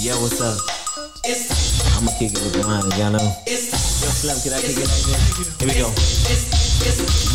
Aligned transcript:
Yeah, 0.00 0.16
what's 0.16 0.40
up? 0.40 0.56
I'ma 2.00 2.08
kick 2.16 2.32
it 2.32 2.40
with 2.40 2.56
the 2.56 2.64
line, 2.64 2.88
y'all 2.96 3.12
know. 3.12 3.20
Yo, 3.44 3.60
Slim, 3.60 4.40
can 4.40 4.56
I 4.56 4.64
kick 4.64 4.80
it 4.80 4.88
like 4.88 5.04
this? 5.04 5.60
Here 5.60 5.68
we 5.68 5.76
go. 5.76 5.92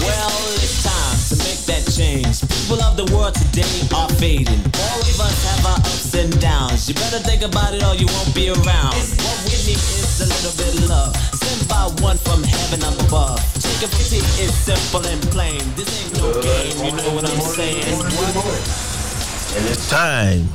Well, 0.02 0.34
it's 0.58 0.82
time 0.82 1.18
to 1.30 1.36
make 1.46 1.62
that 1.70 1.86
change. 1.94 2.42
People 2.42 2.82
of 2.82 2.98
the 2.98 3.06
world 3.14 3.38
today 3.38 3.70
are 3.94 4.10
fading. 4.18 4.58
All 4.74 5.02
of 5.06 5.18
us 5.22 5.38
have 5.54 5.70
our 5.70 5.78
ups 5.86 6.18
and 6.18 6.34
downs. 6.42 6.90
You 6.90 6.98
better 6.98 7.22
think 7.22 7.46
about 7.46 7.78
it 7.78 7.86
or 7.86 7.94
you 7.94 8.10
won't 8.10 8.34
be 8.34 8.50
around. 8.50 8.98
What 9.22 9.38
we 9.46 9.54
need 9.70 9.78
is 9.78 10.18
a 10.18 10.28
little 10.28 10.56
bit 10.58 10.82
of 10.82 10.90
love. 10.90 11.14
Sent 11.38 11.70
by 11.70 11.94
one 12.02 12.18
from 12.18 12.42
heaven 12.42 12.82
up 12.82 12.98
above. 13.06 13.38
Chicken 13.62 13.86
for 13.86 14.02
tea 14.02 14.26
is 14.42 14.50
simple 14.50 15.06
and 15.06 15.22
plain. 15.30 15.62
This 15.78 15.94
ain't 15.94 16.18
no 16.18 16.34
game, 16.42 16.74
you 16.90 16.92
know 16.98 17.14
what 17.14 17.30
I'm 17.30 17.38
saying? 17.38 17.86
And 17.86 19.62
it's 19.70 19.86
time 19.94 20.50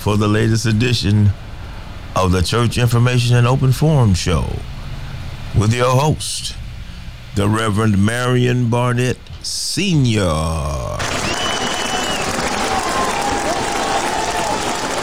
for 0.00 0.16
the 0.16 0.26
latest 0.26 0.64
edition 0.64 1.28
of 2.16 2.32
the 2.32 2.40
Church 2.40 2.78
Information 2.78 3.36
and 3.36 3.46
Open 3.46 3.70
Forum 3.70 4.14
Show 4.14 4.46
with 5.58 5.74
your 5.74 5.90
host, 5.90 6.56
the 7.36 7.46
Reverend 7.46 8.02
Marion 8.02 8.70
Barnett 8.70 9.18
Sr. 9.42 10.20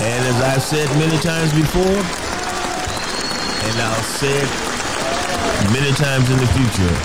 And 0.02 0.26
as 0.26 0.42
I've 0.42 0.64
said 0.64 0.90
many 0.98 1.18
times 1.20 1.54
before, 1.54 2.02
and 3.70 3.80
I'll 3.80 4.02
say 4.02 4.34
it 4.34 4.50
many 5.72 5.92
times 5.92 6.28
in 6.32 6.40
the 6.40 6.48
future, 6.58 6.96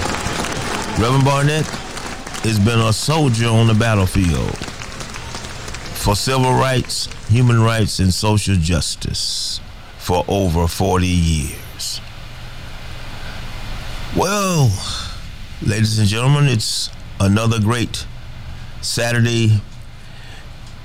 Reverend 1.03 1.27
Barnett 1.27 1.67
has 2.47 2.59
been 2.59 2.81
a 2.81 2.93
soldier 2.95 3.49
on 3.49 3.67
the 3.67 3.75
battlefield 3.75 4.72
for 6.03 6.17
civil 6.17 6.53
rights, 6.53 7.07
human 7.29 7.63
rights, 7.63 8.01
and 8.01 8.13
social 8.13 8.57
justice 8.57 9.61
for 9.99 10.25
over 10.27 10.67
40 10.67 11.07
years. 11.07 12.01
Well, 14.17 14.77
ladies 15.65 16.01
and 16.01 16.09
gentlemen, 16.09 16.49
it's 16.49 16.91
another 17.21 17.61
great 17.61 18.05
Saturday 18.81 19.61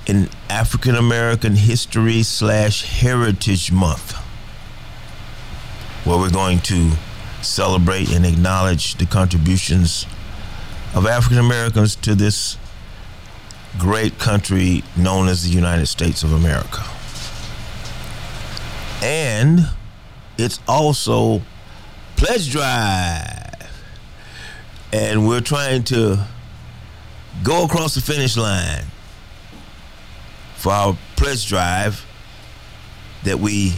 in 0.06 0.30
African 0.52 0.94
American 0.94 1.56
History 1.56 2.22
slash 2.22 2.84
Heritage 2.84 3.72
Month, 3.72 4.11
where 6.06 6.19
we're 6.19 6.30
going 6.30 6.59
to 6.59 6.91
celebrate 7.41 8.11
and 8.13 8.23
acknowledge 8.23 8.94
the 8.95 9.08
contributions 9.08 10.06
of 10.94 11.08
African 11.08 11.39
Americans 11.39 11.95
to 11.95 12.13
this 12.13 12.59
great 13.78 14.20
country 14.20 14.83
known 14.95 15.28
as 15.28 15.44
the 15.44 15.50
United 15.50 15.86
States 15.88 16.23
of 16.23 16.33
America. 16.33 16.83
And 19.03 19.69
it's 20.38 20.59
also 20.67 21.42
Pledge 22.16 22.52
Drive. 22.52 23.44
And 24.92 25.28
we're 25.28 25.42
trying 25.42 25.84
to 25.86 26.25
go 27.44 27.66
across 27.66 27.95
the 27.95 28.02
finish 28.02 28.38
line 28.38 28.86
for 30.56 30.72
our 30.72 30.97
Pledge 31.16 31.47
Drive 31.47 32.06
that 33.23 33.39
we 33.39 33.73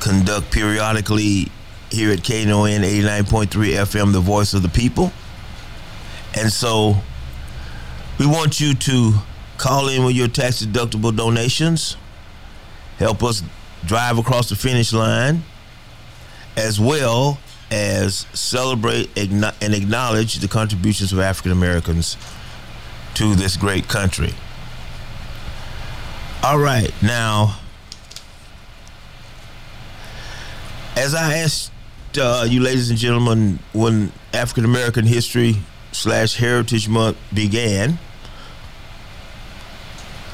conduct 0.00 0.50
periodically 0.50 1.48
here 1.90 2.12
at 2.12 2.20
KNON 2.20 2.82
89.3 2.82 3.46
FM, 3.48 4.12
the 4.12 4.20
voice 4.20 4.54
of 4.54 4.62
the 4.62 4.68
people. 4.68 5.12
And 6.34 6.50
so 6.52 6.96
we 8.20 8.26
want 8.26 8.60
you 8.60 8.74
to 8.74 9.14
call 9.56 9.88
in 9.88 10.04
with 10.04 10.14
your 10.14 10.28
tax 10.28 10.62
deductible 10.62 11.16
donations, 11.16 11.96
help 12.98 13.22
us 13.22 13.42
drive 13.86 14.18
across 14.18 14.50
the 14.50 14.54
finish 14.54 14.92
line, 14.92 15.42
as 16.54 16.78
well 16.78 17.38
as 17.70 18.26
celebrate 18.34 19.08
and 19.16 19.74
acknowledge 19.74 20.34
the 20.34 20.48
contributions 20.48 21.14
of 21.14 21.18
African 21.18 21.50
Americans 21.50 22.18
to 23.14 23.34
this 23.34 23.56
great 23.56 23.88
country. 23.88 24.34
All 26.42 26.58
right, 26.58 26.92
now, 27.02 27.58
as 30.94 31.14
I 31.14 31.38
asked 31.38 31.72
uh, 32.18 32.46
you, 32.46 32.60
ladies 32.60 32.90
and 32.90 32.98
gentlemen, 32.98 33.60
when 33.72 34.12
African 34.34 34.66
American 34.66 35.06
History 35.06 35.56
slash 35.92 36.36
Heritage 36.36 36.86
Month 36.86 37.16
began, 37.32 37.98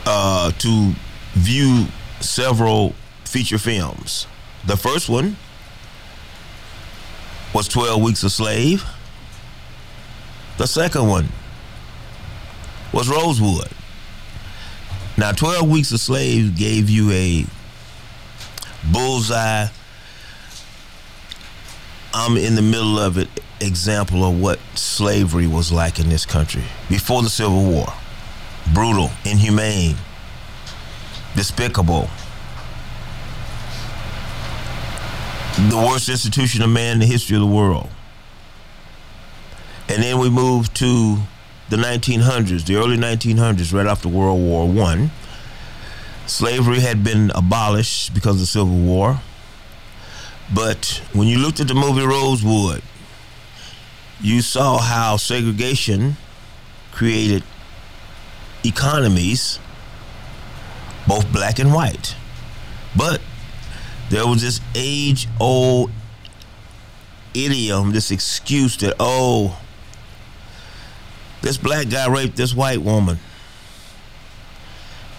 uh, 0.06 0.52
to 0.52 0.92
view 1.32 1.86
several 2.20 2.94
feature 3.24 3.58
films. 3.58 4.26
The 4.64 4.76
first 4.76 5.08
one 5.08 5.36
was 7.52 7.68
12 7.68 8.02
Weeks 8.02 8.22
a 8.22 8.30
Slave. 8.30 8.84
The 10.58 10.66
second 10.66 11.08
one 11.08 11.28
was 12.92 13.08
Rosewood. 13.08 13.70
Now, 15.18 15.32
12 15.32 15.68
Weeks 15.68 15.92
a 15.92 15.98
Slave 15.98 16.56
gave 16.56 16.88
you 16.88 17.10
a 17.10 17.44
bullseye, 18.92 19.68
I'm 22.14 22.36
in 22.36 22.54
the 22.54 22.62
middle 22.62 22.98
of 22.98 23.18
it 23.18 23.28
example 23.60 24.24
of 24.24 24.38
what 24.40 24.58
slavery 24.74 25.46
was 25.46 25.72
like 25.72 25.98
in 25.98 26.08
this 26.10 26.26
country 26.26 26.62
before 26.90 27.22
the 27.22 27.30
Civil 27.30 27.64
War 27.64 27.86
brutal, 28.72 29.10
inhumane, 29.24 29.96
despicable. 31.34 32.08
The 35.68 35.76
worst 35.76 36.08
institution 36.08 36.62
of 36.62 36.70
man 36.70 36.94
in 36.94 36.98
the 37.00 37.06
history 37.06 37.36
of 37.36 37.40
the 37.40 37.46
world. 37.46 37.88
And 39.88 40.02
then 40.02 40.18
we 40.18 40.28
move 40.28 40.72
to 40.74 41.18
the 41.68 41.76
1900s, 41.76 42.66
the 42.66 42.76
early 42.76 42.96
1900s, 42.96 43.72
right 43.72 43.86
after 43.86 44.08
World 44.08 44.40
War 44.40 44.68
One. 44.68 45.10
Slavery 46.26 46.80
had 46.80 47.04
been 47.04 47.30
abolished 47.34 48.12
because 48.12 48.34
of 48.34 48.40
the 48.40 48.46
Civil 48.46 48.76
War. 48.76 49.20
But 50.52 51.02
when 51.12 51.28
you 51.28 51.38
looked 51.38 51.60
at 51.60 51.68
the 51.68 51.74
movie 51.74 52.04
Rosewood, 52.04 52.82
you 54.20 54.40
saw 54.42 54.78
how 54.78 55.16
segregation 55.16 56.16
created 56.92 57.42
economies, 58.66 59.58
both 61.06 61.30
black 61.32 61.58
and 61.58 61.72
white. 61.72 62.16
But 62.96 63.20
there 64.10 64.26
was 64.26 64.42
this 64.42 64.60
age 64.74 65.28
old 65.40 65.90
idiom, 67.34 67.92
this 67.92 68.10
excuse 68.10 68.76
that, 68.78 68.94
oh, 68.98 69.60
this 71.42 71.58
black 71.58 71.88
guy 71.88 72.08
raped 72.08 72.36
this 72.36 72.54
white 72.54 72.82
woman. 72.82 73.18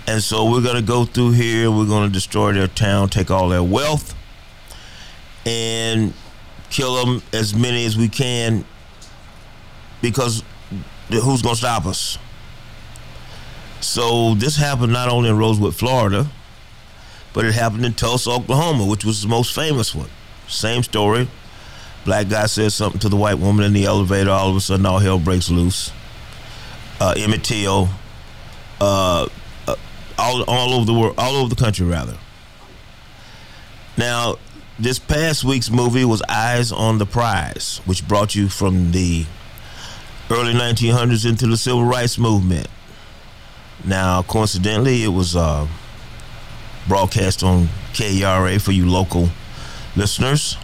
And 0.08 0.24
so 0.24 0.50
we're 0.50 0.62
going 0.62 0.78
to 0.78 0.82
go 0.82 1.06
through 1.06 1.32
here, 1.32 1.70
we're 1.70 1.86
going 1.86 2.08
to 2.08 2.14
destroy 2.14 2.54
their 2.54 2.68
town, 2.68 3.10
take 3.10 3.30
all 3.30 3.50
their 3.50 3.64
wealth, 3.64 4.16
and 5.46 6.14
kill 6.70 7.06
them 7.06 7.22
as 7.34 7.54
many 7.54 7.86
as 7.86 7.98
we 7.98 8.08
can 8.08 8.66
because 10.02 10.44
who's 11.10 11.42
going 11.42 11.56
to 11.56 11.60
stop 11.60 11.86
us? 11.86 12.18
So 13.88 14.36
this 14.36 14.58
happened 14.58 14.92
not 14.92 15.08
only 15.08 15.30
in 15.30 15.38
Rosewood, 15.38 15.74
Florida, 15.74 16.28
but 17.34 17.46
it 17.46 17.54
happened 17.54 17.86
in 17.86 17.94
Tulsa, 17.94 18.32
Oklahoma, 18.32 18.86
which 18.86 19.06
was 19.06 19.22
the 19.22 19.30
most 19.30 19.56
famous 19.56 19.96
one. 19.96 20.10
Same 20.46 20.84
story. 20.84 21.30
Black 22.04 22.28
guy 22.28 22.48
says 22.48 22.76
something 22.76 23.00
to 23.00 23.08
the 23.08 23.16
white 23.16 23.40
woman 23.40 23.66
in 23.66 23.72
the 23.72 23.86
elevator. 23.86 24.30
All 24.30 24.50
of 24.50 24.58
a 24.58 24.60
sudden, 24.60 24.86
all 24.86 25.00
hell 25.00 25.20
breaks 25.20 25.50
loose. 25.50 25.94
Uh, 27.00 27.14
Emmett 27.16 27.46
Till, 27.46 27.88
uh, 28.82 29.30
uh, 29.68 29.76
all 30.20 30.44
all 30.44 30.74
over 30.74 30.86
the 30.86 30.94
world, 30.94 31.16
all 31.18 31.38
over 31.38 31.48
the 31.48 31.60
country, 31.60 31.86
rather. 31.86 32.18
Now, 33.98 34.36
this 34.78 35.00
past 35.00 35.46
week's 35.46 35.72
movie 35.72 36.04
was 36.04 36.22
Eyes 36.24 36.74
on 36.74 36.98
the 36.98 37.06
Prize, 37.06 37.80
which 37.86 38.06
brought 38.06 38.36
you 38.36 38.50
from 38.50 38.92
the 38.92 39.26
early 40.30 40.54
1900s 40.54 41.28
into 41.28 41.48
the 41.48 41.56
civil 41.56 41.86
rights 41.86 42.18
movement. 42.18 42.68
Now, 43.86 44.24
coincidentally, 44.24 45.04
it 45.04 45.10
was 45.10 45.36
uh, 45.36 45.68
broadcast 46.88 47.44
on 47.44 47.70
KERA 47.94 48.60
for 48.60 48.72
you 48.72 48.90
local 48.90 49.30
listeners. 49.96 50.58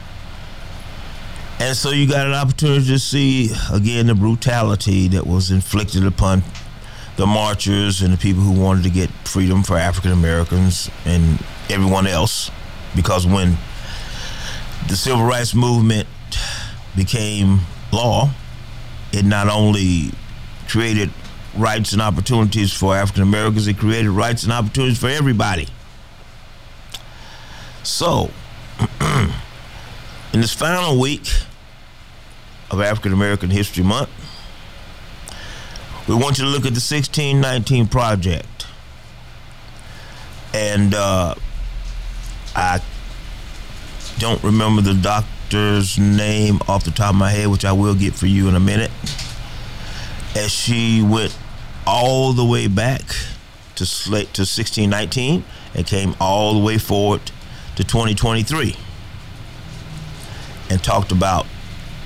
And 1.59 1.77
so 1.77 1.91
you 1.91 2.07
got 2.07 2.27
an 2.27 2.33
opportunity 2.33 2.85
to 2.87 2.99
see, 2.99 3.51
again, 3.71 4.07
the 4.07 4.15
brutality 4.15 5.07
that 5.09 5.25
was 5.25 5.51
inflicted 5.51 6.05
upon 6.05 6.43
the 7.15 7.27
marchers 7.27 8.01
and 8.01 8.11
the 8.11 8.17
people 8.17 8.41
who 8.41 8.59
wanted 8.59 8.83
to 8.83 8.89
get 8.89 9.09
freedom 9.25 9.63
for 9.63 9.77
African 9.77 10.11
Americans 10.11 10.89
and 11.05 11.39
everyone 11.69 12.07
else. 12.07 12.49
Because 12.95 13.25
when 13.25 13.57
the 14.87 14.95
civil 14.95 15.23
rights 15.23 15.53
movement 15.53 16.07
became 16.95 17.61
law, 17.91 18.31
it 19.11 19.23
not 19.23 19.47
only 19.47 20.11
created 20.67 21.11
rights 21.57 21.93
and 21.93 22.01
opportunities 22.01 22.73
for 22.73 22.95
African 22.95 23.23
Americans. 23.23 23.67
It 23.67 23.77
created 23.77 24.09
rights 24.09 24.43
and 24.43 24.51
opportunities 24.51 24.99
for 24.99 25.07
everybody. 25.07 25.67
So, 27.83 28.31
in 30.33 30.41
this 30.41 30.53
final 30.53 30.99
week 30.99 31.27
of 32.71 32.81
African 32.81 33.13
American 33.13 33.49
History 33.49 33.83
Month, 33.83 34.09
we 36.07 36.15
want 36.15 36.37
you 36.37 36.45
to 36.45 36.49
look 36.49 36.65
at 36.65 36.73
the 36.73 36.81
1619 36.81 37.87
Project. 37.87 38.67
And 40.53 40.93
uh, 40.93 41.35
I 42.55 42.81
don't 44.19 44.43
remember 44.43 44.81
the 44.81 44.93
doctor's 44.93 45.97
name 45.97 46.59
off 46.67 46.83
the 46.83 46.91
top 46.91 47.11
of 47.11 47.15
my 47.15 47.29
head, 47.29 47.47
which 47.47 47.65
I 47.65 47.71
will 47.71 47.95
get 47.95 48.13
for 48.13 48.27
you 48.27 48.47
in 48.47 48.55
a 48.55 48.59
minute. 48.59 48.91
As 50.35 50.51
she 50.51 51.01
went 51.01 51.37
all 51.85 52.33
the 52.33 52.45
way 52.45 52.67
back 52.67 53.01
to 53.75 53.85
slate 53.85 54.33
to 54.33 54.41
1619 54.41 55.43
and 55.75 55.87
came 55.87 56.15
all 56.19 56.53
the 56.53 56.59
way 56.59 56.77
forward 56.77 57.21
to 57.75 57.83
2023 57.83 58.75
and 60.69 60.83
talked 60.83 61.11
about 61.11 61.45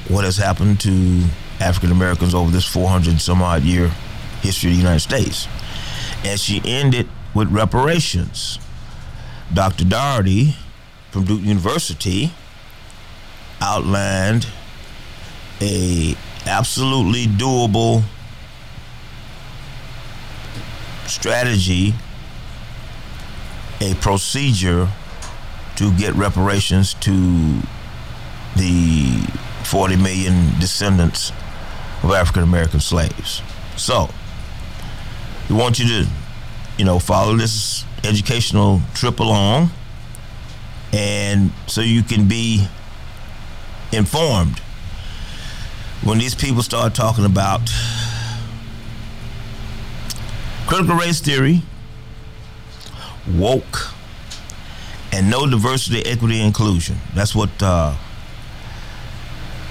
what 0.07 0.23
has 0.23 0.37
happened 0.37 0.79
to 0.79 1.25
African 1.59 1.91
Americans 1.91 2.33
over 2.33 2.51
this 2.51 2.65
400 2.65 3.19
some 3.19 3.41
odd 3.41 3.63
year 3.63 3.91
history 4.41 4.69
of 4.69 4.75
the 4.75 4.81
United 4.81 4.99
States. 5.01 5.47
And 6.23 6.39
she 6.39 6.61
ended 6.65 7.07
with 7.33 7.51
reparations. 7.51 8.59
Dr. 9.53 9.85
Darity 9.85 10.55
from 11.11 11.25
Duke 11.25 11.41
University 11.41 12.31
outlined 13.61 14.47
a 15.61 16.15
absolutely 16.45 17.25
doable 17.25 18.03
strategy, 21.09 21.93
a 23.81 23.93
procedure 23.95 24.89
to 25.75 25.91
get 25.97 26.13
reparations 26.15 26.93
to 26.95 27.61
the 28.55 29.27
40 29.63 29.95
million 29.97 30.59
descendants 30.59 31.31
of 32.03 32.11
African 32.11 32.43
American 32.43 32.79
slaves. 32.79 33.41
So, 33.75 34.09
we 35.49 35.55
want 35.55 35.79
you 35.79 35.85
to, 35.85 36.09
you 36.77 36.85
know, 36.85 36.99
follow 36.99 37.35
this 37.35 37.85
educational 38.03 38.81
trip 38.93 39.19
along, 39.19 39.71
and 40.93 41.51
so 41.67 41.81
you 41.81 42.03
can 42.03 42.27
be 42.27 42.67
informed 43.91 44.59
when 46.03 46.17
these 46.17 46.35
people 46.35 46.61
start 46.61 46.93
talking 46.93 47.25
about 47.25 47.61
critical 50.67 50.95
race 50.95 51.21
theory, 51.21 51.61
woke, 53.35 53.93
and 55.13 55.29
no 55.29 55.49
diversity, 55.49 56.05
equity, 56.05 56.41
inclusion. 56.41 56.97
That's 57.15 57.33
what 57.33 57.49
uh, 57.61 57.95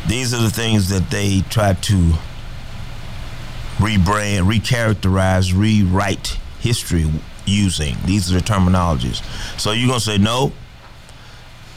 these 0.08 0.32
are 0.32 0.40
the 0.40 0.50
things 0.50 0.88
that 0.88 1.10
they 1.10 1.42
try 1.50 1.74
to 1.74 2.12
rebrand, 3.76 4.50
recharacterize, 4.50 5.52
rewrite 5.54 6.38
history 6.60 7.10
using. 7.44 7.96
These 8.06 8.32
are 8.32 8.38
the 8.38 8.44
terminologies. 8.44 9.22
So 9.60 9.72
you're 9.72 9.88
gonna 9.88 10.00
say 10.00 10.16
no. 10.18 10.52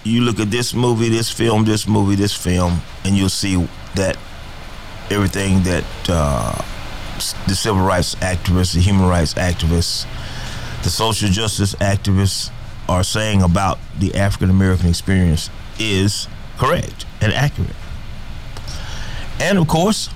You 0.06 0.22
look 0.22 0.40
at 0.40 0.50
this 0.50 0.74
movie, 0.74 1.10
this 1.10 1.30
film, 1.30 1.66
this 1.66 1.86
movie, 1.86 2.16
this 2.16 2.34
film, 2.34 2.82
and 3.04 3.18
you'll 3.18 3.28
see 3.28 3.68
that 3.96 4.18
everything 5.12 5.64
that 5.64 5.84
uh, 6.08 6.64
the 7.48 7.56
civil 7.56 7.82
rights 7.82 8.16
activists, 8.16 8.74
the 8.74 8.82
human 8.82 9.08
rights 9.08 9.34
activists, 9.36 10.06
the 10.84 10.90
social 10.90 11.30
justice 11.30 11.76
activists 11.76 12.52
are 12.88 13.04
saying 13.04 13.42
about 13.42 13.80
the 14.00 14.16
African 14.16 14.50
American 14.50 14.88
experience 14.88 15.50
is 15.80 16.28
correct 16.58 17.06
and 17.22 17.34
accurate. 17.34 17.76
And 19.40 19.58
of 19.58 19.68
course, 19.68 20.10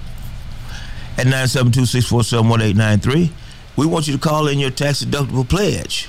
at 1.18 1.28
972-647-1893, 1.28 3.32
we 3.76 3.86
want 3.86 4.08
you 4.08 4.14
to 4.14 4.20
call 4.20 4.48
in 4.48 4.58
your 4.60 4.72
tax 4.72 5.04
deductible 5.04 5.48
pledge. 5.48 6.08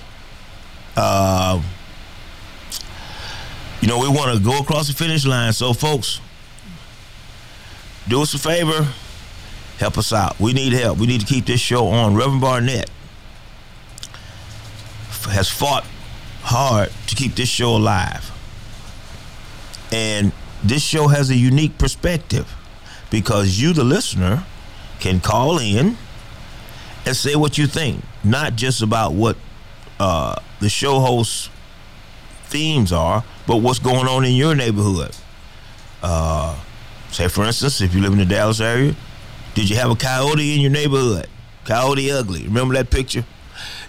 Uh, 0.96 1.60
you 3.80 3.88
know, 3.88 3.98
we 3.98 4.08
want 4.08 4.36
to 4.36 4.42
go 4.42 4.60
across 4.60 4.88
the 4.88 4.94
finish 4.94 5.26
line. 5.26 5.52
So, 5.52 5.72
folks, 5.72 6.20
do 8.08 8.22
us 8.22 8.34
a 8.34 8.38
favor, 8.38 8.88
help 9.78 9.98
us 9.98 10.12
out. 10.12 10.38
We 10.38 10.52
need 10.52 10.72
help. 10.72 10.98
We 10.98 11.06
need 11.06 11.20
to 11.20 11.26
keep 11.26 11.46
this 11.46 11.60
show 11.60 11.88
on. 11.88 12.14
Reverend 12.14 12.40
Barnett 12.40 12.90
has 15.30 15.48
fought 15.48 15.84
hard 16.42 16.90
to 17.06 17.16
keep 17.16 17.34
this 17.34 17.48
show 17.48 17.76
alive. 17.76 18.30
And 19.92 20.32
this 20.62 20.82
show 20.82 21.08
has 21.08 21.30
a 21.30 21.36
unique 21.36 21.78
perspective 21.78 22.52
because 23.10 23.60
you, 23.60 23.72
the 23.72 23.84
listener, 23.84 24.44
can 25.00 25.20
call 25.20 25.58
in 25.58 25.96
and 27.06 27.16
say 27.16 27.36
what 27.36 27.58
you 27.58 27.66
think, 27.66 28.02
not 28.22 28.56
just 28.56 28.82
about 28.82 29.12
what 29.12 29.36
uh, 30.00 30.36
the 30.60 30.68
show 30.68 31.00
hosts' 31.00 31.50
themes 32.44 32.92
are, 32.92 33.24
but 33.46 33.56
what's 33.56 33.78
going 33.78 34.06
on 34.06 34.24
in 34.24 34.32
your 34.32 34.54
neighborhood. 34.54 35.14
Uh, 36.02 36.58
say, 37.10 37.28
for 37.28 37.44
instance, 37.44 37.80
if 37.80 37.94
you 37.94 38.00
live 38.00 38.12
in 38.12 38.18
the 38.18 38.24
Dallas 38.24 38.60
area, 38.60 38.94
did 39.54 39.70
you 39.70 39.76
have 39.76 39.90
a 39.90 39.96
coyote 39.96 40.54
in 40.54 40.60
your 40.60 40.70
neighborhood? 40.70 41.28
Coyote 41.64 42.10
ugly. 42.10 42.44
Remember 42.44 42.74
that 42.74 42.90
picture? 42.90 43.24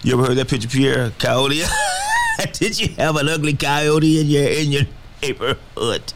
You 0.02 0.14
ever 0.14 0.26
heard 0.26 0.36
that 0.36 0.48
picture, 0.48 0.68
Pierre? 0.68 1.10
Coyote. 1.18 1.62
did 2.52 2.78
you 2.78 2.88
have 2.94 3.16
an 3.16 3.28
ugly 3.28 3.54
coyote 3.54 4.20
in 4.20 4.26
your 4.26 4.44
in 4.44 4.72
your 4.72 4.82
neighborhood? 5.22 6.12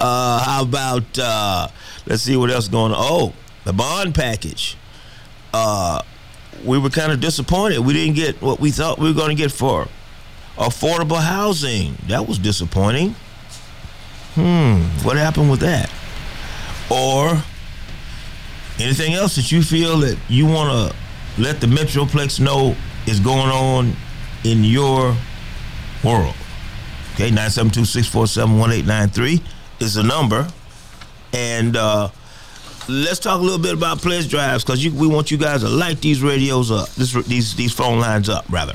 Uh, 0.00 0.38
how 0.44 0.62
about 0.62 1.18
uh, 1.18 1.68
let's 2.06 2.22
see 2.22 2.36
what 2.36 2.50
else 2.50 2.68
going 2.68 2.92
on. 2.92 2.98
Oh, 3.00 3.32
the 3.64 3.72
bond 3.72 4.14
package. 4.14 4.76
Uh, 5.52 6.02
we 6.64 6.78
were 6.78 6.90
kind 6.90 7.12
of 7.12 7.20
disappointed. 7.20 7.80
We 7.80 7.92
didn't 7.94 8.14
get 8.14 8.40
what 8.42 8.60
we 8.60 8.70
thought 8.70 8.98
we 8.98 9.08
were 9.08 9.14
going 9.14 9.36
to 9.36 9.42
get 9.42 9.52
for 9.52 9.88
affordable 10.56 11.20
housing. 11.20 11.96
That 12.08 12.28
was 12.28 12.38
disappointing. 12.38 13.14
Hmm, 14.34 14.82
what 15.04 15.16
happened 15.16 15.50
with 15.50 15.60
that? 15.60 15.90
Or 16.90 17.42
anything 18.80 19.14
else 19.14 19.36
that 19.36 19.52
you 19.52 19.62
feel 19.62 19.98
that 19.98 20.18
you 20.28 20.46
want 20.46 20.92
to 20.92 21.42
let 21.42 21.60
the 21.60 21.66
Metroplex 21.66 22.40
know 22.40 22.76
is 23.06 23.20
going 23.20 23.50
on 23.50 23.94
in 24.44 24.64
your 24.64 25.16
world? 26.02 26.34
Okay, 27.14 27.30
972 27.30 27.84
647 27.84 28.58
1893 28.58 29.42
is 29.80 29.94
the 29.94 30.02
number. 30.02 30.48
And 31.32 31.76
uh, 31.76 32.08
let's 32.88 33.18
talk 33.18 33.40
a 33.40 33.42
little 33.42 33.58
bit 33.58 33.74
about 33.74 33.98
pledge 33.98 34.28
drives 34.28 34.64
because 34.64 34.84
we 34.88 35.06
want 35.06 35.30
you 35.30 35.38
guys 35.38 35.62
to 35.62 35.68
light 35.68 36.00
these 36.00 36.22
radios 36.22 36.70
up, 36.70 36.88
this, 36.90 37.12
these 37.26 37.54
these 37.56 37.72
phone 37.72 37.98
lines 38.00 38.28
up 38.28 38.44
rather. 38.50 38.74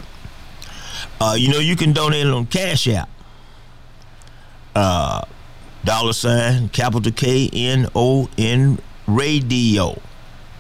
Uh, 1.22 1.36
you 1.38 1.50
know 1.50 1.60
you 1.60 1.76
can 1.76 1.94
donate 1.94 2.26
on 2.26 2.46
Cash 2.46 2.88
App. 2.88 3.10
Uh, 4.76 5.22
dollar 5.84 6.14
sign 6.14 6.70
capital 6.70 7.12
K 7.12 7.50
N 7.52 7.88
O 7.96 8.30
N 8.38 8.80
radio. 9.16 10.02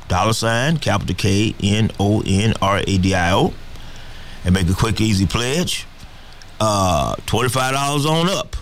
Dollar 0.07 0.33
sign 0.33 0.77
capital 0.77 1.15
K 1.15 1.53
N 1.61 1.91
O 1.99 2.23
N 2.25 2.55
R 2.61 2.77
A 2.79 2.97
D 2.97 3.13
I 3.13 3.31
O, 3.33 3.53
and 4.43 4.53
make 4.55 4.67
a 4.67 4.73
quick 4.73 4.99
easy 4.99 5.27
pledge. 5.27 5.85
Uh, 6.59 7.15
Twenty 7.27 7.49
five 7.49 7.73
dollars 7.73 8.07
on 8.07 8.27
up. 8.27 8.55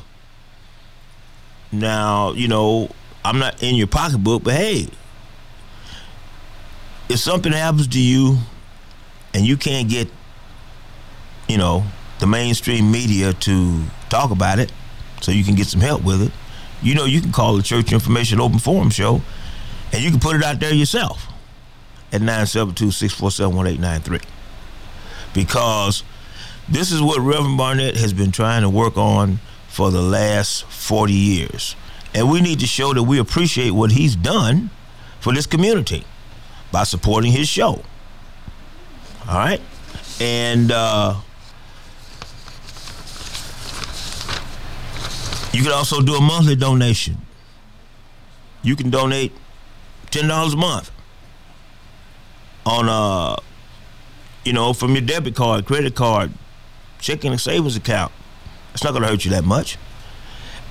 Now 1.71 2.33
you 2.33 2.49
know 2.49 2.89
I'm 3.23 3.39
not 3.39 3.63
in 3.63 3.75
your 3.75 3.87
pocketbook, 3.87 4.43
but 4.43 4.55
hey, 4.55 4.87
if 7.09 7.19
something 7.19 7.51
happens 7.51 7.87
to 7.87 8.01
you 8.01 8.37
and 9.33 9.45
you 9.45 9.57
can't 9.57 9.89
get, 9.89 10.09
you 11.47 11.57
know, 11.57 11.83
the 12.19 12.27
mainstream 12.27 12.91
media 12.91 13.33
to 13.33 13.83
talk 14.09 14.31
about 14.31 14.59
it 14.59 14.71
so 15.21 15.31
you 15.31 15.43
can 15.43 15.55
get 15.55 15.67
some 15.67 15.81
help 15.81 16.03
with 16.03 16.21
it, 16.21 16.31
you 16.81 16.95
know, 16.95 17.05
you 17.05 17.21
can 17.21 17.31
call 17.31 17.55
the 17.55 17.63
Church 17.63 17.91
Information 17.91 18.39
Open 18.39 18.59
Forum 18.59 18.89
Show 18.89 19.21
and 19.91 20.03
you 20.03 20.11
can 20.11 20.19
put 20.19 20.35
it 20.35 20.43
out 20.43 20.59
there 20.59 20.73
yourself 20.73 21.27
at 22.11 22.21
972 22.21 22.91
647 22.91 23.55
1893. 23.55 24.19
Because 25.33 26.03
this 26.69 26.91
is 26.91 27.01
what 27.01 27.19
Reverend 27.19 27.57
Barnett 27.57 27.97
has 27.97 28.13
been 28.13 28.31
trying 28.31 28.61
to 28.63 28.69
work 28.69 28.97
on 28.97 29.39
for 29.67 29.91
the 29.91 30.01
last 30.01 30.65
40 30.65 31.13
years. 31.13 31.75
And 32.13 32.29
we 32.29 32.41
need 32.41 32.59
to 32.61 32.67
show 32.67 32.93
that 32.93 33.03
we 33.03 33.19
appreciate 33.19 33.71
what 33.71 33.91
he's 33.91 34.15
done 34.15 34.69
for 35.19 35.33
this 35.33 35.45
community 35.45 36.03
by 36.71 36.83
supporting 36.83 37.31
his 37.31 37.47
show. 37.47 37.83
All 39.27 39.35
right? 39.35 39.61
And 40.19 40.71
uh, 40.71 41.15
you 45.53 45.63
can 45.63 45.71
also 45.71 46.01
do 46.01 46.15
a 46.15 46.21
monthly 46.21 46.55
donation. 46.55 47.17
You 48.63 48.75
can 48.75 48.89
donate 48.89 49.31
$10 50.11 50.53
a 50.53 50.57
month 50.57 50.91
on 52.65 52.89
uh 52.89 53.35
you 54.43 54.53
know 54.53 54.73
from 54.73 54.91
your 54.91 55.01
debit 55.01 55.35
card, 55.35 55.65
credit 55.65 55.95
card, 55.95 56.31
checking 56.99 57.31
and 57.31 57.39
savings 57.39 57.75
account 57.75 58.11
It's 58.73 58.83
not 58.83 58.91
going 58.91 59.03
to 59.03 59.09
hurt 59.09 59.25
you 59.25 59.31
that 59.31 59.43
much. 59.43 59.77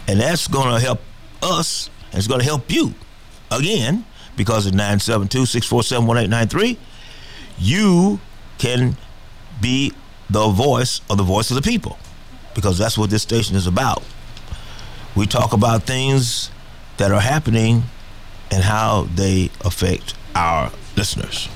And 0.08 0.20
that's 0.20 0.46
going 0.46 0.72
to 0.72 0.80
help 0.80 1.00
us, 1.42 1.90
and 2.10 2.18
it's 2.18 2.28
going 2.28 2.40
to 2.40 2.46
help 2.46 2.70
you. 2.70 2.94
Again, 3.50 4.04
because 4.36 4.66
of 4.66 4.72
972 4.72 5.46
647 5.46 6.06
1893, 6.06 6.78
you 7.58 8.20
can 8.58 8.96
be 9.60 9.92
the 10.30 10.48
voice 10.48 11.00
of 11.10 11.16
the 11.16 11.22
voice 11.24 11.50
of 11.50 11.56
the 11.56 11.62
people 11.62 11.98
because 12.54 12.78
that's 12.78 12.96
what 12.96 13.10
this 13.10 13.22
station 13.22 13.56
is 13.56 13.66
about. 13.66 14.02
We 15.14 15.26
talk 15.26 15.52
about 15.52 15.84
things 15.84 16.50
that 16.98 17.10
are 17.10 17.20
happening 17.20 17.84
and 18.50 18.62
how 18.62 19.08
they 19.14 19.50
affect 19.64 20.14
our 20.34 20.70
listeners. 20.96 21.48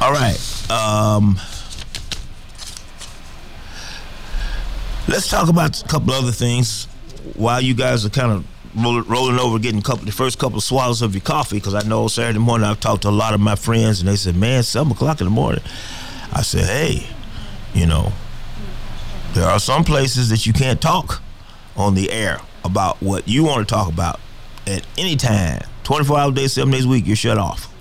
All 0.00 0.12
right. 0.12 0.38
Um, 0.70 1.38
let's 5.08 5.28
talk 5.28 5.48
about 5.48 5.80
a 5.80 5.86
couple 5.86 6.12
other 6.12 6.32
things 6.32 6.86
while 7.34 7.60
you 7.60 7.74
guys 7.74 8.04
are 8.04 8.10
kind 8.10 8.32
of 8.32 8.44
rolling 8.76 9.38
over, 9.38 9.58
getting 9.58 9.80
a 9.80 9.82
couple, 9.82 10.04
the 10.04 10.12
first 10.12 10.38
couple 10.38 10.58
of 10.58 10.64
swallows 10.64 11.02
of 11.02 11.14
your 11.14 11.22
coffee. 11.22 11.56
Because 11.56 11.74
I 11.74 11.82
know 11.82 12.08
Saturday 12.08 12.38
morning 12.38 12.66
I've 12.66 12.80
talked 12.80 13.02
to 13.02 13.08
a 13.08 13.10
lot 13.10 13.34
of 13.34 13.40
my 13.40 13.56
friends, 13.56 14.00
and 14.00 14.08
they 14.08 14.16
said, 14.16 14.36
"Man, 14.36 14.62
seven 14.62 14.92
o'clock 14.92 15.20
in 15.20 15.26
the 15.26 15.30
morning." 15.30 15.62
I 16.32 16.42
said, 16.42 16.66
"Hey, 16.66 17.06
you 17.74 17.86
know, 17.86 18.12
there 19.32 19.48
are 19.48 19.58
some 19.58 19.84
places 19.84 20.28
that 20.28 20.46
you 20.46 20.52
can't 20.52 20.80
talk 20.80 21.22
on 21.76 21.94
the 21.94 22.10
air 22.10 22.40
about 22.66 23.02
what 23.02 23.28
you 23.28 23.44
want 23.44 23.66
to 23.66 23.74
talk 23.74 23.88
about 23.88 24.20
at 24.66 24.86
any 24.98 25.16
time, 25.16 25.62
24 25.84 26.18
hours 26.18 26.32
a 26.32 26.34
day, 26.34 26.46
seven 26.48 26.72
days 26.72 26.84
a 26.84 26.88
week. 26.88 27.06
You're 27.06 27.16
shut 27.16 27.38
off." 27.38 27.72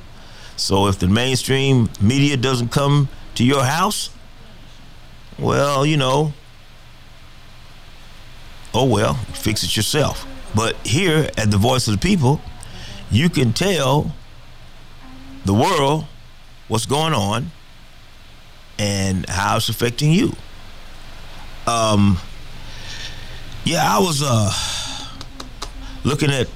So 0.57 0.87
if 0.87 0.99
the 0.99 1.07
mainstream 1.07 1.89
media 1.99 2.37
doesn't 2.37 2.69
come 2.69 3.09
to 3.35 3.43
your 3.43 3.63
house, 3.63 4.09
well, 5.37 5.85
you 5.85 5.97
know, 5.97 6.33
oh 8.73 8.85
well, 8.85 9.15
fix 9.33 9.63
it 9.63 9.75
yourself. 9.75 10.25
But 10.55 10.75
here 10.87 11.29
at 11.37 11.51
the 11.51 11.57
Voice 11.57 11.87
of 11.87 11.93
the 11.95 11.99
People, 11.99 12.39
you 13.11 13.29
can 13.29 13.51
tell 13.51 14.13
the 15.43 15.53
world 15.53 16.05
what's 16.67 16.85
going 16.85 17.13
on 17.13 17.51
and 18.79 19.27
how 19.29 19.57
it's 19.57 19.69
affecting 19.69 20.11
you. 20.11 20.33
Um, 21.67 22.17
yeah, 23.65 23.83
I 23.83 23.97
was 23.97 24.21
uh, 24.23 24.51
looking 26.03 26.29
at 26.29 26.47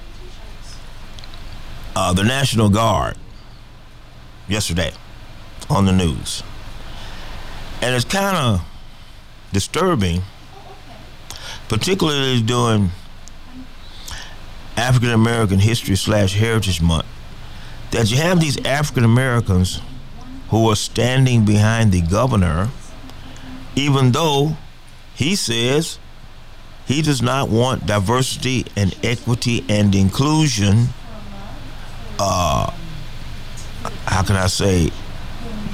uh, 1.95 2.13
the 2.13 2.23
National 2.23 2.69
Guard 2.69 3.17
yesterday 4.47 4.91
on 5.71 5.85
the 5.85 5.91
news. 5.91 6.43
And 7.81 7.95
it's 7.95 8.05
kind 8.05 8.37
of 8.37 8.61
disturbing, 9.51 10.21
particularly 11.67 12.43
during 12.43 12.91
African 14.77 15.09
American 15.09 15.57
History 15.57 15.95
slash 15.95 16.35
Heritage 16.35 16.79
Month, 16.79 17.07
that 17.89 18.11
you 18.11 18.17
have 18.17 18.39
these 18.39 18.63
African 18.65 19.03
Americans 19.03 19.81
who 20.49 20.69
are 20.69 20.75
standing 20.75 21.43
behind 21.43 21.91
the 21.91 22.01
governor, 22.01 22.69
even 23.75 24.11
though 24.11 24.57
he 25.15 25.35
says 25.35 25.97
he 26.89 27.01
does 27.01 27.21
not 27.21 27.47
want 27.47 27.85
diversity 27.85 28.65
and 28.75 28.93
equity 29.03 29.63
and 29.69 29.95
inclusion 29.95 30.89
uh, 32.19 32.71
how 34.05 34.23
can 34.23 34.35
I 34.35 34.47
say, 34.47 34.91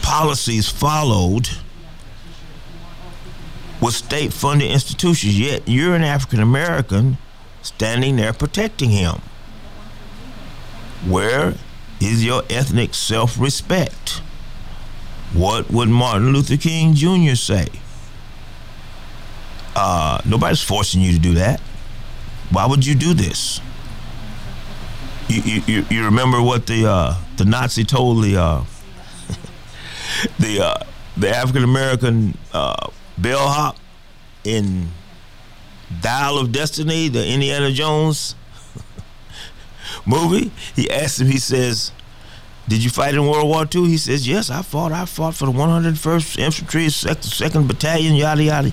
policies 0.02 0.70
followed 0.70 1.50
with 3.82 3.94
state 3.94 4.32
funded 4.32 4.70
institutions, 4.70 5.40
yet 5.40 5.64
you're 5.68 5.96
an 5.96 6.04
African 6.04 6.40
American 6.40 7.18
standing 7.62 8.16
there 8.16 8.34
protecting 8.34 8.92
him. 8.92 9.22
Where 11.08 11.56
is 12.00 12.24
your 12.24 12.44
ethnic 12.50 12.94
self 12.94 13.40
respect? 13.40 14.22
What 15.34 15.72
would 15.72 15.90
Martin 15.90 16.32
Luther 16.32 16.58
King 16.58 16.94
Jr. 16.94 17.36
say? 17.36 17.68
Uh, 19.76 20.22
nobody's 20.26 20.62
forcing 20.62 21.02
you 21.02 21.12
to 21.12 21.20
do 21.20 21.34
that. 21.34 21.60
Why 22.50 22.66
would 22.66 22.86
you 22.86 22.96
do 22.96 23.14
this? 23.14 23.60
You, 25.28 25.62
you, 25.68 25.86
you 25.90 26.06
remember 26.06 26.42
what 26.42 26.68
the 26.68 26.86
uh, 26.88 27.16
the 27.38 27.46
Nazi 27.46 27.84
told 27.84 28.24
the 28.24 28.38
uh, 28.38 28.64
the 30.40 30.64
uh, 30.64 30.84
the 31.18 31.36
African 31.36 31.64
American 31.64 32.38
uh, 32.54 32.90
bellhop 33.18 33.78
in 34.44 34.90
Dial 36.02 36.38
of 36.38 36.52
Destiny, 36.52 37.08
the 37.10 37.28
Indiana 37.28 37.72
Jones 37.72 38.36
movie. 40.06 40.52
He 40.76 40.90
asked 40.90 41.20
him. 41.20 41.28
He 41.28 41.40
says, 41.40 41.92
"Did 42.68 42.84
you 42.84 42.92
fight 42.92 43.16
in 43.16 43.28
World 43.28 43.48
War 43.48 43.66
II?" 43.74 43.88
He 43.88 43.98
says, 43.98 44.28
"Yes, 44.28 44.52
I 44.52 44.62
fought. 44.62 44.92
I 44.92 45.06
fought 45.06 45.34
for 45.34 45.48
the 45.48 45.52
101st 45.52 46.38
Infantry, 46.38 46.90
Second 46.90 47.68
Battalion, 47.68 48.14
yada 48.16 48.44
yada." 48.44 48.72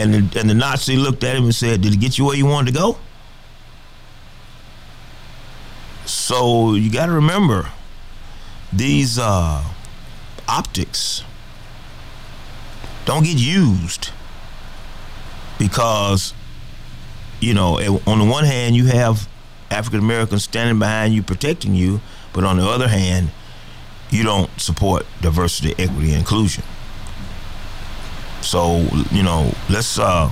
And 0.00 0.14
the, 0.14 0.40
and 0.40 0.48
the 0.48 0.54
Nazi 0.54 0.96
looked 0.96 1.22
at 1.24 1.36
him 1.36 1.44
and 1.44 1.54
said, 1.54 1.82
"Did 1.82 1.92
it 1.92 2.00
get 2.00 2.16
you 2.16 2.24
where 2.24 2.36
you 2.36 2.46
wanted 2.46 2.72
to 2.72 2.78
go?" 2.78 2.96
So 6.06 6.74
you 6.74 6.90
got 6.90 7.06
to 7.06 7.12
remember 7.12 7.68
these 8.72 9.18
uh, 9.18 9.62
optics 10.48 11.22
don't 13.04 13.24
get 13.24 13.36
used 13.36 14.10
because 15.58 16.32
you 17.40 17.52
know 17.54 17.78
on 18.06 18.18
the 18.18 18.24
one 18.24 18.44
hand 18.44 18.74
you 18.76 18.86
have 18.86 19.28
African 19.70 20.00
Americans 20.00 20.44
standing 20.44 20.78
behind 20.78 21.14
you 21.14 21.22
protecting 21.22 21.74
you, 21.74 22.00
but 22.32 22.44
on 22.44 22.56
the 22.56 22.66
other 22.66 22.88
hand 22.88 23.30
you 24.10 24.24
don't 24.24 24.50
support 24.60 25.06
diversity, 25.20 25.72
equity, 25.78 26.10
and 26.10 26.20
inclusion. 26.20 26.64
So 28.42 28.86
you 29.10 29.22
know 29.22 29.52
let's 29.68 29.98
uh, 29.98 30.28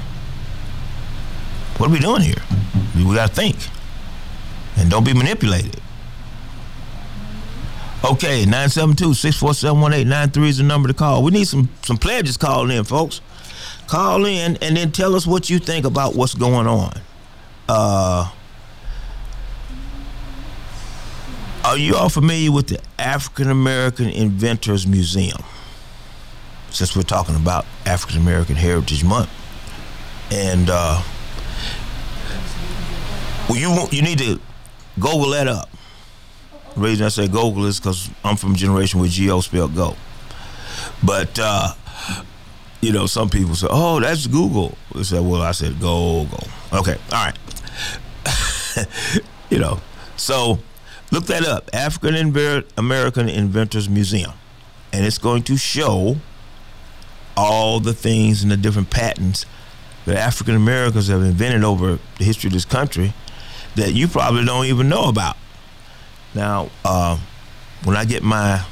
what 1.76 1.90
are 1.90 1.92
we 1.92 1.98
doing 1.98 2.22
here? 2.22 2.42
We 2.96 3.04
got 3.14 3.30
to 3.30 3.34
think 3.34 3.56
and 4.76 4.90
don't 4.90 5.04
be 5.04 5.14
manipulated. 5.14 5.80
Okay, 8.04 8.44
972-647-1893 8.44 10.48
is 10.48 10.58
the 10.58 10.64
number 10.64 10.88
to 10.88 10.94
call. 10.94 11.22
We 11.22 11.32
need 11.32 11.48
some 11.48 11.68
some 11.82 11.98
pledges 11.98 12.36
calling 12.36 12.76
in, 12.76 12.84
folks. 12.84 13.20
Call 13.88 14.24
in 14.24 14.56
and 14.62 14.76
then 14.76 14.92
tell 14.92 15.14
us 15.14 15.26
what 15.26 15.50
you 15.50 15.58
think 15.58 15.84
about 15.84 16.14
what's 16.14 16.34
going 16.34 16.66
on. 16.66 16.92
Uh, 17.68 18.30
are 21.64 21.76
you 21.76 21.96
all 21.96 22.08
familiar 22.08 22.52
with 22.52 22.68
the 22.68 22.80
African 22.98 23.50
American 23.50 24.08
Inventors 24.08 24.86
Museum? 24.86 25.42
Since 26.70 26.94
we're 26.96 27.02
talking 27.02 27.34
about 27.34 27.64
African 27.86 28.20
American 28.20 28.56
Heritage 28.56 29.04
Month. 29.04 29.30
And 30.30 30.68
uh, 30.70 31.02
well, 33.48 33.58
you 33.58 33.88
you 33.90 34.02
need 34.02 34.18
to 34.18 34.40
Google 35.00 35.30
that 35.30 35.48
up. 35.48 35.70
The 36.74 36.80
reason 36.80 37.06
I 37.06 37.08
say 37.08 37.26
Google 37.26 37.66
is 37.66 37.80
because 37.80 38.10
I'm 38.22 38.36
from 38.36 38.54
generation 38.54 39.00
where 39.00 39.08
G-O 39.08 39.40
spelled 39.40 39.74
go. 39.74 39.96
But, 41.04 41.38
uh, 41.40 41.74
you 42.80 42.92
know, 42.92 43.06
some 43.06 43.28
people 43.30 43.54
say, 43.54 43.66
oh, 43.70 44.00
that's 44.00 44.26
Google. 44.26 44.76
I 44.94 45.02
said, 45.02 45.24
well, 45.24 45.42
I 45.42 45.52
said 45.52 45.80
Google. 45.80 46.46
Okay, 46.72 46.96
all 47.12 47.24
right. 47.26 47.38
you 49.50 49.58
know, 49.58 49.80
so 50.16 50.58
look 51.10 51.24
that 51.26 51.44
up 51.44 51.70
African 51.72 52.14
American 52.76 53.28
Inventors 53.28 53.88
Museum. 53.88 54.32
And 54.92 55.04
it's 55.04 55.18
going 55.18 55.42
to 55.44 55.56
show 55.56 56.16
all 57.38 57.78
the 57.78 57.94
things 57.94 58.42
and 58.42 58.50
the 58.50 58.56
different 58.56 58.90
patents 58.90 59.46
that 60.04 60.16
African 60.16 60.56
Americans 60.56 61.08
have 61.08 61.22
invented 61.22 61.62
over 61.62 61.98
the 62.18 62.24
history 62.24 62.48
of 62.48 62.52
this 62.52 62.64
country 62.64 63.14
that 63.76 63.92
you 63.92 64.08
probably 64.08 64.44
don't 64.44 64.66
even 64.66 64.88
know 64.88 65.04
about. 65.04 65.36
Now, 66.34 66.70
uh, 66.84 67.18
when 67.84 67.96
I 67.96 68.04
get 68.04 68.22
my 68.22 68.64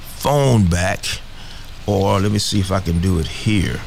phone 0.00 0.66
back, 0.66 1.04
or 1.86 2.20
let 2.20 2.32
me 2.32 2.38
see 2.38 2.60
if 2.60 2.70
I 2.70 2.80
can 2.80 3.00
do 3.00 3.18
it 3.18 3.26
here 3.26 3.80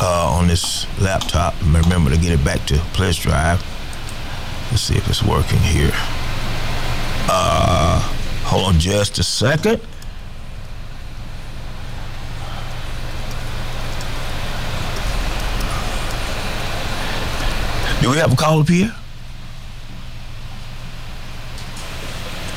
uh, 0.00 0.36
on 0.38 0.48
this 0.48 0.86
laptop. 1.00 1.54
Remember 1.62 2.10
to 2.10 2.16
get 2.16 2.32
it 2.32 2.44
back 2.44 2.64
to 2.66 2.78
Pledge 2.92 3.20
Drive. 3.20 3.64
Let's 4.70 4.82
see 4.82 4.96
if 4.96 5.08
it's 5.08 5.22
working 5.22 5.58
here. 5.58 5.90
Uh, 7.30 8.00
hold 8.44 8.66
on 8.66 8.78
just 8.78 9.18
a 9.18 9.22
second. 9.22 9.80
Do 18.00 18.10
we 18.10 18.16
have 18.18 18.32
a 18.32 18.36
call 18.36 18.60
up 18.60 18.68
here? 18.68 18.94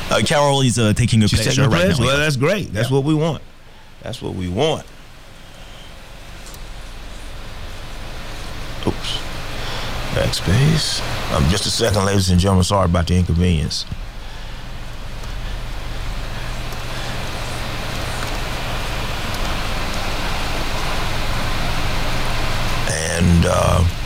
Uh, 0.08 0.20
Carol 0.24 0.60
is 0.60 0.78
uh, 0.78 0.92
taking 0.92 1.22
a 1.22 1.28
She's 1.28 1.40
picture 1.40 1.62
taking 1.62 1.64
a 1.64 1.68
right 1.68 1.88
now. 1.88 1.98
Well, 1.98 2.18
that's 2.18 2.36
great. 2.36 2.72
That's 2.72 2.90
yeah. 2.90 2.96
what 2.96 3.04
we 3.04 3.14
want. 3.14 3.42
That's 4.02 4.22
what 4.22 4.34
we 4.34 4.48
want. 4.48 4.86
Oops. 8.86 9.18
Backspace. 10.14 11.00
Um, 11.34 11.48
just 11.48 11.66
a 11.66 11.70
second, 11.70 12.04
ladies 12.04 12.30
and 12.30 12.38
gentlemen. 12.38 12.64
Sorry 12.64 12.84
about 12.84 13.08
the 13.08 13.16
inconvenience. 13.16 13.84
And. 22.90 23.46
Uh, 23.46 24.01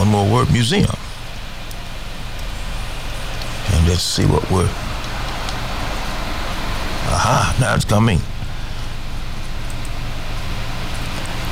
one 0.00 0.08
more 0.08 0.26
word 0.32 0.50
museum. 0.50 0.88
And 3.70 3.86
let's 3.86 4.02
see 4.02 4.24
what 4.24 4.50
we're. 4.50 4.64
Aha, 7.12 7.54
now 7.60 7.74
it's 7.74 7.84
coming. 7.84 8.18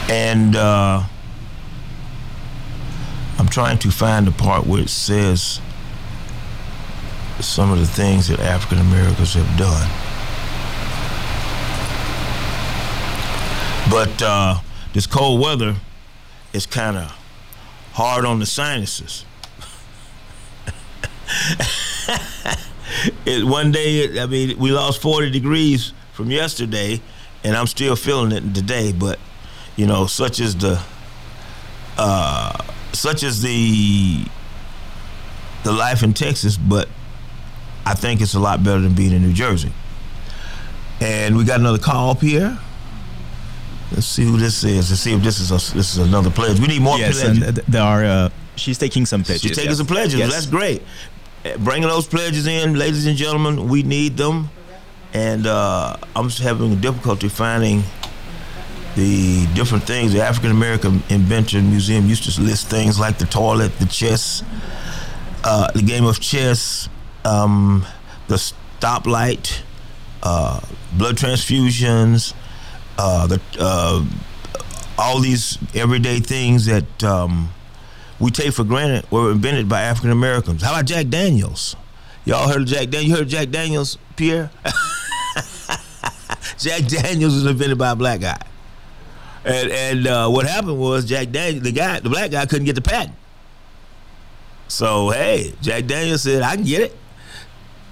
And 0.08 0.56
uh, 0.56 1.02
I'm 3.38 3.48
trying 3.48 3.76
to 3.80 3.90
find 3.90 4.26
the 4.26 4.32
part 4.32 4.66
where 4.66 4.80
it 4.80 4.88
says 4.88 5.60
some 7.40 7.70
of 7.70 7.78
the 7.78 7.86
things 7.86 8.28
that 8.28 8.40
African 8.40 8.78
Americans 8.78 9.34
have 9.34 9.58
done. 9.58 9.90
But 13.90 14.22
uh, 14.22 14.60
this 14.94 15.06
cold 15.06 15.42
weather 15.42 15.76
is 16.54 16.64
kind 16.64 16.96
of 16.96 17.17
hard 17.98 18.24
on 18.24 18.38
the 18.38 18.46
sinuses. 18.46 19.24
it, 23.26 23.44
one 23.44 23.72
day, 23.72 24.20
I 24.20 24.26
mean, 24.26 24.56
we 24.56 24.70
lost 24.70 25.02
40 25.02 25.30
degrees 25.30 25.92
from 26.12 26.30
yesterday, 26.30 27.00
and 27.42 27.56
I'm 27.56 27.66
still 27.66 27.96
feeling 27.96 28.30
it 28.30 28.54
today. 28.54 28.92
But 28.92 29.18
you 29.74 29.88
know, 29.88 30.06
such 30.06 30.38
as 30.38 30.54
the, 30.54 30.80
uh, 31.96 32.56
such 32.92 33.24
as 33.24 33.42
the, 33.42 34.24
the 35.64 35.72
life 35.72 36.04
in 36.04 36.14
Texas. 36.14 36.56
But 36.56 36.88
I 37.84 37.94
think 37.94 38.20
it's 38.20 38.34
a 38.34 38.40
lot 38.40 38.62
better 38.62 38.80
than 38.80 38.94
being 38.94 39.12
in 39.12 39.22
New 39.22 39.32
Jersey. 39.32 39.72
And 41.00 41.36
we 41.36 41.42
got 41.42 41.58
another 41.58 41.78
call 41.78 42.10
up 42.10 42.20
here. 42.20 42.60
Let's 43.92 44.06
see 44.06 44.24
who 44.24 44.36
this 44.36 44.64
is. 44.64 44.90
Let's 44.90 45.00
see 45.00 45.14
if 45.14 45.22
this 45.22 45.40
is 45.40 45.50
a, 45.50 45.74
this 45.74 45.96
is 45.96 45.98
another 45.98 46.30
pledge. 46.30 46.60
We 46.60 46.66
need 46.66 46.82
more 46.82 46.98
yes, 46.98 47.22
pledges. 47.22 47.42
and 47.42 47.56
there 47.56 47.82
are. 47.82 48.04
Uh, 48.04 48.30
she's 48.56 48.78
taking 48.78 49.06
some 49.06 49.22
pledges. 49.22 49.42
She's 49.42 49.56
taking 49.56 49.70
yes. 49.70 49.78
some 49.78 49.86
pledges. 49.86 50.18
Yes. 50.18 50.32
That's 50.32 50.46
great. 50.46 50.82
Uh, 51.44 51.56
Bringing 51.58 51.88
those 51.88 52.06
pledges 52.06 52.46
in, 52.46 52.74
ladies 52.74 53.06
and 53.06 53.16
gentlemen, 53.16 53.68
we 53.68 53.82
need 53.82 54.16
them. 54.16 54.50
And 55.14 55.46
uh, 55.46 55.96
I'm 56.14 56.28
just 56.28 56.42
having 56.42 56.78
difficulty 56.80 57.28
finding 57.28 57.82
the 58.94 59.46
different 59.54 59.84
things. 59.84 60.12
The 60.12 60.22
African 60.22 60.50
American 60.50 61.02
Invention 61.08 61.70
Museum 61.70 62.06
used 62.06 62.24
to 62.24 62.40
list 62.42 62.68
things 62.68 63.00
like 63.00 63.16
the 63.16 63.24
toilet, 63.26 63.78
the 63.78 63.86
chess, 63.86 64.42
uh, 65.44 65.70
the 65.72 65.82
game 65.82 66.04
of 66.04 66.20
chess, 66.20 66.90
um, 67.24 67.86
the 68.26 68.34
stoplight, 68.34 69.62
uh, 70.22 70.60
blood 70.92 71.16
transfusions, 71.16 72.34
uh, 72.98 73.26
the 73.28 73.40
uh, 73.58 74.04
all 74.98 75.20
these 75.20 75.58
everyday 75.74 76.18
things 76.18 76.66
that 76.66 77.04
um, 77.04 77.50
we 78.18 78.30
take 78.30 78.52
for 78.52 78.64
granted 78.64 79.10
were 79.10 79.30
invented 79.30 79.68
by 79.68 79.82
African 79.82 80.10
Americans. 80.10 80.62
How 80.62 80.72
about 80.72 80.86
Jack 80.86 81.08
Daniels? 81.08 81.76
Y'all 82.24 82.48
heard 82.48 82.62
of 82.62 82.66
Jack 82.66 82.90
Daniels? 82.90 83.08
You 83.08 83.16
heard 83.16 83.28
Jack 83.28 83.50
Daniels, 83.50 83.98
Pierre? 84.16 84.50
Jack 86.58 86.86
Daniels 86.86 87.34
was 87.34 87.46
invented 87.46 87.78
by 87.78 87.90
a 87.90 87.96
black 87.96 88.20
guy. 88.20 88.40
And 89.44 89.70
and 89.70 90.06
uh, 90.06 90.28
what 90.28 90.46
happened 90.46 90.78
was 90.78 91.04
Jack 91.04 91.30
Daniels, 91.30 91.62
the 91.62 91.72
guy, 91.72 92.00
the 92.00 92.10
black 92.10 92.32
guy, 92.32 92.44
couldn't 92.46 92.66
get 92.66 92.74
the 92.74 92.82
patent. 92.82 93.14
So 94.66 95.10
hey, 95.10 95.54
Jack 95.62 95.86
Daniels 95.86 96.22
said, 96.22 96.42
"I 96.42 96.56
can 96.56 96.64
get 96.64 96.82
it." 96.82 96.96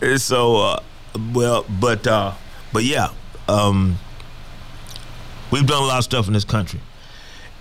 And 0.01 0.21
so, 0.21 0.57
uh, 0.57 0.83
well, 1.33 1.65
but 1.81 2.07
uh, 2.07 2.35
but 2.73 2.83
yeah, 2.83 3.09
um, 3.49 3.97
we've 5.57 5.67
done 5.67 5.83
a 5.83 5.87
lot 5.87 5.99
of 5.99 6.05
stuff 6.05 6.27
in 6.27 6.35
this 6.35 6.45
country. 6.45 6.81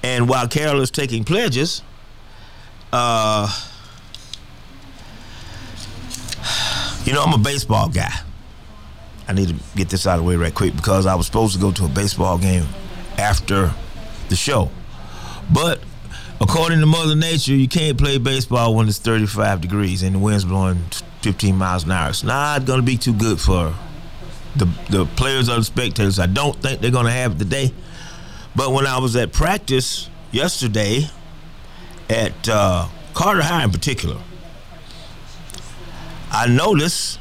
And 0.03 0.27
while 0.27 0.47
Carol 0.47 0.81
is 0.81 0.91
taking 0.91 1.23
pledges, 1.23 1.81
uh, 2.91 3.47
you 7.05 7.13
know, 7.13 7.23
I'm 7.23 7.34
a 7.34 7.43
baseball 7.43 7.89
guy. 7.89 8.13
I 9.27 9.34
need 9.34 9.47
to 9.49 9.55
get 9.75 9.89
this 9.89 10.05
out 10.05 10.19
of 10.19 10.25
the 10.25 10.29
way 10.29 10.36
right 10.36 10.53
quick 10.53 10.75
because 10.75 11.05
I 11.05 11.15
was 11.15 11.25
supposed 11.25 11.55
to 11.55 11.60
go 11.60 11.71
to 11.71 11.86
a 11.86 11.89
baseball 11.89 12.38
game 12.38 12.65
after 13.17 13.73
the 14.29 14.36
show. 14.36 14.69
But 15.51 15.79
according 16.41 16.81
to 16.81 16.86
Mother 16.86 17.15
Nature, 17.15 17.55
you 17.55 17.67
can't 17.67 17.97
play 17.97 18.17
baseball 18.17 18.75
when 18.75 18.88
it's 18.88 18.99
35 18.99 19.62
degrees 19.62 20.03
and 20.03 20.15
the 20.15 20.19
wind's 20.19 20.45
blowing 20.45 20.79
15 21.21 21.55
miles 21.55 21.86
an 21.86 21.91
hour. 21.91 22.10
It's 22.10 22.23
not 22.23 22.65
going 22.65 22.79
to 22.79 22.86
be 22.86 22.97
too 22.97 23.13
good 23.13 23.39
for 23.39 23.73
the 24.55 24.65
the 24.89 25.05
players 25.05 25.49
are 25.49 25.57
the 25.57 25.63
spectators. 25.63 26.19
I 26.19 26.27
don't 26.27 26.55
think 26.61 26.81
they're 26.81 26.91
to 26.91 27.11
have 27.11 27.33
it 27.33 27.39
today. 27.39 27.73
But 28.55 28.71
when 28.71 28.87
I 28.87 28.99
was 28.99 29.15
at 29.15 29.33
practice 29.33 30.09
yesterday 30.31 31.09
at 32.09 32.47
uh, 32.47 32.87
Carter 33.13 33.41
High 33.41 33.63
in 33.63 33.71
particular, 33.71 34.17
I 36.31 36.47
noticed 36.47 37.19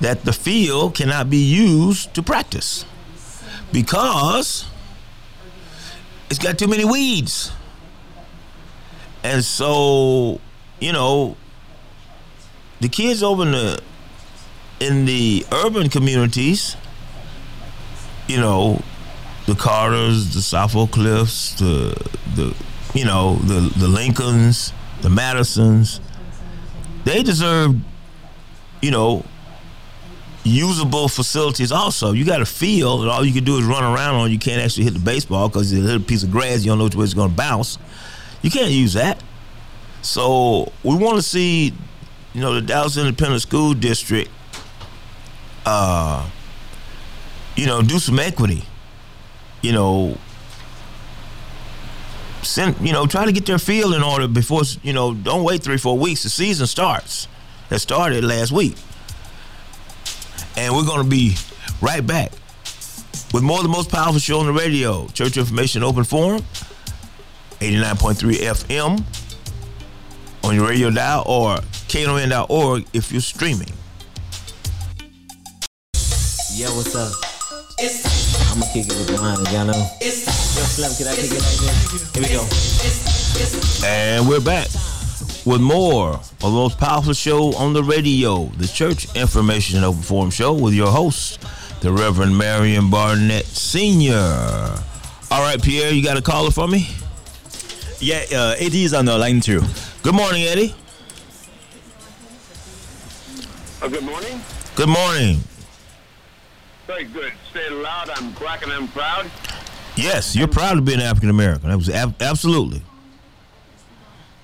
that 0.00 0.24
the 0.24 0.32
field 0.32 0.94
cannot 0.94 1.30
be 1.30 1.38
used 1.38 2.14
to 2.14 2.22
practice 2.22 2.84
because 3.72 4.66
it's 6.30 6.38
got 6.38 6.58
too 6.58 6.68
many 6.68 6.84
weeds. 6.84 7.52
And 9.22 9.42
so, 9.44 10.40
you 10.80 10.92
know, 10.92 11.36
the 12.80 12.88
kids 12.88 13.22
over 13.22 13.42
in 13.42 13.52
the 13.52 13.82
in 14.84 15.04
the 15.04 15.46
urban 15.52 15.88
communities, 15.88 16.76
you 18.28 18.36
know, 18.36 18.82
the 19.46 19.54
Carters, 19.54 20.34
the 20.34 20.42
South 20.42 20.76
Oak 20.76 20.92
Cliffs, 20.92 21.54
the 21.58 21.94
the 22.34 22.54
you 22.94 23.04
know, 23.04 23.36
the 23.36 23.72
the 23.78 23.88
Lincolns, 23.88 24.72
the 25.02 25.10
Madisons, 25.10 26.00
they 27.04 27.22
deserve, 27.22 27.76
you 28.82 28.90
know, 28.90 29.24
usable 30.44 31.08
facilities 31.08 31.72
also. 31.72 32.12
You 32.12 32.24
got 32.24 32.40
a 32.40 32.46
field 32.46 33.02
and 33.02 33.10
all 33.10 33.24
you 33.24 33.32
can 33.32 33.44
do 33.44 33.58
is 33.58 33.64
run 33.64 33.84
around 33.84 34.14
on. 34.16 34.30
You 34.30 34.38
can't 34.38 34.62
actually 34.62 34.84
hit 34.84 34.94
the 34.94 35.00
baseball 35.00 35.48
because 35.48 35.72
it's 35.72 35.80
a 35.80 35.84
little 35.84 36.02
piece 36.02 36.22
of 36.22 36.30
grass. 36.30 36.64
You 36.64 36.70
don't 36.70 36.78
know 36.78 36.84
which 36.84 36.94
way 36.94 37.04
it's 37.04 37.14
going 37.14 37.30
to 37.30 37.36
bounce. 37.36 37.78
You 38.42 38.50
can't 38.50 38.70
use 38.70 38.92
that. 38.92 39.22
So 40.02 40.70
we 40.82 40.94
want 40.96 41.16
to 41.16 41.22
see, 41.22 41.72
you 42.34 42.40
know, 42.40 42.54
the 42.54 42.60
Dallas 42.60 42.98
Independent 42.98 43.40
School 43.40 43.72
District, 43.72 44.30
uh, 45.66 46.28
you 47.56 47.66
know, 47.66 47.82
do 47.82 47.98
some 47.98 48.18
equity. 48.18 48.64
You 49.62 49.72
know, 49.72 50.18
send, 52.42 52.76
you 52.80 52.92
know, 52.92 53.06
try 53.06 53.24
to 53.24 53.32
get 53.32 53.46
their 53.46 53.58
field 53.58 53.94
in 53.94 54.02
order 54.02 54.28
before, 54.28 54.62
you 54.82 54.92
know, 54.92 55.14
don't 55.14 55.44
wait 55.44 55.62
three, 55.62 55.78
four 55.78 55.98
weeks. 55.98 56.22
The 56.22 56.30
season 56.30 56.66
starts. 56.66 57.28
It 57.70 57.78
started 57.78 58.24
last 58.24 58.52
week. 58.52 58.76
And 60.56 60.74
we're 60.74 60.84
to 61.02 61.08
be 61.08 61.34
right 61.80 62.06
back 62.06 62.32
with 63.32 63.42
more 63.42 63.58
of 63.58 63.64
the 63.64 63.68
most 63.68 63.90
powerful 63.90 64.20
show 64.20 64.38
on 64.38 64.46
the 64.46 64.52
radio, 64.52 65.08
Church 65.08 65.36
Information 65.36 65.82
Open 65.82 66.04
Forum, 66.04 66.42
89.3 67.58 68.34
FM 68.36 69.02
on 70.44 70.54
your 70.54 70.68
radio 70.68 70.90
dial 70.90 71.24
or 71.26 71.56
KNON.org 71.88 72.86
if 72.92 73.10
you're 73.10 73.20
streaming. 73.20 73.72
Yo, 76.54 76.68
what's 76.76 76.94
up? 76.94 77.10
I'm 78.52 78.60
gonna 78.60 78.72
kick 78.72 78.86
it 78.86 78.92
with 78.92 79.08
the 79.08 79.20
line, 79.20 79.44
y'all 79.52 79.66
know. 79.66 79.90
Yo, 80.00 80.08
Slim, 80.08 80.94
can 80.94 81.08
I 81.08 81.16
kick 81.16 81.32
it 81.32 81.34
like 81.34 81.50
this? 81.50 82.14
Here 82.14 82.22
we 82.22 82.28
go. 82.30 83.84
And 83.84 84.28
we're 84.28 84.40
back 84.40 84.68
with 85.44 85.60
more 85.60 86.10
of 86.10 86.40
the 86.40 86.50
most 86.50 86.78
powerful 86.78 87.12
show 87.12 87.52
on 87.56 87.72
the 87.72 87.82
radio, 87.82 88.44
the 88.58 88.68
Church 88.68 89.12
Information 89.16 89.78
and 89.78 89.84
Open 89.84 90.02
Forum 90.02 90.30
Show 90.30 90.52
with 90.52 90.74
your 90.74 90.92
host, 90.92 91.40
the 91.80 91.90
Reverend 91.90 92.38
Marion 92.38 92.88
Barnett 92.88 93.46
Sr. 93.46 94.14
All 95.32 95.42
right, 95.42 95.60
Pierre, 95.60 95.92
you 95.92 96.04
got 96.04 96.16
a 96.16 96.22
caller 96.22 96.52
for 96.52 96.68
me? 96.68 96.86
Yeah, 97.98 98.22
uh, 98.32 98.54
Eddie 98.60 98.84
is 98.84 98.94
on 98.94 99.06
the 99.06 99.18
line 99.18 99.40
too. 99.40 99.60
Good 100.04 100.14
morning, 100.14 100.44
Eddie. 100.44 100.72
Uh, 103.82 103.88
good 103.88 104.04
morning. 104.04 104.40
Good 104.76 104.88
morning. 104.88 105.40
Very 106.86 107.04
good. 107.04 107.32
Say 107.52 107.60
it 107.66 107.72
loud. 107.72 108.10
I'm 108.10 108.32
black 108.32 108.62
and 108.62 108.72
I'm 108.72 108.88
proud. 108.88 109.30
Yes, 109.96 110.34
you're 110.36 110.48
proud 110.48 110.74
to 110.74 110.82
be 110.82 110.92
an 110.94 111.00
African 111.00 111.30
American. 111.30 111.70
That 111.70 111.76
was 111.76 111.88
ab- 111.88 112.20
absolutely. 112.20 112.82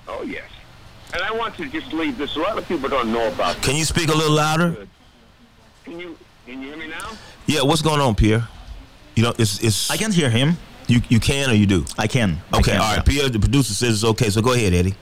Oh, 0.07 0.23
yes. 0.23 0.49
And 1.13 1.21
I 1.21 1.31
want 1.33 1.55
to 1.57 1.67
just 1.67 1.91
leave 1.93 2.17
this. 2.17 2.35
A 2.35 2.39
lot 2.39 2.57
of 2.57 2.67
people 2.67 2.89
don't 2.89 3.11
know 3.11 3.27
about 3.27 3.57
this. 3.57 3.65
Can 3.65 3.75
you 3.75 3.83
speak 3.85 4.09
a 4.09 4.15
little 4.15 4.33
louder? 4.35 4.87
Can 5.83 5.99
you 5.99 6.17
can 6.45 6.61
you 6.61 6.69
hear 6.69 6.77
me 6.77 6.87
now? 6.87 7.11
Yeah, 7.47 7.61
what's 7.63 7.81
going 7.81 7.99
on, 8.01 8.15
Pierre? 8.15 8.47
You 9.15 9.23
know, 9.23 9.33
it's 9.37 9.61
it's 9.61 9.91
I 9.91 9.97
can 9.97 10.11
hear 10.11 10.29
him. 10.29 10.57
you 10.87 11.01
you 11.09 11.19
can 11.19 11.49
or 11.49 11.53
you 11.53 11.65
do. 11.65 11.85
I 11.97 12.07
can. 12.07 12.41
I 12.53 12.57
Okay, 12.59 12.71
can, 12.71 12.81
all 12.81 12.87
right. 12.87 12.95
yeah. 12.97 13.01
Pierre, 13.03 13.29
the 13.29 13.39
producer 13.39 13.73
says 13.73 13.95
it's 13.95 14.03
okay, 14.05 14.29
so 14.29 14.41
go 14.41 14.53
ahead, 14.53 14.73
Eddie. 14.73 14.95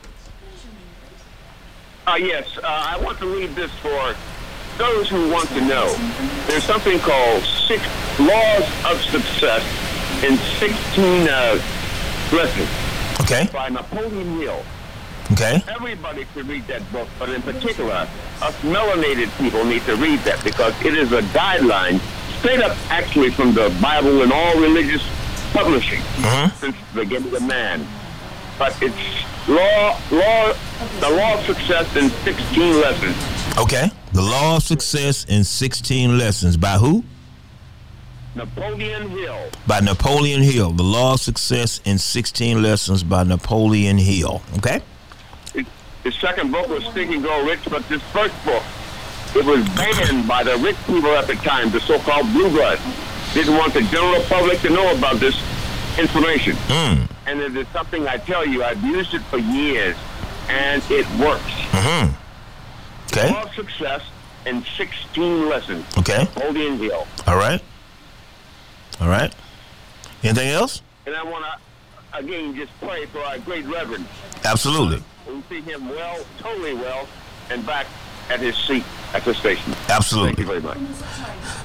Uh, 2.07 2.15
yes, 2.15 2.57
uh, 2.57 2.61
I 2.65 2.97
want 2.99 3.19
to 3.19 3.27
read 3.31 3.51
this 3.55 3.71
for 3.83 4.15
those 4.79 5.09
who 5.09 5.29
want 5.29 5.47
to 5.49 5.61
know. 5.61 5.93
There's 6.47 6.63
something 6.63 6.97
called 6.99 7.43
Six 7.67 7.83
Laws 8.17 8.63
of 8.89 8.99
Success 9.11 9.61
in 10.23 10.37
16 10.57 11.27
uh, 11.27 11.61
lessons 12.33 12.69
Okay. 13.21 13.47
by 13.53 13.67
Napoleon 13.69 14.39
Hill. 14.39 14.63
Okay. 15.33 15.61
Everybody 15.67 16.25
should 16.33 16.47
read 16.47 16.65
that 16.67 16.81
book, 16.91 17.07
but 17.19 17.29
in 17.29 17.41
particular, 17.43 18.07
us 18.41 18.55
melanated 18.61 19.29
people 19.37 19.63
need 19.63 19.83
to 19.83 19.95
read 19.97 20.19
that 20.21 20.43
because 20.43 20.73
it 20.83 20.97
is 20.97 21.11
a 21.11 21.21
guideline, 21.37 21.99
straight 22.39 22.61
up 22.61 22.75
actually 22.89 23.29
from 23.31 23.53
the 23.53 23.69
Bible 23.81 24.23
and 24.23 24.31
all 24.31 24.55
religious 24.59 25.03
publishing 25.53 26.01
since 26.55 26.75
the 26.93 27.01
beginning 27.03 27.35
of 27.35 27.43
man. 27.43 27.85
But 28.57 28.75
it's 28.81 28.95
law, 29.47 29.99
law, 30.09 30.53
the 30.99 31.09
law 31.11 31.33
of 31.37 31.45
success 31.45 31.93
in 31.95 32.09
16 32.09 32.81
lessons. 32.81 33.15
Okay. 33.57 33.91
The 34.19 34.25
Law 34.25 34.57
of 34.57 34.63
Success 34.63 35.23
in 35.29 35.45
16 35.45 36.17
Lessons 36.17 36.57
by 36.57 36.77
who? 36.77 37.05
Napoleon 38.35 39.07
Hill. 39.11 39.49
By 39.65 39.79
Napoleon 39.79 40.41
Hill. 40.41 40.71
The 40.71 40.83
Law 40.83 41.13
of 41.13 41.21
Success 41.21 41.79
in 41.85 41.97
16 41.97 42.61
Lessons 42.61 43.01
by 43.01 43.23
Napoleon 43.23 43.97
Hill. 43.97 44.41
Okay. 44.57 44.81
His 46.03 46.15
second 46.15 46.51
book 46.51 46.67
was 46.67 46.85
Think 46.87 47.11
and 47.11 47.23
Grow 47.23 47.45
Rich, 47.45 47.61
but 47.69 47.87
this 47.87 48.01
first 48.11 48.35
book, 48.43 48.61
it 49.37 49.45
was 49.45 49.65
banned 49.69 50.27
by 50.27 50.43
the 50.43 50.57
rich 50.57 50.75
people 50.85 51.11
at 51.11 51.27
the 51.27 51.35
time, 51.35 51.71
the 51.71 51.79
so-called 51.79 52.29
blue 52.33 52.49
bloods. 52.49 52.81
Didn't 53.33 53.55
want 53.55 53.73
the 53.73 53.83
general 53.83 54.21
public 54.23 54.59
to 54.63 54.69
know 54.69 54.93
about 54.97 55.21
this 55.21 55.41
information. 55.97 56.57
Hmm. 56.67 57.05
And 57.25 57.39
it 57.39 57.55
is 57.55 57.69
something 57.69 58.05
I 58.05 58.17
tell 58.17 58.45
you, 58.45 58.65
I've 58.65 58.83
used 58.83 59.13
it 59.13 59.21
for 59.21 59.37
years, 59.37 59.95
and 60.49 60.83
it 60.89 61.07
works. 61.11 61.53
Mm-hmm. 61.71 62.28
Okay. 63.11 63.31
Law 63.31 63.43
of 63.43 63.53
success 63.53 64.01
in 64.45 64.63
16 64.77 65.49
lessons. 65.49 65.85
Okay. 65.97 66.23
Napoleon 66.35 66.77
Hill. 66.77 67.07
All 67.27 67.37
right. 67.37 67.61
All 69.01 69.07
right. 69.07 69.33
Anything 70.23 70.49
else? 70.49 70.81
And 71.05 71.15
I 71.15 71.23
want 71.23 71.45
to, 71.45 72.17
again, 72.17 72.55
just 72.55 72.71
pray 72.79 73.05
for 73.07 73.19
our 73.19 73.39
great 73.39 73.65
reverend. 73.65 74.05
Absolutely. 74.43 75.03
We 75.27 75.41
see 75.49 75.61
him 75.61 75.89
well, 75.89 76.23
totally 76.37 76.73
well, 76.73 77.07
and 77.49 77.65
back 77.65 77.87
at 78.29 78.39
his 78.39 78.55
seat 78.55 78.83
at 79.13 79.23
the 79.25 79.33
station. 79.33 79.73
Absolutely. 79.87 80.35
Thank 80.35 80.39
you 80.39 80.45
very 80.45 80.61
much. 80.61 80.77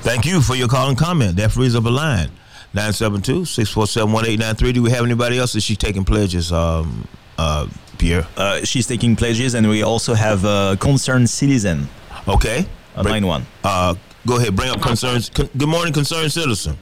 Thank 0.03 0.25
you 0.25 0.41
for 0.41 0.55
your 0.55 0.69
call 0.69 0.89
and 0.89 0.99
comment. 0.99 1.37
That 1.37 1.53
frees 1.53 1.75
up 1.75 1.85
a 1.85 1.91
line. 1.91 2.31
972-647-1893. 2.75 4.75
Do 4.75 4.83
we 4.83 4.91
have 4.91 5.05
anybody 5.05 5.39
else? 5.39 5.55
Is 5.55 5.63
she 5.63 5.77
taking 5.77 6.05
pledges, 6.05 6.53
um, 6.53 7.07
uh, 7.39 7.67
Pierre? 7.99 8.27
Uh, 8.37 8.65
she's 8.65 8.87
taking 8.87 9.17
pledges, 9.17 9.55
and 9.55 9.69
we 9.69 9.83
also 9.83 10.15
have 10.15 10.45
a 10.45 10.77
concerned 10.81 11.29
citizen, 11.31 11.89
Okay. 12.29 12.67
a 12.97 13.03
Bring- 13.03 13.13
line 13.13 13.27
one. 13.27 13.47
Uh, 13.63 13.95
go 14.27 14.37
ahead. 14.39 14.55
Bring 14.57 14.71
up 14.71 14.81
concerns. 14.81 15.31
Con- 15.31 15.49
good 15.57 15.69
morning, 15.69 15.93
concerned 15.93 16.33
citizen. 16.33 16.79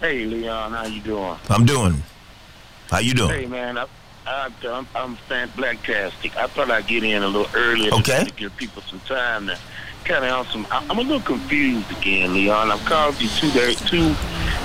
Hey, 0.00 0.24
Leon, 0.24 0.72
how 0.72 0.86
you 0.86 1.00
doing? 1.00 1.36
I'm 1.50 1.64
doing. 1.66 2.02
How 2.90 2.98
you 3.00 3.14
doing? 3.14 3.30
Hey, 3.30 3.46
man, 3.46 3.76
I, 3.78 3.86
I, 4.26 4.48
I'm, 4.68 4.86
I'm 4.94 5.16
fan 5.16 5.48
blacktastic. 5.50 6.36
I 6.36 6.46
thought 6.46 6.70
I'd 6.70 6.86
get 6.86 7.02
in 7.02 7.22
a 7.22 7.26
little 7.26 7.50
earlier 7.54 7.92
Okay. 7.94 8.24
to 8.24 8.30
give 8.32 8.56
people 8.56 8.82
some 8.82 9.00
time 9.00 9.48
to 9.48 9.58
kind 10.04 10.24
of 10.24 10.30
answer. 10.46 10.64
I- 10.72 10.86
I'm 10.88 10.98
a 10.98 11.02
little 11.02 11.20
confused 11.20 11.90
again, 11.90 12.32
Leon. 12.32 12.70
I've 12.70 12.84
called 12.84 13.20
you 13.20 13.28
two 13.28 13.50
days, 13.50 13.80
two, 13.82 14.14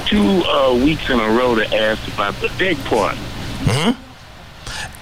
two 0.05 0.43
uh, 0.45 0.73
weeks 0.75 1.09
in 1.09 1.19
a 1.19 1.29
row 1.29 1.55
to 1.55 1.65
ask 1.75 2.07
about 2.13 2.35
the 2.35 2.51
big 2.59 2.77
part. 2.85 3.17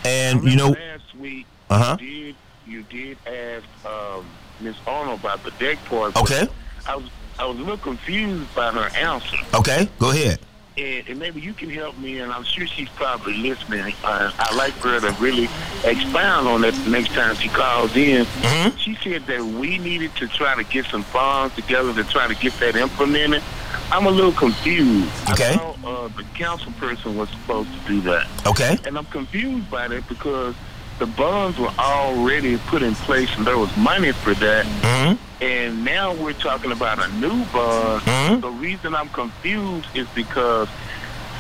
And 0.06 0.44
you 0.44 0.56
know, 0.56 0.70
last 0.70 1.16
week 1.20 1.46
Uh-huh. 1.70 1.98
you 2.00 2.08
did 2.34 2.36
you 2.68 2.84
did 2.84 3.18
ask 3.28 3.66
um, 3.86 4.26
Miss 4.60 4.76
Arnold 4.88 5.20
about 5.20 5.44
the 5.44 5.52
deck 5.52 5.78
park. 5.86 6.16
okay, 6.22 6.48
I 6.88 6.96
was 6.96 7.10
I 7.40 7.46
was 7.46 7.58
a 7.58 7.60
little 7.60 7.78
confused 7.78 8.54
by 8.56 8.72
her 8.72 8.90
answer. 8.98 9.38
okay, 9.54 9.90
go 10.00 10.12
ahead. 10.12 10.40
and, 10.78 11.08
and 11.10 11.20
maybe 11.20 11.42
you 11.42 11.54
can 11.54 11.70
help 11.70 11.98
me, 11.98 12.20
and 12.20 12.32
I'm 12.32 12.44
sure 12.44 12.66
she's 12.68 12.90
probably 12.90 13.34
listening. 13.36 13.94
Uh, 14.04 14.32
I 14.38 14.56
like 14.56 14.74
her 14.76 15.00
to 15.02 15.12
really 15.22 15.50
expound 15.84 16.48
on 16.48 16.62
that 16.62 16.74
the 16.74 16.90
next 16.90 17.14
time 17.14 17.36
she 17.36 17.50
calls 17.50 17.96
in. 17.96 18.26
Mhm. 18.26 18.78
She 18.78 18.96
said 19.04 19.26
that 19.28 19.44
we 19.44 19.78
needed 19.80 20.16
to 20.18 20.28
try 20.28 20.56
to 20.56 20.64
get 20.64 20.86
some 20.86 21.04
funds 21.04 21.56
together 21.56 21.94
to 21.94 22.04
try 22.06 22.28
to 22.28 22.36
get 22.36 22.54
that 22.60 22.76
implemented. 22.76 23.44
I'm 23.92 24.06
a 24.06 24.10
little 24.10 24.32
confused. 24.32 25.12
Okay. 25.32 25.56
Thought 25.56 25.78
uh, 25.84 26.08
the 26.10 26.24
council 26.36 26.72
person 26.74 27.18
was 27.18 27.30
supposed 27.30 27.70
to 27.74 27.80
do 27.88 28.02
that, 28.02 28.28
Okay, 28.46 28.78
and 28.86 28.98
I'm 28.98 29.06
confused 29.06 29.70
by 29.70 29.88
that 29.90 30.08
because 30.08 30.56
the 31.00 31.06
bonds 31.08 31.58
were 31.60 31.72
already 31.80 32.58
put 32.58 32.84
in 32.84 32.96
place, 32.96 33.30
and 33.36 33.46
there 33.46 33.58
was 33.58 33.76
money 33.78 34.12
for 34.12 34.34
that. 34.36 34.66
hmm 34.66 35.16
And 35.44 35.84
now 35.84 36.14
we're 36.14 36.34
talking 36.34 36.72
about 36.72 37.04
a 37.04 37.08
new 37.16 37.44
bond. 37.46 38.02
Mhm. 38.04 38.42
The 38.42 38.52
reason 38.52 38.96
I'm 38.96 39.10
confused 39.10 39.88
is 39.96 40.08
because 40.16 40.70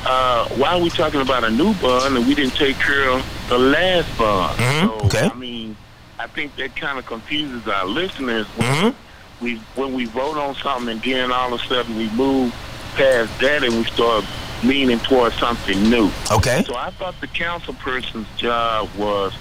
uh, 0.05 0.47
why 0.57 0.69
are 0.73 0.79
we 0.79 0.89
talking 0.89 1.21
about 1.21 1.43
a 1.43 1.51
new 1.51 1.73
bond 1.75 2.17
and 2.17 2.27
we 2.27 2.33
didn't 2.33 2.55
take 2.55 2.77
care 2.79 3.07
of 3.09 3.23
the 3.49 3.57
last 3.59 4.17
bond? 4.17 4.57
Mhm. 4.57 4.81
So, 4.87 5.05
Okay. 5.05 5.29
I 5.31 5.33
mean, 5.35 5.77
I 6.19 6.25
think 6.27 6.55
that 6.55 6.75
kind 6.75 6.97
of 6.97 7.05
confuses 7.05 7.67
our 7.67 7.85
listeners 7.85 8.47
when 8.57 8.67
Mhm. 8.73 8.95
We 9.41 9.55
when 9.75 9.93
we 9.93 10.05
vote 10.05 10.37
on 10.37 10.55
something 10.55 10.89
and 10.89 11.01
then 11.03 11.31
all 11.31 11.53
of 11.53 11.61
a 11.61 11.65
sudden 11.65 11.95
we 11.97 12.09
move 12.11 12.53
past 12.95 13.39
that 13.41 13.63
and 13.63 13.73
we 13.75 13.83
start 13.85 14.23
leaning 14.63 14.99
towards 14.99 15.35
something 15.39 15.89
new. 15.89 16.11
okay, 16.29 16.63
So 16.67 16.75
I 16.75 16.91
thought 16.91 17.19
the 17.19 17.27
council 17.27 17.73
person's 17.73 18.27
job 18.37 18.89
was 18.95 19.33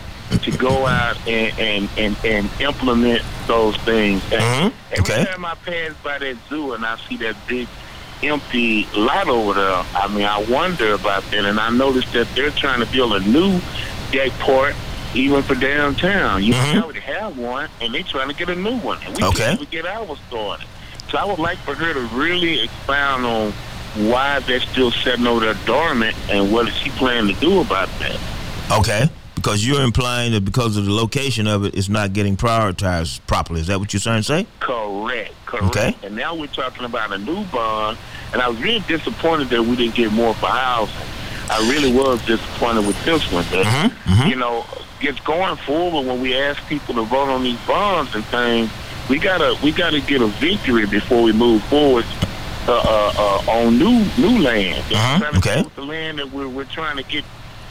to 0.43 0.51
go 0.53 0.87
out 0.87 1.19
and, 1.29 1.59
and, 1.59 1.89
and, 1.99 2.17
and 2.25 2.49
implement 2.61 3.21
those 3.47 3.77
things. 3.79 4.23
And 4.33 4.41
Mhm. 4.41 4.73
Every 4.93 5.15
Okay. 5.15 5.25
time 5.27 5.45
I 5.45 5.55
pass 5.57 5.93
by 6.03 6.19
that 6.19 6.37
zoo 6.49 6.73
and 6.73 6.87
I 6.87 6.97
see 7.09 7.17
that 7.19 7.37
big 7.47 7.69
empty 8.23 8.87
lot 8.97 9.29
over 9.29 9.53
there, 9.55 9.85
I 9.95 10.09
mean, 10.09 10.25
I 10.25 10.39
wonder 10.45 10.95
about 10.95 11.31
that. 11.31 11.45
And 11.45 11.61
I 11.61 11.69
noticed 11.71 12.13
that 12.15 12.27
they're 12.35 12.51
trying 12.51 12.81
to 12.81 12.87
build 12.87 13.13
a 13.13 13.21
new 13.21 13.61
deck 14.13 14.31
park 14.39 14.75
even 15.14 15.42
for 15.42 15.55
downtown. 15.55 16.42
You 16.44 16.55
Mhm. 16.55 16.83
already 16.83 17.01
have 17.01 17.37
one, 17.37 17.68
and 17.81 17.92
they're 17.94 18.03
trying 18.03 18.29
to 18.29 18.35
get 18.35 18.49
a 18.49 18.55
new 18.55 18.77
one. 18.77 18.99
And 19.05 19.16
we 19.16 19.23
Okay. 19.25 19.44
can't 19.44 19.61
even 19.61 19.68
get 19.70 19.87
ours 19.87 20.18
started. 20.29 20.66
So 21.11 21.18
I 21.18 21.25
would 21.25 21.38
like 21.38 21.59
for 21.59 21.75
her 21.75 21.92
to 21.92 22.01
really 22.14 22.61
expound 22.62 23.27
on 23.27 23.53
why 23.94 24.38
they're 24.40 24.61
still 24.61 24.92
sitting 24.92 25.27
over 25.27 25.40
there 25.44 25.55
dormant 25.66 26.16
and 26.29 26.53
what 26.53 26.68
is 26.68 26.75
she 26.75 26.90
planning 26.90 27.35
to 27.35 27.40
do 27.40 27.61
about 27.61 27.88
that. 27.99 28.16
okay. 28.70 29.09
Because 29.35 29.66
you're 29.66 29.83
implying 29.83 30.33
that 30.33 30.44
because 30.44 30.77
of 30.77 30.85
the 30.85 30.92
location 30.92 31.46
of 31.46 31.64
it, 31.64 31.75
it's 31.75 31.88
not 31.88 32.12
getting 32.12 32.37
prioritized 32.37 33.20
properly. 33.27 33.62
Is 33.62 33.68
that 33.68 33.81
what 33.81 33.90
you're 33.94 34.01
trying 34.01 34.20
to 34.20 34.23
say? 34.23 34.46
Correct, 34.61 35.33
correct. 35.46 35.64
Okay. 35.77 35.96
And 36.03 36.14
now 36.14 36.35
we're 36.35 36.46
talking 36.46 36.85
about 36.85 37.11
a 37.11 37.16
new 37.16 37.42
bond, 37.46 37.96
and 38.35 38.42
I 38.42 38.49
was 38.49 38.59
really 38.61 38.81
disappointed 38.87 39.49
that 39.49 39.62
we 39.64 39.77
didn't 39.77 39.94
get 39.94 40.12
more 40.12 40.35
for 40.35 40.46
housing. 40.51 40.94
I 41.49 41.59
really 41.70 41.90
was 41.90 42.20
disappointed 42.27 42.87
with 42.87 43.03
this 43.07 43.33
one. 43.33 43.46
That, 43.51 43.64
Mhm, 43.64 43.90
mhm. 44.05 44.29
You 44.29 44.37
know, 44.37 44.66
just 45.01 45.25
going 45.25 45.57
forward 45.57 46.07
when 46.07 46.21
we 46.21 46.37
ask 46.37 46.65
people 46.69 46.95
to 46.95 47.03
vote 47.05 47.29
on 47.29 47.43
these 47.43 47.59
bonds 47.67 48.15
and 48.15 48.25
things, 48.27 48.71
we 49.09 49.19
gotta 49.19 49.57
we 49.63 49.73
gotta 49.73 50.01
get 50.01 50.23
a 50.23 50.27
victory 50.27 50.87
before 50.87 51.23
we 51.23 51.33
move 51.33 51.63
forward 51.65 52.05
uh, 52.69 52.73
uh, 52.73 53.13
uh, 53.17 53.51
on 53.51 53.79
new 53.79 54.05
new 54.19 54.39
land. 54.41 54.85
Uh-huh, 54.93 55.33
okay. 55.39 55.65
the 55.75 55.83
land 55.83 56.19
that 56.19 56.31
we're 56.33 56.49
we're 56.49 56.65
trying 56.65 56.97
to 56.97 57.03
get. 57.03 57.25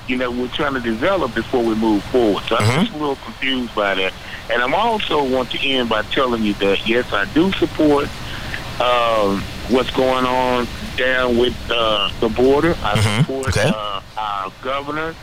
You 0.08 0.18
know, 0.18 0.32
we're 0.32 0.48
trying 0.48 0.74
to 0.74 0.80
develop 0.80 1.36
before 1.36 1.64
we 1.64 1.76
move 1.76 2.02
forward. 2.06 2.44
So 2.46 2.56
Uh-huh. 2.56 2.72
I'm 2.80 2.86
just 2.86 2.96
a 2.96 3.00
little 3.00 3.16
confused 3.18 3.76
by 3.76 3.94
that. 3.94 4.12
And 4.52 4.60
I'm 4.64 4.74
also 4.74 5.24
want 5.24 5.52
to 5.52 5.60
end 5.60 5.88
by 5.88 6.02
telling 6.02 6.42
you 6.42 6.56
that 6.56 6.88
yes, 6.88 7.14
I 7.14 7.26
do 7.26 7.52
support 7.52 8.06
um, 8.82 9.42
what's 9.70 9.92
going 9.92 10.26
on 10.26 10.68
down 10.98 11.38
with 11.38 11.56
uh, 11.70 12.10
the 12.22 12.30
border. 12.30 12.76
I 12.84 12.96
Mhm, 12.96 13.20
support 13.22 13.48
okay. 13.50 13.70
uh, 13.72 14.02
our 14.18 14.52
governor. 14.64 15.14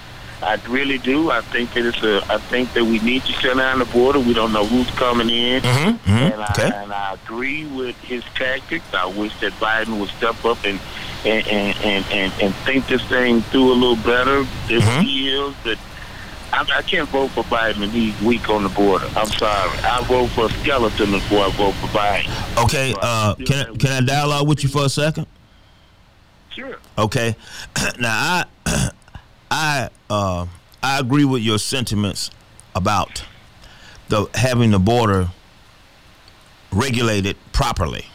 I 0.43 0.57
really 0.69 0.99
do. 0.99 1.31
I 1.31 1.41
think 1.41 1.73
that 1.75 1.87
it's 1.87 2.03
a. 2.03 2.23
I 2.33 2.39
think 2.39 2.73
that 2.75 2.85
we 2.85 2.99
need 3.01 3.23
to 3.25 3.33
shut 3.33 3.57
down 3.57 3.79
the 3.79 3.85
border. 3.87 4.19
We 4.21 4.35
don't 4.35 4.53
know 4.53 4.67
who's 4.67 4.91
coming 4.91 5.31
in, 5.31 5.63
Mhm, 5.63 5.99
mhm, 5.99 6.09
and, 6.09 6.35
okay. 6.51 6.65
I, 6.71 6.83
and 6.83 6.93
I 6.93 7.15
agree 7.15 7.65
with 7.67 7.97
his 8.03 8.23
tactics. 8.35 8.85
I 8.93 9.07
wish 9.07 9.35
that 9.41 9.53
Biden 9.55 9.99
would 9.99 10.11
step 10.11 10.45
up 10.45 10.59
and 10.65 10.79
and 11.25 11.47
and 11.49 11.77
and, 11.83 12.05
and, 12.13 12.33
and 12.43 12.55
think 12.67 12.87
this 12.87 13.03
thing 13.05 13.41
through 13.43 13.73
a 13.73 13.75
little 13.75 13.97
better 13.97 14.43
than 14.69 14.81
Mhm. 14.83 15.03
he 15.03 15.29
is. 15.31 15.55
But 15.65 15.79
I, 16.53 16.67
I 16.79 16.83
can't 16.83 17.09
vote 17.09 17.29
for 17.31 17.43
Biden 17.45 17.83
and 17.83 17.91
he's 17.93 18.21
weak 18.21 18.49
on 18.51 18.63
the 18.63 18.69
border. 18.69 19.07
I'm 19.17 19.27
sorry. 19.29 19.71
I 19.85 20.03
vote 20.05 20.29
for 20.29 20.47
a 20.47 20.51
skeleton 20.51 21.13
before 21.13 21.47
I 21.47 21.51
vote 21.53 21.73
for 21.77 21.87
Biden. 21.89 22.63
Okay. 22.65 22.95
Uh, 23.01 23.35
can 23.37 23.67
I, 23.71 23.77
can 23.77 23.91
I 23.91 24.07
dialogue 24.07 24.47
with 24.47 24.63
you 24.63 24.69
for 24.69 24.85
a 24.85 24.89
second? 24.91 25.27
Sure. 26.51 26.77
Okay. 26.99 27.35
now 27.99 28.45
I 28.67 28.91
I 29.51 29.91
uh, 30.11 30.47
I 30.83 30.99
agree 31.01 31.25
with 31.25 31.43
your 31.43 31.59
sentiments 31.59 32.31
about 32.75 33.25
the 34.09 34.29
having 34.35 34.71
the 34.71 34.79
border 34.79 35.29
regulated 36.73 37.37
properly. 37.53 38.07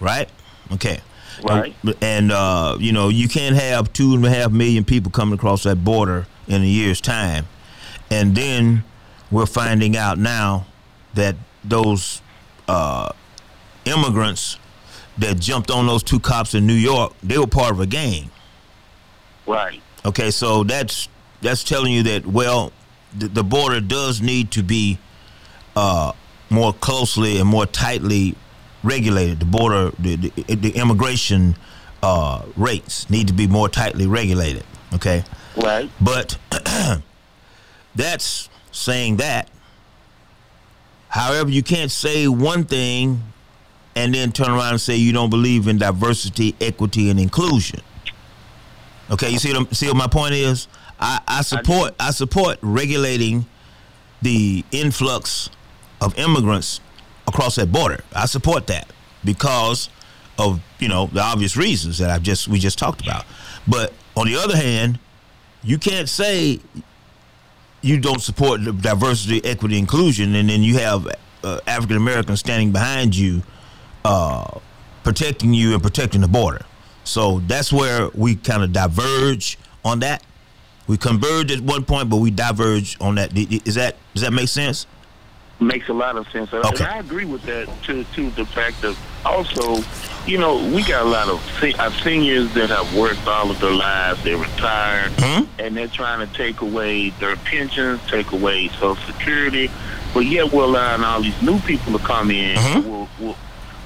Right? 0.00 0.28
Okay. 0.72 1.00
Right. 1.42 1.74
And 2.02 2.32
uh, 2.32 2.76
you 2.78 2.92
know, 2.92 3.08
you 3.08 3.28
can't 3.28 3.56
have 3.56 3.92
two 3.92 4.14
and 4.14 4.24
a 4.24 4.30
half 4.30 4.50
million 4.50 4.84
people 4.84 5.10
coming 5.10 5.34
across 5.34 5.62
that 5.64 5.84
border 5.84 6.26
in 6.48 6.62
a 6.62 6.66
year's 6.66 7.00
time. 7.00 7.46
And 8.10 8.34
then 8.34 8.84
we're 9.30 9.46
finding 9.46 9.96
out 9.96 10.18
now 10.18 10.66
that 11.14 11.36
those 11.64 12.20
uh, 12.68 13.12
immigrants 13.84 14.58
that 15.18 15.38
jumped 15.38 15.70
on 15.70 15.86
those 15.86 16.02
two 16.02 16.20
cops 16.20 16.54
in 16.54 16.66
New 16.66 16.74
York, 16.74 17.14
they 17.22 17.38
were 17.38 17.46
part 17.46 17.72
of 17.72 17.80
a 17.80 17.86
gang. 17.86 18.30
Right. 19.46 19.82
Okay, 20.04 20.30
so 20.30 20.64
that's 20.64 21.08
that's 21.42 21.62
telling 21.64 21.92
you 21.92 22.02
that 22.04 22.26
well, 22.26 22.72
the, 23.16 23.28
the 23.28 23.44
border 23.44 23.80
does 23.80 24.20
need 24.20 24.50
to 24.52 24.62
be 24.62 24.98
uh, 25.76 26.12
more 26.48 26.72
closely 26.72 27.38
and 27.38 27.48
more 27.48 27.66
tightly 27.66 28.34
regulated. 28.82 29.40
The 29.40 29.44
border, 29.46 29.92
the, 29.98 30.16
the, 30.16 30.54
the 30.54 30.70
immigration 30.70 31.56
uh, 32.02 32.42
rates 32.56 33.08
need 33.10 33.26
to 33.28 33.34
be 33.34 33.46
more 33.46 33.68
tightly 33.68 34.06
regulated. 34.06 34.64
Okay, 34.94 35.22
Right. 35.56 35.90
but 36.00 36.38
that's 37.94 38.48
saying 38.72 39.18
that. 39.18 39.48
However, 41.08 41.50
you 41.50 41.62
can't 41.62 41.90
say 41.90 42.28
one 42.28 42.64
thing 42.64 43.22
and 43.96 44.14
then 44.14 44.30
turn 44.32 44.48
around 44.50 44.70
and 44.72 44.80
say 44.80 44.96
you 44.96 45.12
don't 45.12 45.30
believe 45.30 45.66
in 45.66 45.76
diversity, 45.78 46.54
equity, 46.60 47.10
and 47.10 47.18
inclusion. 47.18 47.80
Okay, 49.10 49.30
you 49.30 49.38
see 49.38 49.52
what 49.52 49.74
see 49.74 49.86
what 49.88 49.96
my 49.96 50.06
point 50.06 50.34
is? 50.34 50.68
I, 50.98 51.20
I 51.26 51.42
support 51.42 51.94
I 51.98 52.10
support 52.10 52.58
regulating 52.62 53.46
the 54.22 54.64
influx 54.70 55.50
of 56.00 56.16
immigrants 56.18 56.80
across 57.26 57.56
that 57.56 57.72
border. 57.72 58.02
I 58.14 58.26
support 58.26 58.66
that 58.68 58.90
because 59.24 59.88
of 60.38 60.60
you 60.78 60.88
know 60.88 61.06
the 61.06 61.20
obvious 61.20 61.56
reasons 61.56 61.98
that 61.98 62.10
I've 62.10 62.22
just 62.22 62.48
we 62.48 62.58
just 62.58 62.78
talked 62.78 63.02
about. 63.02 63.24
But 63.66 63.92
on 64.16 64.26
the 64.26 64.36
other 64.36 64.56
hand, 64.56 64.98
you 65.62 65.78
can't 65.78 66.08
say 66.08 66.60
you 67.82 67.98
don't 67.98 68.20
support 68.20 68.64
the 68.64 68.72
diversity, 68.72 69.44
equity, 69.44 69.78
inclusion, 69.78 70.34
and 70.34 70.48
then 70.48 70.62
you 70.62 70.78
have 70.78 71.06
uh, 71.42 71.60
African 71.66 71.96
Americans 71.96 72.40
standing 72.40 72.72
behind 72.72 73.16
you, 73.16 73.42
uh, 74.04 74.58
protecting 75.02 75.54
you 75.54 75.74
and 75.74 75.82
protecting 75.82 76.20
the 76.20 76.28
border. 76.28 76.64
So 77.04 77.40
that's 77.46 77.72
where 77.72 78.08
we 78.14 78.36
kind 78.36 78.62
of 78.62 78.72
diverge 78.72 79.58
on 79.84 80.00
that. 80.00 80.22
We 80.86 80.96
converge 80.96 81.52
at 81.52 81.60
one 81.60 81.84
point, 81.84 82.10
but 82.10 82.16
we 82.16 82.30
diverge 82.30 82.96
on 83.00 83.14
that. 83.16 83.36
Is 83.36 83.74
that 83.76 83.96
does 84.14 84.22
that 84.22 84.32
make 84.32 84.48
sense? 84.48 84.86
makes 85.62 85.90
a 85.90 85.92
lot 85.92 86.16
of 86.16 86.26
sense. 86.30 86.50
And 86.54 86.64
Okay. 86.64 86.86
I 86.86 87.00
agree 87.00 87.26
with 87.26 87.42
that 87.42 87.68
to 87.82 88.02
to 88.14 88.30
the 88.30 88.46
fact 88.46 88.80
that 88.80 88.96
also, 89.26 89.84
you 90.26 90.38
know, 90.38 90.56
we 90.56 90.82
got 90.82 91.02
a 91.04 91.08
lot 91.08 91.28
of 91.28 91.38
se- 91.60 91.74
uh, 91.74 91.90
seniors 92.02 92.50
that 92.54 92.70
have 92.70 92.94
worked 92.94 93.26
all 93.28 93.50
of 93.50 93.60
their 93.60 93.70
lives. 93.70 94.22
They're 94.22 94.38
retired, 94.38 95.12
Mhm. 95.18 95.46
and 95.58 95.76
they're 95.76 95.86
trying 95.86 96.26
to 96.26 96.34
take 96.34 96.62
away 96.62 97.10
their 97.20 97.36
pensions, 97.36 98.00
take 98.10 98.32
away 98.32 98.68
Social 98.80 98.96
Security, 99.06 99.70
but 100.14 100.20
yet 100.20 100.50
we're 100.50 100.64
allowing 100.64 101.04
all 101.04 101.20
these 101.20 101.42
new 101.42 101.58
people 101.60 101.92
to 101.92 101.98
come 101.98 102.30
in. 102.30 102.56
Mhm. 102.56 102.84
We're, 102.84 103.06
we're, 103.26 103.34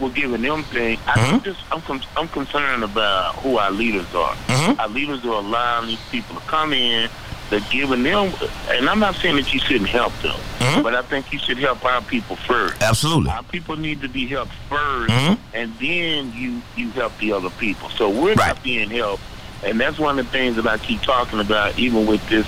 we're 0.00 0.10
giving 0.10 0.42
them 0.42 0.62
things. 0.64 1.00
I 1.06 1.12
Mhm. 1.18 1.44
just 1.44 1.60
I'm 1.72 1.82
I'm 2.16 2.28
concerned 2.28 2.84
about 2.84 3.34
who 3.36 3.58
our 3.58 3.70
leaders 3.70 4.12
are. 4.14 4.34
Mhm. 4.48 4.78
Our 4.80 4.88
leaders 4.88 5.24
are 5.24 5.28
allowing 5.34 5.88
these 5.88 5.98
people 6.10 6.34
to 6.36 6.42
come 6.42 6.72
in. 6.72 7.08
They're 7.50 7.60
giving 7.70 8.02
them, 8.02 8.32
and 8.70 8.88
I'm 8.88 8.98
not 8.98 9.16
saying 9.16 9.36
that 9.36 9.52
you 9.52 9.60
shouldn't 9.60 9.90
help 9.90 10.18
them, 10.22 10.36
Mhm. 10.60 10.82
but 10.82 10.94
I 10.94 11.02
think 11.02 11.30
you 11.32 11.38
should 11.38 11.58
help 11.58 11.84
our 11.84 12.00
people 12.00 12.36
first. 12.36 12.82
Absolutely. 12.82 13.30
Our 13.30 13.42
people 13.42 13.76
need 13.76 14.00
to 14.00 14.08
be 14.08 14.26
helped 14.26 14.52
1st 14.70 15.10
Mhm. 15.12 15.38
and 15.52 15.74
then 15.78 16.32
you 16.34 16.62
you 16.76 16.90
help 16.92 17.16
the 17.18 17.32
other 17.32 17.50
people. 17.50 17.90
So 17.96 18.08
we're 18.08 18.34
Right. 18.34 18.48
not 18.48 18.62
being 18.62 18.88
helped, 18.90 19.22
and 19.62 19.78
that's 19.78 19.98
one 19.98 20.18
of 20.18 20.24
the 20.24 20.32
things 20.32 20.56
that 20.56 20.66
I 20.66 20.78
keep 20.78 21.02
talking 21.02 21.38
about, 21.38 21.78
even 21.78 22.06
with 22.06 22.26
this 22.28 22.46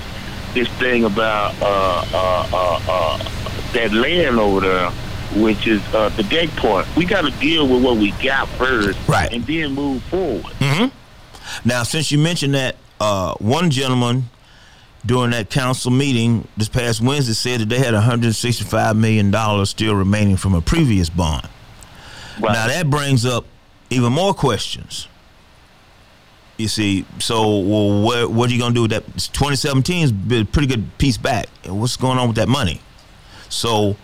this 0.55 0.69
thing 0.79 1.05
about 1.05 1.55
uh, 1.61 2.03
uh, 2.15 2.47
uh, 2.53 2.81
uh, 2.89 3.19
that 3.75 3.93
land 3.93 4.41
over 4.41 4.61
there, 4.61 4.91
which 5.43 5.67
is 5.67 5.83
uh, 5.95 6.09
the 6.11 6.23
deck 6.25 6.49
point. 6.51 6.87
We 6.97 7.05
got 7.05 7.23
to 7.23 7.31
deal 7.39 7.69
with 7.69 7.83
what 7.85 7.97
we 7.97 8.13
got 8.13 8.49
first, 8.51 8.99
Right. 9.09 9.33
and 9.33 9.45
then 9.47 9.73
move 9.73 10.03
forward. 10.05 10.45
hmm 10.61 10.87
Now, 11.65 11.83
since 11.83 12.11
you 12.11 12.19
mentioned 12.19 12.55
that, 12.55 12.77
uh, 13.01 13.35
one 13.35 13.71
gentleman 13.71 14.31
during 15.05 15.31
that 15.31 15.51
council 15.51 15.91
meeting 15.91 16.49
this 16.57 16.69
past 16.69 17.01
Wednesday 17.01 17.35
said 17.35 17.61
that 17.61 17.69
they 17.69 17.79
had 17.79 17.95
165 17.95 18.97
million 18.97 19.31
dollars 19.31 19.71
still 19.71 19.95
remaining 19.95 20.37
from 20.37 20.55
a 20.55 20.61
previous 20.61 21.09
bond. 21.11 21.49
Right. 22.41 22.53
Now 22.53 22.67
that 22.67 22.91
brings 22.91 23.25
up 23.25 23.45
even 23.91 24.13
more 24.13 24.35
questions. 24.35 25.09
You 26.59 26.69
see, 26.69 27.05
so 27.19 27.59
well, 27.59 28.03
what, 28.03 28.31
what 28.31 28.51
are 28.51 28.53
you 28.55 28.59
going 28.59 28.73
to 28.73 28.75
do 28.75 28.83
with 28.83 28.91
that? 28.93 29.05
2017 29.05 30.01
has 30.01 30.11
been 30.11 30.43
a 30.43 30.45
pretty 30.47 30.67
good 30.67 30.97
piece 30.97 31.19
back. 31.19 31.49
And 31.65 31.79
What's 31.79 31.97
going 31.99 32.19
on 32.19 32.29
with 32.29 32.37
that 32.37 32.49
money? 32.49 32.81
So, 33.51 33.97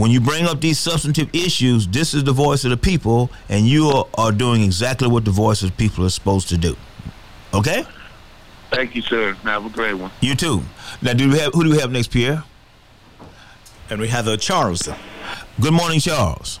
when 0.00 0.10
you 0.10 0.18
bring 0.18 0.46
up 0.46 0.62
these 0.62 0.78
substantive 0.78 1.28
issues, 1.34 1.86
this 1.86 2.14
is 2.14 2.24
the 2.24 2.32
voice 2.32 2.64
of 2.64 2.70
the 2.70 2.76
people, 2.78 3.30
and 3.50 3.66
you 3.66 3.88
are, 3.88 4.06
are 4.14 4.32
doing 4.32 4.62
exactly 4.62 5.06
what 5.06 5.26
the 5.26 5.30
voice 5.30 5.62
of 5.62 5.70
the 5.70 5.76
people 5.76 6.06
is 6.06 6.14
supposed 6.14 6.48
to 6.48 6.56
do. 6.56 6.74
Okay? 7.52 7.84
Thank 8.70 8.94
you, 8.94 9.02
sir. 9.02 9.34
Have 9.42 9.66
a 9.66 9.68
great 9.68 9.92
one. 9.92 10.10
You 10.22 10.34
too. 10.34 10.62
Now, 11.02 11.12
do 11.12 11.28
we 11.28 11.38
have 11.38 11.52
who 11.52 11.64
do 11.64 11.70
we 11.70 11.78
have 11.80 11.92
next, 11.92 12.08
Pierre? 12.12 12.44
And 13.90 14.00
we 14.00 14.08
have 14.08 14.26
uh, 14.26 14.38
Charles. 14.38 14.88
Good 15.60 15.74
morning, 15.74 16.00
Charles. 16.00 16.60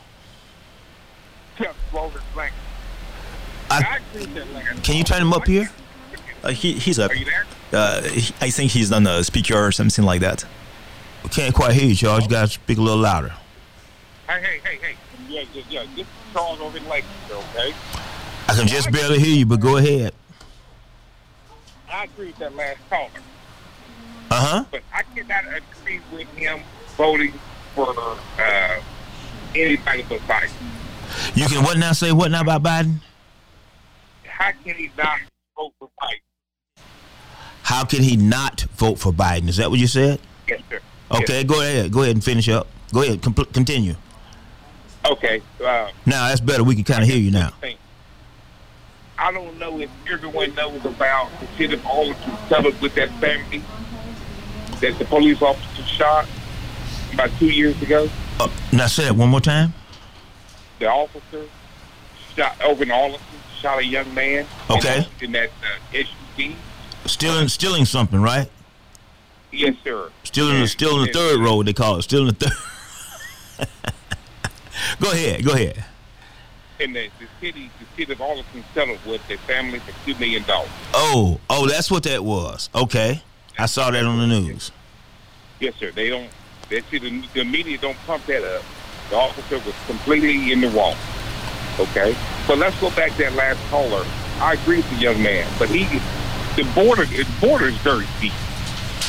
I, 3.70 4.00
can 4.82 4.96
you 4.96 5.04
turn 5.04 5.22
him 5.22 5.32
up 5.32 5.46
here? 5.46 5.70
Uh, 6.42 6.50
he, 6.50 6.72
he's 6.72 6.98
up. 6.98 7.10
Are 7.10 7.14
you 7.14 7.24
there? 7.24 7.46
Uh, 7.72 8.02
he, 8.02 8.34
I 8.40 8.50
think 8.50 8.72
he's 8.72 8.92
on 8.92 9.06
a 9.06 9.24
speaker 9.24 9.56
or 9.56 9.72
something 9.72 10.04
like 10.04 10.20
that. 10.20 10.44
Can't 11.30 11.54
quite 11.54 11.72
hear 11.74 11.86
you, 11.88 11.94
Charles. 11.94 12.24
You 12.24 12.30
got 12.30 12.42
to 12.42 12.48
speak 12.48 12.78
a 12.78 12.80
little 12.80 12.98
louder. 13.00 13.32
Hey, 14.28 14.40
hey, 14.42 14.60
hey, 14.64 14.76
hey. 14.82 14.94
Yeah, 15.28 15.42
yeah, 15.54 15.62
yeah. 15.70 15.82
This 15.94 16.06
is 16.06 16.12
Charles 16.32 16.60
over 16.60 16.76
in 16.76 16.88
Lakeville, 16.88 17.44
okay? 17.54 17.72
I 18.48 18.54
can 18.54 18.66
just 18.66 18.90
barely 18.90 19.20
hear 19.20 19.36
you, 19.36 19.46
but 19.46 19.60
go 19.60 19.76
ahead. 19.76 20.12
I 21.92 22.04
agree 22.04 22.28
with 22.28 22.38
that 22.38 22.54
last 22.56 22.78
caller, 22.88 23.10
Uh 24.30 24.34
huh. 24.40 24.64
but 24.70 24.82
I 24.92 25.02
cannot 25.02 25.44
agree 25.56 26.00
with 26.12 26.28
him 26.34 26.60
voting 26.96 27.32
for 27.74 27.94
uh, 28.38 28.80
anybody 29.54 30.04
but 30.08 30.20
Biden. 30.20 30.50
You 31.34 31.46
can 31.46 31.62
what 31.64 31.78
now? 31.78 31.92
Say 31.92 32.12
what 32.12 32.30
now 32.30 32.40
about 32.40 32.62
Biden? 32.62 32.96
How 34.24 34.52
can 34.64 34.74
he 34.76 34.90
not 34.96 35.18
vote 35.56 35.72
for 35.78 35.88
Biden? 36.00 36.82
How 37.62 37.84
can 37.84 38.02
he 38.02 38.16
not 38.16 38.62
vote 38.76 38.98
for 38.98 39.12
Biden? 39.12 39.48
Is 39.48 39.56
that 39.58 39.70
what 39.70 39.78
you 39.78 39.86
said? 39.88 40.20
Yes, 40.48 40.60
sir. 40.68 40.80
Okay, 41.10 41.44
go 41.44 41.60
ahead. 41.60 41.92
Go 41.92 42.02
ahead 42.02 42.14
and 42.16 42.24
finish 42.24 42.48
up. 42.48 42.66
Go 42.92 43.02
ahead. 43.02 43.20
Compl- 43.20 43.52
continue. 43.52 43.94
Okay. 45.04 45.42
Uh, 45.64 45.90
Now 46.06 46.28
that's 46.28 46.40
better. 46.40 46.62
We 46.62 46.74
can 46.74 46.84
kind 46.84 47.02
of 47.02 47.08
hear 47.08 47.18
you 47.18 47.30
now. 47.30 47.52
I 49.18 49.32
don't 49.32 49.58
know 49.58 49.78
if 49.80 49.90
everyone 50.10 50.54
knows 50.54 50.84
about 50.84 51.30
the 51.40 51.46
city 51.58 51.74
of 51.74 51.84
Arlington 51.86 52.32
settled 52.48 52.80
with 52.80 52.94
that 52.94 53.10
family 53.20 53.62
that 54.80 54.98
the 54.98 55.04
police 55.04 55.42
officer 55.42 55.82
shot 55.82 56.26
about 57.12 57.30
two 57.38 57.50
years 57.50 57.80
ago. 57.82 58.08
Uh, 58.38 58.48
now 58.72 58.86
say 58.86 59.04
that 59.04 59.14
one 59.16 59.28
more 59.28 59.40
time. 59.40 59.74
The 60.78 60.86
officer 60.90 61.44
shot 62.34 62.58
over 62.62 62.82
in 62.82 62.90
Arlington, 62.90 63.20
shot 63.60 63.78
a 63.78 63.84
young 63.84 64.12
man. 64.14 64.46
Okay. 64.70 65.06
In 65.20 65.32
that 65.32 65.50
uh, 65.62 65.92
SUV. 66.36 66.54
Stealing, 67.04 67.48
stealing 67.48 67.84
something, 67.84 68.20
right? 68.22 68.50
Yes, 69.52 69.74
sir. 69.82 70.10
Still 70.24 70.50
in 70.50 70.60
the 70.60 70.68
still 70.68 70.96
in 70.96 71.02
the 71.02 71.08
and- 71.08 71.14
third 71.14 71.40
row. 71.40 71.62
They 71.62 71.72
call 71.72 71.96
it. 71.98 72.02
Still 72.02 72.28
in 72.28 72.34
the 72.38 72.48
third. 72.48 73.68
go 75.00 75.10
ahead. 75.10 75.44
Go 75.44 75.52
ahead. 75.52 75.84
And 76.78 76.96
the, 76.96 77.10
the 77.18 77.26
city, 77.40 77.70
the 77.78 77.86
city 77.96 78.12
of 78.12 78.20
Arlington 78.22 78.64
settled 78.72 79.04
with 79.04 79.26
their 79.28 79.36
family 79.38 79.80
for 79.80 79.92
two 80.06 80.18
million 80.18 80.42
dollars. 80.44 80.70
Oh, 80.94 81.38
oh, 81.50 81.66
that's 81.66 81.90
what 81.90 82.04
that 82.04 82.24
was. 82.24 82.70
Okay, 82.74 83.22
I 83.58 83.66
saw 83.66 83.90
that 83.90 84.04
on 84.04 84.18
the 84.18 84.26
news. 84.26 84.72
Yes, 85.58 85.74
sir. 85.76 85.90
They 85.90 86.08
don't. 86.08 86.30
They 86.70 86.80
see 86.82 86.98
the, 86.98 87.22
the 87.34 87.44
media 87.44 87.76
don't 87.76 87.98
pump 88.06 88.24
that 88.26 88.44
up. 88.44 88.62
The 89.10 89.16
officer 89.16 89.58
was 89.58 89.74
completely 89.86 90.52
in 90.52 90.60
the 90.60 90.68
wrong. 90.68 90.94
Okay, 91.78 92.16
so 92.46 92.54
let's 92.54 92.78
go 92.80 92.90
back 92.90 93.10
to 93.12 93.18
that 93.18 93.34
last 93.34 93.60
caller. 93.68 94.06
I 94.40 94.54
agree 94.54 94.76
with 94.76 94.90
the 94.90 94.96
young 94.96 95.22
man, 95.22 95.46
but 95.58 95.68
he, 95.68 95.84
the 96.56 96.66
border, 96.74 97.04
the 97.04 97.26
border 97.40 97.66
is 97.66 97.76
very 97.78 98.06
deep. 98.20 98.32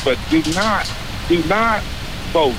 But 0.04 0.18
do 0.30 0.42
not, 0.54 0.92
do 1.28 1.44
not 1.46 1.82
vote 2.32 2.56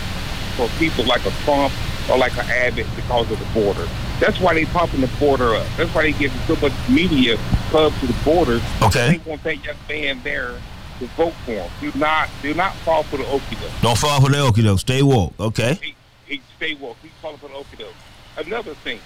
for 0.57 0.69
people 0.79 1.05
like 1.05 1.25
a 1.27 1.31
Trump 1.45 1.73
or 2.11 2.19
like 2.19 2.37
an 2.37 2.49
Abbott 2.51 2.87
because 2.97 3.31
of 3.31 3.39
the 3.39 3.47
border. 3.47 3.89
That's 4.21 4.39
why 4.41 4.55
they 4.55 4.65
pumping 4.67 5.01
the 5.01 5.11
border 5.19 5.55
up. 5.55 5.67
That's 5.77 5.93
why 5.95 6.03
they 6.03 6.13
giving 6.13 6.39
so 6.43 6.55
much 6.57 6.73
media 6.89 7.37
pub 7.71 7.93
to 8.01 8.07
the 8.07 8.25
border. 8.25 8.61
Okay. 8.83 9.17
They 9.17 9.31
want 9.31 9.43
that 9.43 9.65
young 9.65 9.77
man 9.89 10.21
there 10.23 10.61
to 11.01 11.07
vote 11.17 11.35
for 11.45 11.53
him. 11.53 11.71
Do 11.81 11.99
not, 11.99 12.29
do 12.43 12.55
not 12.55 12.75
fall 12.77 13.03
for 13.03 13.17
the 13.17 13.25
okie 13.25 13.61
doke. 13.61 13.73
Don't 13.81 13.99
fall 13.99 14.21
for 14.21 14.31
the 14.31 14.37
okie 14.37 14.63
doke. 14.63 14.79
Stay 14.79 15.03
woke. 15.03 15.33
Okay. 15.41 15.79
He, 15.83 15.95
he 16.27 16.43
stay 16.57 16.75
woke. 16.75 16.97
He's 17.03 17.11
calling 17.21 17.39
for 17.39 17.49
the 17.49 17.55
okie 17.55 17.79
doke. 17.79 17.95
Another 18.37 18.75
thing, 18.75 19.01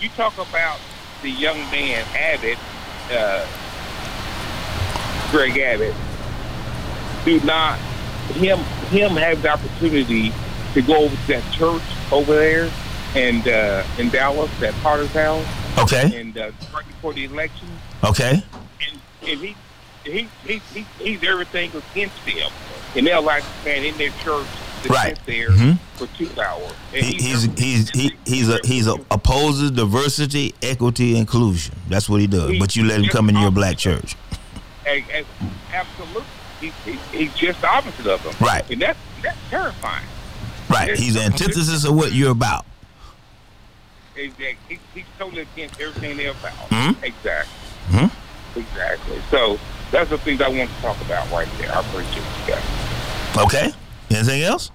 you 0.00 0.08
talk 0.10 0.34
about 0.34 0.78
the 1.22 1.30
young 1.30 1.56
man 1.70 2.04
Abbott, 2.14 2.58
uh, 3.10 3.46
Greg 5.30 5.56
Abbott. 5.56 5.94
Do 7.24 7.40
not 7.40 7.78
him 8.36 8.58
him 8.90 9.10
have 9.12 9.42
the 9.42 9.50
opportunity 9.52 10.32
to 10.74 10.82
go 10.82 10.96
over 11.04 11.14
to 11.16 11.26
that 11.28 11.52
church 11.52 11.82
over 12.12 12.34
there 12.34 12.70
and 13.14 13.46
uh, 13.46 13.84
in 13.98 14.10
Dallas, 14.10 14.50
that 14.60 14.74
Potter's 14.82 15.10
house, 15.12 15.46
Okay. 15.78 16.18
and 16.20 16.36
uh, 16.36 16.50
right 16.74 16.86
before 16.86 17.12
the 17.12 17.24
election, 17.24 17.68
Okay. 18.02 18.42
and, 18.90 19.00
and 19.28 19.40
he, 19.40 19.54
he, 20.04 20.28
he, 20.44 20.60
he, 20.72 20.86
he's 20.98 21.22
everything 21.22 21.70
against 21.70 22.24
them. 22.26 22.50
And 22.96 23.06
they're 23.06 23.20
like, 23.20 23.44
man, 23.64 23.84
in 23.84 23.96
their 23.98 24.10
church, 24.22 24.46
to 24.82 24.88
Right. 24.88 25.16
sit 25.16 25.26
there 25.26 25.50
Mhm. 25.50 25.78
for 25.94 26.08
two 26.08 26.28
hours. 26.40 26.72
And 26.92 27.04
He, 27.04 27.12
he's 27.22 27.44
he's 27.56 27.90
he, 27.90 28.10
he's 28.26 28.48
a 28.50 28.58
he's 28.64 28.86
a 28.88 28.96
opposes 29.12 29.70
diversity, 29.70 30.54
equity, 30.60 31.16
inclusion. 31.16 31.76
That's 31.88 32.08
what 32.08 32.20
he 32.20 32.26
does. 32.26 32.58
But 32.58 32.74
you 32.74 32.82
let 32.84 33.00
him 33.00 33.06
come 33.06 33.28
into 33.28 33.40
your 33.40 33.50
black 33.52 33.78
church. 33.78 34.16
And, 34.86 35.04
and 35.14 35.24
absolutely, 35.72 36.24
he, 36.70 36.92
he, 36.92 37.18
he's 37.18 37.34
just 37.34 37.60
the 37.60 37.68
opposite 37.68 38.06
of 38.06 38.22
them. 38.22 38.34
Right. 38.40 38.68
And 38.70 38.80
that's, 38.80 38.98
that's 39.22 39.38
terrifying. 39.50 40.06
Right. 40.70 40.96
He's 40.96 41.14
the 41.14 41.20
antithesis 41.22 41.84
of 41.84 41.94
what 41.94 42.12
you're 42.12 42.32
about. 42.32 42.64
Exactly. 44.16 44.56
He, 44.68 44.78
he's 44.94 45.04
totally 45.18 45.42
against 45.42 45.80
everything 45.80 46.16
they're 46.16 46.30
about. 46.30 46.52
Mhm. 46.70 47.02
Exactly. 47.02 47.52
Mm-hmm. 47.90 48.58
Exactly. 48.60 49.20
So 49.30 49.58
that's 49.90 50.10
the 50.10 50.18
things 50.18 50.40
I 50.40 50.48
want 50.48 50.70
to 50.70 50.76
talk 50.80 51.00
about 51.02 51.30
right 51.30 51.48
there. 51.58 51.74
I 51.74 51.80
appreciate 51.80 52.16
you 52.16 52.54
guys. 52.54 53.36
Okay. 53.36 53.72
Anything 54.10 54.42
else? 54.42 54.70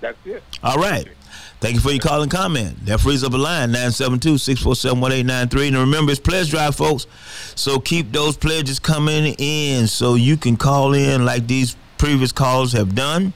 That's 0.00 0.18
it. 0.26 0.42
All 0.62 0.76
right. 0.76 1.08
Thank 1.64 1.76
you 1.76 1.80
for 1.80 1.92
your 1.92 2.00
call 2.00 2.20
and 2.20 2.30
comment. 2.30 2.84
That 2.84 3.00
frees 3.00 3.24
up 3.24 3.32
a 3.32 3.38
line, 3.38 3.72
972-647-1893. 3.72 5.68
And 5.68 5.78
remember, 5.78 6.12
it's 6.12 6.20
pledge 6.20 6.50
drive, 6.50 6.76
folks. 6.76 7.06
So 7.54 7.78
keep 7.80 8.12
those 8.12 8.36
pledges 8.36 8.78
coming 8.78 9.34
in 9.38 9.86
so 9.86 10.14
you 10.14 10.36
can 10.36 10.58
call 10.58 10.92
in 10.92 11.24
like 11.24 11.46
these 11.46 11.74
previous 11.96 12.32
calls 12.32 12.74
have 12.74 12.94
done 12.94 13.32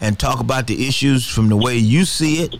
and 0.00 0.16
talk 0.16 0.38
about 0.38 0.68
the 0.68 0.86
issues 0.86 1.26
from 1.26 1.48
the 1.48 1.56
way 1.56 1.76
you 1.76 2.04
see 2.04 2.44
it 2.44 2.54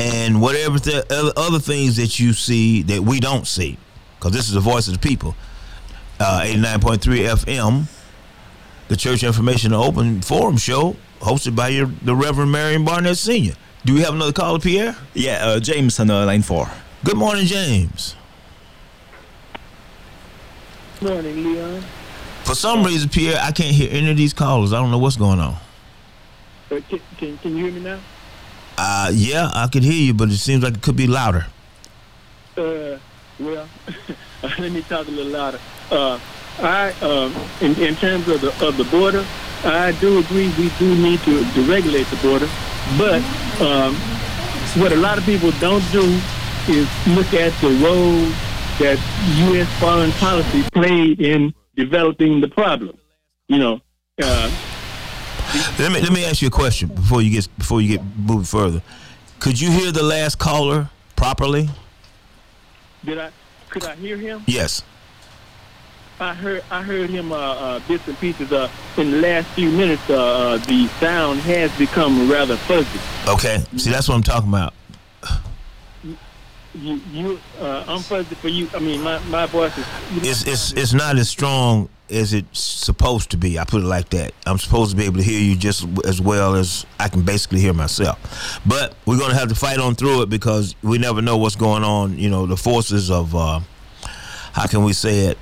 and 0.00 0.42
whatever 0.42 0.80
the 0.80 1.32
other, 1.36 1.60
things 1.60 1.94
that 1.94 2.18
you 2.18 2.32
see 2.32 2.82
that 2.82 3.02
we 3.02 3.20
don't 3.20 3.46
see. 3.46 3.78
Because 4.18 4.32
this 4.32 4.48
is 4.48 4.54
the 4.54 4.60
voice 4.60 4.88
of 4.88 4.94
the 4.94 5.08
people. 5.08 5.36
Uh, 6.18 6.42
89.3 6.44 7.28
FM, 7.28 7.84
the 8.88 8.96
Church 8.96 9.22
Information 9.22 9.72
Open 9.72 10.20
Forum 10.20 10.56
Show, 10.56 10.96
hosted 11.20 11.54
by 11.54 11.68
your, 11.68 11.86
the 12.02 12.16
Reverend 12.16 12.50
Marion 12.50 12.84
Barnett 12.84 13.18
Sr. 13.18 13.54
Do 13.86 13.94
we 13.94 14.00
have 14.00 14.14
another 14.14 14.32
caller, 14.32 14.58
Pierre? 14.58 14.96
Yeah, 15.14 15.46
uh, 15.46 15.60
James 15.60 16.00
on 16.00 16.10
uh, 16.10 16.26
line 16.26 16.42
four. 16.42 16.68
Good 17.04 17.16
morning, 17.16 17.46
James. 17.46 18.16
Morning, 21.00 21.44
Leon. 21.44 21.84
For 22.42 22.56
some 22.56 22.82
reason, 22.82 23.08
Pierre, 23.08 23.38
I 23.40 23.52
can't 23.52 23.72
hear 23.72 23.88
any 23.92 24.10
of 24.10 24.16
these 24.16 24.32
callers. 24.32 24.72
I 24.72 24.80
don't 24.80 24.90
know 24.90 24.98
what's 24.98 25.14
going 25.14 25.38
on. 25.38 25.54
Uh, 26.68 26.80
can, 26.88 27.00
can, 27.16 27.38
can 27.38 27.56
you 27.56 27.66
hear 27.66 27.72
me 27.74 27.80
now? 27.80 28.00
Uh, 28.76 29.12
yeah, 29.14 29.50
I 29.54 29.68
could 29.68 29.84
hear 29.84 29.92
you, 29.92 30.14
but 30.14 30.30
it 30.30 30.38
seems 30.38 30.64
like 30.64 30.74
it 30.74 30.82
could 30.82 30.96
be 30.96 31.06
louder. 31.06 31.46
Uh, 32.56 32.98
well, 33.38 33.68
let 34.42 34.72
me 34.72 34.82
talk 34.82 35.06
a 35.06 35.10
little 35.12 35.30
louder. 35.30 35.60
Uh, 35.92 36.18
I, 36.58 36.90
um, 37.02 37.34
in, 37.60 37.74
in 37.82 37.96
terms 37.96 38.28
of 38.28 38.40
the 38.40 38.66
of 38.66 38.76
the 38.76 38.84
border, 38.84 39.24
I 39.64 39.92
do 40.00 40.18
agree 40.18 40.48
we 40.58 40.70
do 40.78 40.94
need 40.94 41.20
to, 41.20 41.44
to 41.52 41.62
regulate 41.62 42.06
the 42.06 42.16
border, 42.16 42.48
but 42.96 43.20
um, 43.60 43.94
what 44.80 44.92
a 44.92 44.96
lot 44.96 45.18
of 45.18 45.24
people 45.24 45.50
don't 45.60 45.84
do 45.92 46.02
is 46.68 46.88
look 47.08 47.32
at 47.34 47.52
the 47.60 47.68
role 47.84 48.26
that 48.78 48.98
U.S. 49.50 49.68
foreign 49.80 50.12
policy 50.12 50.62
played 50.72 51.20
in 51.20 51.54
developing 51.74 52.40
the 52.40 52.48
problem. 52.48 52.96
You 53.48 53.58
know, 53.58 53.80
uh, 54.22 54.50
Let 55.78 55.92
me 55.92 56.00
let 56.00 56.12
me 56.12 56.24
ask 56.24 56.42
you 56.42 56.48
a 56.48 56.50
question 56.50 56.88
before 56.88 57.22
you 57.22 57.30
get 57.30 57.48
before 57.58 57.80
you 57.80 57.96
get 57.96 58.04
moving 58.16 58.44
further. 58.44 58.82
Could 59.40 59.60
you 59.60 59.70
hear 59.70 59.92
the 59.92 60.02
last 60.02 60.38
caller 60.38 60.90
properly? 61.16 61.68
did 63.04 63.18
I 63.18 63.30
could 63.70 63.84
I 63.84 63.94
hear 63.94 64.16
him? 64.16 64.42
Yes. 64.46 64.82
I 66.18 66.32
heard 66.32 66.64
I 66.70 66.82
heard 66.82 67.10
him 67.10 67.30
uh, 67.30 67.36
uh, 67.36 67.80
bits 67.86 68.08
and 68.08 68.18
pieces. 68.18 68.50
Uh, 68.50 68.70
in 68.96 69.10
the 69.10 69.20
last 69.20 69.48
few 69.48 69.70
minutes, 69.70 70.08
uh, 70.08 70.14
uh, 70.14 70.56
the 70.58 70.88
sound 70.98 71.40
has 71.40 71.76
become 71.78 72.30
rather 72.30 72.56
fuzzy. 72.56 73.00
Okay. 73.28 73.58
See, 73.76 73.90
that's 73.90 74.08
what 74.08 74.14
I'm 74.14 74.22
talking 74.22 74.48
about. 74.48 74.72
You, 76.74 77.00
you, 77.10 77.40
uh, 77.58 77.84
I'm 77.86 78.00
fuzzy 78.00 78.34
for 78.34 78.48
you. 78.48 78.68
I 78.74 78.78
mean, 78.78 79.02
my, 79.02 79.18
my 79.26 79.46
voice 79.46 79.76
is. 79.76 79.86
It's 80.22 80.46
it's 80.46 80.72
it's 80.72 80.92
not 80.94 81.16
as 81.16 81.28
strong 81.28 81.88
as 82.10 82.32
it's 82.32 82.60
supposed 82.60 83.30
to 83.32 83.36
be. 83.36 83.58
I 83.58 83.64
put 83.64 83.82
it 83.82 83.86
like 83.86 84.10
that. 84.10 84.32
I'm 84.46 84.58
supposed 84.58 84.92
to 84.92 84.96
be 84.96 85.04
able 85.04 85.16
to 85.18 85.22
hear 85.22 85.40
you 85.40 85.56
just 85.56 85.86
as 86.06 86.20
well 86.20 86.54
as 86.54 86.86
I 86.98 87.08
can 87.08 87.22
basically 87.22 87.60
hear 87.60 87.72
myself. 87.72 88.60
But 88.64 88.94
we're 89.04 89.18
gonna 89.18 89.34
have 89.34 89.48
to 89.48 89.54
fight 89.54 89.78
on 89.78 89.94
through 89.94 90.22
it 90.22 90.30
because 90.30 90.74
we 90.82 90.96
never 90.98 91.20
know 91.20 91.36
what's 91.36 91.56
going 91.56 91.82
on. 91.84 92.18
You 92.18 92.30
know, 92.30 92.46
the 92.46 92.56
forces 92.56 93.10
of 93.10 93.34
uh, 93.34 93.60
how 94.52 94.66
can 94.66 94.82
we 94.84 94.94
say 94.94 95.26
it? 95.26 95.38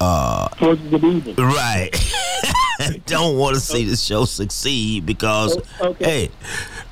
Evil. 0.00 1.34
Right. 1.38 1.90
Don't 3.06 3.36
want 3.36 3.54
to 3.56 3.60
see 3.60 3.84
the 3.84 3.96
show 3.96 4.24
succeed 4.24 5.04
because, 5.04 5.56
Oh, 5.80 5.88
okay. 5.88 6.04
hey, 6.04 6.30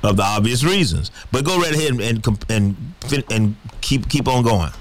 of 0.03 0.17
the 0.17 0.23
obvious 0.23 0.63
reasons. 0.63 1.11
But 1.31 1.45
go 1.45 1.57
right 1.57 1.73
ahead 1.73 1.91
and 1.91 2.01
and 2.01 2.45
and, 2.49 2.75
and 3.31 3.55
keep 3.81 4.09
keep 4.09 4.27
on 4.27 4.43
going. 4.43 4.71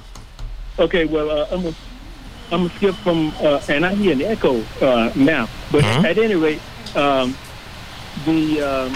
Okay, 0.78 1.04
well, 1.04 1.30
uh, 1.30 1.46
I'm 1.52 1.62
gonna 1.62 1.74
I'm 2.50 2.66
gonna 2.66 2.74
skip 2.76 2.94
from, 2.96 3.32
uh, 3.40 3.60
and 3.68 3.86
I 3.86 3.94
hear 3.94 4.12
an 4.12 4.22
echo 4.22 4.62
uh, 4.80 5.12
now. 5.14 5.48
But 5.70 5.84
Mhm. 5.84 6.04
at 6.04 6.18
any 6.18 6.34
rate, 6.34 6.60
um, 6.96 7.36
the 8.24 8.60
um, 8.62 8.92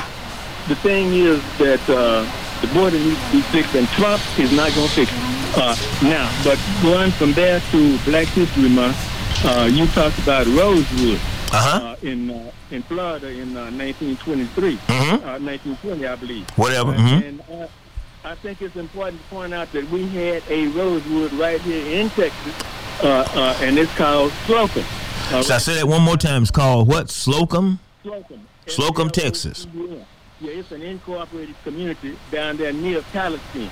the 0.69 0.75
thing 0.77 1.13
is 1.15 1.41
that 1.59 1.81
uh, 1.89 2.27
the 2.61 2.67
border 2.75 2.99
needs 2.99 3.21
to 3.27 3.33
be 3.33 3.41
fixed, 3.43 3.75
and 3.77 3.87
Trump 3.91 4.21
is 4.39 4.51
not 4.53 4.75
gonna 4.75 4.89
fix 4.89 5.11
it 5.13 5.59
uh, 5.59 5.77
now. 6.03 6.29
But 6.43 6.59
going 6.83 7.13
from 7.13 7.33
there 7.35 7.61
to 7.71 7.99
Black 8.05 8.27
History 8.29 8.69
Month, 8.69 8.97
uh, 9.45 9.69
you 9.73 9.87
talked 9.89 10.19
about 10.19 10.47
Rosewood 10.47 11.21
Uh 11.53 11.57
huh. 11.57 11.85
uh, 11.85 11.97
in 12.03 12.31
uh, 12.31 12.51
in 12.71 12.83
Florida 12.85 13.29
in 13.29 13.57
uh, 13.57 13.71
1923, 13.71 14.77
Mhm. 14.77 15.13
uh, 15.25 15.39
1920, 15.39 16.07
I 16.07 16.15
believe. 16.17 16.47
Whatever. 16.57 16.93
Uh, 16.93 16.97
mhm. 16.99 17.29
And 17.29 17.41
uh, 17.51 17.67
I 18.25 18.35
think 18.37 18.61
it's 18.63 18.77
important 18.77 19.21
to 19.23 19.29
point 19.35 19.53
out 19.55 19.73
that 19.73 19.91
we 19.91 20.07
had 20.09 20.43
a 20.49 20.67
rosewood 20.69 21.33
right 21.33 21.61
here 21.63 21.85
in 22.01 22.11
Texas, 22.11 22.55
uh, 23.03 23.25
uh, 23.35 23.57
and 23.63 23.79
it's 23.79 23.93
called 23.97 24.31
Slocum. 24.47 24.85
Uh, 25.33 25.43
So 25.43 25.55
I 25.55 25.59
say 25.59 25.75
that 25.75 25.87
one 25.89 26.03
more 26.03 26.17
time. 26.17 26.43
It's 26.43 26.51
called 26.51 26.87
what? 26.89 27.11
Slocum. 27.11 27.79
Slocum. 28.03 28.41
Slocum, 28.67 29.11
Texas. 29.11 29.67
Yeah, 30.41 30.53
it's 30.53 30.71
an 30.73 30.83
incorporated 30.83 31.55
community 31.65 32.17
down 32.31 32.57
there 32.57 32.73
near 32.73 33.03
Palestine. 33.13 33.71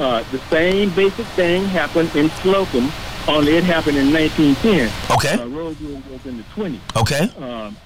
Uh, 0.00 0.22
the 0.30 0.38
same 0.50 0.90
basic 0.90 1.26
thing 1.36 1.64
happened 1.66 2.14
in 2.16 2.30
Slocum, 2.42 2.90
only 3.28 3.56
it 3.56 3.64
happened 3.64 3.96
in 3.98 4.12
1910. 4.12 4.90
Okay. 5.16 5.34
Uh, 5.42 5.46
Rosewood 5.48 6.04
was 6.10 6.24
in 6.26 6.36
the 6.36 6.42
20s. 6.44 6.80
Okay. 6.96 7.30
Um, 7.38 7.76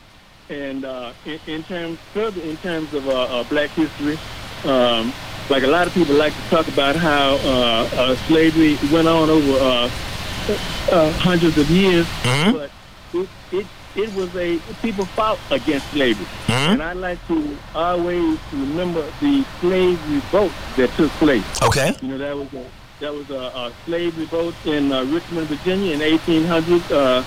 and 0.48 0.84
uh, 0.84 1.12
in, 1.24 1.38
in 1.46 1.62
terms 1.64 1.98
further 2.12 2.40
in 2.42 2.56
terms 2.58 2.92
of 2.94 3.08
uh, 3.08 3.12
uh, 3.40 3.44
Black 3.44 3.70
history, 3.70 4.18
um, 4.64 5.12
like 5.48 5.62
a 5.62 5.66
lot 5.68 5.86
of 5.86 5.94
people 5.94 6.14
like 6.14 6.32
to 6.34 6.40
talk 6.50 6.68
about 6.68 6.96
how 6.96 7.34
uh, 7.36 7.88
uh, 7.94 8.16
slavery 8.28 8.78
went 8.92 9.08
on 9.08 9.30
over 9.30 9.52
uh, 9.58 9.90
uh, 10.92 11.12
hundreds 11.12 11.56
of 11.58 11.70
years, 11.70 12.06
Mhm. 12.24 12.52
but 12.52 12.70
it, 13.14 13.28
it 13.52 13.66
it 13.96 14.14
was 14.14 14.34
a 14.36 14.58
people 14.82 15.04
fought 15.04 15.38
against 15.50 15.88
slavery, 15.90 16.26
Mhm. 16.46 16.72
and 16.74 16.82
I 16.82 16.92
like 16.92 17.24
to 17.28 17.56
always 17.74 18.38
remember 18.52 19.04
the 19.20 19.44
slave 19.60 19.98
revolt 20.10 20.52
that 20.76 20.90
took 20.96 21.10
place. 21.12 21.44
Okay. 21.62 21.94
You 22.02 22.08
know, 22.08 22.18
that 22.18 22.36
was 22.36 22.48
a 22.54 22.64
that 23.00 23.12
was 23.12 23.28
a, 23.30 23.34
a 23.34 23.72
slave 23.84 24.16
revolt 24.18 24.54
in 24.66 24.92
uh, 24.92 25.04
Richmond, 25.04 25.48
Virginia, 25.48 25.94
in 25.94 26.00
1800. 26.00 26.92
Uh, 26.92 27.24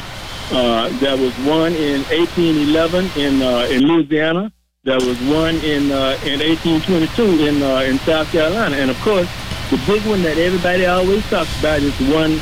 uh, 0.51 0.89
that 0.99 1.17
was 1.17 1.34
one 1.39 1.74
in 1.74 2.01
1811 2.03 3.09
in 3.17 3.41
uh, 3.41 3.67
in 3.71 3.82
Louisiana. 3.88 4.51
There 4.84 4.97
was 4.99 5.19
one 5.21 5.55
in 5.57 5.91
uh, 5.91 6.17
in 6.26 6.39
1822 6.39 7.47
in 7.47 7.61
uh, 7.63 7.80
in 7.82 7.97
South 7.99 8.32
Carolina, 8.32 8.76
and 8.76 8.91
of 8.91 8.99
course, 9.01 9.28
the 9.71 9.78
big 9.88 10.05
one 10.05 10.21
that 10.24 10.38
everybody 10.38 10.86
always 10.86 11.28
talks 11.30 11.57
about 11.59 11.80
is 11.80 11.97
the 11.97 12.13
one 12.13 12.39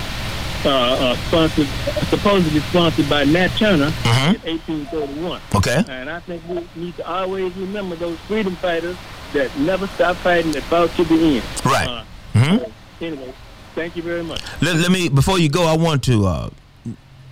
uh, 0.65 0.69
uh, 1.13 1.15
sponsored, 1.27 1.67
supposedly 2.09 2.59
sponsored 2.61 3.07
by 3.09 3.23
Nat 3.23 3.49
Turner 3.57 3.91
Mhm. 4.03 4.36
in 4.36 4.41
1831. 4.41 5.41
Okay. 5.55 5.84
And 5.88 6.09
I 6.09 6.19
think 6.21 6.41
we 6.49 6.67
need 6.75 6.97
to 6.97 7.07
always 7.07 7.55
remember 7.55 7.95
those 7.95 8.17
freedom 8.27 8.55
fighters 8.55 8.97
that 9.34 9.55
never 9.59 9.88
stopped 9.88 10.19
fighting, 10.19 10.51
that 10.53 10.63
fought 10.63 10.93
to 10.97 11.03
the 11.05 11.15
end. 11.38 11.43
Right. 11.63 12.03
So, 12.34 12.71
anyway, 13.01 13.33
thank 13.75 13.95
you 13.95 14.01
very 14.03 14.23
much. 14.23 14.41
Let, 14.61 14.75
let 14.77 14.91
me 14.91 15.09
before 15.09 15.39
you 15.39 15.49
go. 15.49 15.65
I 15.65 15.75
want 15.77 16.03
to 16.03 16.25
uh, 16.25 16.49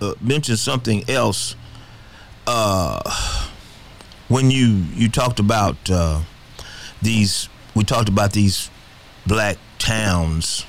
uh, 0.00 0.14
mention 0.20 0.56
something 0.56 1.08
else. 1.08 1.54
Uh, 2.46 3.00
when 4.28 4.50
you 4.50 4.84
you 4.94 5.08
talked 5.08 5.38
about 5.40 5.76
uh, 5.90 6.20
these, 7.02 7.48
we 7.74 7.84
talked 7.84 8.08
about 8.08 8.32
these 8.32 8.70
black 9.26 9.56
towns 9.78 10.64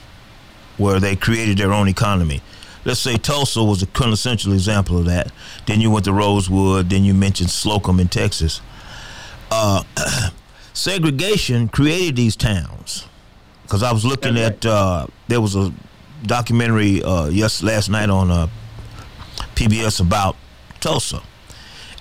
where 0.78 1.00
they 1.00 1.16
created 1.16 1.58
their 1.58 1.72
own 1.72 1.88
economy. 1.88 2.42
Let's 2.84 3.00
say 3.00 3.16
Tulsa 3.18 3.64
was 3.64 3.84
a 3.84 3.86
quintessential 3.88 4.54
example 4.54 4.98
of 4.98 5.06
that. 5.06 5.32
Then 5.68 5.82
you 5.82 5.92
went 5.92 6.06
to 6.06 6.14
Rosewood. 6.14 6.90
Then 6.90 7.04
you 7.04 7.14
mentioned 7.14 7.52
Slocum 7.52 8.00
in 8.00 8.08
Texas. 8.08 8.60
uh, 9.52 9.84
segregation 10.74 11.68
created 11.68 12.16
these 12.16 12.36
towns. 12.36 13.06
Because 13.72 13.84
I 13.84 13.94
was 13.94 14.04
looking 14.04 14.38
at 14.38 14.66
uh, 14.66 15.08
there 15.30 15.40
was 15.40 15.56
a 15.56 15.74
documentary 16.24 17.02
uh, 17.02 17.28
yes 17.28 17.64
last 17.64 17.90
night 17.90 18.10
on 18.10 18.30
uh, 18.30 18.50
PBS 19.56 20.02
about 20.02 20.36
Tulsa, 20.82 21.22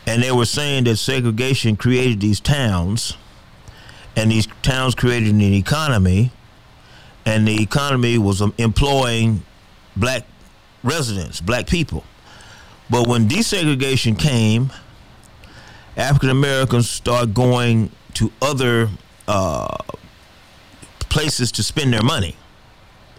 and 0.05 0.21
they 0.21 0.33
were 0.33 0.47
saying 0.47 0.83
that 0.85 0.97
segregation 0.97 1.77
created 1.77 2.21
these 2.21 2.41
towns, 2.41 3.17
and 4.17 4.33
these 4.33 4.49
towns 4.63 4.97
created 4.97 5.33
an 5.33 5.41
economy, 5.41 6.33
and 7.25 7.47
the 7.47 7.63
economy 7.63 8.19
was 8.19 8.43
um, 8.43 8.53
employing 8.59 9.45
black 9.95 10.25
residents, 10.83 11.41
black 11.41 11.69
people. 11.69 12.03
But 12.91 13.07
when 13.07 13.29
desegregation 13.29 14.19
came, 14.19 14.73
African 15.97 16.31
Americans 16.31 16.91
started 16.91 17.33
going 17.33 17.93
to 18.15 18.33
other 18.43 18.89
uh, 19.29 19.77
places 21.11 21.53
to 21.53 21.63
spend 21.63 21.93
their 21.93 22.03
money 22.03 22.35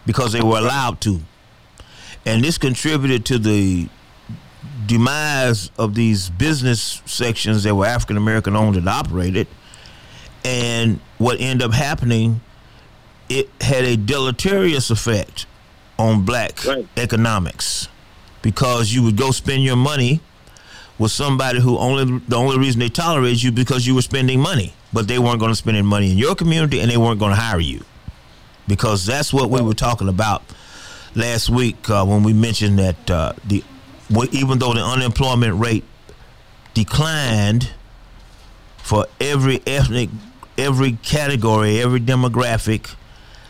because 0.06 0.32
they 0.34 0.42
were 0.42 0.58
allowed 0.58 1.00
to. 1.02 1.20
And 2.26 2.44
this 2.44 2.58
contributed 2.58 3.26
to 3.28 3.38
the 3.38 3.88
demise 4.86 5.72
of 5.78 5.96
these 5.96 6.30
business 6.30 7.02
sections 7.06 7.64
that 7.64 7.76
were 7.76 7.86
African 7.86 8.18
American 8.18 8.56
owned 8.56 8.76
and 8.78 8.88
operated. 8.90 9.48
And 10.44 11.00
what 11.18 11.40
ended 11.40 11.68
up 11.68 11.74
happening, 11.74 12.42
it 13.30 13.50
had 13.62 13.84
a 13.86 13.96
deleterious 13.96 14.90
effect 14.90 15.46
on 15.98 16.24
black 16.26 16.64
Right. 16.66 16.88
economics 16.98 17.88
because 18.42 18.92
you 18.92 19.04
would 19.04 19.18
go 19.18 19.32
spend 19.32 19.64
your 19.64 19.76
money 19.76 20.20
with 20.98 21.12
somebody 21.12 21.60
who 21.60 21.78
only 21.78 22.22
the 22.28 22.36
only 22.36 22.58
reason 22.58 22.80
they 22.80 22.90
tolerated 22.90 23.42
you 23.44 23.52
because 23.52 23.86
you 23.88 23.94
were 23.96 24.02
spending 24.02 24.40
money, 24.40 24.74
but 24.94 25.08
they 25.08 25.20
weren't 25.20 25.40
going 25.40 25.52
to 25.52 25.56
spend 25.56 25.78
any 25.78 25.88
money 25.88 26.12
in 26.12 26.18
your 26.18 26.36
community 26.36 26.80
and 26.80 26.92
they 26.92 26.98
weren't 26.98 27.20
going 27.20 27.32
to 27.32 27.40
hire 27.40 27.60
you 27.60 27.84
because 28.68 29.06
that's 29.06 29.34
what 29.34 29.50
we 29.50 29.62
were 29.62 29.74
talking 29.74 30.08
about 30.08 30.44
last 31.16 31.50
week 31.50 31.90
uh, 31.90 32.06
when 32.06 32.24
we 32.24 32.34
mentioned 32.34 32.80
that 32.80 33.10
uh, 33.12 33.34
the 33.46 33.64
even 34.32 34.60
though 34.60 34.74
the 34.74 34.82
unemployment 34.82 35.58
rate 35.60 35.86
declined 36.74 37.72
for 38.78 39.06
every 39.20 39.62
ethnic, 39.66 40.10
every 40.58 40.94
category, 40.94 41.80
every 41.80 42.00
demographic. 42.00 42.96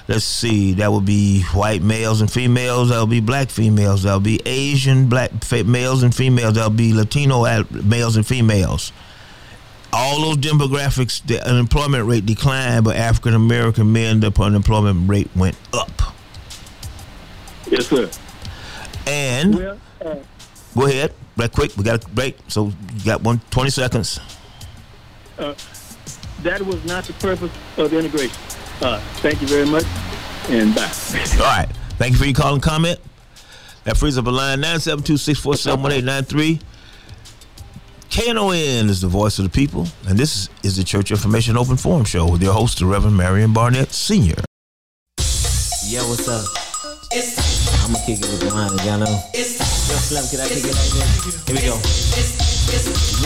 Let's 0.08 0.26
see, 0.26 0.74
that 0.74 0.92
would 0.92 1.06
be 1.06 1.44
white 1.54 1.82
males 1.82 2.22
and 2.22 2.32
females. 2.32 2.90
That 2.90 3.00
would 3.00 3.10
be 3.10 3.22
black 3.22 3.50
females. 3.50 4.04
That 4.04 4.16
would 4.16 4.24
be 4.24 4.42
Asian 4.46 5.08
black 5.08 5.32
males 5.66 6.04
and 6.04 6.14
females. 6.14 6.56
That 6.56 6.68
would 6.68 6.78
be 6.78 6.94
Latino 6.94 7.46
males 7.72 8.18
and 8.18 8.28
females. 8.28 8.92
All 9.94 10.22
those 10.22 10.38
demographics, 10.38 11.26
the 11.26 11.46
unemployment 11.46 12.08
rate 12.08 12.26
declined, 12.26 12.86
but 12.86 12.96
African 12.96 13.34
American 13.34 13.92
men, 13.92 14.22
the 14.22 14.32
unemployment 14.42 15.10
rate 15.10 15.30
went 15.36 15.58
up. 15.74 15.92
Yes, 17.70 17.88
sir. 17.88 18.10
And 19.08 19.56
Well, 19.56 19.78
uh, 20.06 20.16
go 20.76 20.86
ahead, 20.88 21.14
right 21.36 21.52
quick. 21.52 21.76
We 21.76 21.84
got 21.84 22.04
a 22.04 22.10
break, 22.10 22.38
so 22.48 22.68
you 22.68 23.06
got 23.06 23.22
one 23.22 23.42
20 23.52 23.70
seconds. 23.70 24.20
that 25.38 26.62
was 26.62 26.84
not 26.86 27.04
the 27.06 27.14
purpose 27.14 27.52
of 27.78 27.92
the 27.92 28.00
integration. 28.00 28.36
Uh, 28.82 29.00
thank 29.18 29.42
you 29.42 29.48
very 29.48 29.66
much, 29.66 29.86
and 30.50 30.74
bye. 30.74 30.84
All 31.34 31.40
right. 31.40 31.68
Thank 31.98 32.14
you 32.14 32.18
for 32.18 32.26
your 32.26 32.34
call 32.34 32.54
and 32.56 32.64
comment. 32.64 33.00
That 33.84 33.98
frees 33.98 34.18
up 34.18 34.26
a 34.26 34.30
line 34.30 34.62
972-647-1893. 34.62 36.62
KNON 38.12 38.90
is 38.90 39.00
the 39.00 39.08
voice 39.08 39.40
of 39.40 39.46
the 39.46 39.50
people, 39.50 39.88
and 40.06 40.20
this 40.20 40.50
is, 40.64 40.76
the 40.76 40.84
Church 40.84 41.12
Information 41.12 41.56
Open 41.56 41.78
Forum 41.78 42.04
Show 42.04 42.30
with 42.30 42.44
your 42.44 42.52
host, 42.52 42.80
the 42.80 42.86
Reverend 42.86 43.16
Marion 43.16 43.54
Barnett 43.54 43.94
Sr. 43.94 44.36
Yo, 45.88 46.04
what's 46.10 46.28
up? 46.28 46.44
I'm 47.86 47.94
gonna 47.94 48.06
kick 48.06 48.20
it 48.20 48.28
with 48.28 48.54
mine, 48.54 48.72
y'all 48.86 49.00
know. 49.00 49.06
Yo, 49.34 49.44
Slim, 49.44 50.26
can 50.28 50.42
I 50.42 50.50
kick 50.50 50.58
it 50.58 50.76
like 50.76 50.92
this? 50.92 51.46
Here 51.48 51.56
we 51.56 51.62
go. 51.62 51.80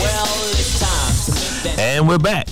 Well, 0.03 0.25
it's 0.53 0.79
time 0.79 1.15
to 1.25 1.31
make 1.65 1.75
that 1.75 1.79
And 1.79 2.07
we're 2.07 2.19
back 2.19 2.47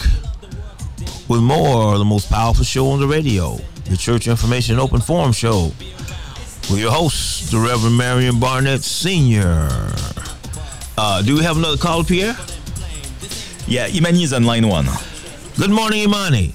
with 1.30 1.42
more 1.42 1.94
of 1.94 2.00
the 2.00 2.06
most 2.06 2.32
powerful 2.32 2.64
show 2.64 2.90
on 2.90 3.00
the 3.00 3.08
radio, 3.08 3.58
the 3.86 3.96
Church 3.96 4.28
Information 4.28 4.80
Open 4.80 5.02
Forum 5.02 5.34
Show, 5.34 5.72
with 6.72 6.80
your 6.80 6.92
host, 6.92 7.52
the 7.52 7.60
Reverend 7.60 7.96
Marion 7.96 8.40
Barnett 8.40 8.82
Sr. 8.82 9.70
Uh, 10.98 11.22
do 11.22 11.36
we 11.36 11.44
have 11.44 11.58
another 11.58 11.78
caller, 11.78 12.04
Pierre? 12.04 12.36
Yeah, 13.68 13.88
Imani 13.88 14.24
is 14.24 14.34
on 14.34 14.44
line 14.44 14.68
one. 14.68 14.86
Good 15.58 15.72
morning, 15.72 16.02
Imani. 16.02 16.54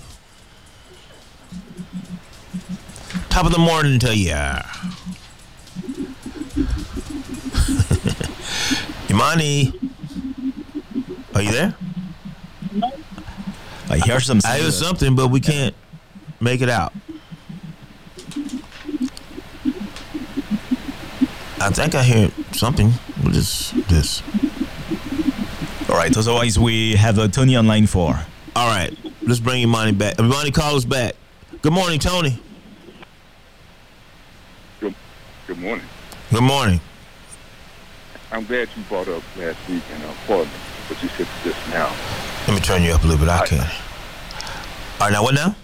Top 3.31 3.47
of 3.47 3.53
the 3.53 3.59
morning 3.59 3.99
to 4.01 4.17
you. 4.17 4.35
Imani, 9.11 9.73
are 11.35 11.43
you 11.43 11.53
there? 11.53 11.75
I 13.91 13.99
hear 13.99 14.21
some. 14.21 14.41
I 14.45 14.59
hear 14.59 14.71
something, 14.71 15.17
but 15.17 15.29
we 15.29 15.41
can't 15.41 15.75
make 16.41 16.61
it 16.61 16.69
out. 16.69 16.93
I 21.61 21.71
think 21.71 21.95
I 21.95 22.03
hear 22.03 22.31
something. 22.53 22.91
What 23.23 23.35
is 23.35 23.73
this? 23.89 24.23
All 25.89 25.97
right. 25.97 26.17
Otherwise, 26.17 26.59
we 26.59 26.95
have 26.97 27.19
uh, 27.19 27.29
Tony 27.29 27.57
on 27.57 27.67
line 27.67 27.87
four. 27.87 28.19
All 28.59 28.67
right, 28.67 28.93
let's 29.23 29.39
bring 29.39 29.63
Imani 29.63 29.93
back. 29.93 30.19
Imani, 30.19 30.51
call 30.51 30.75
us 30.75 30.85
back. 30.85 31.15
Good 31.63 31.73
morning, 31.73 32.01
Tony. 32.01 32.43
Good, 34.81 34.97
good 35.47 35.59
morning. 35.59 35.87
Good 36.33 36.43
morning. 36.43 36.81
I'm 38.33 38.45
glad 38.45 38.69
you 38.77 38.83
brought 38.89 39.07
up 39.07 39.23
last 39.37 39.57
week 39.69 39.85
and 39.93 40.03
uh, 40.03 40.13
pardon 40.27 40.49
what 40.89 41.01
you 41.01 41.09
said 41.11 41.29
just 41.45 41.69
now. 41.69 41.95
Let 42.49 42.55
me 42.55 42.61
turn 42.61 42.83
you 42.83 42.91
up 42.91 43.05
a 43.05 43.07
little 43.07 43.25
bit. 43.25 43.29
I 43.29 43.47
can. 43.47 43.61
All 43.61 43.67
right, 45.03 45.13
now 45.13 45.23
what 45.23 45.35
now? 45.35 45.55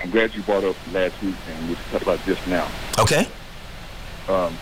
I'm 0.00 0.10
glad 0.10 0.34
you 0.34 0.42
brought 0.42 0.64
up 0.64 0.74
last 0.92 1.22
week 1.22 1.36
and 1.48 1.68
we 1.68 1.76
talked 1.92 2.02
about 2.02 2.18
just 2.26 2.44
now. 2.48 2.68
Okay. 2.98 3.28
Um, 4.28 4.56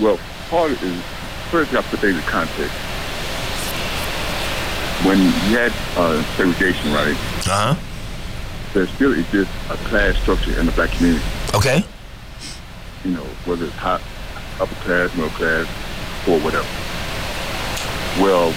well, 0.00 0.18
part 0.50 0.72
is 0.72 1.02
first 1.50 1.70
you 1.70 1.76
got 1.78 1.84
to 1.84 1.90
put 1.90 2.00
things 2.00 2.16
in 2.16 2.22
context. 2.22 2.74
When 5.06 5.18
you 5.18 5.30
had 5.54 5.72
uh, 5.96 6.22
segregation, 6.36 6.92
right, 6.92 7.14
Uh 7.46 7.74
huh. 7.74 7.74
there 8.74 8.86
still 8.88 9.12
exists 9.14 9.52
a 9.70 9.76
class 9.88 10.16
structure 10.20 10.58
in 10.58 10.66
the 10.66 10.72
black 10.72 10.90
community. 10.90 11.24
Okay. 11.54 11.84
You 13.04 13.12
know, 13.12 13.24
whether 13.46 13.66
it's 13.66 13.74
high, 13.76 14.00
upper 14.60 14.74
class, 14.82 15.14
middle 15.14 15.30
class, 15.30 15.66
or 16.26 16.40
whatever. 16.40 16.66
Well, 18.20 18.50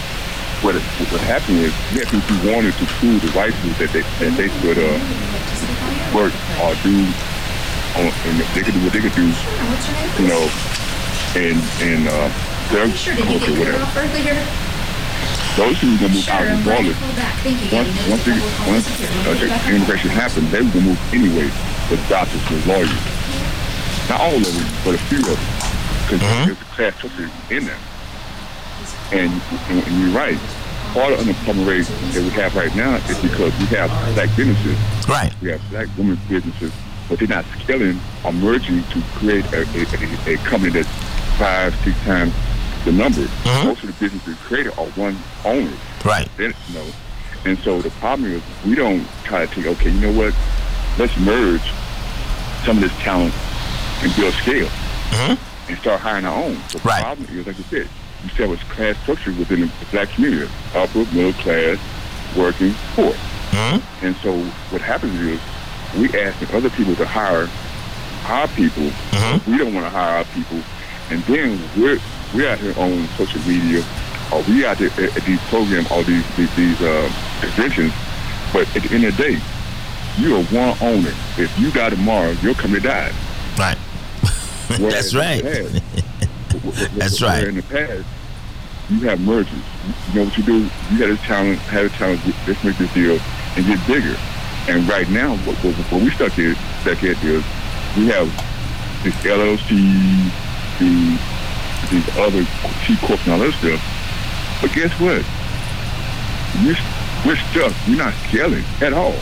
what 0.66 0.76
it, 0.76 0.82
what 1.14 1.22
happened 1.22 1.60
is 1.60 1.74
you 1.94 2.02
if 2.02 2.12
you 2.12 2.52
wanted 2.52 2.74
to 2.74 2.86
prove 2.98 3.22
the 3.22 3.30
white 3.38 3.54
people 3.62 3.78
that 3.86 3.94
they 3.94 4.02
that 4.02 4.34
they 4.38 4.50
could 4.66 4.78
uh, 4.82 4.98
work 6.18 6.34
or 6.58 6.74
do, 6.82 7.06
on, 7.96 8.08
and 8.28 8.34
they 8.56 8.62
could 8.64 8.74
do 8.74 8.82
what 8.84 8.94
they 8.94 9.02
could 9.02 9.16
do, 9.16 9.28
you 9.28 10.28
know, 10.28 10.44
and 11.36 11.58
and 11.84 12.08
uh, 12.08 12.30
their 12.72 12.88
Sure, 12.96 13.16
did 13.16 13.26
you 13.26 13.40
culture, 13.40 13.52
get 13.52 13.58
cut 13.58 13.60
whatever. 13.60 13.84
off 13.84 13.98
earlier? 13.98 14.38
Those 15.60 15.76
people 15.80 15.98
gonna 16.00 16.14
move 16.16 16.24
Sure, 16.24 16.34
out 16.34 16.48
I'm 16.48 16.52
you 16.52 16.64
regardless. 16.64 16.98
called 17.00 17.16
back. 17.20 17.36
Thank 17.44 17.58
you. 17.60 17.68
Once 17.76 17.90
Gabby. 17.92 18.12
once, 18.12 18.24
they, 18.24 18.32
There's 18.32 18.68
once 18.72 18.86
calls 18.88 19.00
here. 19.00 19.10
uh, 19.12 19.24
We'll 19.28 19.40
get 19.40 19.50
back 19.50 19.68
on 19.68 19.74
immigration 19.76 20.10
happened, 20.12 20.48
they 20.48 20.62
were 20.62 20.72
gonna 20.72 20.86
move 20.96 21.02
anyway 21.14 21.48
with 21.92 22.02
doctors, 22.08 22.44
with 22.50 22.64
lawyers. 22.68 22.92
Not 24.10 24.20
all 24.22 24.36
of 24.36 24.44
them, 24.48 24.66
but 24.84 24.96
a 24.96 25.02
few 25.12 25.20
of 25.20 25.36
them, 25.36 25.52
because 26.08 26.20
there's 26.24 26.56
a 26.62 26.66
class 26.76 26.96
structure 26.96 27.30
in 27.52 27.66
there. 27.68 27.80
And, 29.12 29.32
and, 29.68 29.78
and 29.84 29.94
you're 30.00 30.16
right. 30.16 30.40
Part 30.96 31.12
of 31.14 31.20
the 31.20 31.32
unemployment 31.32 31.68
rate 31.68 31.86
that 32.16 32.24
we 32.24 32.30
have 32.40 32.56
right 32.56 32.74
now 32.76 32.96
is 32.96 33.18
because 33.20 33.52
we 33.60 33.66
have 33.76 33.90
black 34.16 34.30
businesses, 34.36 34.78
Right. 35.08 35.32
we 35.42 35.52
have 35.52 35.62
black 35.70 35.88
women's 35.98 36.20
businesses, 36.28 36.72
but 37.12 37.20
they're 37.20 37.28
not 37.28 37.44
scaling 37.60 38.00
or 38.24 38.32
merging 38.32 38.82
to 38.86 39.02
create 39.16 39.44
a, 39.52 39.64
a, 39.76 40.34
a, 40.34 40.38
company 40.48 40.72
that's 40.72 40.88
five, 41.38 41.76
six 41.84 42.00
times 42.06 42.34
the 42.86 42.92
number. 42.94 43.20
Mhm. 43.44 43.66
Most 43.66 43.84
of 43.84 43.88
the 43.88 43.94
businesses 44.00 44.38
created 44.48 44.72
are 44.80 44.86
one 44.96 45.18
owners 45.44 45.78
Right. 46.06 46.30
then 46.38 46.54
you 46.70 46.74
know. 46.76 46.86
And 47.44 47.60
so 47.60 47.82
the 47.82 47.90
problem 48.00 48.32
is 48.32 48.42
we 48.66 48.76
don't 48.76 49.06
try 49.26 49.46
to 49.46 49.54
take, 49.54 49.66
okay, 49.68 49.90
you 49.90 50.00
know 50.00 50.14
what? 50.14 50.34
Let's 50.98 51.16
merge 51.18 51.62
some 52.64 52.78
of 52.78 52.84
this 52.84 52.94
talent 53.04 53.34
and 54.04 54.16
build 54.16 54.34
scale 54.36 54.70
Mhm. 55.12 55.38
and 55.68 55.78
start 55.80 56.00
hiring 56.00 56.24
our 56.26 56.44
own. 56.46 56.62
The 56.72 56.80
Right. 56.80 57.04
problem 57.04 57.28
is, 57.38 57.46
like 57.46 57.58
you 57.58 57.66
said, 57.70 57.90
you 58.24 58.30
said 58.38 58.40
it 58.42 58.50
was 58.50 58.64
class 58.70 58.96
structure 59.04 59.34
within 59.34 59.62
the 59.62 59.70
black 59.92 60.14
community, 60.14 60.50
upper, 60.74 61.00
middle 61.12 61.34
class, 61.34 61.78
working, 62.38 62.74
poor. 62.96 63.14
hmm 63.52 63.80
And 64.02 64.16
so 64.24 64.32
what 64.70 64.82
happens 64.82 65.20
is 65.20 65.40
we 65.98 66.08
asking 66.20 66.56
other 66.56 66.70
people 66.72 66.96
to 66.96 67.06
hire 67.06 67.50
our 68.28 68.48
people. 68.50 68.90
Mhm. 69.12 69.48
We 69.48 69.58
don't 69.58 69.74
want 69.74 69.86
to 69.86 69.90
hire 69.90 70.18
our 70.18 70.26
people. 70.26 70.60
And 71.10 71.22
then 71.24 71.60
we're, 71.78 72.00
we're 72.34 72.50
out 72.50 72.60
here 72.60 72.74
on 72.78 73.08
social 73.18 73.42
media 73.42 73.84
or 74.32 74.42
we 74.44 74.66
out 74.66 74.78
there 74.78 74.90
at, 74.92 75.18
at 75.18 75.24
these 75.26 75.42
programs, 75.50 75.90
all 75.92 76.04
these 76.04 76.24
these, 76.38 76.54
these 76.56 76.82
uh, 76.82 77.12
conventions. 77.42 77.94
But 78.54 78.74
at 78.76 78.84
the 78.84 78.96
end 78.96 79.04
of 79.06 79.18
the 79.18 79.24
day, 79.24 79.40
you 80.18 80.36
are 80.38 80.44
one 80.46 80.78
owner. 80.82 81.14
If 81.38 81.52
you 81.60 81.72
die 81.72 81.90
tomorrow, 81.90 82.32
your 82.42 82.54
company 82.54 82.82
dies. 82.82 83.14
Right. 83.58 83.78
That's 84.70 85.14
right. 85.14 85.44
past- 85.44 86.96
That's 86.96 87.22
right. 87.22 87.44
In 87.46 87.56
the 87.56 87.64
past, 87.64 88.06
you 88.90 89.00
have 89.10 89.20
mergers. 89.22 89.52
You 90.10 90.20
know 90.20 90.26
what 90.26 90.38
you 90.38 90.44
do? 90.44 90.58
You 90.64 90.98
had 91.02 91.10
a 91.12 91.18
challenge, 91.18 91.60
had 91.62 91.86
a 91.86 91.90
challenge. 91.90 92.22
Let's 92.48 92.64
make 92.64 92.78
this 92.78 92.94
deal 92.94 93.20
and 93.56 93.66
get 93.66 93.86
bigger. 93.88 94.16
And 94.68 94.88
right 94.88 95.10
now, 95.10 95.36
what, 95.38 95.56
what, 95.58 95.76
what 95.76 96.02
we 96.02 96.12
stuck 96.12 96.38
at, 96.38 96.58
stuck 96.82 97.04
at 97.04 97.24
is 97.24 97.44
we 97.98 98.08
have 98.08 98.30
this 99.04 99.16
LLC, 99.26 100.30
the 100.80 101.18
these 101.92 102.08
other 102.18 102.44
C 102.86 102.96
corps 102.98 103.20
and 103.26 103.34
all 103.34 103.40
that 103.40 103.54
stuff. 103.60 103.82
But 104.62 104.72
guess 104.74 104.92
what? 105.00 105.26
We're, 106.64 106.80
we're 107.26 107.42
stuck. 107.52 107.74
We're 107.88 107.98
not 107.98 108.14
scaling 108.28 108.64
at 108.82 108.94
all. 108.94 109.16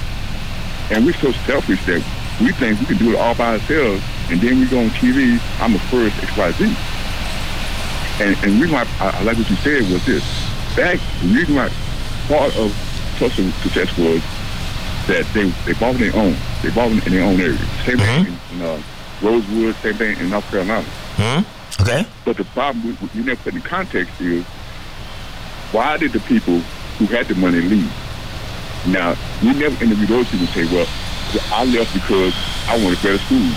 And 0.92 1.06
we're 1.06 1.14
so 1.14 1.32
selfish 1.32 1.84
that 1.86 2.04
we 2.40 2.52
think 2.52 2.80
we 2.80 2.86
can 2.86 2.98
do 2.98 3.12
it 3.14 3.16
all 3.16 3.36
by 3.36 3.54
ourselves. 3.54 4.04
And 4.30 4.40
then 4.40 4.60
we 4.60 4.68
go 4.68 4.80
on 4.80 4.90
TV, 4.90 5.40
I'm 5.60 5.74
the 5.74 5.80
first 5.90 6.16
XYZ. 6.18 6.68
And, 8.22 8.36
and 8.44 8.62
reason 8.62 8.74
why 8.74 8.88
I, 9.00 9.18
I 9.18 9.24
like 9.24 9.38
what 9.38 9.50
you 9.50 9.56
said 9.58 9.92
was 9.92 10.06
this. 10.06 10.24
Back, 10.76 11.00
the 11.22 11.28
reason 11.28 11.56
why 11.56 11.70
part 12.28 12.56
of 12.58 12.72
Tulsa 13.18 13.52
success 13.64 13.98
was 13.98 14.22
that 15.10 15.26
they, 15.34 15.50
they 15.66 15.74
bought 15.80 15.96
in 15.96 16.02
their 16.02 16.16
own. 16.16 16.36
They 16.62 16.70
bought 16.70 16.92
in 16.92 17.00
their 17.12 17.24
own 17.24 17.42
area. 17.42 17.58
Same 17.84 17.98
thing 17.98 18.28
in, 18.28 18.38
in 18.54 18.62
uh, 18.62 18.82
Rosewood, 19.22 19.76
same 19.78 19.96
thing 19.96 20.18
in 20.20 20.30
North 20.30 20.50
Carolina. 20.52 20.86
Hmm? 21.18 21.82
Okay. 21.82 22.06
But 22.26 22.38
the 22.38 22.46
problem 22.46 22.98
we, 23.02 23.10
we 23.16 23.26
never 23.26 23.42
put 23.42 23.56
in 23.56 23.62
context 23.62 24.22
is 24.22 24.46
why 25.74 25.98
did 25.98 26.14
the 26.14 26.20
people 26.22 26.60
who 27.00 27.06
had 27.08 27.28
the 27.28 27.36
money 27.36 27.60
leave? 27.60 27.92
Now, 28.88 29.16
we 29.42 29.54
never 29.54 29.84
interview 29.84 30.06
those 30.06 30.30
people 30.30 30.46
and 30.46 30.50
say, 30.50 30.66
well, 30.66 30.88
I 31.52 31.66
left 31.66 31.94
because 31.94 32.34
I 32.68 32.78
wanted 32.78 33.02
better 33.02 33.18
school. 33.18 33.50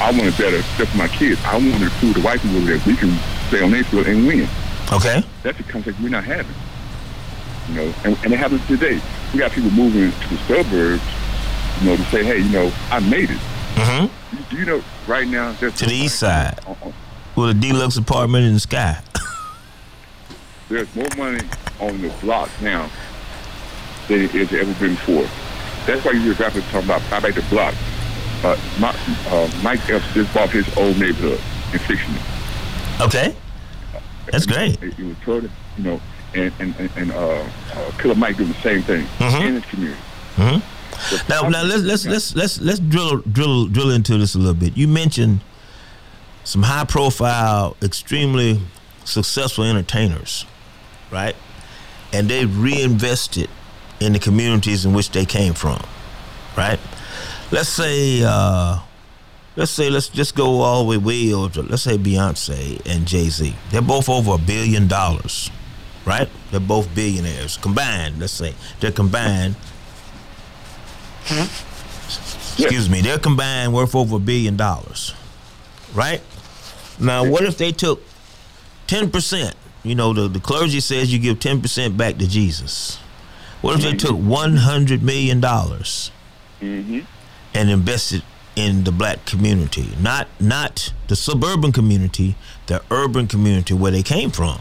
I 0.00 0.12
wanted 0.12 0.36
better 0.38 0.62
stuff 0.62 0.88
for 0.88 0.96
my 0.96 1.08
kids. 1.08 1.40
I 1.44 1.56
wanted 1.56 1.90
to 1.90 1.90
prove 1.98 2.14
to 2.14 2.22
white 2.22 2.40
people 2.40 2.60
that 2.60 2.84
we 2.86 2.96
can 2.96 3.12
stay 3.48 3.62
on 3.62 3.70
their 3.70 3.84
field 3.84 4.06
and 4.06 4.26
win. 4.26 4.48
Okay. 4.92 5.22
That's 5.42 5.58
the 5.58 5.64
context 5.64 6.00
we're 6.00 6.08
not 6.08 6.24
having. 6.24 6.54
You 7.68 7.74
know, 7.74 7.94
and, 8.04 8.18
and 8.24 8.32
it 8.32 8.38
happens 8.38 8.66
today. 8.66 9.00
We 9.32 9.38
got 9.40 9.52
people 9.52 9.70
moving 9.70 10.10
to 10.10 10.28
the 10.28 10.36
suburbs, 10.46 11.02
you 11.80 11.88
know, 11.90 11.96
to 11.96 12.04
say, 12.04 12.24
hey, 12.24 12.38
you 12.38 12.48
know, 12.50 12.72
I 12.90 13.00
made 13.00 13.30
it. 13.30 13.38
Mm-hmm. 13.74 14.36
You, 14.36 14.44
do 14.50 14.56
you 14.56 14.64
know 14.64 14.82
right 15.06 15.26
now 15.28 15.52
To 15.54 15.70
the 15.70 15.92
east 15.94 16.18
side. 16.18 16.58
on- 16.66 16.76
on- 16.82 16.94
With 17.36 17.50
a 17.50 17.54
deluxe 17.54 17.96
apartment 17.96 18.46
in 18.46 18.54
the 18.54 18.60
sky. 18.60 19.00
there's 20.68 20.92
more 20.94 21.08
money 21.16 21.40
on 21.80 22.00
the 22.02 22.08
block 22.20 22.50
now 22.62 22.90
than 24.08 24.22
it 24.22 24.30
has 24.32 24.52
ever 24.52 24.74
been 24.74 24.94
before. 24.94 25.26
That's 25.86 26.04
why 26.04 26.12
you 26.12 26.20
hear 26.20 26.34
rappers 26.34 26.64
talking 26.64 26.88
about 26.88 27.02
buy 27.10 27.20
back 27.20 27.34
the 27.34 27.42
block. 27.42 27.74
Uh, 28.44 28.56
my, 28.78 28.94
uh, 29.28 29.50
Mike 29.62 29.88
Epps 29.90 30.06
just 30.14 30.32
bought 30.34 30.50
his 30.50 30.66
old 30.76 30.98
neighborhood 30.98 31.40
and 31.72 31.80
fixing 31.82 32.14
it. 32.14 33.00
Okay. 33.00 33.36
That's 34.30 34.46
great. 34.46 34.80
It, 34.82 34.98
it 34.98 35.04
was 35.04 35.16
totally, 35.24 35.50
you 35.76 35.84
know, 35.84 36.00
and 36.34 36.52
and 36.58 36.74
and, 36.96 37.12
uh, 37.12 37.16
uh, 37.74 37.90
Killer 37.98 38.14
Mike 38.14 38.36
doing 38.36 38.50
the 38.52 38.60
same 38.60 38.82
thing 38.82 39.06
Mhm. 39.18 39.46
in 39.46 39.54
his 39.54 39.64
community. 39.66 40.00
Mhm. 40.36 40.62
Now, 41.28 41.48
now 41.48 41.62
let's 41.62 41.82
let's 41.82 42.06
let's 42.06 42.34
let's 42.34 42.60
let's 42.60 42.78
drill 42.80 43.18
drill 43.30 43.66
drill 43.66 43.90
into 43.90 44.18
this 44.18 44.34
a 44.34 44.38
little 44.38 44.54
bit. 44.54 44.76
You 44.76 44.88
mentioned 44.88 45.40
some 46.44 46.62
high 46.64 46.84
profile, 46.84 47.76
extremely 47.82 48.60
successful 49.04 49.64
entertainers, 49.64 50.44
right? 51.10 51.36
And 52.12 52.28
they 52.28 52.46
reinvested 52.46 53.48
in 54.00 54.12
the 54.12 54.18
communities 54.18 54.84
in 54.84 54.92
which 54.92 55.10
they 55.10 55.24
came 55.24 55.54
from, 55.54 55.80
right? 56.56 56.80
Let's 57.50 57.68
say 57.68 58.22
uh 58.24 58.78
let's 59.56 59.70
say 59.70 59.90
let's 59.90 60.08
just 60.08 60.34
go 60.34 60.60
all 60.62 60.84
the 60.84 60.88
way 60.90 60.96
way 60.98 61.32
over 61.32 61.62
let's 61.62 61.82
say 61.82 61.96
Beyonce 61.98 62.80
and 62.86 63.06
Jay 63.06 63.28
Z. 63.28 63.54
They're 63.70 63.82
both 63.82 64.08
over 64.08 64.32
a 64.32 64.38
billion 64.38 64.88
dollars, 64.88 65.50
right? 66.08 66.28
They're 66.50 66.58
both 66.60 66.92
billionaires 66.94 67.56
combined. 67.58 68.18
Let's 68.18 68.32
say 68.32 68.54
they're 68.80 68.90
combined 68.92 69.54
excuse 72.58 72.88
me, 72.88 73.00
they're 73.02 73.18
combined 73.18 73.72
worth 73.74 73.94
over 73.94 74.16
a 74.16 74.18
billion 74.18 74.56
dollars, 74.56 75.14
right? 75.94 76.22
Now, 76.98 77.28
what 77.28 77.44
if 77.44 77.58
they 77.58 77.70
took 77.72 78.02
ten 78.86 79.10
percent? 79.10 79.54
You 79.84 79.94
know, 79.94 80.12
the, 80.12 80.28
the 80.28 80.40
clergy 80.40 80.80
says 80.80 81.12
you 81.12 81.18
give 81.18 81.38
ten 81.40 81.60
percent 81.60 81.96
back 81.96 82.16
to 82.18 82.26
Jesus. 82.26 82.96
What 83.60 83.76
if 83.76 83.82
they 83.82 83.92
took 83.96 84.16
one 84.16 84.56
hundred 84.56 85.02
million 85.02 85.40
dollars 85.40 86.10
Mhm. 86.60 87.04
and 87.54 87.70
invested 87.70 88.22
in 88.56 88.82
the 88.84 88.90
black 88.90 89.24
community, 89.26 89.90
not 90.00 90.26
not 90.40 90.92
the 91.06 91.14
suburban 91.14 91.70
community, 91.72 92.34
the 92.66 92.82
urban 92.90 93.26
community 93.28 93.74
where 93.74 93.92
they 93.92 94.02
came 94.02 94.30
from, 94.30 94.58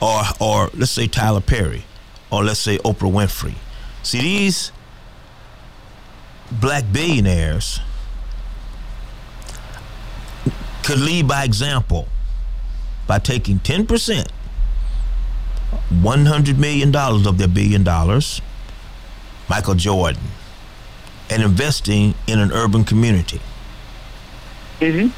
or 0.00 0.22
or 0.40 0.70
let's 0.74 0.90
say 0.90 1.06
Tyler 1.06 1.40
Perry, 1.40 1.84
or 2.30 2.44
let's 2.44 2.60
say 2.60 2.78
Oprah 2.78 3.10
Winfrey. 3.10 3.54
See 4.02 4.20
these 4.20 4.72
black 6.50 6.84
billionaires 6.92 7.80
could 10.82 10.98
lead 10.98 11.28
by 11.28 11.44
example 11.44 12.08
by 13.06 13.18
taking 13.18 13.58
10%, 13.60 14.26
$100 15.92 16.58
million 16.58 16.94
of 16.94 17.38
their 17.38 17.48
billion 17.48 17.84
dollars, 17.84 18.40
Michael 19.48 19.74
Jordan, 19.74 20.22
and 21.28 21.42
investing 21.42 22.14
in 22.26 22.38
an 22.38 22.52
urban 22.52 22.84
community. 22.84 23.40
Mm-hmm. 24.80 25.08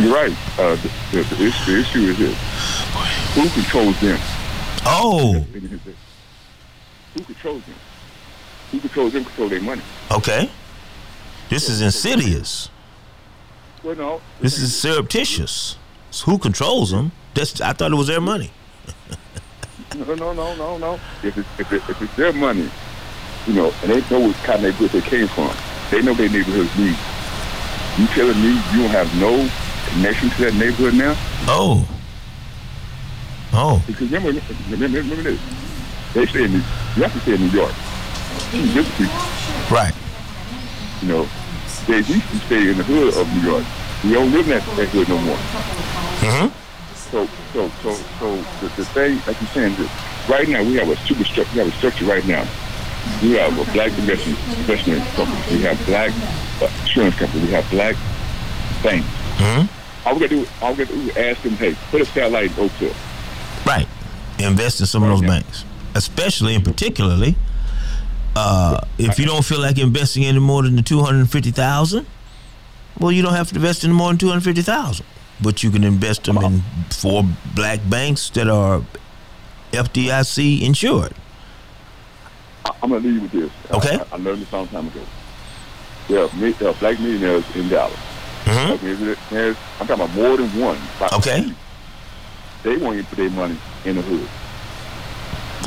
You're 0.00 0.14
right. 0.14 0.32
Uh, 0.58 0.74
the, 0.76 0.90
the, 1.12 1.36
the, 1.36 1.44
issue, 1.46 1.72
the 1.72 1.80
issue 1.80 2.00
is 2.10 2.18
this: 2.18 2.36
who 3.34 3.48
controls 3.50 4.00
them? 4.00 4.18
Oh, 4.86 5.44
Who 7.14 7.22
controls 7.24 7.64
them? 7.64 7.74
Who 8.72 8.80
controls 8.80 9.12
them? 9.12 9.24
Control 9.24 9.48
their 9.48 9.60
money. 9.62 9.82
okay. 10.10 10.50
This 11.48 11.68
is 11.68 11.82
insidious. 11.82 12.70
Well, 13.82 13.94
no. 13.94 14.20
This 14.40 14.58
is 14.58 14.74
surreptitious. 14.74 15.76
So 16.10 16.24
who 16.26 16.38
controls 16.38 16.90
them? 16.90 17.12
That's, 17.34 17.60
I 17.60 17.72
thought 17.74 17.92
it 17.92 17.96
was 17.96 18.06
their 18.06 18.20
money. 18.20 18.50
No, 19.94 20.14
no, 20.14 20.32
no, 20.32 20.54
no, 20.56 20.78
no. 20.78 20.94
If 21.22 21.38
it's, 21.38 21.48
if, 21.60 21.72
it, 21.72 21.82
if 21.88 22.02
it's 22.02 22.16
their 22.16 22.32
money, 22.32 22.68
you 23.46 23.52
know, 23.52 23.72
and 23.82 23.92
they 23.92 24.00
know 24.10 24.26
what 24.26 24.36
kind 24.36 24.64
of 24.64 24.80
neighborhood 24.80 24.90
they 24.90 25.08
came 25.08 25.28
from, 25.28 25.54
they 25.90 26.02
know 26.02 26.14
their 26.14 26.28
neighborhood's 26.28 26.76
needs. 26.76 26.98
You 27.96 28.06
telling 28.08 28.40
me 28.42 28.48
you 28.72 28.82
don't 28.82 28.90
have 28.90 29.08
no 29.20 29.48
connection 29.90 30.28
to 30.30 30.44
that 30.44 30.54
neighborhood 30.54 30.94
now? 30.94 31.14
Oh. 31.46 31.88
Oh. 33.52 33.82
Because 33.86 34.10
remember, 34.10 34.40
remember, 34.68 34.98
remember 34.98 35.22
this. 35.22 35.40
They 36.12 36.26
stay 36.26 36.44
in 36.44 36.52
New, 36.52 36.58
you 36.58 37.02
have 37.02 37.12
to 37.12 37.20
stay 37.20 37.34
in 37.34 37.40
New 37.42 37.50
York. 37.50 37.72
Right. 39.70 39.94
you 41.02 41.08
know, 41.08 41.28
they 41.86 41.98
used 41.98 42.28
to 42.30 42.38
stay 42.46 42.68
in 42.68 42.78
the 42.78 42.84
hood 42.84 43.14
of 43.14 43.32
New 43.34 43.50
York. 43.50 43.64
We 44.02 44.12
don't 44.12 44.32
live 44.32 44.48
in 44.48 44.58
that, 44.58 44.76
that 44.76 44.88
hood 44.88 45.08
no 45.08 45.18
more. 45.18 45.36
Mm-hmm. 46.18 46.48
So, 46.94 47.28
so, 47.52 47.70
so, 47.82 47.94
so 48.18 48.36
the, 48.60 48.74
the 48.74 48.84
thing, 48.86 49.18
like 49.26 49.40
you're 49.40 49.54
saying, 49.54 49.76
right 50.28 50.48
now 50.48 50.62
we 50.64 50.74
have 50.76 50.88
a 50.88 50.96
super 51.06 51.24
structure. 51.24 51.52
We 51.52 51.58
have 51.58 51.68
a 51.68 51.76
structure 51.78 52.06
right 52.06 52.26
now. 52.26 52.42
We 53.22 53.32
have 53.38 53.54
a 53.56 53.72
black 53.72 53.92
investment 53.98 54.38
investment 54.58 55.04
company. 55.14 55.58
We 55.58 55.62
have 55.62 55.78
black 55.86 56.10
insurance 56.62 57.14
company. 57.16 57.44
We 57.46 57.50
have 57.52 57.68
black 57.70 57.96
banks. 58.82 59.06
Mm-hmm. 59.38 60.06
All 60.08 60.14
we 60.14 60.20
gotta 60.20 60.28
do, 60.28 60.46
all 60.60 60.72
we 60.74 60.84
gotta 60.84 60.94
do 60.96 61.00
is 61.08 61.16
ask 61.16 61.42
them, 61.42 61.52
hey, 61.54 61.74
put 61.90 62.00
a 62.00 62.04
satellite 62.06 62.56
in 62.56 62.64
Oak 62.64 62.70
Hill. 62.72 62.92
Right. 63.66 63.86
Invest 64.38 64.80
in 64.80 64.86
some 64.86 65.02
of 65.02 65.08
those 65.08 65.20
Right. 65.22 65.42
banks, 65.42 65.64
especially 65.94 66.54
and 66.54 66.64
particularly 66.64 67.36
uh, 68.36 68.80
if 68.98 69.18
you 69.18 69.26
don't 69.26 69.44
feel 69.44 69.60
like 69.60 69.78
investing 69.78 70.24
any 70.24 70.40
more 70.40 70.62
than 70.64 70.74
the 70.76 70.82
two 70.82 71.00
hundred 71.02 71.30
fifty 71.30 71.50
thousand. 71.52 72.06
Well, 72.98 73.12
you 73.12 73.22
don't 73.22 73.34
have 73.34 73.48
to 73.50 73.54
invest 73.56 73.84
in 73.84 73.92
more 73.92 74.08
than 74.08 74.18
two 74.18 74.28
hundred 74.28 74.42
fifty 74.44 74.62
thousand, 74.62 75.06
but 75.40 75.62
you 75.62 75.70
can 75.70 75.84
invest 75.84 76.24
them 76.24 76.38
in 76.38 76.62
four 76.90 77.24
black 77.54 77.78
banks 77.88 78.30
that 78.30 78.48
are 78.48 78.82
FDIC 79.72 80.62
insured. 80.62 81.14
I'm 82.82 82.90
gonna 82.90 82.96
leave 82.96 83.14
you 83.14 83.20
with 83.22 83.32
this. 83.32 83.50
Okay. 83.70 83.98
I, 83.98 84.14
I 84.14 84.16
learned 84.18 84.42
this 84.42 84.52
a 84.52 84.56
long 84.56 84.68
time 84.68 84.86
ago. 84.88 85.00
There 86.08 86.22
are, 86.24 86.28
there 86.28 86.68
are 86.68 86.74
black 86.74 86.98
millionaires 87.00 87.44
in 87.56 87.68
Dallas. 87.68 87.96
Mhm. 88.44 88.68
Black 88.68 88.82
millionaires, 88.82 89.56
I'm 89.80 89.86
talking 89.86 90.04
about 90.04 90.14
more 90.14 90.36
than 90.36 90.48
one. 90.60 90.78
Okay. 91.14 91.50
They 92.62 92.76
want 92.76 92.96
you 92.96 93.00
even 93.02 93.04
put 93.06 93.16
their 93.18 93.30
money 93.30 93.56
in 93.84 93.96
the 93.96 94.02
hood. 94.02 94.28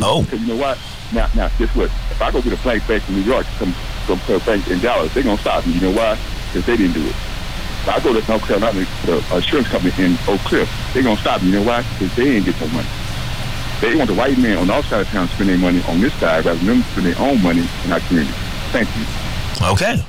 Oh, 0.02 0.22
Because 0.24 0.42
you 0.42 0.48
know 0.48 0.56
what? 0.62 0.78
Now, 1.14 1.28
now, 1.36 1.50
guess 1.58 1.74
what? 1.76 1.90
If 2.12 2.22
I 2.22 2.32
go 2.32 2.42
get 2.42 2.54
a 2.54 2.58
black 2.58 2.86
bank 2.88 3.08
in 3.10 3.16
New 3.16 3.22
York, 3.22 3.46
come 3.60 3.74
come 4.06 4.20
to 4.28 4.36
a 4.36 4.40
bank 4.42 4.68
in 4.68 4.80
Dallas, 4.80 5.14
they're 5.14 5.24
gonna 5.24 5.38
stop 5.38 5.66
me. 5.66 5.74
You 5.74 5.82
know 5.82 5.92
why? 5.92 6.18
Because 6.48 6.66
they 6.66 6.78
didn't 6.78 6.94
do 6.94 7.02
it. 7.06 7.16
If 7.16 7.90
I 7.90 8.00
go 8.02 8.14
to 8.20 8.28
North 8.28 8.46
Carolina, 8.46 8.86
the 9.06 9.24
insurance 9.36 9.68
company 9.70 9.94
in 10.04 10.18
Oak 10.28 10.40
Cliff. 10.42 10.70
They're 10.94 11.04
gonna 11.04 11.18
stop 11.20 11.42
me. 11.42 11.50
You 11.50 11.60
know 11.60 11.64
why? 11.64 11.84
Because 11.98 12.14
they 12.16 12.36
ain't 12.36 12.46
get 12.46 12.60
no 12.62 12.68
money. 12.68 12.88
They 13.82 13.96
want 13.96 14.10
the 14.10 14.16
white 14.16 14.38
man 14.38 14.58
on 14.58 14.70
our 14.70 14.84
side 14.84 15.02
of 15.02 15.08
town 15.10 15.28
spend 15.30 15.50
their 15.50 15.58
money 15.58 15.82
on 15.88 16.02
this 16.02 16.14
side 16.16 16.46
rather 16.46 16.58
than 16.60 16.68
them 16.68 16.84
spend 16.92 17.06
their 17.08 17.20
own 17.20 17.42
money 17.42 17.68
in 17.86 17.92
our 17.94 18.00
community. 18.02 18.34
Thank 18.72 18.90
you. 18.98 19.06
Okay. 19.68 20.04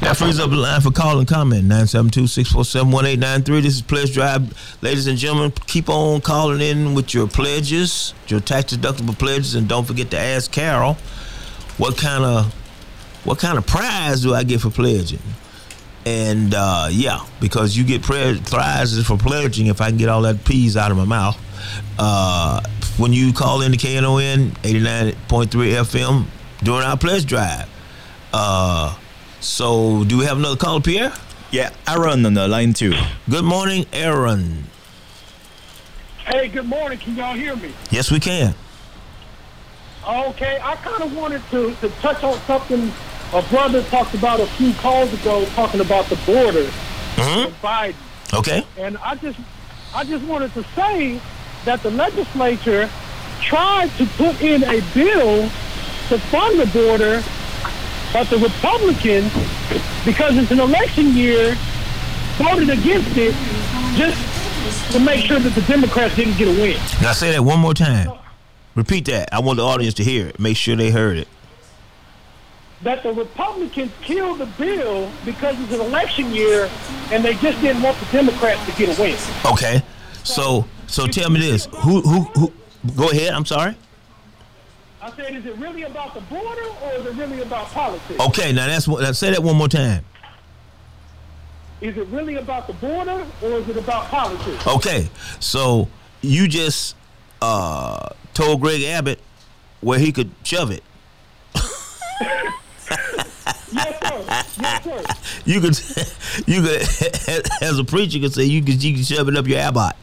That 0.00 0.16
frees 0.16 0.40
up 0.40 0.50
the 0.50 0.56
line 0.56 0.80
for 0.80 0.90
call 0.90 1.18
and 1.18 1.28
comment. 1.28 1.68
972-647-1893. 1.68 3.62
This 3.62 3.76
is 3.76 3.82
Pledge 3.82 4.12
Drive. 4.12 4.52
Ladies 4.82 5.06
and 5.06 5.18
gentlemen, 5.18 5.52
keep 5.66 5.88
on 5.88 6.20
calling 6.20 6.60
in 6.60 6.94
with 6.94 7.14
your 7.14 7.26
pledges, 7.28 8.14
your 8.28 8.40
tax 8.40 8.74
deductible 8.74 9.18
pledges, 9.18 9.54
and 9.54 9.68
don't 9.68 9.84
forget 9.84 10.10
to 10.10 10.18
ask 10.18 10.50
Carol 10.50 10.94
what 11.78 11.96
kind 11.96 12.24
of 12.24 12.52
what 13.24 13.38
kind 13.38 13.56
of 13.56 13.66
prize 13.66 14.22
do 14.22 14.34
I 14.34 14.42
get 14.42 14.60
for 14.60 14.70
pledging? 14.70 15.20
And 16.04 16.54
uh, 16.54 16.88
yeah, 16.90 17.24
because 17.40 17.76
you 17.76 17.84
get 17.84 18.02
prizes 18.02 19.06
for 19.06 19.16
pledging 19.16 19.66
if 19.68 19.80
I 19.80 19.88
can 19.88 19.96
get 19.96 20.08
all 20.08 20.22
that 20.22 20.44
peas 20.44 20.76
out 20.76 20.90
of 20.90 20.96
my 20.96 21.04
mouth. 21.04 21.38
Uh, 21.98 22.60
when 22.98 23.12
you 23.12 23.32
call 23.32 23.62
in 23.62 23.70
the 23.70 23.78
KNON 23.78 24.50
89.3 24.62 25.14
FM 25.46 26.26
during 26.62 26.86
our 26.86 26.96
pledge 26.96 27.26
drive. 27.26 27.68
Uh, 28.32 28.96
so, 29.42 30.04
do 30.04 30.18
we 30.18 30.24
have 30.24 30.38
another 30.38 30.56
caller, 30.56 30.80
Pierre? 30.80 31.12
Yeah, 31.50 31.70
Aaron 31.86 32.24
on 32.24 32.34
the 32.34 32.48
line 32.48 32.72
too. 32.72 32.94
Good 33.28 33.44
morning, 33.44 33.84
Aaron. 33.92 34.64
Hey, 36.24 36.48
good 36.48 36.66
morning. 36.66 36.98
Can 36.98 37.16
y'all 37.16 37.34
hear 37.34 37.54
me? 37.56 37.74
Yes, 37.90 38.10
we 38.10 38.20
can. 38.20 38.54
Okay, 40.08 40.58
I 40.62 40.76
kind 40.76 41.02
of 41.02 41.14
wanted 41.14 41.42
to, 41.50 41.74
to 41.76 41.88
touch 42.00 42.24
on 42.24 42.38
something 42.40 42.90
a 43.32 43.42
brother 43.44 43.82
talked 43.84 44.14
about 44.14 44.40
a 44.40 44.46
few 44.46 44.74
calls 44.74 45.12
ago, 45.14 45.44
talking 45.54 45.80
about 45.80 46.04
the 46.06 46.16
border 46.26 46.64
mm-hmm. 47.16 47.66
Biden. 47.66 47.94
Okay. 48.34 48.66
And 48.76 48.98
I 48.98 49.14
just, 49.14 49.38
I 49.94 50.04
just 50.04 50.24
wanted 50.24 50.52
to 50.54 50.64
say 50.74 51.20
that 51.64 51.82
the 51.82 51.90
legislature 51.90 52.90
tried 53.40 53.90
to 53.96 54.06
put 54.16 54.40
in 54.42 54.62
a 54.64 54.80
bill 54.92 55.42
to 56.08 56.18
fund 56.18 56.60
the 56.60 56.66
border, 56.72 57.22
but 58.12 58.28
the 58.28 58.38
Republicans, 58.38 59.32
because 60.04 60.36
it's 60.36 60.50
an 60.50 60.60
election 60.60 61.14
year, 61.14 61.56
voted 62.36 62.70
against 62.70 63.16
it 63.16 63.34
just 63.94 64.92
to 64.92 65.00
make 65.00 65.24
sure 65.24 65.38
that 65.38 65.54
the 65.54 65.62
Democrats 65.62 66.16
didn't 66.16 66.36
get 66.36 66.48
a 66.48 66.60
win. 66.60 66.76
Now 67.00 67.12
say 67.12 67.32
that 67.32 67.42
one 67.42 67.60
more 67.60 67.74
time. 67.74 68.12
Repeat 68.74 69.06
that. 69.06 69.28
I 69.32 69.40
want 69.40 69.58
the 69.58 69.64
audience 69.64 69.94
to 69.94 70.04
hear 70.04 70.28
it. 70.28 70.38
Make 70.38 70.56
sure 70.56 70.76
they 70.76 70.90
heard 70.90 71.18
it. 71.18 71.28
That 72.82 73.02
the 73.02 73.12
Republicans 73.12 73.92
killed 74.00 74.38
the 74.40 74.46
bill 74.46 75.10
because 75.24 75.58
it's 75.60 75.72
an 75.72 75.80
election 75.80 76.32
year, 76.32 76.70
and 77.10 77.24
they 77.24 77.34
just 77.34 77.60
didn't 77.60 77.82
want 77.82 77.98
the 77.98 78.06
Democrats 78.06 78.64
to 78.66 78.72
get 78.72 78.98
a 78.98 79.00
win. 79.00 79.16
Okay, 79.46 79.82
so 80.24 80.66
so 80.88 81.06
tell 81.06 81.30
me 81.30 81.38
this: 81.40 81.66
who 81.66 82.00
who 82.00 82.22
who? 82.22 82.52
Go 82.96 83.10
ahead. 83.10 83.34
I'm 83.34 83.44
sorry. 83.46 83.76
I 85.02 85.10
said, 85.16 85.34
is 85.34 85.44
it 85.46 85.56
really 85.56 85.82
about 85.82 86.14
the 86.14 86.20
border 86.20 86.62
or 86.84 86.92
is 86.92 87.04
it 87.06 87.14
really 87.16 87.42
about 87.42 87.66
politics? 87.66 88.20
Okay, 88.20 88.52
now 88.52 88.68
that's 88.68 88.86
what. 88.86 89.16
Say 89.16 89.30
that 89.30 89.42
one 89.42 89.56
more 89.56 89.68
time. 89.68 90.04
Is 91.80 91.96
it 91.96 92.06
really 92.06 92.36
about 92.36 92.68
the 92.68 92.74
border 92.74 93.26
or 93.42 93.50
is 93.50 93.68
it 93.68 93.76
about 93.76 94.04
politics? 94.04 94.64
Okay, 94.64 95.10
so 95.40 95.88
you 96.20 96.46
just 96.46 96.94
uh, 97.40 98.10
told 98.32 98.60
Greg 98.60 98.84
Abbott 98.84 99.18
where 99.80 99.98
he 99.98 100.12
could 100.12 100.30
shove 100.44 100.70
it. 100.70 100.84
yes, 101.56 102.54
sir. 103.72 104.24
Yes, 104.28 104.84
sir. 104.84 105.02
You 105.44 105.60
could, 105.60 105.76
you 106.46 106.62
could, 106.62 106.82
as 107.60 107.76
a 107.76 107.82
preacher, 107.82 108.18
you 108.18 108.22
could 108.22 108.32
say 108.32 108.44
you 108.44 108.62
could, 108.62 108.80
you 108.80 108.94
could 108.94 109.04
shove 109.04 109.28
it 109.28 109.36
up 109.36 109.48
your 109.48 109.58
Abbott. 109.58 109.96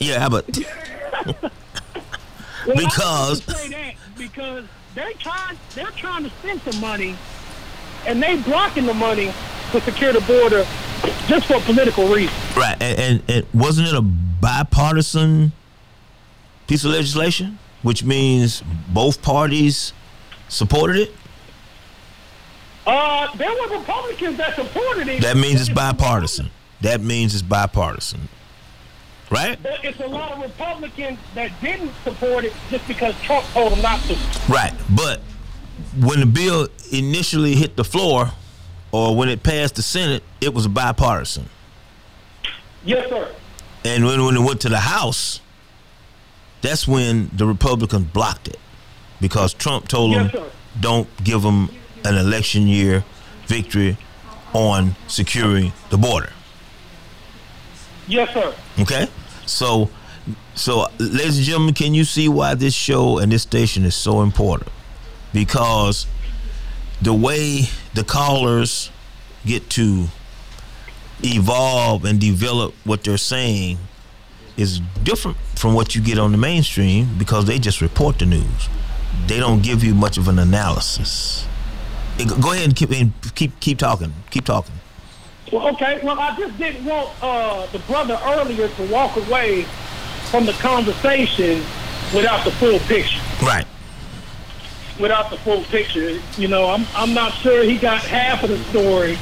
your 0.00 0.18
Abbott. 0.18 0.58
Well, 2.68 2.76
because 2.76 3.40
because 4.18 4.64
they're 4.94 5.12
trying 5.14 5.56
they're 5.74 5.86
trying 5.92 6.24
to 6.24 6.30
spend 6.30 6.60
some 6.60 6.78
money, 6.82 7.16
and 8.06 8.22
they 8.22 8.36
blocking 8.42 8.84
the 8.84 8.92
money 8.92 9.32
to 9.72 9.80
secure 9.80 10.12
the 10.12 10.20
border 10.20 10.66
just 11.28 11.46
for 11.46 11.60
political 11.60 12.08
reasons. 12.08 12.36
Right, 12.56 12.76
and, 12.82 12.98
and, 12.98 13.22
and 13.30 13.46
wasn't 13.54 13.88
it 13.88 13.94
a 13.94 14.02
bipartisan 14.02 15.52
piece 16.66 16.84
of 16.84 16.90
legislation, 16.90 17.58
which 17.82 18.04
means 18.04 18.62
both 18.88 19.22
parties 19.22 19.94
supported 20.48 20.96
it? 20.96 21.14
Uh, 22.86 23.34
there 23.36 23.50
were 23.50 23.78
Republicans 23.78 24.36
that 24.36 24.56
supported 24.56 25.08
it. 25.08 25.22
That 25.22 25.38
means 25.38 25.62
it's 25.62 25.70
bipartisan. 25.70 26.50
That 26.82 27.00
means 27.00 27.32
it's 27.32 27.42
bipartisan. 27.42 28.28
Right? 29.30 29.62
But 29.62 29.84
it's 29.84 30.00
a 30.00 30.06
lot 30.06 30.32
of 30.32 30.42
Republicans 30.42 31.18
that 31.34 31.52
didn't 31.60 31.92
support 32.02 32.44
it 32.44 32.52
just 32.70 32.86
because 32.88 33.14
Trump 33.22 33.44
told 33.48 33.72
them 33.72 33.82
not 33.82 34.00
to. 34.02 34.16
Right. 34.48 34.72
But 34.88 35.20
when 36.00 36.20
the 36.20 36.26
bill 36.26 36.68
initially 36.92 37.54
hit 37.54 37.76
the 37.76 37.84
floor 37.84 38.30
or 38.90 39.14
when 39.14 39.28
it 39.28 39.42
passed 39.42 39.76
the 39.76 39.82
Senate, 39.82 40.22
it 40.40 40.54
was 40.54 40.66
bipartisan. 40.66 41.48
Yes, 42.84 43.08
sir. 43.10 43.34
And 43.84 44.04
when, 44.04 44.24
when 44.24 44.36
it 44.36 44.40
went 44.40 44.62
to 44.62 44.68
the 44.68 44.78
House, 44.78 45.40
that's 46.62 46.88
when 46.88 47.30
the 47.34 47.46
Republicans 47.46 48.06
blocked 48.06 48.48
it 48.48 48.58
because 49.20 49.52
Trump 49.54 49.88
told 49.88 50.12
yes, 50.12 50.32
them 50.32 50.42
sir. 50.42 50.50
don't 50.80 51.24
give 51.24 51.42
them 51.42 51.70
an 52.04 52.16
election 52.16 52.66
year 52.66 53.04
victory 53.46 53.96
on 54.52 54.96
securing 55.06 55.72
the 55.90 55.98
border. 55.98 56.30
Yes, 58.08 58.32
sir. 58.32 58.54
Okay, 58.80 59.06
so 59.46 59.90
so 60.54 60.86
ladies 60.98 61.36
and 61.38 61.46
gentlemen, 61.46 61.74
can 61.74 61.94
you 61.94 62.04
see 62.04 62.28
why 62.28 62.54
this 62.54 62.74
show 62.74 63.18
and 63.18 63.30
this 63.30 63.42
station 63.42 63.84
is 63.84 63.94
so 63.94 64.22
important? 64.22 64.70
Because 65.32 66.06
the 67.00 67.12
way 67.12 67.68
the 67.94 68.04
callers 68.04 68.90
get 69.46 69.70
to 69.70 70.06
evolve 71.22 72.04
and 72.04 72.20
develop 72.20 72.74
what 72.84 73.04
they're 73.04 73.16
saying 73.16 73.78
is 74.56 74.80
different 75.02 75.36
from 75.54 75.74
what 75.74 75.94
you 75.94 76.00
get 76.00 76.18
on 76.18 76.32
the 76.32 76.38
mainstream 76.38 77.08
because 77.18 77.44
they 77.44 77.58
just 77.58 77.80
report 77.80 78.18
the 78.18 78.26
news. 78.26 78.68
They 79.26 79.38
don't 79.38 79.62
give 79.62 79.84
you 79.84 79.94
much 79.94 80.18
of 80.18 80.28
an 80.28 80.38
analysis. 80.38 81.46
Go 82.40 82.52
ahead 82.52 82.64
and 82.64 82.76
keep 82.76 82.90
keep 83.34 83.60
keep 83.60 83.78
talking. 83.78 84.12
Keep 84.30 84.46
talking. 84.46 84.74
Well, 85.52 85.68
okay. 85.74 86.00
Well, 86.02 86.18
I 86.18 86.36
just 86.36 86.58
didn't 86.58 86.84
want 86.84 87.10
uh, 87.22 87.66
the 87.66 87.78
brother 87.80 88.18
earlier 88.24 88.68
to 88.68 88.82
walk 88.86 89.16
away 89.16 89.62
from 90.30 90.46
the 90.46 90.52
conversation 90.54 91.64
without 92.14 92.44
the 92.44 92.50
full 92.52 92.78
picture. 92.80 93.20
Right. 93.42 93.66
Without 95.00 95.30
the 95.30 95.38
full 95.38 95.62
picture, 95.64 96.20
you 96.36 96.48
know, 96.48 96.68
I'm 96.70 96.84
I'm 96.94 97.14
not 97.14 97.32
sure 97.34 97.62
he 97.62 97.78
got 97.78 98.00
half 98.00 98.42
of 98.42 98.50
the 98.50 98.58
story, 98.64 99.16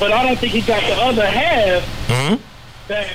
but 0.00 0.10
I 0.10 0.24
don't 0.24 0.38
think 0.38 0.52
he 0.52 0.62
got 0.62 0.82
the 0.82 0.94
other 0.94 1.26
half. 1.26 1.82
Mm-hmm. 2.08 2.42
That 2.88 3.12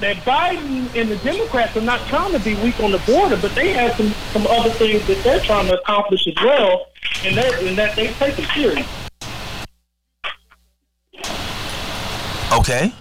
that 0.00 0.16
Biden 0.18 0.94
and 0.94 1.10
the 1.10 1.16
Democrats 1.18 1.76
are 1.76 1.80
not 1.80 2.00
trying 2.08 2.32
to 2.32 2.40
be 2.40 2.54
weak 2.56 2.80
on 2.80 2.90
the 2.90 2.98
border, 2.98 3.36
but 3.36 3.54
they 3.54 3.72
have 3.72 3.96
some 3.96 4.10
some 4.32 4.46
other 4.48 4.70
things 4.70 5.06
that 5.06 5.22
they're 5.22 5.40
trying 5.40 5.66
to 5.68 5.80
accomplish 5.80 6.26
as 6.26 6.34
well, 6.42 6.86
and 7.24 7.36
that 7.36 7.62
and 7.62 7.78
that 7.78 7.94
they 7.94 8.08
take 8.14 8.38
it 8.38 8.48
serious. 8.54 9.07
Okay. 12.52 12.92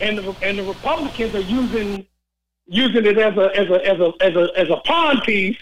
And 0.00 0.18
the 0.18 0.34
and 0.42 0.58
the 0.58 0.64
Republicans 0.64 1.34
are 1.34 1.40
using 1.40 2.06
using 2.66 3.04
it 3.04 3.18
as 3.18 3.36
a 3.36 3.56
as 3.56 3.68
a 3.68 3.86
as 3.86 4.00
a 4.00 4.12
as 4.20 4.36
a 4.36 4.58
as 4.58 4.70
a 4.70 4.76
pawn 4.84 5.20
piece 5.22 5.58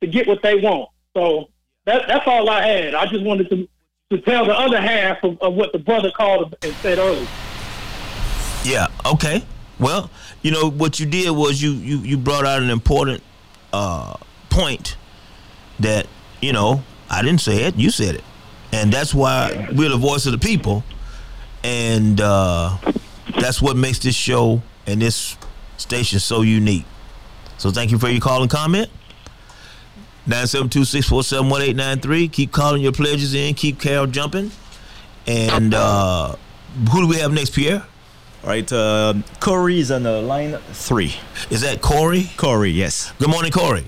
to 0.00 0.06
get 0.06 0.26
what 0.26 0.42
they 0.42 0.56
want. 0.56 0.90
So 1.16 1.50
that 1.84 2.06
that's 2.08 2.26
all 2.26 2.48
I 2.48 2.66
had. 2.66 2.94
I 2.94 3.06
just 3.06 3.24
wanted 3.24 3.48
to 3.50 3.68
to 4.10 4.20
tell 4.22 4.44
the 4.44 4.56
other 4.56 4.80
half 4.80 5.22
of, 5.22 5.40
of 5.40 5.54
what 5.54 5.72
the 5.72 5.78
brother 5.78 6.10
called 6.10 6.56
and 6.62 6.74
said 6.76 6.98
earlier. 6.98 7.26
Yeah. 8.64 8.88
Okay. 9.06 9.44
Well, 9.78 10.10
you 10.42 10.50
know 10.50 10.70
what 10.70 11.00
you 11.00 11.06
did 11.06 11.30
was 11.30 11.62
you 11.62 11.72
you 11.72 11.98
you 11.98 12.18
brought 12.18 12.44
out 12.44 12.62
an 12.62 12.70
important 12.70 13.22
uh, 13.72 14.16
point 14.50 14.96
that 15.80 16.06
you 16.40 16.52
know 16.52 16.82
I 17.08 17.22
didn't 17.22 17.40
say 17.40 17.64
it, 17.64 17.76
you 17.76 17.90
said 17.90 18.16
it, 18.16 18.24
and 18.72 18.92
that's 18.92 19.14
why 19.14 19.68
we're 19.72 19.88
the 19.88 19.96
voice 19.96 20.26
of 20.26 20.32
the 20.32 20.38
people, 20.38 20.84
and 21.62 22.20
uh, 22.20 22.76
that's 23.40 23.62
what 23.62 23.76
makes 23.76 23.98
this 23.98 24.14
show 24.14 24.62
and 24.86 25.02
this 25.02 25.36
station 25.76 26.18
so 26.18 26.42
unique. 26.42 26.84
So 27.58 27.70
thank 27.70 27.90
you 27.90 27.98
for 27.98 28.08
your 28.08 28.20
call 28.20 28.42
and 28.42 28.50
comment. 28.50 28.88
972-647-1893. 30.26 32.32
Keep 32.32 32.52
calling 32.52 32.82
your 32.82 32.92
pledges 32.92 33.34
in. 33.34 33.54
Keep 33.54 33.80
Carol 33.80 34.06
jumping. 34.06 34.50
And 35.26 35.74
uh, 35.74 36.36
who 36.92 37.00
do 37.00 37.06
we 37.06 37.16
have 37.16 37.32
next, 37.32 37.54
Pierre? 37.54 37.84
All 38.42 38.48
right, 38.48 38.72
uh, 38.72 39.12
Corey 39.38 39.80
is 39.80 39.90
on 39.90 40.04
the 40.04 40.22
line 40.22 40.56
three. 40.72 41.14
Is 41.50 41.60
that 41.60 41.82
Corey? 41.82 42.30
Corey, 42.38 42.70
yes. 42.70 43.12
Good 43.18 43.28
morning, 43.28 43.52
Corey. 43.52 43.84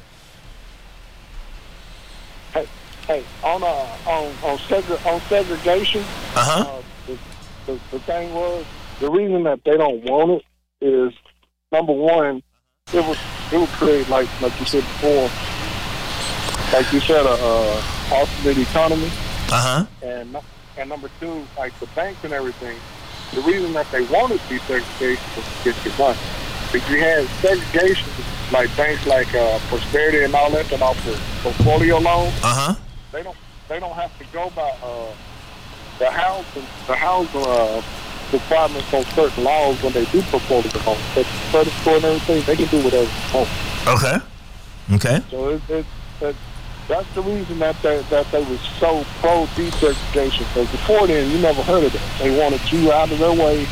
Hey, 2.53 2.69
hey, 3.07 3.25
on 3.43 3.63
uh, 3.63 3.97
on 4.07 4.27
on, 4.43 4.59
segre- 4.59 5.07
on 5.11 5.23
segregation, 5.23 6.03
uh-huh. 6.03 6.69
uh, 6.69 6.82
the, 7.67 7.79
the, 7.91 7.99
thing 8.01 8.33
was 8.35 8.65
the 9.01 9.11
reason 9.11 9.43
that 9.45 9.61
they 9.65 9.77
don't 9.77 10.03
want 10.05 10.43
it 10.81 10.87
is 10.87 11.13
number 11.71 11.93
one, 11.93 12.43
it 12.93 13.07
would 13.07 13.19
it 13.53 13.59
would 13.59 13.69
create 13.71 14.09
like 14.09 14.29
like 14.41 14.59
you 14.61 14.67
said 14.67 14.83
before, 14.83 15.31
like 16.73 16.93
you 16.93 17.01
said 17.01 17.25
a 17.27 17.37
uh, 17.39 17.83
alternate 18.13 18.59
economy. 18.59 19.11
Uh 19.51 19.85
huh. 19.85 19.87
And 20.03 20.37
and 20.79 20.89
number 20.89 21.11
two, 21.21 21.45
like 21.59 21.79
the 21.81 21.87
banks 21.95 22.25
and 22.25 22.33
everything. 22.33 22.77
The 23.35 23.41
reason 23.43 23.73
that 23.73 23.91
they 23.91 24.03
wanted 24.03 24.41
desegregation 24.41 25.37
was 25.37 25.47
to 25.63 25.73
get 25.73 25.85
your 25.85 25.97
money. 25.99 26.19
If 26.75 26.89
you 26.91 26.99
had 27.01 27.27
segregation, 27.41 28.09
like 28.53 28.75
banks 28.77 29.07
like 29.07 29.35
uh, 29.35 29.59
Prosperity 29.69 30.25
and 30.25 30.35
all 30.35 30.51
that, 30.51 30.67
that 30.67 30.83
offer 30.83 31.19
portfolio 31.43 31.99
loans, 31.99 32.35
Uh 32.43 32.73
huh. 32.73 32.75
they 33.13 33.23
don't 33.23 33.37
they 33.69 33.81
don't 33.81 33.95
have 33.95 34.17
to 34.19 34.25
go 34.33 34.51
by 34.57 34.71
uh, 34.83 35.13
the 36.03 36.11
housing 36.11 36.67
the 36.89 36.97
housing 36.97 37.47
uh, 37.47 37.81
requirements 38.33 38.93
on 38.93 39.05
certain 39.15 39.45
laws 39.45 39.81
when 39.85 39.93
they 39.93 40.05
do 40.07 40.21
portfolio 40.23 40.69
loans. 40.85 41.01
But 41.15 41.27
the 41.27 41.51
credit 41.51 41.73
score 41.75 41.95
and 41.97 42.05
everything, 42.05 42.43
they 42.43 42.57
can 42.57 42.67
do 42.67 42.83
whatever 42.83 43.07
they 43.07 43.33
want. 43.33 43.49
Okay. 43.87 44.17
Okay. 44.95 45.23
So 45.31 45.51
it, 45.51 45.63
it, 45.69 45.87
it, 46.21 46.37
that's 46.89 47.15
the 47.15 47.23
reason 47.23 47.61
that 47.61 47.81
they, 47.83 48.03
that 48.11 48.29
they 48.33 48.43
were 48.43 48.59
so 48.81 49.05
pro 49.21 49.47
desegregation. 49.55 50.41
Because 50.51 50.69
before 50.73 51.07
then, 51.07 51.31
you 51.31 51.39
never 51.39 51.63
heard 51.63 51.85
of 51.85 51.93
that. 51.93 52.19
They 52.19 52.37
wanted 52.37 52.73
you 52.73 52.91
out 52.91 53.13
of 53.13 53.21
their 53.21 53.33
way, 53.33 53.65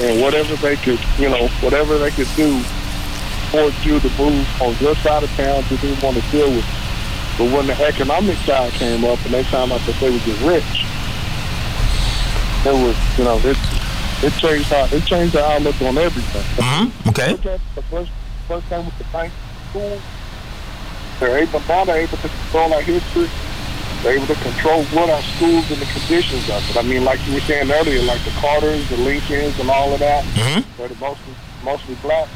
and 0.00 0.20
whatever 0.22 0.54
they 0.56 0.76
could, 0.76 1.00
you 1.18 1.28
know, 1.28 1.48
whatever 1.60 1.98
they 1.98 2.12
could 2.12 2.28
do 2.36 2.60
for 3.50 3.70
you 3.82 3.98
to 3.98 4.10
move 4.16 4.62
on 4.62 4.76
your 4.78 4.94
side 4.96 5.24
of 5.24 5.30
town, 5.30 5.64
they 5.70 5.76
didn't 5.78 6.04
want 6.04 6.16
to 6.22 6.30
deal 6.30 6.50
with. 6.50 6.66
But 7.36 7.52
when 7.52 7.66
the 7.66 7.84
economic 7.84 8.36
side 8.38 8.72
came 8.74 9.04
up 9.04 9.18
and 9.24 9.34
they 9.34 9.42
found 9.42 9.72
out 9.72 9.80
that 9.80 9.96
they 9.98 10.10
would 10.10 10.24
get 10.24 10.40
rich, 10.42 10.84
it 12.66 12.72
was, 12.72 12.96
you 13.18 13.24
know, 13.24 13.38
it 13.44 13.56
it 14.22 14.32
changed 14.34 14.68
how 14.70 14.84
it 14.90 15.04
changed 15.04 15.34
the 15.34 15.44
outlook 15.44 15.80
on 15.82 15.98
everything. 15.98 16.42
Mm-hmm. 16.58 17.08
Okay. 17.10 17.34
The 17.74 17.82
first 17.82 18.10
first 18.48 18.66
thing 18.66 18.84
with 18.84 18.98
the 18.98 19.04
bank 19.12 19.32
school. 19.70 20.00
They're 21.20 21.38
able 21.38 21.60
now 21.68 21.84
they're 21.84 22.02
able 22.02 22.16
to 22.18 22.28
control 22.28 22.72
our 22.74 22.80
history. 22.80 23.28
They're 24.02 24.14
able 24.14 24.26
to 24.26 24.34
control 24.36 24.84
what 24.94 25.10
our 25.10 25.22
schools 25.22 25.70
and 25.70 25.80
the 25.80 25.86
conditions 25.86 26.48
of 26.50 26.62
it. 26.70 26.76
I 26.76 26.82
mean, 26.82 27.04
like 27.04 27.18
you 27.26 27.34
were 27.34 27.40
saying 27.40 27.70
earlier, 27.70 28.02
like 28.02 28.22
the 28.24 28.30
Carters, 28.38 28.88
the 28.88 28.96
Lincolns, 28.98 29.58
and 29.58 29.68
all 29.70 29.92
of 29.92 29.98
that. 29.98 30.24
Mm-hmm. 30.24 30.62
They're 30.78 30.88
mostly 31.00 31.34
mostly 31.64 31.94
black. 31.96 32.28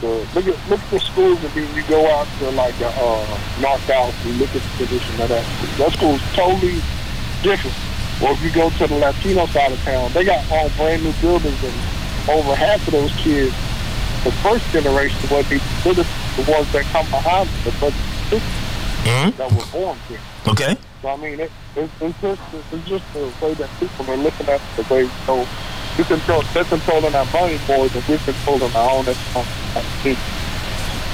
So 0.00 0.08
look 0.34 0.46
at 0.46 0.58
look 0.70 0.80
at 0.80 0.90
the 0.90 1.00
schools 1.00 1.42
and 1.44 1.52
then 1.52 1.74
you 1.76 1.82
go 1.84 2.06
out 2.10 2.26
to 2.38 2.50
like 2.50 2.76
the 2.78 2.88
uh, 2.88 3.38
North 3.60 3.84
South 3.86 4.14
and 4.26 4.38
look 4.38 4.54
at 4.54 4.62
the 4.62 4.84
condition 4.84 5.20
of 5.20 5.28
that. 5.28 5.44
That 5.78 5.92
school's 5.92 6.22
totally 6.34 6.80
different. 7.42 7.76
Or 8.22 8.32
if 8.32 8.42
you 8.42 8.50
go 8.52 8.70
to 8.70 8.86
the 8.86 8.98
Latino 8.98 9.46
side 9.46 9.72
of 9.72 9.80
town, 9.82 10.12
they 10.12 10.24
got 10.24 10.44
all 10.50 10.68
brand 10.76 11.02
new 11.02 11.12
buildings 11.20 11.62
and 11.64 11.74
over 12.28 12.54
half 12.54 12.86
of 12.86 12.92
those 12.92 13.12
kids, 13.16 13.54
the 14.24 14.32
first 14.44 14.64
generation 14.70 15.18
was 15.30 15.48
the 15.48 15.58
the 16.36 16.50
ones 16.50 16.70
that 16.72 16.84
come 16.92 17.06
behind 17.10 17.48
the 17.64 17.72
first 17.72 17.96
Mm-hmm. 19.00 19.36
that 19.38 19.50
were 19.52 19.64
born 19.72 19.98
here. 20.08 20.20
Okay. 20.46 20.76
So 21.00 21.08
I 21.08 21.16
mean, 21.16 21.40
it, 21.40 21.50
it, 21.74 21.88
it's 22.02 22.20
just 22.20 22.40
it's 22.52 22.86
just 22.86 23.04
the 23.14 23.32
way 23.40 23.54
that 23.54 23.70
people 23.80 24.10
are 24.10 24.16
looking 24.16 24.46
at 24.46 24.60
the 24.76 24.82
way 24.94 25.08
so 25.24 25.46
we 25.96 26.04
control 26.04 26.42
they're 26.52 26.64
controlling 26.64 27.14
our 27.14 27.24
money 27.32 27.58
more 27.66 27.88
than 27.88 28.02
we're 28.06 28.18
controlling 28.18 28.76
our 28.76 28.90
own 28.90 29.08
economic 29.08 29.48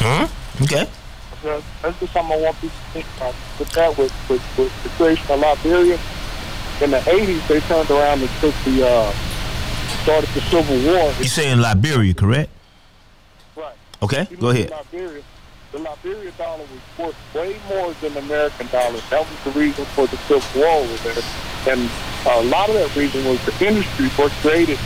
Mm-hmm. 0.01 0.63
Okay. 0.65 0.89
So 1.43 1.63
that's 1.83 2.01
just 2.01 2.13
something 2.13 2.39
I 2.39 2.43
want 2.43 2.61
people 2.61 2.77
to 2.77 2.91
think 2.93 3.07
about. 3.17 3.35
With 3.59 3.71
that, 3.71 3.97
with 3.97 4.13
with, 4.29 4.59
with 4.59 4.83
the 4.83 4.89
creation 4.91 5.31
of 5.31 5.41
Liberia 5.41 5.99
in 6.83 6.91
the 6.91 6.99
'80s, 6.99 7.47
they 7.49 7.61
turned 7.61 7.91
around 7.91 8.21
and 8.21 8.31
took 8.41 8.55
the 8.65 8.87
uh, 8.87 9.13
started 10.03 10.29
the 10.31 10.41
Civil 10.43 10.77
War. 10.93 11.13
You 11.19 11.25
saying 11.29 11.59
Liberia, 11.61 12.15
correct? 12.15 12.51
Right. 13.57 13.75
Okay. 14.03 14.27
Go 14.39 14.51
ahead. 14.51 14.71
Liberia, 14.71 15.23
the 15.73 15.79
Liberia 15.79 16.31
dollar 16.33 16.63
was 16.65 16.99
worth 16.99 17.35
way 17.35 17.57
more 17.69 17.93
than 17.95 18.15
the 18.15 18.21
American 18.21 18.67
dollar. 18.69 19.01
That 19.11 19.21
was 19.29 19.45
the 19.45 19.59
reason 19.59 19.85
for 19.87 20.07
the 20.07 20.17
Civil 20.29 20.61
War 20.61 20.69
over 20.71 20.97
there. 21.09 21.23
And 21.69 21.91
a 22.27 22.43
lot 22.51 22.69
of 22.69 22.75
that 22.77 22.95
reason 22.97 23.25
was 23.25 23.45
the 23.45 23.67
industries 23.67 24.17
were 24.19 24.29
created 24.41 24.79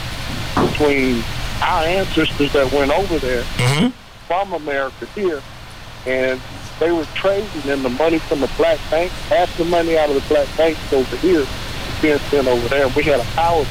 between 0.55 1.23
our 1.63 1.85
ancestors 1.85 2.53
that 2.55 2.73
went 2.73 2.91
over 2.91 3.19
there 3.19 3.43
Mm-hmm. 3.43 3.89
from 4.27 4.53
America 4.55 5.07
here, 5.15 5.43
and 6.07 6.41
they 6.79 6.91
were 6.91 7.05
trading 7.15 7.49
in 7.71 7.83
the 7.83 7.91
money 7.91 8.19
from 8.19 8.41
the 8.41 8.51
black 8.57 8.79
bank. 8.91 9.13
Half 9.29 9.55
the 9.59 9.65
money 9.67 9.99
out 9.99 10.09
of 10.09 10.15
the 10.15 10.27
black 10.33 10.49
banks 10.57 10.93
over 10.93 11.17
here 11.19 11.45
being 12.01 12.19
sent 12.19 12.47
over 12.47 12.69
there. 12.69 12.89
We 12.89 13.03
had 13.05 13.21
a 13.21 13.25
power. 13.35 13.65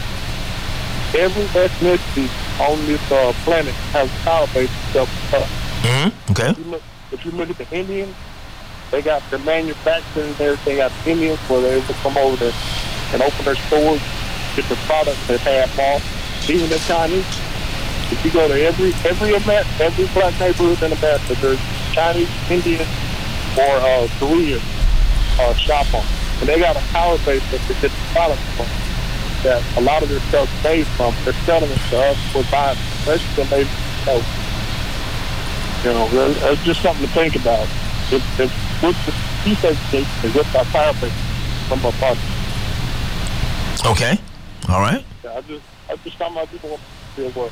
Every 1.18 1.46
ethnicity 1.58 2.30
on 2.60 2.78
this 2.86 3.12
uh, 3.12 3.34
planet 3.44 3.74
has 3.92 4.10
a 4.10 4.24
power 4.24 4.48
base 4.54 4.70
itself. 4.94 5.10
Mm-hmm. 5.82 6.32
Okay. 6.32 6.50
if 6.50 6.58
you 6.58 6.64
look, 6.66 6.84
if 7.12 7.26
you 7.26 7.32
look 7.32 7.50
at 7.50 7.58
the 7.58 7.76
Indians, 7.76 8.16
they 8.92 9.02
got 9.02 9.22
the 9.32 9.40
manufacturing 9.40 10.28
and 10.28 10.42
everything. 10.42 10.78
Got 10.78 10.92
the 11.04 11.12
Indians 11.12 11.40
where 11.50 11.62
they're 11.62 11.78
able 11.78 11.88
to 11.88 11.94
come 11.94 12.18
over 12.18 12.36
there 12.38 12.54
and 13.14 13.22
open 13.22 13.46
their 13.46 13.56
stores, 13.56 14.02
get 14.56 14.66
the 14.70 14.76
products 14.86 15.26
that 15.28 15.42
they 15.42 15.58
have 15.58 15.80
off. 15.80 16.50
Even 16.50 16.70
the 16.70 16.80
Chinese. 16.80 17.26
If 18.12 18.26
you 18.26 18.32
go 18.32 18.48
to 18.48 18.54
every 18.54 18.94
every 19.06 19.30
event, 19.30 19.68
every 19.80 20.06
black 20.14 20.38
neighborhood 20.40 20.82
in 20.82 20.98
America, 20.98 21.36
there's 21.42 21.60
Chinese, 21.94 22.30
Indian, 22.50 22.88
or 23.58 23.76
uh, 23.82 24.08
Korean 24.18 24.62
uh, 25.40 25.54
shop 25.54 25.94
on, 25.94 26.04
and 26.40 26.48
they 26.50 26.60
got 26.60 26.76
a 26.76 26.80
power 26.94 27.18
base 27.26 27.44
that 27.52 27.62
they 27.68 27.74
get 27.76 27.92
the 27.92 27.98
products 28.14 28.42
from. 28.56 28.66
That 29.44 29.64
a 29.78 29.82
lot 29.82 30.04
of 30.04 30.10
their 30.10 30.20
stuff 30.22 30.50
made 30.64 30.86
from. 30.88 31.14
They're 31.24 31.34
selling 31.46 31.72
it 31.72 31.80
to 31.92 31.98
us. 32.00 32.18
We're 32.36 32.44
buying, 32.52 32.78
especially 32.78 33.44
when 33.44 33.50
they 33.50 33.64
so 34.06 34.22
you 35.84 35.94
know, 35.94 36.08
that- 36.10 36.42
that's 36.42 36.64
just 36.64 36.82
something 36.82 37.06
to 37.08 37.12
think 37.14 37.36
about. 37.38 37.68
If, 38.12 38.40
if 38.40 38.52
with 38.84 38.98
the 39.06 39.12
desegregation 39.50 40.26
is 40.26 40.34
with 40.36 40.56
our 40.56 40.66
power 40.66 40.94
base 41.00 41.14
from 41.68 41.86
our 41.86 41.92
party. 41.94 42.20
Okay. 43.86 44.18
All 44.68 44.82
right. 44.82 45.06
Yeah, 45.24 45.36
I 45.38 45.42
just, 45.42 45.64
I 45.90 45.96
just 45.98 46.18
something 46.18 46.38
I 46.38 46.46
people 46.48 46.70
want 46.72 46.82
to 46.82 47.22
feel 47.22 47.32
what. 47.32 47.52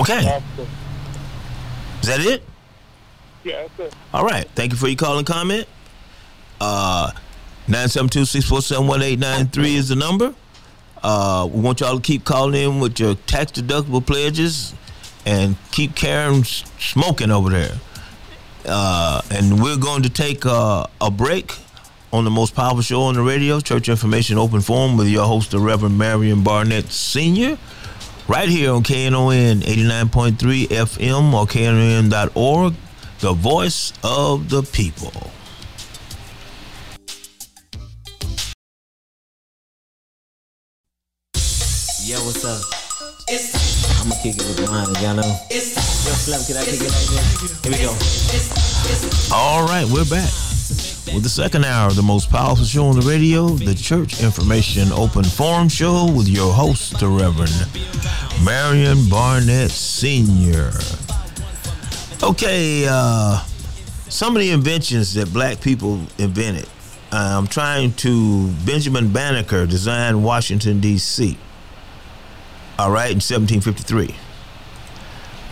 Okay. 0.00 0.40
Is 2.00 2.08
that 2.08 2.20
it? 2.20 2.42
Yeah, 3.44 3.66
that's 3.76 3.92
it. 3.92 3.94
All 4.14 4.24
right. 4.24 4.48
Thank 4.54 4.72
you 4.72 4.78
for 4.78 4.88
your 4.88 4.96
call 4.96 5.18
and 5.18 5.26
comment. 5.26 5.66
Uh, 6.64 7.10
972-647-1893 7.66 9.74
is 9.74 9.88
the 9.88 9.96
number. 9.96 10.32
Uh, 11.02 11.48
we 11.52 11.60
want 11.60 11.80
y'all 11.80 11.96
to 11.96 12.00
keep 12.00 12.24
calling 12.24 12.62
in 12.62 12.78
with 12.78 13.00
your 13.00 13.16
tax 13.16 13.50
deductible 13.50 14.06
pledges 14.06 14.72
and 15.26 15.56
keep 15.72 15.96
Karen 15.96 16.44
smoking 16.44 17.32
over 17.32 17.50
there. 17.50 17.72
Uh, 18.64 19.22
and 19.32 19.60
we're 19.60 19.76
going 19.76 20.04
to 20.04 20.08
take 20.08 20.46
uh, 20.46 20.86
a 21.00 21.10
break 21.10 21.52
on 22.12 22.22
the 22.22 22.30
most 22.30 22.54
powerful 22.54 22.82
show 22.82 23.02
on 23.02 23.14
the 23.14 23.22
radio, 23.22 23.58
Church 23.58 23.88
Information 23.88 24.38
Open 24.38 24.60
Forum, 24.60 24.96
with 24.96 25.08
your 25.08 25.26
host, 25.26 25.50
the 25.50 25.58
Reverend 25.58 25.98
Marion 25.98 26.44
Barnett 26.44 26.92
Sr., 26.92 27.58
right 28.28 28.48
here 28.48 28.70
on 28.70 28.84
KNON 28.84 29.62
89.3 29.62 30.68
FM 30.68 31.34
or 31.34 31.44
KNON.org, 31.46 32.74
the 33.18 33.32
voice 33.32 33.92
of 34.04 34.48
the 34.48 34.62
people. 34.62 35.32
I'ma 43.32 44.14
kick 44.22 44.36
it 44.36 44.44
with 44.44 44.68
mine, 44.68 44.92
y'all 45.00 45.14
know. 45.14 45.22
Yo, 45.22 46.36
can 46.44 46.56
I 46.58 46.64
kick 46.66 46.82
it 46.82 46.84
like 46.84 46.84
this? 46.84 47.62
Here 47.62 47.72
we 47.72 47.78
go. 47.78 49.34
All 49.34 49.64
right, 49.64 49.86
we're 49.86 50.04
back 50.04 50.30
with 51.14 51.22
the 51.22 51.30
second 51.30 51.64
hour 51.64 51.88
of 51.88 51.96
the 51.96 52.02
most 52.02 52.28
powerful 52.28 52.66
show 52.66 52.84
on 52.84 53.00
the 53.00 53.06
radio, 53.08 53.48
the 53.48 53.74
Church 53.74 54.22
Information 54.22 54.92
Open 54.92 55.24
Forum 55.24 55.70
Show 55.70 56.12
with 56.14 56.28
your 56.28 56.52
host, 56.52 57.00
the 57.00 57.08
Reverend 57.08 57.54
Marion 58.44 59.08
Barnett 59.08 59.70
Sr. 59.70 60.70
Okay, 62.22 62.86
uh, 62.86 63.42
some 64.10 64.36
of 64.36 64.42
the 64.42 64.50
inventions 64.50 65.14
that 65.14 65.32
black 65.32 65.58
people 65.62 66.02
invented. 66.18 66.68
Uh, 67.10 67.38
I'm 67.38 67.46
trying 67.46 67.94
to, 67.94 68.48
Benjamin 68.66 69.10
Banneker 69.10 69.64
designed 69.64 70.22
Washington, 70.22 70.80
D.C. 70.80 71.38
All 72.78 72.90
right, 72.90 73.10
in 73.10 73.20
1753. 73.20 74.14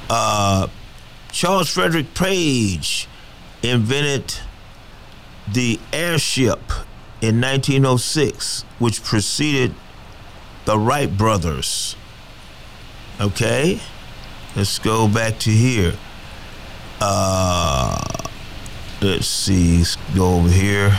Uh, 0.09 0.69
Charles 1.31 1.69
Frederick 1.69 2.15
Page 2.15 3.07
invented 3.63 4.35
the 5.47 5.79
airship 5.93 6.61
in 7.21 7.41
1906, 7.41 8.63
which 8.79 9.03
preceded 9.05 9.75
the 10.65 10.79
Wright 10.79 11.15
brothers. 11.17 11.95
Okay, 13.21 13.81
let's 14.57 14.79
go 14.79 15.07
back 15.07 15.39
to 15.41 15.51
here. 15.51 15.95
Uh, 17.01 18.01
let's 19.03 19.27
see, 19.27 19.79
let's 19.79 19.97
go 20.15 20.39
over 20.39 20.49
here. 20.49 20.99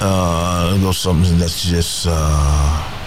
Uh, 0.00 0.78
go 0.80 0.92
something 0.92 1.38
that's 1.38 1.64
just. 1.64 2.06
Uh, 2.08 2.97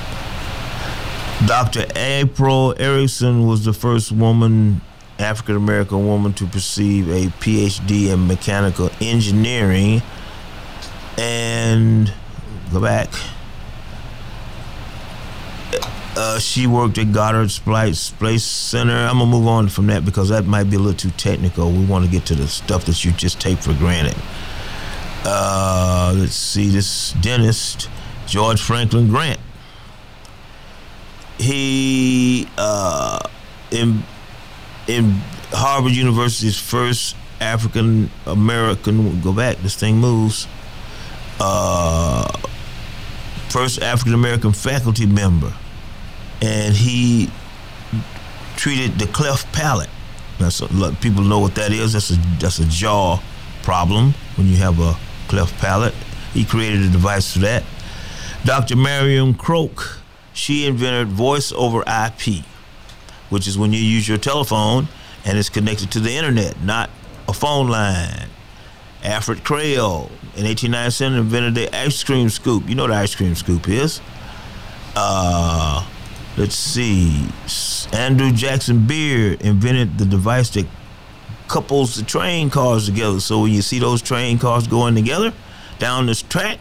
Dr. 1.48 1.86
Aprille 1.96 2.80
Ericsson 2.80 3.48
was 3.48 3.66
the 3.66 3.74
first 3.74 4.12
woman, 4.12 4.82
African 5.18 5.56
American 5.56 6.06
woman, 6.06 6.34
to 6.34 6.46
receive 6.46 7.10
a 7.10 7.28
PhD 7.39 8.14
in 8.14 8.28
mechanical 8.28 8.92
engineering. 9.02 10.04
And 11.18 12.14
go 12.72 12.80
back. 12.80 13.10
Uh, 16.16 16.38
she 16.39 16.68
worked 16.68 16.98
at 17.00 17.12
Goddard 17.12 17.50
Space 17.50 18.44
Center. 18.44 18.94
I'm 18.94 19.18
gonna 19.18 19.26
move 19.26 19.48
on 19.48 19.68
from 19.70 19.88
that 19.88 20.06
because 20.06 20.30
that 20.30 20.46
might 20.46 20.66
be 20.66 20.76
a 20.76 20.80
little 20.80 20.94
too 20.94 21.16
technical. 21.18 21.72
We 21.72 21.86
want 21.86 22.06
to 22.06 22.12
get 22.12 22.26
to 22.28 22.36
the 22.36 22.48
stuff 22.48 22.86
that 22.86 23.04
you 23.04 23.12
just 23.12 23.42
take 23.42 23.58
for 23.60 23.74
granted. 23.74 24.16
Uh, 25.26 26.14
let's 26.16 26.36
see, 26.36 26.70
this 26.70 27.14
dentist, 27.14 27.89
George 28.28 28.62
Franklin 28.62 29.08
Grant. 29.08 29.39
He 31.42 32.48
uh, 32.58 33.20
in 33.72 34.04
in 34.88 35.12
Harvard 35.52 35.94
University's 35.94 36.60
first 36.60 37.16
African 37.39 38.12
American. 38.26 39.20
Go 39.22 39.34
back, 39.34 39.58
this 39.58 39.76
thing 39.76 39.98
moves. 39.98 40.48
Uh, 41.39 42.32
first 43.50 43.82
African 43.82 44.14
American 44.14 44.54
faculty 44.54 45.06
member 45.06 45.52
and 46.42 46.74
he 46.76 47.30
treated 48.56 48.98
the 49.00 49.08
cleft 49.08 49.52
palate. 49.54 49.89
That's 50.39 50.62
a, 50.62 50.68
people 51.02 51.24
know 51.24 51.39
what 51.39 51.56
that 51.56 51.72
is. 51.72 51.94
That's 51.94 52.10
a 52.10 52.16
that's 52.39 52.60
a 52.60 52.66
jaw 52.66 53.22
problem 53.64 54.14
when 54.36 54.48
you 54.48 54.58
have 54.58 54.80
a 54.80 54.98
cleft 55.28 55.56
palate. 55.60 55.94
He 56.34 56.46
created 56.46 56.82
a 56.82 56.89
device 56.89 57.34
for 57.34 57.39
that. 57.39 57.64
Dr. 58.44 58.76
Marion 58.76 59.36
Croak, 59.36 60.01
she 60.34 60.66
invented 60.66 61.08
voice 61.10 61.52
over 61.52 61.82
IP, 61.82 62.44
which 63.30 63.48
is 63.48 63.58
when 63.58 63.74
you 63.74 63.80
use 63.80 64.08
your 64.08 64.18
telephone 64.18 64.88
and 65.26 65.38
it's 65.38 65.50
connected 65.50 65.92
to 65.92 66.00
the 66.00 66.12
internet, 66.12 66.62
not 66.64 66.90
a 67.28 67.34
phone 67.34 67.68
line. 67.68 68.28
Alfred 69.04 69.44
Cralle 69.44 70.10
in 70.36 70.46
1897 70.46 71.18
invented 71.18 71.56
the 71.56 71.76
ice 71.76 72.04
cream 72.04 72.30
scoop. 72.30 72.68
You 72.70 72.76
know 72.76 72.84
what 72.84 72.90
the 72.90 72.96
ice 72.96 73.16
cream 73.16 73.36
scoop 73.36 73.68
is. 73.68 74.00
Uh, 74.96 75.88
let's 76.38 76.56
see, 76.56 77.28
Andrew 77.94 78.32
Jackson 78.32 78.86
Beard 78.86 79.42
invented 79.42 79.98
the 79.98 80.06
device 80.06 80.50
that 80.52 80.68
couples 81.48 81.96
the 81.96 82.04
train 82.04 82.50
cars 82.50 82.86
together. 82.86 83.20
So 83.20 83.42
when 83.42 83.52
you 83.52 83.62
see 83.62 83.80
those 83.80 84.02
train 84.02 84.38
cars 84.38 84.68
going 84.68 84.96
together 84.96 85.34
down 85.80 86.06
this 86.06 86.22
track, 86.22 86.60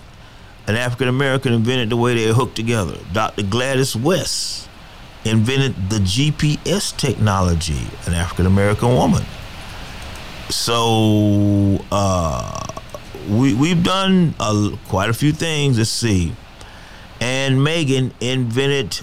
an 0.67 0.77
African 0.77 1.09
American 1.09 1.53
invented 1.53 1.91
the 1.91 1.97
way 1.97 2.15
they're 2.15 2.35
hooked 2.35 2.57
together. 2.57 2.99
Dr. 3.13 3.43
Gladys 3.43 3.97
West 3.97 4.69
invented 5.25 5.91
the 5.91 5.97
GPS 5.97 6.97
technology, 6.97 7.87
an 8.07 8.15
African 8.15 8.47
American 8.47 8.89
woman. 8.95 9.25
So 10.49 11.85
uh, 11.93 12.65
we 13.29 13.55
we've 13.55 13.83
done 13.83 14.35
a, 14.41 14.77
quite 14.89 15.11
a 15.11 15.15
few 15.15 15.33
things. 15.33 15.79
Let's 15.79 15.91
see. 15.91 16.33
Anna 17.21 17.57
Mangin 17.57 18.13
invented 18.21 19.01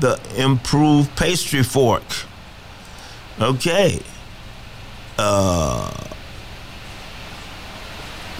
the 0.00 0.20
improved 0.36 1.16
pastry 1.16 1.62
fork. 1.62 2.02
Okay. 3.40 4.00
Uh, 5.18 6.13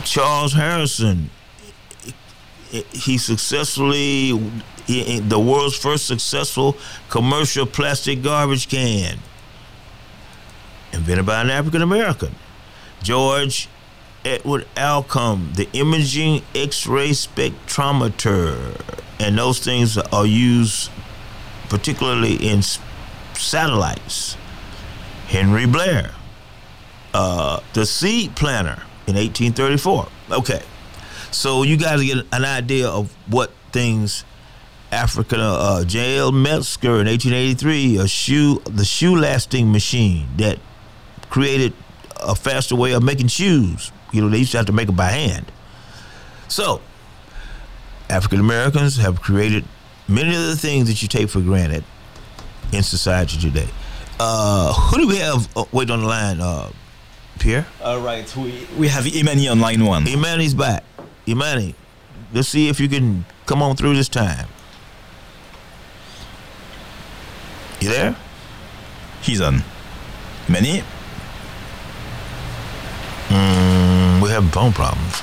Charles 0.04 0.52
Harrison, 0.52 1.30
he 2.92 3.18
successfully, 3.18 4.32
the 4.86 5.38
world's 5.38 5.76
first 5.76 6.06
successful 6.06 6.76
commercial 7.08 7.66
plastic 7.66 8.22
garbage 8.22 8.68
can, 8.68 9.18
invented 10.92 11.26
by 11.26 11.40
an 11.40 11.50
African 11.50 11.82
American. 11.82 12.34
George 13.02 13.68
Edward 14.24 14.66
Alcorn, 14.76 15.52
the 15.54 15.68
imaging 15.72 16.42
X 16.54 16.86
ray 16.86 17.10
spectrometer, 17.10 18.80
and 19.18 19.38
those 19.38 19.58
things 19.58 19.98
are 19.98 20.26
used 20.26 20.90
particularly 21.68 22.34
in 22.34 22.62
satellites. 23.34 24.36
Henry 25.28 25.66
Blair, 25.66 26.12
uh, 27.12 27.60
the 27.72 27.86
seed 27.86 28.36
planter 28.36 28.82
in 29.06 29.16
1834. 29.16 30.08
Okay, 30.32 30.62
so 31.30 31.62
you 31.62 31.76
guys 31.76 32.02
get 32.02 32.26
an 32.32 32.44
idea 32.44 32.88
of 32.88 33.14
what 33.28 33.52
things 33.72 34.24
African 34.92 35.40
Uh, 35.40 35.84
J.L. 35.84 36.30
Matzeliger 36.32 37.00
in 37.00 37.06
1883, 37.08 37.98
a 37.98 38.08
shoe, 38.08 38.62
the 38.64 38.84
shoe 38.84 39.16
lasting 39.16 39.72
machine 39.72 40.28
that 40.36 40.58
created 41.30 41.72
a 42.20 42.34
faster 42.34 42.76
way 42.76 42.92
of 42.92 43.02
making 43.02 43.26
shoes. 43.26 43.90
You 44.12 44.22
know, 44.22 44.28
they 44.28 44.38
used 44.38 44.52
to 44.52 44.58
have 44.58 44.66
to 44.66 44.72
make 44.72 44.88
it 44.88 44.96
by 44.96 45.08
hand. 45.08 45.50
So, 46.48 46.80
African 48.08 48.38
Americans 48.38 48.96
have 48.98 49.20
created 49.20 49.64
many 50.06 50.34
of 50.34 50.42
the 50.42 50.56
things 50.56 50.88
that 50.88 51.02
you 51.02 51.08
take 51.08 51.28
for 51.28 51.40
granted 51.40 51.82
in 52.72 52.82
society 52.82 53.38
today. 53.38 53.68
Uh, 54.20 54.72
who 54.72 54.98
do 54.98 55.08
we 55.08 55.16
have 55.16 55.48
uh, 55.56 55.64
wait 55.72 55.90
on 55.90 56.00
the 56.02 56.06
line, 56.06 56.40
uh, 56.40 56.70
Pierre? 57.38 57.66
All 57.82 58.00
right, 58.00 58.34
we, 58.36 58.66
we 58.78 58.88
have 58.88 59.06
Imani 59.06 59.48
on 59.48 59.60
line 59.60 59.84
one. 59.84 60.06
Imani's 60.06 60.54
back. 60.54 60.84
Imani, 61.28 61.74
let's 62.32 62.48
see 62.48 62.68
if 62.68 62.80
you 62.80 62.88
can 62.88 63.24
come 63.46 63.62
on 63.62 63.76
through 63.76 63.94
this 63.94 64.08
time. 64.08 64.48
You 67.80 67.88
there? 67.90 68.16
He's 69.22 69.40
on. 69.40 69.62
Imani? 70.48 70.82
Mm, 73.28 74.22
we 74.22 74.28
have 74.30 74.50
phone 74.52 74.72
problems. 74.72 75.22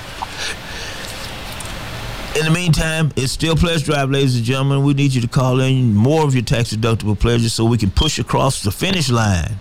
In 2.37 2.45
the 2.45 2.51
meantime, 2.51 3.11
it's 3.17 3.33
still 3.33 3.55
Pledge 3.55 3.83
Drive, 3.83 4.09
ladies 4.09 4.35
and 4.37 4.45
gentlemen. 4.45 4.83
We 4.83 4.93
need 4.93 5.13
you 5.13 5.21
to 5.21 5.27
call 5.27 5.59
in 5.59 5.93
more 5.93 6.23
of 6.23 6.33
your 6.33 6.43
tax 6.43 6.73
deductible 6.73 7.19
pledges 7.19 7.53
so 7.53 7.65
we 7.65 7.77
can 7.77 7.91
push 7.91 8.19
across 8.19 8.63
the 8.63 8.71
finish 8.71 9.09
line. 9.09 9.59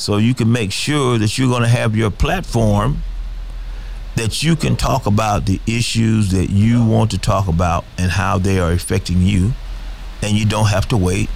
So 0.00 0.16
you 0.16 0.32
can 0.32 0.50
make 0.50 0.72
sure 0.72 1.18
that 1.18 1.36
you're 1.36 1.50
going 1.50 1.60
to 1.60 1.68
have 1.68 1.94
your 1.94 2.10
platform 2.10 3.02
that 4.16 4.42
you 4.42 4.56
can 4.56 4.74
talk 4.74 5.04
about 5.04 5.44
the 5.44 5.60
issues 5.66 6.30
that 6.30 6.48
you 6.48 6.82
want 6.82 7.10
to 7.10 7.18
talk 7.18 7.48
about 7.48 7.84
and 7.98 8.10
how 8.10 8.38
they 8.38 8.58
are 8.58 8.72
affecting 8.72 9.20
you. 9.20 9.52
And 10.22 10.38
you 10.38 10.46
don't 10.46 10.68
have 10.68 10.88
to 10.88 10.96
wait 10.96 11.28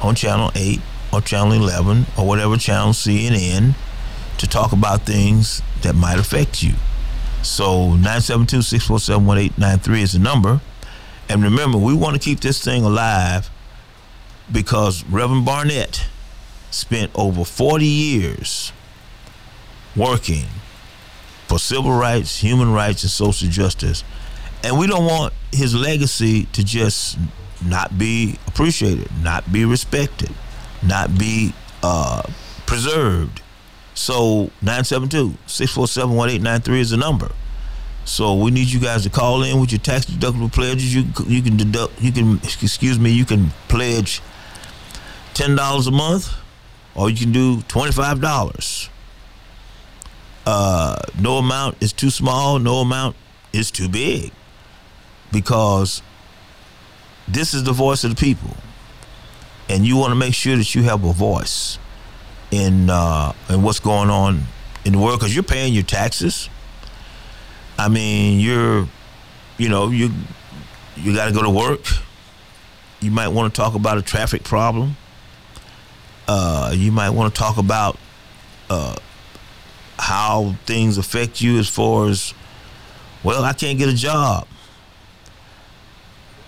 on 0.00 0.14
Channel 0.14 0.52
8 0.54 0.78
or 1.12 1.22
Channel 1.22 1.54
11 1.54 2.06
or 2.16 2.24
whatever 2.24 2.56
channel 2.56 2.92
CNN 2.92 3.74
to 4.38 4.46
talk 4.46 4.70
about 4.70 5.02
things 5.02 5.60
that 5.82 5.96
might 5.96 6.20
affect 6.20 6.62
you. 6.62 6.74
So 7.42 7.96
972-647-1893 7.98 10.02
is 10.02 10.12
the 10.12 10.20
number. 10.20 10.60
And 11.28 11.42
remember, 11.42 11.78
we 11.78 11.92
want 11.92 12.14
to 12.14 12.20
keep 12.20 12.38
this 12.38 12.62
thing 12.62 12.84
alive 12.84 13.50
because 14.52 15.02
Reverend 15.06 15.44
Barnett 15.44 16.06
spent 16.74 17.10
over 17.14 17.44
40 17.44 17.84
years 17.84 18.72
working 19.96 20.46
for 21.46 21.58
civil 21.58 21.92
rights, 21.92 22.40
human 22.40 22.72
rights, 22.72 23.02
and 23.02 23.10
social 23.10 23.48
justice. 23.48 24.02
And 24.62 24.78
we 24.78 24.86
don't 24.86 25.04
want 25.04 25.34
his 25.52 25.74
legacy 25.74 26.44
to 26.52 26.64
just 26.64 27.18
not 27.64 27.98
be 27.98 28.38
appreciated, 28.46 29.08
not 29.22 29.52
be 29.52 29.64
respected, 29.64 30.30
not 30.82 31.18
be 31.18 31.52
uh, 31.82 32.22
preserved. 32.66 33.40
So 33.94 34.50
972-647-1893 34.62 36.80
is 36.80 36.90
the 36.90 36.96
number. 36.96 37.30
So 38.04 38.34
we 38.34 38.50
need 38.50 38.68
you 38.68 38.80
guys 38.80 39.02
to 39.04 39.10
call 39.10 39.42
in 39.42 39.60
with 39.60 39.72
your 39.72 39.78
tax 39.78 40.06
deductible 40.06 40.52
pledges. 40.52 40.94
You 40.94 41.04
you 41.26 41.42
can 41.42 41.56
deduct 41.56 42.02
you 42.02 42.12
can 42.12 42.36
excuse 42.36 42.98
me 42.98 43.10
you 43.10 43.24
can 43.24 43.50
pledge 43.68 44.20
ten 45.32 45.56
dollars 45.56 45.86
a 45.86 45.90
month, 45.90 46.34
or 46.94 47.10
you 47.10 47.16
can 47.16 47.32
do 47.32 47.62
twenty 47.62 47.92
five 47.92 48.20
dollars. 48.20 48.88
Uh, 50.46 50.96
no 51.18 51.38
amount 51.38 51.82
is 51.82 51.92
too 51.92 52.10
small. 52.10 52.58
No 52.58 52.76
amount 52.76 53.16
is 53.52 53.70
too 53.70 53.88
big, 53.88 54.32
because 55.32 56.02
this 57.26 57.54
is 57.54 57.64
the 57.64 57.72
voice 57.72 58.04
of 58.04 58.10
the 58.10 58.16
people, 58.16 58.56
and 59.68 59.86
you 59.86 59.96
want 59.96 60.10
to 60.10 60.16
make 60.16 60.34
sure 60.34 60.56
that 60.56 60.74
you 60.74 60.82
have 60.82 61.04
a 61.04 61.12
voice 61.12 61.78
in 62.50 62.90
uh, 62.90 63.32
in 63.48 63.62
what's 63.62 63.80
going 63.80 64.10
on 64.10 64.42
in 64.84 64.92
the 64.92 64.98
world 64.98 65.18
because 65.18 65.34
you're 65.34 65.42
paying 65.42 65.72
your 65.72 65.82
taxes. 65.82 66.50
I 67.78 67.88
mean, 67.88 68.38
you're, 68.38 68.86
you 69.58 69.68
know, 69.68 69.88
you 69.88 70.10
you 70.96 71.14
got 71.14 71.26
to 71.26 71.32
go 71.32 71.42
to 71.42 71.50
work. 71.50 71.80
You 73.00 73.10
might 73.10 73.28
want 73.28 73.52
to 73.52 73.60
talk 73.60 73.74
about 73.74 73.98
a 73.98 74.02
traffic 74.02 74.44
problem. 74.44 74.96
Uh, 76.26 76.72
you 76.74 76.90
might 76.90 77.10
want 77.10 77.34
to 77.34 77.38
talk 77.38 77.58
about 77.58 77.98
uh, 78.70 78.96
how 79.98 80.54
things 80.64 80.98
affect 80.98 81.40
you 81.40 81.58
as 81.58 81.68
far 81.68 82.08
as 82.08 82.32
Well, 83.22 83.44
I 83.44 83.52
can't 83.52 83.78
get 83.78 83.88
a 83.88 83.94
job. 83.94 84.46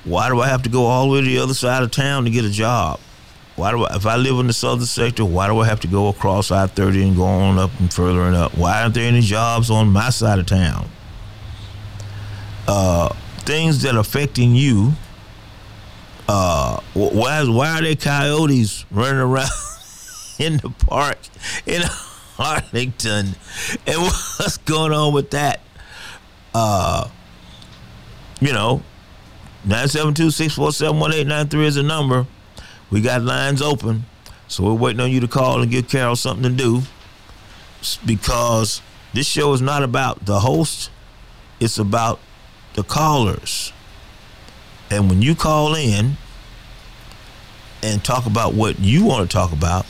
Why 0.05 0.29
do 0.29 0.41
I 0.41 0.47
have 0.49 0.62
to 0.62 0.68
go 0.68 0.87
all 0.87 1.07
the 1.07 1.12
way 1.12 1.20
to 1.20 1.27
the 1.27 1.39
other 1.39 1.55
side 1.55 1.83
of 1.83 1.91
town 1.91 2.24
to 2.24 2.31
get 2.31 2.45
a 2.45 2.51
job? 2.51 3.01
Why 3.57 3.70
do 3.70 3.85
I, 3.85 3.97
if 3.97 4.07
I 4.07 4.16
live 4.16 4.39
in 4.39 4.47
the 4.47 4.53
southern 4.53 4.85
sector, 4.87 5.24
why 5.24 5.49
do 5.49 5.59
I 5.59 5.66
have 5.66 5.81
to 5.81 5.89
go 5.89 6.09
across 6.09 6.51
I 6.51 6.66
30 6.66 7.09
and 7.09 7.16
go 7.16 7.24
on 7.24 7.59
up 7.59 7.70
and 7.81 7.93
further 7.93 8.22
and 8.22 8.37
up? 8.37 8.57
Why 8.57 8.83
aren't 8.83 8.95
there 8.95 9.09
any 9.09 9.22
jobs 9.22 9.70
on 9.70 9.89
my 9.89 10.11
side 10.11 10.39
of 10.39 10.47
town? 10.47 10.89
Uh, 12.68 13.09
things 13.41 13.83
that 13.83 13.95
are 13.97 14.01
affecting 14.01 14.55
you. 14.55 14.93
Uh, 16.29 16.81
why, 16.95 17.45
why 17.45 17.79
are 17.79 17.83
there 17.83 17.95
coyotes 17.95 18.85
running 18.91 19.20
around 19.20 19.49
in 20.39 20.57
the 20.59 20.70
park 20.70 21.18
in 21.66 21.83
Arlington? 22.39 23.37
And 23.87 24.01
what's 24.01 24.59
going 24.59 24.93
on 24.93 25.14
with 25.14 25.31
that? 25.31 25.61
Uh, 26.55 27.09
you 28.41 28.53
know, 28.53 28.83
972-647-1893 29.66 31.64
is 31.64 31.77
a 31.77 31.83
number. 31.83 32.27
We 32.91 33.01
got 33.01 33.22
lines 33.22 33.62
open. 33.62 34.07
So 34.49 34.64
we're 34.64 34.74
waiting 34.74 35.01
on 35.01 35.11
you 35.11 35.20
to 35.20 35.29
call 35.29 35.61
and 35.61 35.70
give 35.70 35.89
Carol 35.89 36.16
something 36.16 36.45
to 36.45 36.57
do. 36.57 36.83
Because 38.05 38.81
this 39.12 39.27
show 39.27 39.53
is 39.53 39.61
not 39.61 39.83
about 39.83 40.24
the 40.24 40.41
host, 40.41 40.91
it's 41.61 41.79
about 41.79 42.20
the 42.74 42.83
callers. 42.83 43.72
And 44.91 45.09
when 45.11 45.22
you 45.22 45.34
call 45.34 45.74
in 45.74 46.16
and 47.82 48.05
talk 48.05 48.26
about 48.26 48.55
what 48.55 48.78
you 48.78 49.05
want 49.05 49.28
to 49.28 49.34
talk 49.34 49.53
about, 49.53 49.87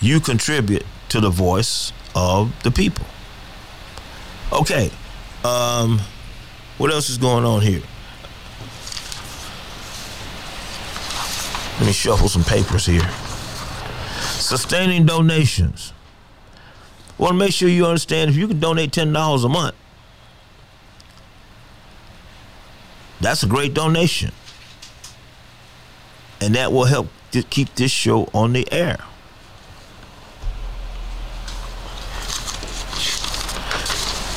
you 0.00 0.20
contribute 0.20 0.84
to 1.08 1.20
the 1.20 1.30
voice 1.30 1.92
of 2.14 2.52
the 2.62 2.70
people. 2.70 3.06
Okay. 4.52 4.90
Um, 5.44 6.00
what 6.78 6.92
else 6.92 7.10
is 7.10 7.18
going 7.18 7.44
on 7.44 7.62
here? 7.62 7.82
Let 11.78 11.86
me 11.86 11.92
shuffle 11.92 12.28
some 12.28 12.44
papers 12.44 12.86
here. 12.86 13.08
Sustaining 14.20 15.06
donations. 15.06 15.92
Want 17.18 17.32
to 17.32 17.36
make 17.36 17.52
sure 17.52 17.68
you 17.68 17.86
understand 17.86 18.30
if 18.30 18.36
you 18.36 18.46
can 18.48 18.60
donate 18.60 18.90
$10 18.90 19.44
a 19.44 19.48
month, 19.48 19.74
that's 23.24 23.42
a 23.42 23.46
great 23.46 23.74
donation. 23.74 24.32
And 26.40 26.54
that 26.54 26.72
will 26.72 26.84
help 26.84 27.08
to 27.30 27.42
keep 27.42 27.74
this 27.74 27.90
show 27.90 28.28
on 28.34 28.52
the 28.52 28.70
air. 28.72 28.98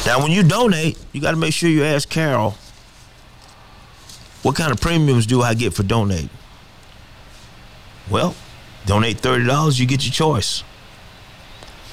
Now, 0.06 0.22
when 0.22 0.32
you 0.32 0.42
donate, 0.42 0.98
you 1.12 1.20
got 1.20 1.32
to 1.32 1.38
make 1.38 1.54
sure 1.54 1.70
you 1.70 1.84
ask 1.84 2.08
Carol, 2.08 2.56
what 4.42 4.56
kind 4.56 4.72
of 4.72 4.80
premiums 4.80 5.26
do 5.26 5.42
I 5.42 5.54
get 5.54 5.74
for 5.74 5.84
donating? 5.84 6.30
Well, 8.10 8.34
donate 8.86 9.18
$30, 9.18 9.80
you 9.80 9.86
get 9.86 10.06
your 10.06 10.14
choice 10.14 10.64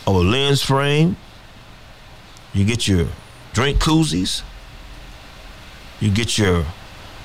of 0.07 0.14
a 0.14 0.18
lens 0.18 0.62
frame, 0.62 1.16
you 2.53 2.64
get 2.64 2.86
your 2.86 3.09
drink 3.53 3.80
koozies, 3.80 4.42
you 5.99 6.12
get 6.12 6.38
your 6.38 6.64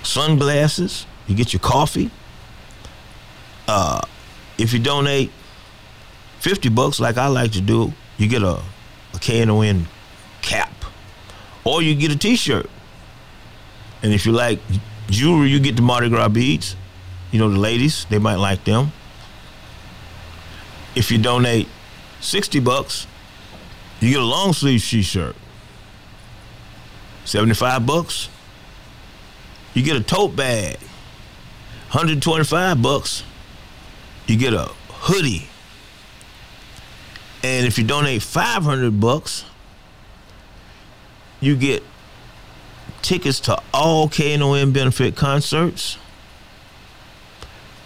sunglasses, 0.04 1.06
you 1.28 1.36
get 1.36 1.54
your 1.54 1.60
coffee. 1.60 2.12
Uh, 3.68 4.02
if 4.58 4.74
you 4.74 4.80
donate 4.80 5.32
50 6.40 6.70
bucks, 6.70 7.00
like 7.00 7.18
I 7.18 7.28
like 7.28 7.52
to 7.54 7.62
do, 7.62 7.94
you 8.18 8.28
get 8.28 8.42
a, 8.42 8.62
a 9.14 9.18
KNON 9.20 9.86
cap 10.42 10.74
or 11.64 11.82
you 11.82 11.96
get 11.96 12.12
a 12.12 12.18
t 12.18 12.36
shirt. 12.36 12.70
And 14.02 14.14
if 14.14 14.26
you 14.26 14.32
like 14.32 14.60
jewelry, 15.10 15.50
you 15.50 15.60
get 15.60 15.76
the 15.76 15.82
Mardi 15.82 16.10
Gras 16.10 16.30
beads. 16.30 16.76
You 17.32 17.40
know, 17.40 17.50
the 17.50 17.60
ladies, 17.60 18.06
they 18.06 18.18
might 18.18 18.38
like 18.38 18.64
them. 18.64 18.92
If 20.96 21.12
you 21.12 21.18
donate 21.18 21.68
60 22.22 22.60
bucks, 22.60 23.06
you 24.00 24.12
get 24.12 24.22
a 24.22 24.26
long 24.26 24.54
sleeve 24.54 24.84
t-shirt. 24.84 25.36
75 27.26 27.86
bucks, 27.86 28.30
you 29.74 29.84
get 29.84 29.96
a 29.96 30.04
tote 30.04 30.36
bag. 30.36 30.78
125 31.92 32.82
bucks, 32.82 33.24
you 34.28 34.38
get 34.38 34.54
a 34.54 34.70
hoodie. 34.90 35.48
And 37.44 37.66
if 37.66 37.78
you 37.78 37.84
donate 37.84 38.22
500 38.22 39.00
bucks, 39.00 39.46
you 41.40 41.56
get 41.56 41.84
tickets 43.02 43.40
to 43.40 43.58
all 43.74 44.08
KNON 44.10 44.72
benefit 44.72 45.16
concerts 45.16 45.98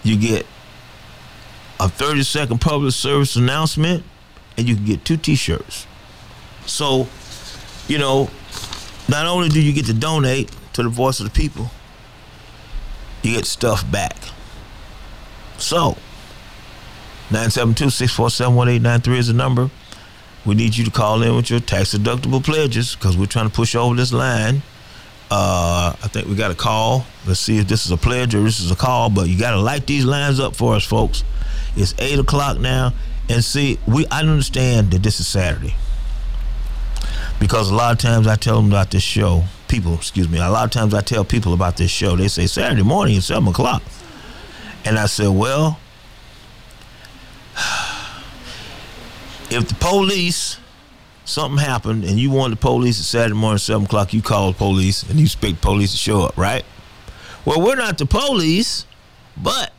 you 0.04 0.18
get 0.18 0.46
a 1.80 1.90
30 1.90 2.24
second 2.24 2.62
public 2.62 2.94
service 2.94 3.36
announcement, 3.36 4.04
and 4.58 4.68
you 4.68 4.76
can 4.76 4.86
get 4.86 5.06
two 5.06 5.18
t 5.18 5.36
shirts. 5.36 5.88
So, 6.66 7.08
you 7.88 7.98
know, 7.98 8.30
not 9.10 9.26
only 9.26 9.50
do 9.50 9.62
you 9.62 9.74
get 9.74 9.86
to 9.88 9.94
donate 9.94 10.52
to 10.74 10.84
the 10.84 10.90
voice 10.90 11.20
of 11.20 11.26
the 11.26 11.32
people, 11.32 11.72
you 13.22 13.36
get 13.36 13.46
stuff 13.46 13.90
back. 13.90 14.18
So, 15.58 15.98
972 17.32 17.90
647 17.90 18.56
1893 18.56 19.20
is 19.20 19.28
the 19.28 19.34
number. 19.34 19.70
We 20.46 20.56
need 20.56 20.76
you 20.76 20.84
to 20.84 20.92
call 20.92 21.22
in 21.24 21.36
with 21.36 21.50
your 21.50 21.62
tax 21.62 21.96
deductible 21.96 22.44
pledges 22.44 22.96
because 22.96 23.18
we're 23.18 23.28
trying 23.28 23.48
to 23.48 23.54
push 23.54 23.76
over 23.76 23.96
this 23.96 24.12
line. 24.12 24.62
Uh, 25.32 25.96
I 26.04 26.08
think 26.10 26.28
we 26.28 26.36
got 26.36 26.52
a 26.52 26.56
call. 26.56 27.06
Let's 27.26 27.40
see 27.40 27.58
if 27.58 27.68
this 27.68 27.86
is 27.86 27.92
a 27.92 27.98
pledge 27.98 28.36
or 28.36 28.44
this 28.44 28.60
is 28.60 28.70
a 28.70 28.76
call. 28.76 29.10
But 29.10 29.30
you 29.30 29.40
got 29.40 29.52
to 29.52 29.60
light 29.60 29.88
these 29.88 30.06
lines 30.06 30.40
up 30.40 30.56
for 30.56 30.76
us, 30.76 30.84
folks. 30.84 31.24
It's 31.76 31.96
eight 31.98 32.20
o'clock 32.20 32.60
now, 32.60 32.94
and 33.30 33.44
see, 33.44 33.80
we 33.88 34.06
I 34.08 34.20
understand 34.20 34.92
that 34.92 35.02
this 35.02 35.20
is 35.20 35.28
Saturday 35.28 35.76
because 37.40 37.72
a 37.72 37.76
lot 37.76 37.94
of 37.94 37.98
times 37.98 38.28
I 38.28 38.36
tell 38.36 38.58
them 38.58 38.68
about 38.68 38.92
this 38.92 39.02
show. 39.02 39.44
People, 39.74 39.96
excuse 39.96 40.30
me. 40.30 40.38
A 40.38 40.52
lot 40.52 40.66
of 40.66 40.70
times 40.70 40.94
I 40.94 41.02
tell 41.02 41.26
people 41.26 41.52
about 41.52 41.78
this 41.78 41.90
show. 41.90 42.16
They 42.16 42.28
say 42.28 42.46
Saturday 42.46 42.84
morning 42.84 43.18
at 43.18 43.24
seven 43.24 43.48
o'clock, 43.48 43.82
and 44.86 45.00
I 45.00 45.08
said, 45.08 45.30
well, 45.30 45.80
if 49.50 49.68
the 49.68 49.74
police 49.80 50.60
something 51.26 51.58
happened 51.58 52.04
and 52.04 52.20
you 52.20 52.30
want 52.30 52.52
the 52.52 52.56
police 52.56 53.00
at 53.00 53.06
Saturday 53.06 53.34
morning, 53.34 53.58
seven 53.58 53.86
o'clock, 53.86 54.14
you 54.14 54.22
call 54.22 54.52
the 54.52 54.58
police 54.60 55.02
and 55.10 55.18
you 55.18 55.26
expect 55.26 55.60
police 55.62 55.90
to 55.90 55.98
show 55.98 56.22
up, 56.22 56.38
right? 56.38 56.64
Well, 57.44 57.60
we're 57.60 57.76
not 57.76 57.98
the 57.98 58.06
police, 58.06 58.86
but 59.36 59.74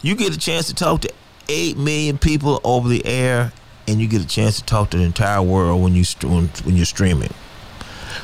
you 0.00 0.16
get 0.16 0.34
a 0.34 0.38
chance 0.38 0.66
to 0.68 0.74
talk 0.74 1.02
to 1.02 1.12
eight 1.50 1.76
million 1.76 2.16
people 2.16 2.58
over 2.64 2.88
the 2.88 3.04
air, 3.04 3.52
and 3.86 4.00
you 4.00 4.08
get 4.08 4.22
a 4.22 4.26
chance 4.26 4.56
to 4.56 4.64
talk 4.64 4.88
to 4.92 4.96
the 4.96 5.04
entire 5.04 5.42
world 5.42 5.82
when 5.82 5.94
you 5.94 6.04
when 6.24 6.74
you're 6.74 6.86
streaming. 6.86 7.34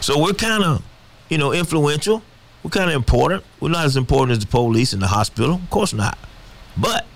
So 0.00 0.22
we're 0.22 0.32
kind 0.32 0.64
of, 0.64 0.82
you 1.28 1.38
know, 1.38 1.52
influential. 1.52 2.22
We're 2.62 2.70
kind 2.70 2.90
of 2.90 2.96
important. 2.96 3.44
We're 3.60 3.70
not 3.70 3.84
as 3.84 3.96
important 3.96 4.32
as 4.32 4.44
the 4.44 4.50
police 4.50 4.92
and 4.92 5.00
the 5.02 5.06
hospital, 5.08 5.54
of 5.54 5.70
course 5.70 5.92
not. 5.92 6.18
But 6.76 7.06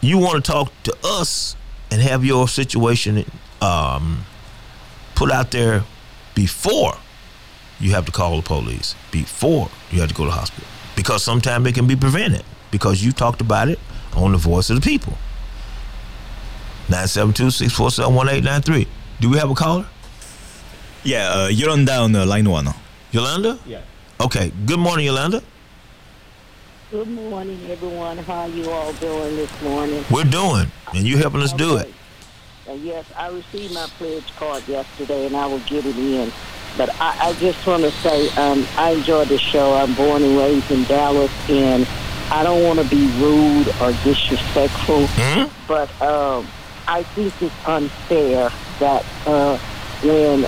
you 0.00 0.18
want 0.18 0.44
to 0.44 0.50
talk 0.50 0.72
to 0.84 0.96
us 1.04 1.56
and 1.90 2.00
have 2.02 2.24
your 2.24 2.48
situation 2.48 3.24
um, 3.60 4.24
put 5.14 5.30
out 5.30 5.50
there 5.50 5.84
before 6.34 6.94
you 7.80 7.92
have 7.92 8.06
to 8.06 8.12
call 8.12 8.36
the 8.36 8.42
police, 8.42 8.94
before 9.10 9.70
you 9.90 10.00
have 10.00 10.08
to 10.08 10.14
go 10.14 10.24
to 10.24 10.30
the 10.30 10.36
hospital, 10.36 10.66
because 10.96 11.22
sometimes 11.22 11.66
it 11.66 11.74
can 11.74 11.86
be 11.86 11.96
prevented 11.96 12.44
because 12.70 13.04
you 13.04 13.12
talked 13.12 13.40
about 13.40 13.68
it 13.68 13.78
on 14.16 14.32
the 14.32 14.38
voice 14.38 14.70
of 14.70 14.76
the 14.76 14.82
people. 14.82 15.16
972-647-1893. 16.88 18.86
Do 19.20 19.30
we 19.30 19.38
have 19.38 19.50
a 19.50 19.54
caller? 19.54 19.86
Yeah, 21.04 21.30
uh, 21.30 21.48
Yolanda 21.48 21.94
on 21.94 22.12
the 22.12 22.26
line 22.26 22.48
one. 22.48 22.68
Yolanda? 23.12 23.58
Yeah. 23.64 23.82
Okay. 24.20 24.52
Good 24.66 24.80
morning, 24.80 25.06
Yolanda. 25.06 25.42
Good 26.90 27.08
morning, 27.08 27.60
everyone. 27.70 28.18
How 28.18 28.40
are 28.40 28.48
you 28.48 28.70
all 28.70 28.92
doing 28.94 29.36
this 29.36 29.62
morning? 29.62 30.04
We're 30.10 30.24
doing, 30.24 30.70
and 30.94 31.04
you 31.06 31.18
helping 31.18 31.42
us 31.42 31.52
okay. 31.54 31.64
do 31.64 31.76
it. 31.76 31.94
Uh, 32.68 32.72
yes, 32.72 33.04
I 33.16 33.28
received 33.28 33.74
my 33.74 33.86
pledge 33.98 34.34
card 34.36 34.66
yesterday, 34.66 35.26
and 35.26 35.36
I 35.36 35.46
will 35.46 35.60
get 35.60 35.86
it 35.86 35.96
in. 35.96 36.32
But 36.76 36.90
I, 37.00 37.28
I 37.28 37.32
just 37.34 37.66
want 37.66 37.82
to 37.84 37.90
say 37.90 38.28
um, 38.30 38.66
I 38.76 38.90
enjoy 38.90 39.24
the 39.26 39.38
show. 39.38 39.74
I'm 39.74 39.94
born 39.94 40.22
and 40.22 40.36
raised 40.36 40.70
in 40.70 40.84
Dallas, 40.84 41.30
and 41.48 41.86
I 42.30 42.42
don't 42.42 42.62
want 42.64 42.78
to 42.80 42.88
be 42.88 43.06
rude 43.18 43.68
or 43.80 43.92
disrespectful, 44.04 45.06
mm-hmm. 45.06 45.66
but 45.66 45.88
um, 46.02 46.46
I 46.86 47.02
think 47.02 47.32
it's 47.40 47.68
unfair 47.68 48.50
that 48.80 49.04
uh, 49.26 49.58
when 50.02 50.46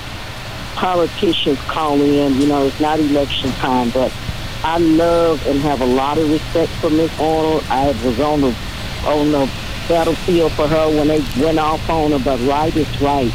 politicians 0.74 1.58
call 1.62 2.00
in, 2.00 2.40
you 2.40 2.46
know, 2.46 2.66
it's 2.66 2.80
not 2.80 2.98
election 2.98 3.50
time, 3.52 3.90
but 3.90 4.12
I 4.62 4.78
love 4.78 5.46
and 5.46 5.58
have 5.60 5.80
a 5.80 5.86
lot 5.86 6.18
of 6.18 6.30
respect 6.30 6.70
for 6.72 6.90
Miss 6.90 7.12
Arnold. 7.18 7.64
I 7.70 7.88
was 8.04 8.20
on 8.20 8.40
the 8.42 8.56
on 9.06 9.32
the 9.32 9.50
battlefield 9.88 10.52
for 10.52 10.68
her 10.68 10.88
when 10.88 11.08
they 11.08 11.24
went 11.42 11.58
off 11.58 11.88
on 11.88 12.12
her, 12.12 12.18
but 12.18 12.38
right 12.40 12.74
is 12.76 13.00
right. 13.00 13.32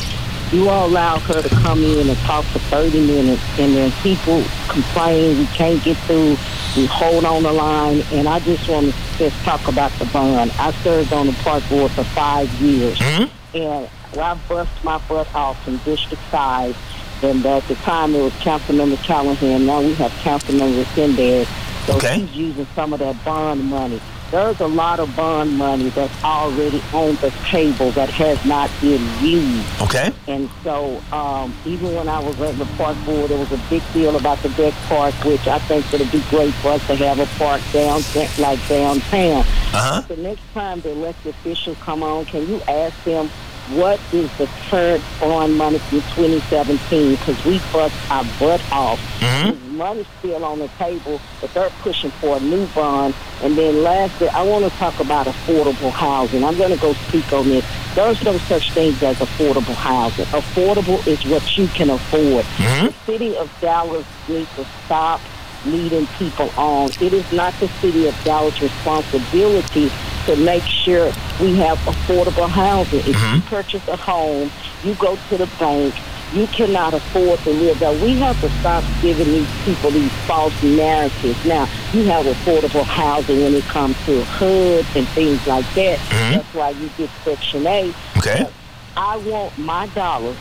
You 0.51 0.69
all 0.69 0.87
allow 0.87 1.17
her 1.19 1.41
to 1.41 1.49
come 1.49 1.83
in 1.83 2.07
and 2.07 2.17
talk 2.19 2.45
for 2.45 2.59
30 2.59 3.07
minutes, 3.07 3.41
and 3.59 3.75
then 3.75 3.91
people 4.03 4.43
complain 4.69 5.39
we 5.39 5.45
can't 5.47 5.83
get 5.83 5.97
through. 5.97 6.37
We 6.77 6.85
hold 6.85 7.25
on 7.25 7.43
the 7.43 7.51
line, 7.51 8.03
and 8.11 8.27
I 8.27 8.39
just 8.39 8.69
want 8.69 8.93
to 8.93 9.17
just 9.17 9.35
talk 9.43 9.67
about 9.67 9.91
the 9.93 10.05
bond. 10.05 10.51
I 10.59 10.71
served 10.83 11.11
on 11.11 11.27
the 11.27 11.33
park 11.33 11.67
board 11.69 11.91
for 11.91 12.03
five 12.03 12.49
years, 12.61 12.99
mm-hmm. 12.99 13.57
and 13.57 13.89
I 14.17 14.35
bust 14.47 14.71
my 14.83 14.99
butt 15.09 15.33
off 15.33 15.67
in 15.67 15.77
District 15.79 16.21
5. 16.23 16.94
And 17.21 17.45
at 17.45 17.67
the 17.67 17.75
time, 17.75 18.13
it 18.15 18.21
was 18.21 18.33
Councilmember 18.33 19.01
Callahan. 19.03 19.65
Now 19.65 19.81
we 19.81 19.93
have 19.95 20.11
Councilmember 20.23 20.85
Sinders. 20.93 21.47
So 21.85 21.95
Okay. 21.97 22.19
he's 22.19 22.31
using 22.35 22.67
some 22.75 22.93
of 22.93 22.99
that 22.99 23.23
bond 23.23 23.63
money. 23.65 24.01
There's 24.31 24.59
a 24.59 24.67
lot 24.67 24.99
of 24.99 25.15
bond 25.15 25.55
money 25.55 25.89
that's 25.89 26.23
already 26.23 26.81
on 26.91 27.15
the 27.17 27.31
table 27.49 27.91
that 27.91 28.09
has 28.09 28.43
not 28.43 28.69
been 28.81 29.01
used. 29.21 29.81
Okay. 29.83 30.11
And 30.27 30.49
so, 30.63 30.99
um, 31.13 31.53
even 31.63 31.93
when 31.93 32.09
I 32.09 32.19
was 32.19 32.39
at 32.41 32.57
the 32.57 32.65
park 32.75 32.97
board, 33.05 33.29
there 33.29 33.37
was 33.37 33.51
a 33.51 33.61
big 33.69 33.83
deal 33.93 34.15
about 34.15 34.39
the 34.41 34.49
deck 34.49 34.73
park, 34.89 35.13
which 35.23 35.47
I 35.47 35.59
think 35.59 35.89
would 35.91 36.11
be 36.11 36.21
great 36.31 36.53
for 36.55 36.69
us 36.69 36.85
to 36.87 36.95
have 36.95 37.19
a 37.19 37.27
park 37.37 37.61
down 37.71 38.01
like 38.39 38.59
downtown. 38.67 39.41
Uh-huh. 39.73 40.01
The 40.07 40.17
next 40.17 40.41
time 40.53 40.81
the 40.81 40.89
elected 40.89 41.35
officials 41.35 41.77
come 41.81 42.01
on, 42.01 42.25
can 42.25 42.47
you 42.49 42.61
ask 42.67 43.01
them 43.03 43.29
what 43.69 43.99
is 44.13 44.31
the 44.37 44.47
current 44.69 45.03
bond 45.19 45.57
money 45.57 45.79
from 45.79 46.01
2017? 46.01 47.15
Because 47.15 47.45
we 47.45 47.59
bust 47.73 47.95
our 48.11 48.23
butt 48.39 48.61
off. 48.71 48.99
Mm-hmm. 49.19 49.49
There's 49.49 49.71
money 49.73 50.05
still 50.19 50.45
on 50.45 50.59
the 50.59 50.67
table, 50.69 51.19
but 51.41 51.53
they're 51.53 51.71
pushing 51.81 52.11
for 52.11 52.37
a 52.37 52.39
new 52.39 52.67
bond. 52.67 53.15
And 53.41 53.57
then 53.57 53.81
lastly, 53.81 54.29
I 54.29 54.43
want 54.43 54.65
to 54.65 54.71
talk 54.77 54.99
about 54.99 55.25
affordable 55.25 55.91
housing. 55.91 56.43
I'm 56.43 56.57
going 56.57 56.71
to 56.71 56.77
go 56.79 56.93
speak 56.93 57.31
on 57.33 57.49
this. 57.49 57.65
There's 57.95 58.23
no 58.23 58.37
such 58.39 58.71
thing 58.73 58.93
as 59.01 59.17
affordable 59.17 59.75
housing. 59.75 60.25
Affordable 60.25 61.05
is 61.07 61.25
what 61.25 61.57
you 61.57 61.67
can 61.67 61.89
afford. 61.89 62.45
Mm-hmm. 62.45 62.85
The 62.85 62.93
city 63.05 63.37
of 63.37 63.51
Dallas 63.61 64.05
needs 64.27 64.53
to 64.55 64.65
stop 64.85 65.21
leading 65.67 66.07
people 66.17 66.49
on. 66.57 66.89
It 67.01 67.13
is 67.13 67.31
not 67.31 67.53
the 67.59 67.67
city 67.67 68.07
of 68.07 68.23
Dallas' 68.23 68.61
responsibility 68.61 69.91
to 70.25 70.35
make 70.37 70.63
sure 70.63 71.11
we 71.39 71.55
have 71.57 71.77
affordable 71.79 72.49
housing. 72.49 72.99
If 72.99 73.07
you 73.07 73.13
mm-hmm. 73.13 73.47
purchase 73.47 73.87
a 73.87 73.95
home, 73.95 74.51
you 74.83 74.95
go 74.95 75.17
to 75.29 75.37
the 75.37 75.49
bank, 75.59 75.93
you 76.33 76.47
cannot 76.47 76.93
afford 76.93 77.39
to 77.39 77.51
live 77.51 77.79
there. 77.79 77.93
We 78.03 78.17
have 78.19 78.39
to 78.41 78.49
stop 78.59 78.83
giving 79.01 79.27
these 79.27 79.63
people 79.63 79.91
these 79.91 80.11
false 80.25 80.63
narratives. 80.63 81.45
Now, 81.45 81.67
you 81.93 82.03
have 82.05 82.25
affordable 82.25 82.83
housing 82.83 83.41
when 83.41 83.53
it 83.53 83.63
comes 83.65 83.95
to 84.05 84.23
HUD 84.23 84.85
and 84.95 85.07
things 85.09 85.45
like 85.47 85.71
that. 85.75 85.99
Mm-hmm. 85.99 86.31
That's 86.33 86.53
why 86.53 86.69
you 86.71 86.89
get 86.97 87.09
Section 87.23 87.67
8. 87.67 87.95
Okay. 88.17 88.49
I 88.97 89.17
want 89.17 89.57
my 89.57 89.87
dollars 89.87 90.37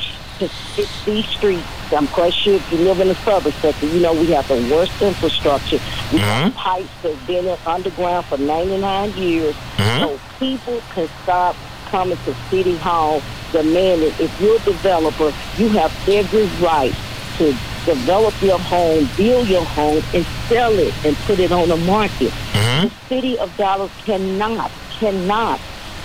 to 0.49 0.55
fix 0.74 1.05
these 1.05 1.26
streets. 1.26 1.66
I'm 1.92 2.09
quite 2.09 2.34
sure 2.34 2.55
if 2.55 2.72
you 2.72 2.78
live 2.78 3.01
in 3.01 3.09
the 3.09 3.14
suburbs 3.16 3.57
sector, 3.57 3.86
you 3.86 4.01
know 4.01 4.12
we 4.12 4.32
have 4.32 4.47
the 4.49 4.57
worst 4.70 5.01
infrastructure. 5.01 5.78
We 6.12 6.18
have 6.18 6.55
pipes 6.55 6.88
that 7.03 7.14
have 7.14 7.26
been 7.26 7.59
underground 7.66 8.26
for 8.26 8.38
99 8.38 9.12
years. 9.12 9.55
Mm. 9.76 10.01
So 10.01 10.20
people 10.38 10.80
can 10.95 11.09
stop 11.22 11.57
coming 11.86 12.18
to 12.24 12.34
City 12.51 12.76
Hall 12.78 13.22
demanding 13.53 14.12
if 14.18 14.40
you're 14.40 14.57
a 14.57 14.61
developer, 14.61 15.32
you 15.57 15.68
have 15.70 15.92
every 16.09 16.47
right 16.64 16.95
to 17.38 17.53
develop 17.84 18.34
your 18.42 18.59
home, 18.59 19.09
build 19.16 19.49
your 19.49 19.64
home, 19.64 20.03
and 20.12 20.24
sell 20.49 20.72
it 20.72 20.92
and 21.05 21.16
put 21.18 21.38
it 21.38 21.53
on 21.53 21.68
the 21.68 21.76
market. 21.76 22.32
The 22.53 22.90
city 23.09 23.38
of 23.38 23.57
Dallas 23.57 23.92
cannot, 24.05 24.70
cannot 24.99 25.61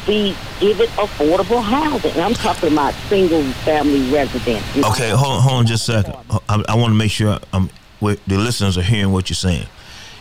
be 0.05 0.35
it 0.61 0.89
affordable 0.91 1.61
housing. 1.63 2.11
And 2.11 2.21
I'm 2.21 2.33
talking 2.33 2.71
about 2.73 2.93
single 3.07 3.43
family 3.65 4.09
residents. 4.11 4.65
Okay, 4.77 5.09
hold 5.09 5.37
on, 5.37 5.41
hold 5.41 5.55
on 5.59 5.65
just 5.67 5.87
a 5.89 6.03
second. 6.03 6.15
I, 6.49 6.63
I 6.69 6.75
want 6.75 6.91
to 6.91 6.97
make 6.97 7.11
sure 7.11 7.39
I'm, 7.53 7.69
with 8.01 8.23
the 8.25 8.37
listeners 8.37 8.77
are 8.77 8.81
hearing 8.81 9.11
what 9.11 9.29
you're 9.29 9.35
saying. 9.35 9.67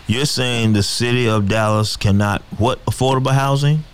You're 0.06 0.24
saying 0.26 0.72
the 0.72 0.82
city 0.82 1.28
of 1.28 1.48
Dallas 1.48 1.96
cannot 1.96 2.42
what 2.58 2.84
affordable 2.86 3.32
housing? 3.32 3.84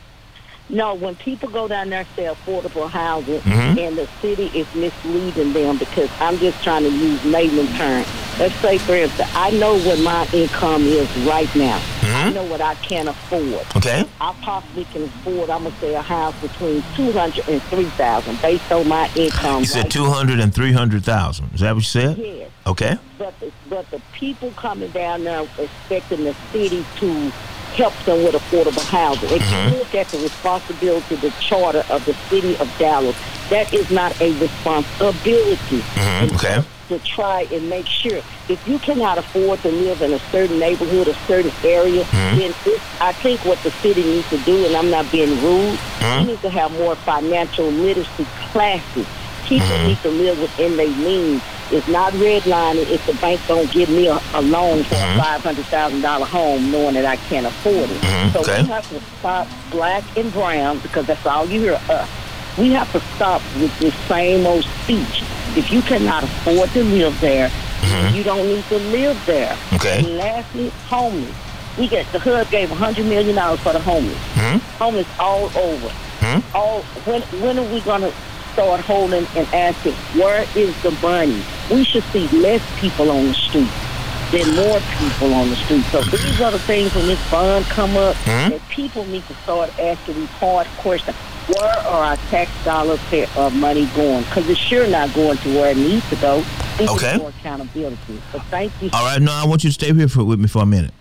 No, 0.70 0.94
when 0.94 1.14
people 1.16 1.50
go 1.50 1.68
down 1.68 1.90
there 1.90 2.00
and 2.00 2.08
say 2.16 2.24
affordable 2.24 2.88
housing, 2.88 3.40
Mhm. 3.40 3.78
and 3.78 3.98
the 3.98 4.08
city 4.22 4.46
is 4.58 4.66
misleading 4.74 5.52
them 5.52 5.76
because 5.76 6.08
I'm 6.20 6.38
just 6.38 6.62
trying 6.64 6.84
to 6.84 6.90
use 6.90 7.22
layman 7.26 7.66
terms. 7.76 8.06
Let's 8.38 8.54
say, 8.56 8.78
for 8.78 8.94
instance, 8.96 9.30
I 9.34 9.50
know 9.52 9.78
what 9.78 9.98
my 10.00 10.26
income 10.32 10.82
is 10.82 11.08
right 11.18 11.48
now. 11.54 11.80
I 12.02 12.30
know 12.30 12.44
what 12.44 12.60
I 12.60 12.74
can 12.76 13.08
afford. 13.08 13.64
Okay. 13.76 14.04
I 14.20 14.32
possibly 14.42 14.84
can 14.86 15.04
afford, 15.04 15.50
I'm 15.50 15.62
going 15.62 15.74
to 15.74 15.80
say, 15.80 15.94
a 15.94 16.02
house 16.02 16.34
between 16.40 16.82
200 16.96 17.48
and 17.48 17.62
3000 17.62 18.42
based 18.42 18.70
on 18.72 18.88
my 18.88 19.08
income. 19.14 19.60
You 19.60 19.66
said 19.66 19.82
right 19.84 19.90
200 19.90 20.40
and 20.40 20.54
300,000. 20.54 21.54
Is 21.54 21.60
that 21.60 21.72
what 21.74 21.76
you 21.76 21.82
said? 21.82 22.18
Yes. 22.18 22.50
Okay. 22.66 22.96
But 23.18 23.38
the, 23.40 23.52
but 23.68 23.90
the 23.90 24.00
people 24.12 24.50
coming 24.52 24.90
down 24.90 25.24
there 25.24 25.46
expecting 25.58 26.24
the 26.24 26.34
city 26.52 26.84
to 26.96 27.30
help 27.76 27.94
them 28.04 28.22
with 28.24 28.34
affordable 28.34 28.84
housing. 28.84 29.30
If 29.30 29.42
Mhm. 29.42 29.70
you 29.72 29.78
look 29.78 29.94
at 29.94 30.08
the 30.10 30.18
responsibility, 30.18 31.16
the 31.16 31.32
charter 31.40 31.84
of 31.88 32.04
the 32.04 32.14
city 32.30 32.56
of 32.58 32.70
Dallas, 32.78 33.16
that 33.50 33.72
is 33.74 33.90
not 33.90 34.18
a 34.20 34.32
responsibility 34.38 35.82
Mhm, 35.96 36.34
Okay. 36.34 36.62
To 36.98 37.04
try 37.06 37.46
and 37.52 37.68
make 37.68 37.86
sure 37.86 38.20
if 38.48 38.66
you 38.66 38.78
cannot 38.78 39.18
afford 39.18 39.60
to 39.62 39.70
live 39.70 40.02
in 40.02 40.12
a 40.12 40.18
certain 40.30 40.58
neighborhood, 40.58 41.08
a 41.08 41.14
certain 41.26 41.52
area, 41.64 42.04
Mhm. 42.04 42.36
then 42.36 42.54
it's, 42.66 42.84
I 43.00 43.12
think 43.12 43.44
what 43.44 43.62
the 43.62 43.70
city 43.70 44.02
needs 44.04 44.28
to 44.30 44.38
do, 44.38 44.64
and 44.66 44.76
I'm 44.76 44.90
not 44.90 45.10
being 45.10 45.40
rude, 45.42 45.78
Mhm. 46.00 46.20
we 46.20 46.24
need 46.32 46.42
to 46.42 46.50
have 46.50 46.72
more 46.72 46.94
financial 46.96 47.70
literacy 47.70 48.26
classes. 48.52 49.06
People 49.46 49.66
Mhm. 49.66 49.86
need 49.88 50.02
to 50.02 50.10
live 50.10 50.38
within 50.40 50.76
their 50.76 50.88
means. 50.88 51.42
It's 51.70 51.88
not 51.88 52.12
redlining 52.14 52.88
if 52.90 53.04
the 53.06 53.14
bank 53.14 53.40
don't 53.48 53.70
give 53.72 53.88
me 53.88 54.06
a, 54.06 54.20
a 54.34 54.40
loan 54.42 54.84
for 54.84 54.94
a 54.96 55.16
five 55.18 55.42
hundred 55.42 55.64
thousand 55.66 56.02
dollar 56.02 56.26
home, 56.26 56.70
knowing 56.70 56.94
that 56.94 57.06
I 57.06 57.16
can't 57.28 57.46
afford 57.46 57.90
it. 57.90 58.00
Mhm, 58.02 58.32
So 58.32 58.40
okay. 58.40 58.62
we 58.62 58.68
have 58.68 58.88
to 58.90 59.00
stop 59.18 59.48
black 59.70 60.04
and 60.16 60.32
brown 60.32 60.78
because 60.78 61.06
that's 61.06 61.26
all 61.26 61.46
you 61.46 61.60
hear 61.60 61.80
us. 61.90 62.08
We 62.56 62.70
have 62.72 62.90
to 62.92 63.00
stop 63.16 63.42
with 63.60 63.76
this 63.80 63.94
same 64.06 64.46
old 64.46 64.64
speech. 64.84 65.22
If 65.56 65.70
you 65.72 65.82
cannot 65.82 66.24
afford 66.24 66.70
to 66.72 66.82
live 66.84 67.18
there, 67.20 67.50
Mhm. 67.82 68.14
you 68.14 68.24
don't 68.24 68.46
need 68.46 68.64
to 68.68 68.78
live 68.78 69.16
there. 69.26 69.56
Okay. 69.74 69.98
And 69.98 70.16
lastly, 70.18 70.72
homeless. 70.88 71.34
We 71.78 71.88
get 71.88 72.10
the 72.12 72.18
HUD 72.18 72.50
gave 72.50 72.70
a 72.70 72.74
hundred 72.74 73.06
million 73.06 73.36
dollars 73.36 73.60
for 73.60 73.72
the 73.72 73.80
homeless. 73.80 74.16
Mhm. 74.36 74.60
Homeless 74.78 75.06
all 75.18 75.50
over. 75.56 75.90
Mhm. 76.20 76.42
All 76.54 76.84
when 77.04 77.22
when 77.40 77.58
are 77.58 77.62
we 77.74 77.80
gonna 77.80 78.10
start 78.52 78.80
holding 78.80 79.26
and 79.36 79.46
asking 79.52 79.94
where 80.14 80.44
is 80.54 80.72
the 80.82 80.92
money? 81.02 81.42
We 81.70 81.84
should 81.84 82.04
see 82.12 82.28
less 82.32 82.62
people 82.80 83.10
on 83.10 83.28
the 83.28 83.34
street 83.34 83.68
than 84.30 84.54
more 84.56 84.80
people 85.00 85.34
on 85.34 85.50
the 85.50 85.56
street. 85.56 85.84
So 85.92 86.00
these 86.02 86.40
are 86.40 86.52
the 86.52 86.58
things 86.60 86.94
when 86.94 87.06
this 87.08 87.18
bond 87.30 87.68
come 87.68 87.96
up 87.96 88.14
Mhm. 88.24 88.50
that 88.50 88.68
people 88.68 89.04
need 89.06 89.26
to 89.28 89.34
start 89.44 89.70
asking 89.80 90.14
these 90.14 90.28
hard 90.40 90.66
questions. 90.78 91.16
Where 91.46 91.62
are 91.62 92.04
our 92.04 92.16
tax 92.30 92.50
dollars 92.64 93.00
pay, 93.10 93.26
uh, 93.36 93.50
money 93.50 93.86
going? 93.94 94.22
Because 94.24 94.48
it's 94.48 94.58
sure 94.58 94.86
not 94.86 95.12
going 95.14 95.36
to 95.38 95.48
where 95.50 95.70
it 95.72 95.76
needs 95.76 96.08
to 96.10 96.16
go. 96.16 96.44
Okay. 96.80 97.18
more 97.18 97.28
accountability. 97.28 98.20
But 98.32 98.42
thank 98.44 98.72
you. 98.80 98.90
All 98.92 99.04
right. 99.04 99.20
Now 99.20 99.42
I 99.42 99.46
want 99.46 99.62
you 99.62 99.70
to 99.70 99.74
stay 99.74 99.92
here 99.92 100.08
for, 100.08 100.24
with 100.24 100.40
me 100.40 100.48
for 100.48 100.62
a 100.62 100.66
minute. 100.66 100.92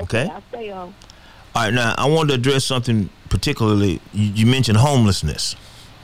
Okay. 0.00 0.28
I'll 0.30 0.42
stay 0.50 0.70
on. 0.70 0.94
All 1.54 1.64
right. 1.64 1.74
Now 1.74 1.94
I 1.98 2.08
want 2.08 2.28
to 2.28 2.34
address 2.36 2.64
something 2.64 3.10
particularly. 3.28 4.00
You, 4.12 4.26
you 4.30 4.46
mentioned 4.46 4.78
homelessness, 4.78 5.56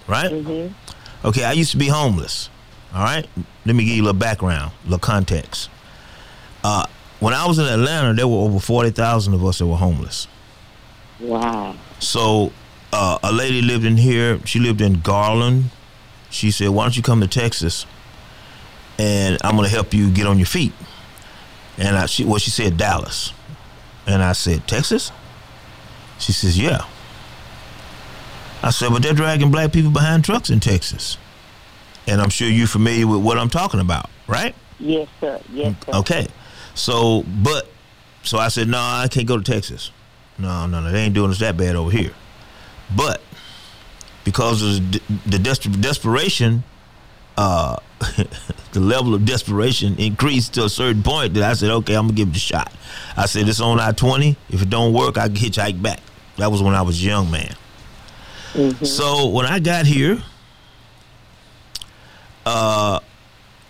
right? 0.09 0.31
Mm-hmm. 0.31 1.27
Okay. 1.29 1.45
I 1.45 1.53
used 1.53 1.71
to 1.71 1.77
be 1.77 1.89
homeless. 1.89 2.51
All 2.93 3.03
right. 3.05 3.27
Let 3.65 3.77
me 3.77 3.85
give 3.85 3.97
you 3.97 4.03
a 4.03 4.07
little 4.07 4.19
background, 4.19 4.73
a 4.83 4.85
little 4.85 4.99
context. 4.99 5.71
Uh, 6.65 6.87
when 7.21 7.33
I 7.33 7.47
was 7.47 7.59
in 7.59 7.67
Atlanta, 7.67 8.13
there 8.13 8.27
were 8.29 8.39
over 8.39 8.59
forty 8.59 8.91
thousand 8.91 9.35
of 9.35 9.45
us 9.45 9.59
that 9.59 9.67
were 9.67 9.77
homeless. 9.77 10.27
Wow. 11.21 11.77
So 12.01 12.53
uh, 12.95 13.19
a 13.23 13.33
lady 13.33 13.61
lived 13.63 13.85
in 13.85 13.97
here. 13.97 14.39
She 14.47 14.59
lived 14.59 14.81
in 14.81 15.01
Garland. 15.01 15.71
She 16.31 16.51
said, 16.51 16.69
"Why 16.71 16.85
don't 16.85 16.97
you 16.97 17.03
come 17.03 17.21
to 17.21 17.29
Texas, 17.29 17.87
and 18.99 19.39
I'm 19.43 19.57
gonna 19.57 19.69
help 19.69 19.93
you 19.93 20.11
get 20.11 20.27
on 20.27 20.39
your 20.39 20.47
feet." 20.47 20.73
And 21.77 21.97
I, 21.97 22.07
she, 22.07 22.25
well, 22.25 22.39
she 22.39 22.51
said 22.51 22.77
Dallas, 22.77 23.33
and 24.07 24.23
I 24.23 24.33
said 24.33 24.67
Texas. 24.67 25.13
She 26.19 26.33
says, 26.33 26.59
"Yeah." 26.59 26.85
I 28.63 28.71
said, 28.71 28.91
"But 28.91 29.03
they're 29.03 29.13
dragging 29.13 29.51
black 29.51 29.73
people 29.73 29.91
behind 29.91 30.25
trucks 30.25 30.51
in 30.51 30.61
Texas," 30.61 31.19
and 32.07 32.21
I'm 32.21 32.31
sure 32.31 32.49
you're 32.49 32.67
familiar 32.67 33.07
with 33.07 33.23
what 33.23 33.39
I'm 33.39 33.51
talking 33.51 33.81
about, 33.81 34.09
right? 34.27 34.55
Yes, 34.79 35.09
sir. 35.21 35.41
Yes, 35.53 35.75
sir. 35.85 35.93
Okay. 35.99 36.27
So, 36.75 37.25
but, 37.43 37.69
so 38.23 38.39
I 38.39 38.49
said, 38.49 38.69
no, 38.69 38.79
I 38.79 39.09
can't 39.09 39.27
go 39.27 39.37
to 39.39 39.45
Texas. 39.45 39.91
No, 40.39 40.67
no, 40.67 40.81
no, 40.81 40.91
they 40.91 41.03
ain't 41.03 41.15
doing 41.15 41.31
us 41.31 41.39
that 41.39 41.57
bad 41.57 41.77
over 41.77 41.91
here. 41.91 42.13
But 42.95 43.21
because 44.25 44.63
of 44.63 44.93
the, 44.93 45.01
the 45.27 45.39
des- 45.39 45.69
desperation, 45.81 46.65
uh, 47.37 47.77
the 48.73 48.81
level 48.81 49.15
of 49.15 49.25
desperation 49.25 49.97
increased 49.99 50.55
to 50.55 50.65
a 50.65 50.69
certain 50.69 51.03
point 51.03 51.35
that 51.35 51.43
I 51.43 51.55
said, 51.55 51.71
okay, 51.71 51.95
I'm 51.95 52.07
gonna 52.07 52.17
give 52.17 52.29
it 52.29 52.37
a 52.37 52.41
shot. 52.41 52.73
I 53.17 53.27
said, 53.27 53.49
it's 53.49 53.61
on 53.61 53.81
I 53.81 53.93
twenty. 53.93 54.37
If 54.51 54.63
it 54.63 54.71
don't 54.71 54.93
work, 54.93 55.17
I 55.19 55.27
can 55.29 55.37
hitchhike 55.37 55.81
back. 55.81 56.01
That 56.37 56.51
was 56.51 56.63
when 56.63 56.75
I 56.75 56.83
was 56.83 57.01
a 57.01 57.05
young 57.05 57.31
man. 57.31 57.55
So 58.85 59.29
when 59.29 59.47
I 59.47 59.59
got 59.59 59.85
here, 59.87 60.23
uh, 62.47 63.01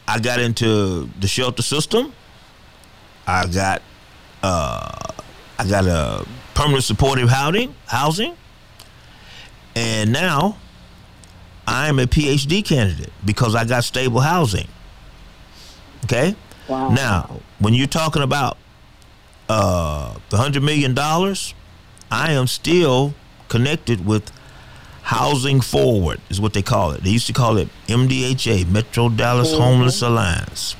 I 0.06 0.18
got 0.18 0.40
into 0.40 1.08
the 1.20 1.26
shelter 1.26 1.62
system. 1.62 2.12
I 3.26 3.46
got 3.46 3.80
uh, 4.42 4.90
I 5.58 5.66
got 5.68 5.86
a 5.86 6.26
permanent 6.54 6.84
supportive 6.84 7.28
housing 7.30 7.74
housing, 7.86 8.34
and 9.74 10.12
now 10.12 10.58
I'm 11.66 11.98
a 11.98 12.06
PhD 12.06 12.62
candidate 12.64 13.12
because 13.24 13.54
I 13.54 13.64
got 13.64 13.84
stable 13.84 14.20
housing. 14.20 14.68
Okay. 16.04 16.36
Wow. 16.68 16.90
Now, 16.90 17.40
when 17.58 17.72
you're 17.74 17.86
talking 17.86 18.22
about 18.22 18.56
uh, 19.48 20.14
the 20.30 20.36
hundred 20.36 20.62
million 20.62 20.94
dollars, 20.94 21.54
I 22.10 22.32
am 22.32 22.46
still 22.46 23.14
connected 23.48 24.06
with 24.06 24.30
Housing 25.02 25.60
Forward, 25.60 26.20
is 26.30 26.40
what 26.40 26.54
they 26.54 26.62
call 26.62 26.92
it. 26.92 27.02
They 27.02 27.10
used 27.10 27.26
to 27.26 27.32
call 27.34 27.58
it 27.58 27.68
MDHA, 27.88 28.66
Metro 28.70 29.08
Dallas 29.10 29.52
Mhm. 29.52 29.58
Homeless 29.58 30.00
Alliance. 30.02 30.76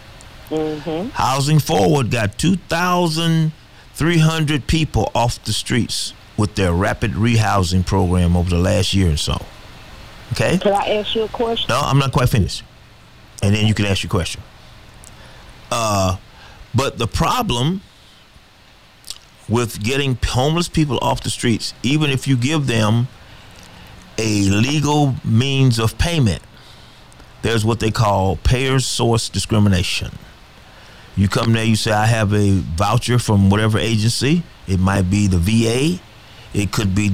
Mm-hmm. 0.49 1.09
Housing 1.11 1.59
Forward 1.59 2.11
got 2.11 2.39
2,300 2.39 4.67
people 4.67 5.11
off 5.15 5.43
the 5.45 5.53
streets 5.53 6.15
with 6.37 6.55
their 6.55 6.73
rapid 6.73 7.13
rehousing 7.13 7.85
program 7.87 8.37
over 8.37 8.51
the 8.51 8.59
last 8.59 8.95
year 8.95 9.13
or 9.13 9.17
so. 9.17 9.45
Okay? 10.33 10.59
Can 10.59 10.73
I 10.73 10.99
ask 10.99 11.15
you 11.15 11.23
a 11.23 11.29
question? 11.29 11.67
No, 11.69 11.81
I'm 11.81 11.99
not 11.99 12.13
quite 12.13 12.29
finished. 12.29 12.63
And 13.43 13.55
then 13.55 13.67
you 13.67 13.75
can 13.75 13.85
ask 13.85 14.03
your 14.03 14.11
question. 14.11 14.43
Uh, 15.71 16.17
but 16.75 16.99
the 16.99 17.07
problem 17.07 17.83
with 19.49 19.83
getting 19.83 20.19
homeless 20.25 20.69
people 20.69 20.99
off 21.03 21.23
the 21.23 21.31
streets, 21.31 21.75
even 21.83 22.11
if 22.11 22.27
you 22.27 22.37
give 22.37 22.67
them 22.67 23.09
a 24.19 24.43
legal 24.45 25.15
means 25.25 25.79
of 25.79 25.99
payment, 25.99 26.43
there's 27.43 27.65
what 27.65 27.81
they 27.81 27.91
call 27.91 28.37
payer 28.37 28.79
source 28.81 29.29
discrimination. 29.29 30.11
You 31.17 31.29
come 31.29 31.53
there, 31.53 31.65
you 31.65 31.77
say, 31.77 31.93
I 31.93 32.07
have 32.07 32.33
a 32.33 32.59
voucher 32.59 33.19
from 33.19 33.51
whatever 33.51 33.79
agency. 33.79 34.43
It 34.67 34.81
might 34.81 35.11
be 35.11 35.29
the 35.29 35.39
VA, 35.39 36.01
it 36.55 36.71
could 36.71 36.95
be 36.95 37.09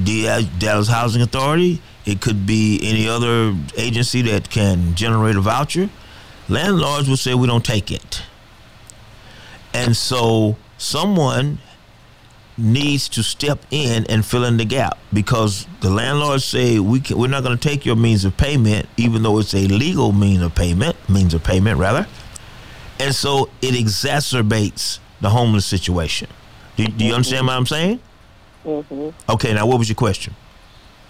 Dallas 0.59 0.87
Housing 0.87 1.21
Authority, 1.21 1.81
it 2.05 2.21
could 2.21 2.45
be 2.45 2.79
any 2.83 3.07
other 3.07 3.55
agency 3.75 4.21
that 4.23 4.49
can 4.49 4.93
generate 4.95 5.35
a 5.35 5.41
voucher. 5.41 5.89
Landlords 6.47 7.09
will 7.09 7.17
say, 7.17 7.33
We 7.33 7.47
don't 7.47 7.65
take 7.65 7.91
it. 7.91 8.21
And 9.73 9.95
so 9.97 10.57
someone 10.77 11.59
needs 12.57 13.09
to 13.09 13.23
step 13.23 13.65
in 13.71 14.05
and 14.09 14.25
fill 14.25 14.43
in 14.43 14.57
the 14.57 14.65
gap 14.65 14.97
because 15.11 15.65
the 15.79 15.89
landlords 15.89 16.43
say 16.43 16.77
we 16.79 16.99
can, 16.99 17.17
we're 17.17 17.27
not 17.27 17.43
going 17.43 17.57
to 17.57 17.69
take 17.69 17.85
your 17.85 17.95
means 17.95 18.25
of 18.25 18.35
payment 18.37 18.87
even 18.97 19.23
though 19.23 19.39
it's 19.39 19.53
a 19.55 19.65
legal 19.67 20.11
means 20.11 20.43
of 20.43 20.53
payment 20.53 20.95
means 21.09 21.33
of 21.33 21.41
payment 21.43 21.79
rather 21.79 22.05
and 22.99 23.15
so 23.15 23.49
it 23.61 23.73
exacerbates 23.73 24.99
the 25.21 25.29
homeless 25.29 25.65
situation 25.65 26.27
do, 26.75 26.85
do 26.85 27.05
you 27.05 27.13
understand 27.13 27.47
what 27.47 27.53
i'm 27.55 27.65
saying 27.65 27.99
Mm-hmm. 28.65 29.09
okay 29.31 29.53
now 29.53 29.65
what 29.65 29.79
was 29.79 29.89
your 29.89 29.95
question 29.95 30.35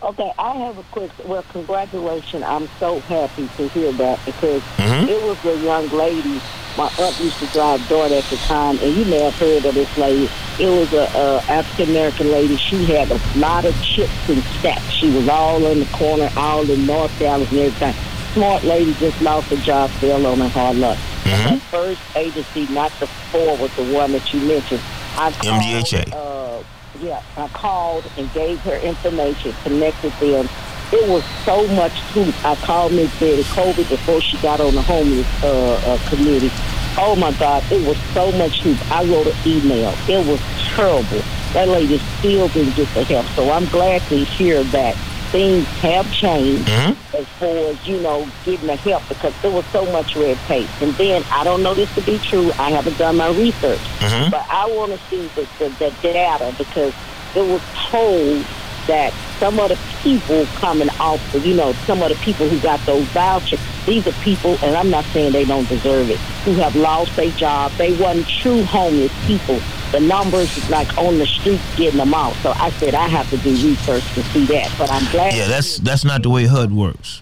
Okay, 0.04 0.32
I 0.40 0.54
have 0.58 0.80
a 0.80 0.84
quick. 0.92 1.12
Well, 1.24 1.44
congratulations. 1.52 2.42
I'm 2.42 2.68
so 2.80 3.02
happy 3.02 3.48
to 3.58 3.68
hear 3.68 3.92
that 3.92 4.18
because 4.26 4.64
Mhm. 4.80 5.08
it 5.08 5.22
was 5.22 5.38
a 5.46 5.56
young 5.64 5.90
lady. 5.90 6.42
My 6.76 6.90
aunt 6.98 7.20
used 7.20 7.38
to 7.38 7.46
drive 7.54 7.88
daughter 7.88 8.16
at 8.16 8.24
the 8.24 8.38
time, 8.38 8.80
and 8.82 8.96
you 8.96 9.06
may 9.06 9.20
have 9.22 9.36
heard 9.38 9.64
of 9.64 9.76
this 9.76 9.96
lady. 10.00 10.28
It 10.58 10.70
was 10.70 10.92
a, 10.94 11.04
a 11.16 11.38
African 11.54 11.92
American 11.92 12.32
lady. 12.32 12.58
She 12.58 12.84
had 12.86 13.12
a 13.12 13.20
lot 13.38 13.64
of 13.64 13.80
chips 13.84 14.28
and 14.28 14.42
stacks. 14.58 14.90
She 14.90 15.12
was 15.16 15.30
all 15.30 15.64
in 15.68 15.82
the 15.82 15.86
corner, 15.94 16.32
all 16.36 16.68
in 16.68 16.88
North 16.88 17.14
Dallas 17.20 17.52
and 17.52 17.60
everything. 17.60 17.94
Smart 18.34 18.64
lady 18.64 18.96
just 18.96 19.22
lost 19.22 19.50
her 19.52 19.58
job, 19.58 19.92
fell 19.92 20.26
on 20.26 20.40
her 20.40 20.50
hard 20.50 20.78
luck. 20.78 20.98
Mm-hmm. 21.26 21.54
The 21.54 21.62
first 21.70 22.02
agency, 22.16 22.66
not 22.74 22.92
the 23.00 23.06
four, 23.06 23.56
was 23.58 23.72
the 23.76 23.84
one 23.94 24.14
that 24.14 24.34
you 24.34 24.40
mentioned. 24.40 24.82
I 25.16 25.30
called, 25.32 25.62
MDHA. 25.62 26.12
Uh, 26.12 26.64
yeah, 27.02 27.22
I 27.36 27.48
called 27.50 28.06
and 28.18 28.32
gave 28.34 28.60
her 28.62 28.78
information, 28.78 29.54
connected 29.64 30.12
them. 30.14 30.48
It 30.92 31.08
was 31.08 31.24
so 31.46 31.68
much 31.70 31.98
truth. 32.12 32.46
I 32.46 32.56
called 32.56 32.94
Miss 32.94 33.18
Betty 33.20 33.44
COVID 33.44 33.90
before 33.90 34.22
she 34.22 34.38
got 34.38 34.60
on 34.60 34.76
the 34.76 34.82
homeless 34.82 35.44
uh, 35.44 35.74
uh, 35.74 36.10
committee. 36.10 36.52
Oh 36.98 37.16
my 37.16 37.32
God, 37.34 37.64
it 37.72 37.86
was 37.88 37.98
so 38.14 38.32
much 38.34 38.62
truth. 38.62 38.92
I 38.92 39.04
wrote 39.06 39.28
an 39.28 39.36
email. 39.46 39.96
It 40.08 40.26
was 40.28 40.40
terrible. 40.76 41.22
That 41.54 41.68
lady 41.70 41.98
still 42.20 42.48
didn't 42.50 42.76
get 42.76 42.94
the 42.94 43.04
help. 43.04 43.26
So 43.28 43.50
I'm 43.50 43.66
glad 43.66 44.02
to 44.04 44.18
hear 44.18 44.64
that 44.66 44.96
things 45.32 45.66
have 45.80 46.12
changed 46.12 46.68
Mm-hmm. 46.68 47.16
as 47.16 47.28
far 47.40 47.50
as, 47.50 47.88
you 47.88 48.00
know, 48.02 48.28
getting 48.46 48.68
the 48.68 48.76
help 48.76 49.08
because 49.10 49.34
there 49.42 49.52
was 49.52 49.66
so 49.68 49.86
much 49.92 50.16
red 50.16 50.38
tape. 50.48 50.70
And 50.82 50.94
then 50.96 51.24
I 51.32 51.44
don't 51.44 51.64
know 51.64 51.74
this 51.74 51.94
to 51.96 52.02
be 52.02 52.20
true. 52.20 52.52
I 52.60 52.72
haven't 52.72 52.98
done 52.98 53.18
my 53.18 53.30
research. 53.30 53.80
Mhm. 54.00 54.32
But 54.32 54.46
I 54.50 54.68
want 54.68 54.92
to 54.92 54.98
see 55.10 55.28
the, 55.36 55.48
the, 55.60 55.70
the 55.80 55.92
data 56.02 56.54
because 56.58 56.94
it 57.36 57.46
was 57.46 57.62
told 57.90 58.46
that 58.88 59.14
some 59.40 59.60
of 59.60 59.70
the 59.70 59.80
people 60.02 60.46
coming 60.56 60.90
off, 61.00 61.20
you 61.46 61.54
know, 61.56 61.74
some 61.86 62.02
of 62.02 62.10
the 62.10 62.16
people 62.16 62.48
who 62.48 62.60
got 62.60 62.80
those 62.86 63.06
vouchers, 63.08 63.60
these 63.86 64.06
are 64.08 64.12
people, 64.24 64.58
and 64.64 64.76
I'm 64.76 64.90
not 64.90 65.06
saying 65.06 65.32
they 65.34 65.46
don't 65.46 65.68
deserve 65.68 66.10
it, 66.10 66.18
who 66.46 66.54
have 66.56 66.76
lost 66.76 67.16
their 67.16 67.32
job. 67.32 67.72
They 67.74 67.98
wasn't 67.98 68.28
true 68.28 68.64
homeless 68.64 69.12
people. 69.26 69.60
The 69.92 70.00
numbers 70.00 70.56
is 70.58 70.70
like 70.70 70.96
on 70.98 71.18
the 71.18 71.26
streets 71.26 71.64
getting 71.76 71.98
them 71.98 72.14
out. 72.14 72.34
So 72.36 72.54
I 72.56 72.70
said 72.72 72.94
I 72.96 73.08
have 73.08 73.30
to 73.32 73.38
do 73.38 73.50
research 73.50 74.04
to 74.14 74.24
see 74.24 74.46
that. 74.46 74.74
But 74.78 74.90
I'm 74.92 75.10
glad. 75.12 75.34
yeah 75.34 75.48
that's 75.48 75.78
that's 75.80 76.06
not 76.06 76.24
the 76.24 76.30
way 76.30 76.46
hud 76.46 76.72
works 76.72 77.22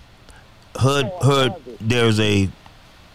hud 0.76 1.11
hud 1.22 1.56
there's 1.81 2.19
a 2.19 2.48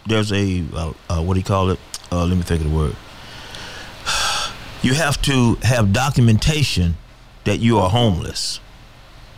there's 0.07 0.31
a 0.33 0.63
uh, 0.73 0.93
uh, 1.09 1.21
what 1.21 1.35
do 1.35 1.39
you 1.39 1.45
call 1.45 1.69
it 1.69 1.79
uh, 2.11 2.25
let 2.25 2.35
me 2.35 2.43
think 2.43 2.61
of 2.61 2.69
the 2.69 2.75
word 2.75 2.95
you 4.81 4.93
have 4.93 5.21
to 5.21 5.55
have 5.63 5.93
documentation 5.93 6.95
that 7.45 7.57
you 7.59 7.79
are 7.79 7.89
homeless 7.89 8.59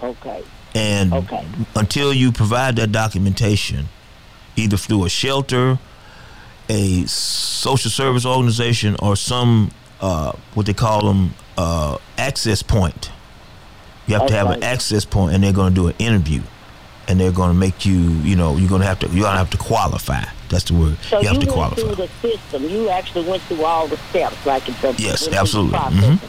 Okay. 0.02 0.44
and 0.76 1.14
Okay. 1.14 1.46
until 1.76 2.14
you 2.14 2.32
provide 2.32 2.76
that 2.78 2.92
documentation 2.92 3.88
either 4.56 4.78
through 4.78 5.06
a 5.06 5.10
shelter 5.10 5.78
a 6.70 7.06
social 7.06 7.90
service 7.92 8.26
organization 8.26 8.96
or 9.02 9.16
some 9.16 9.72
uh, 10.02 10.32
what 10.54 10.66
they 10.66 10.74
call 10.74 11.02
them 11.08 11.34
uh, 11.58 11.98
access 12.18 12.62
point 12.64 13.12
you 14.06 14.14
have 14.16 14.28
to 14.28 14.34
have 14.34 14.50
an 14.50 14.64
access 14.64 15.06
point 15.06 15.34
and 15.34 15.44
they're 15.44 15.54
going 15.54 15.74
to 15.74 15.82
do 15.82 15.88
an 15.88 15.96
interview 16.00 16.42
and 17.08 17.20
they're 17.20 17.32
going 17.32 17.50
to 17.50 17.56
make 17.58 17.86
you 17.86 18.00
you 18.00 18.36
know 18.36 18.58
you're 18.58 18.70
going 18.70 18.82
to 18.82 18.88
have 18.88 19.00
to 19.00 19.08
you're 19.08 19.22
going 19.24 19.34
to 19.34 19.38
have 19.38 19.50
to 19.50 19.58
qualify 19.58 20.24
that's 20.50 20.66
the 20.66 20.74
word 20.74 20.98
So 21.10 21.18
you 21.20 21.24
you, 21.24 21.28
have 21.30 21.40
to 21.40 21.46
went 21.46 21.52
qualify 21.52 21.82
through 21.82 21.96
the 21.96 22.08
system. 22.22 22.64
You 22.70 22.90
actually 22.90 23.30
went 23.30 23.44
through 23.44 23.66
all 23.66 23.88
the 23.88 23.98
steps, 23.98 24.46
like 24.46 24.66
Yes, 24.68 24.82
went 24.82 24.98
through 24.98 25.30
the 25.32 25.38
absolutely. 25.40 25.72
process. 25.72 26.20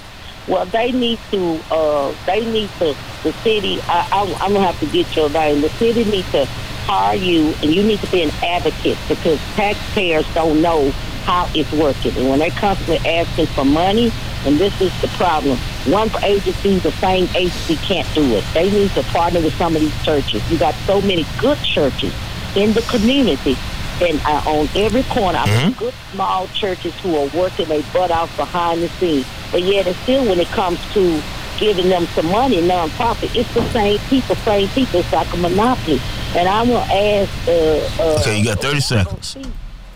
Well, 0.48 0.66
they 0.66 0.92
need 0.92 1.18
to. 1.30 1.60
Uh, 1.70 2.14
they 2.26 2.44
need 2.50 2.70
to. 2.78 2.96
The 3.22 3.32
city. 3.42 3.80
I, 3.82 4.08
I, 4.12 4.22
I'm 4.40 4.52
gonna 4.52 4.66
have 4.66 4.78
to 4.80 4.86
get 4.86 5.14
your 5.16 5.28
name. 5.30 5.60
The 5.60 5.68
city 5.70 6.04
needs 6.04 6.30
to 6.32 6.46
hire 6.86 7.16
you, 7.16 7.54
and 7.62 7.74
you 7.74 7.82
need 7.82 8.00
to 8.00 8.10
be 8.10 8.22
an 8.22 8.30
advocate 8.42 8.96
because 9.08 9.38
taxpayers 9.54 10.26
don't 10.34 10.62
know 10.62 10.90
how 11.24 11.48
it's 11.54 11.70
working, 11.72 12.16
and 12.16 12.30
when 12.30 12.38
they're 12.38 12.50
constantly 12.52 12.96
asking 13.06 13.46
for 13.48 13.64
money, 13.64 14.10
and 14.46 14.56
this 14.58 14.80
is 14.80 14.98
the 15.02 15.08
problem. 15.08 15.58
One 15.86 16.10
agency, 16.24 16.78
the 16.78 16.92
same 16.92 17.28
agency 17.36 17.76
can't 17.76 18.08
do 18.14 18.22
it. 18.36 18.44
They 18.54 18.70
need 18.70 18.90
to 18.92 19.02
partner 19.04 19.40
with 19.40 19.54
some 19.54 19.74
of 19.76 19.82
these 19.82 20.04
churches. 20.04 20.48
You 20.50 20.58
got 20.58 20.74
so 20.86 21.02
many 21.02 21.26
good 21.38 21.58
churches 21.58 22.14
in 22.56 22.72
the 22.72 22.82
community 22.82 23.56
and 24.00 24.20
uh, 24.24 24.42
on 24.46 24.68
every 24.76 25.02
corner, 25.04 25.38
mean, 25.66 25.72
good 25.74 25.94
small 26.12 26.46
churches 26.48 26.94
who 27.00 27.16
are 27.16 27.26
working 27.34 27.66
their 27.68 27.82
butt 27.92 28.10
off 28.10 28.34
behind 28.36 28.82
the 28.82 28.88
scenes. 28.88 29.26
But 29.50 29.62
yet, 29.62 29.86
and 29.86 29.96
still, 29.96 30.24
when 30.26 30.38
it 30.38 30.48
comes 30.48 30.78
to 30.94 31.22
giving 31.58 31.88
them 31.88 32.06
some 32.08 32.26
money, 32.26 32.60
nonprofit, 32.62 33.34
it's 33.34 33.52
the 33.54 33.66
same 33.70 33.98
people, 34.08 34.36
same 34.36 34.68
people. 34.68 35.00
It's 35.00 35.12
like 35.12 35.32
a 35.32 35.36
monopoly. 35.36 36.00
And 36.36 36.48
I'm 36.48 36.68
gonna 36.68 36.92
ask. 36.92 37.48
Uh, 37.48 38.02
uh, 38.02 38.18
okay 38.20 38.38
you 38.38 38.44
got 38.44 38.60
30 38.60 38.80
seconds 38.80 39.36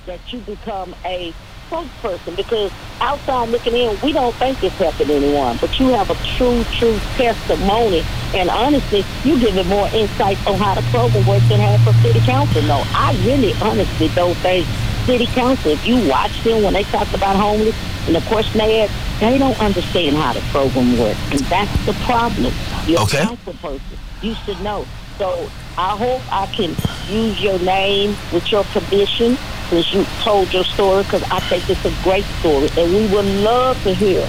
that 0.07 0.33
you 0.33 0.41
become 0.41 0.95
a 1.05 1.33
spokesperson 1.70 2.37
because 2.37 2.73
outside 3.01 3.49
looking 3.49 3.74
in, 3.74 3.99
we 4.03 4.12
don't 4.12 4.35
think 4.37 4.62
it's 4.62 4.77
helping 4.77 5.11
anyone. 5.11 5.57
But 5.61 5.79
you 5.79 5.89
have 5.89 6.11
a 6.11 6.15
true, 6.37 6.65
true 6.79 6.99
testimony, 7.16 8.05
and 8.35 8.51
honestly, 8.51 9.05
you 9.24 9.39
give 9.39 9.55
giving 9.55 9.69
more 9.69 9.89
insight 9.89 10.45
on 10.47 10.59
how 10.59 10.74
the 10.74 10.83
program 10.91 11.27
works 11.27 11.49
than 11.49 11.61
half 11.61 11.87
of 11.87 11.95
city 11.97 12.20
council. 12.20 12.62
No, 12.62 12.83
I 12.95 13.12
really, 13.24 13.55
honestly 13.62 14.09
don't 14.09 14.37
think 14.39 14.66
city 15.07 15.27
council. 15.27 15.73
If 15.73 15.87
you 15.87 16.09
watch 16.09 16.43
them 16.43 16.62
when 16.62 16.74
they 16.74 16.85
talk 16.85 17.12
about 17.15 17.37
homeless 17.37 17.77
and 18.07 18.15
the 18.15 18.20
question 18.23 18.59
they 18.59 18.83
ask, 18.83 18.93
they 19.20 19.39
don't 19.39 19.59
understand 19.61 20.16
how 20.16 20.33
the 20.33 20.41
program 20.51 20.99
works, 20.99 21.20
and 21.31 21.41
that's 21.43 21.73
the 21.87 21.95
problem. 22.05 22.53
You're 22.87 23.01
Okay. 23.03 23.19
a 23.23 23.27
council 23.27 23.55
person. 23.55 23.99
You 24.20 24.35
should 24.35 24.61
know. 24.61 24.89
So 25.19 25.51
I 25.79 25.97
hope 25.97 26.23
I 26.31 26.47
can 26.47 26.77
use 27.09 27.41
your 27.41 27.59
name 27.59 28.16
with 28.33 28.51
your 28.51 28.65
permission 28.65 29.39
since 29.69 29.93
you 29.93 30.05
told 30.23 30.53
your 30.53 30.65
story 30.65 31.03
because 31.05 31.23
I 31.31 31.41
think 31.41 31.69
it's 31.70 31.85
a 31.85 31.93
great 32.03 32.24
story 32.41 32.69
and 32.77 32.93
we 32.93 33.07
would 33.07 33.24
love 33.24 33.83
to 33.85 33.95
hear 33.95 34.29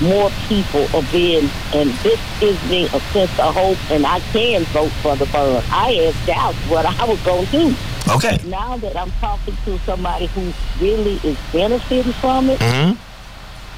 more 0.00 0.30
people 0.48 0.88
are 0.94 1.02
being 1.12 1.50
and 1.74 1.90
this 2.02 2.20
gives 2.40 2.62
me 2.70 2.86
a 2.92 3.00
sense 3.12 3.38
of 3.38 3.54
hope 3.54 3.78
and 3.90 4.06
I 4.06 4.20
can 4.20 4.64
vote 4.64 4.92
for 5.02 5.14
the 5.16 5.26
borough. 5.26 5.62
I 5.70 6.06
asked 6.08 6.26
Dallas 6.26 6.56
what 6.68 6.86
I 6.86 7.04
was 7.04 7.20
going 7.22 7.46
to 7.46 7.50
do 7.52 7.76
Okay. 8.08 8.38
Now 8.46 8.76
that 8.78 8.96
I'm 8.96 9.10
talking 9.20 9.56
to 9.64 9.78
somebody 9.80 10.26
who 10.26 10.52
really 10.80 11.16
is 11.24 11.38
benefiting 11.52 12.12
from 12.14 12.50
it, 12.50 12.58
Mm-hmm. 12.60 12.98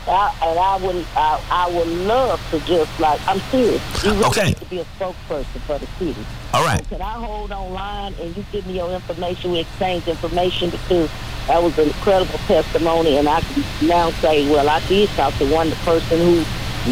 I, 0.04 0.34
and 0.42 0.58
I 0.58 0.76
would 0.84 1.06
I, 1.14 1.40
I 1.48 1.68
would 1.70 1.86
love 1.86 2.40
to 2.50 2.58
just 2.60 2.98
like 2.98 3.20
I'm 3.28 3.38
serious. 3.52 3.80
You 4.04 4.10
really 4.10 4.24
Okay. 4.26 4.46
need 4.46 4.56
to 4.58 4.64
be 4.66 4.78
a 4.80 4.84
spokesperson 4.98 5.60
for 5.64 5.78
the 5.78 5.86
city. 5.98 6.16
All 6.52 6.64
right. 6.64 6.80
So 6.88 6.96
can 6.96 7.02
I 7.02 7.24
hold 7.24 7.52
online 7.52 8.14
and 8.20 8.36
you 8.36 8.44
give 8.50 8.66
me 8.66 8.74
your 8.74 8.90
information? 8.92 9.52
We 9.52 9.60
exchange 9.60 10.08
information 10.08 10.70
because 10.70 11.08
that 11.46 11.62
was 11.62 11.78
an 11.78 11.86
incredible 11.86 12.38
testimony, 12.48 13.16
and 13.18 13.28
I 13.28 13.40
can 13.42 13.64
now 13.86 14.10
say, 14.12 14.48
well, 14.50 14.68
I 14.68 14.80
did 14.88 15.08
talk 15.10 15.34
to 15.38 15.46
one 15.52 15.70
person 15.86 16.18
who 16.18 16.44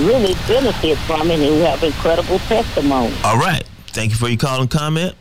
really 0.08 0.34
benefits 0.46 1.00
from 1.02 1.30
it 1.32 1.40
and 1.40 1.42
who 1.42 1.60
have 1.62 1.82
incredible 1.82 2.38
testimony. 2.40 3.12
All 3.24 3.38
right. 3.38 3.64
Thank 3.88 4.10
you 4.12 4.16
for 4.18 4.28
your 4.28 4.38
call 4.38 4.60
and 4.60 4.70
comment. 4.70 5.14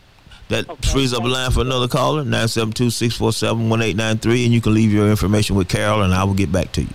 That 0.49 0.83
frees 0.85 1.13
up 1.13 1.23
a 1.23 1.27
line 1.27 1.51
for 1.51 1.61
another 1.61 1.87
caller, 1.87 2.23
972-647-1893, 2.23 4.45
and 4.45 4.53
you 4.53 4.61
can 4.61 4.73
leave 4.73 4.91
your 4.91 5.07
information 5.09 5.55
with 5.55 5.69
Carol, 5.69 6.01
and 6.01 6.13
I 6.13 6.23
will 6.23 6.33
get 6.33 6.51
back 6.51 6.71
to 6.73 6.81
you. 6.81 6.93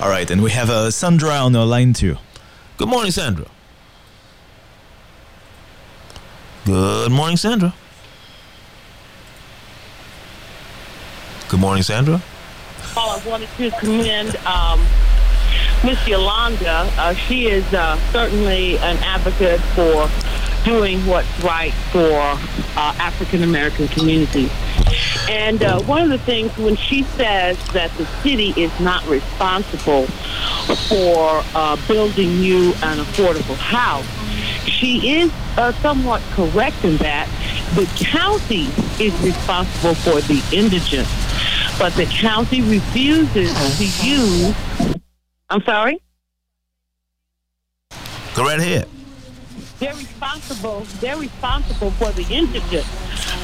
All 0.00 0.08
right, 0.08 0.30
and 0.30 0.40
we 0.42 0.52
have 0.52 0.70
uh, 0.70 0.90
Sandra 0.92 1.34
on 1.34 1.52
the 1.52 1.66
line 1.66 1.92
too. 1.92 2.16
Good 2.76 2.88
morning, 2.88 3.10
Sandra. 3.10 3.46
Good 6.64 7.10
morning, 7.12 7.36
Sandra. 7.36 7.74
Good 11.48 11.60
morning, 11.60 11.82
Sandra. 11.82 12.22
Oh, 12.96 13.20
I 13.20 13.28
wanted 13.28 13.48
to 13.56 13.70
commend 13.80 14.36
um, 14.46 14.80
Miss 15.84 16.06
Yolanda. 16.06 16.88
Uh, 16.96 17.14
she 17.14 17.46
is 17.46 17.64
uh, 17.74 17.96
certainly 18.12 18.78
an 18.78 18.96
advocate 18.98 19.60
for 19.74 20.08
doing 20.64 21.04
what's 21.06 21.28
right 21.42 21.72
for 21.92 22.10
uh, 22.10 22.94
African 22.98 23.42
American 23.42 23.88
communities. 23.88 24.50
And 25.28 25.62
uh, 25.62 25.82
one 25.82 26.02
of 26.02 26.08
the 26.08 26.18
things 26.18 26.56
when 26.58 26.76
she 26.76 27.02
says 27.02 27.56
that 27.72 27.90
the 27.92 28.06
city 28.22 28.52
is 28.56 28.78
not 28.80 29.06
responsible 29.06 30.06
for 30.88 31.42
uh, 31.54 31.76
building 31.86 32.30
you 32.38 32.72
an 32.82 32.98
affordable 32.98 33.56
house, 33.56 34.06
she 34.68 35.20
is 35.20 35.32
uh, 35.56 35.72
somewhat 35.74 36.22
correct 36.32 36.84
in 36.84 36.96
that 36.98 37.28
the 37.74 37.86
county 38.04 38.66
is 39.02 39.18
responsible 39.22 39.94
for 39.94 40.20
the 40.22 40.42
indigent, 40.52 41.08
but 41.78 41.92
the 41.94 42.06
county 42.06 42.60
refuses 42.62 43.52
to 43.78 44.06
use. 44.06 44.54
I'm 45.50 45.62
sorry. 45.62 46.00
Go 48.34 48.42
right 48.42 48.58
ahead. 48.58 48.88
They're 49.78 49.94
responsible. 49.94 50.80
They're 51.00 51.16
responsible 51.16 51.90
for 51.92 52.10
the 52.12 52.26
indigent, 52.30 52.86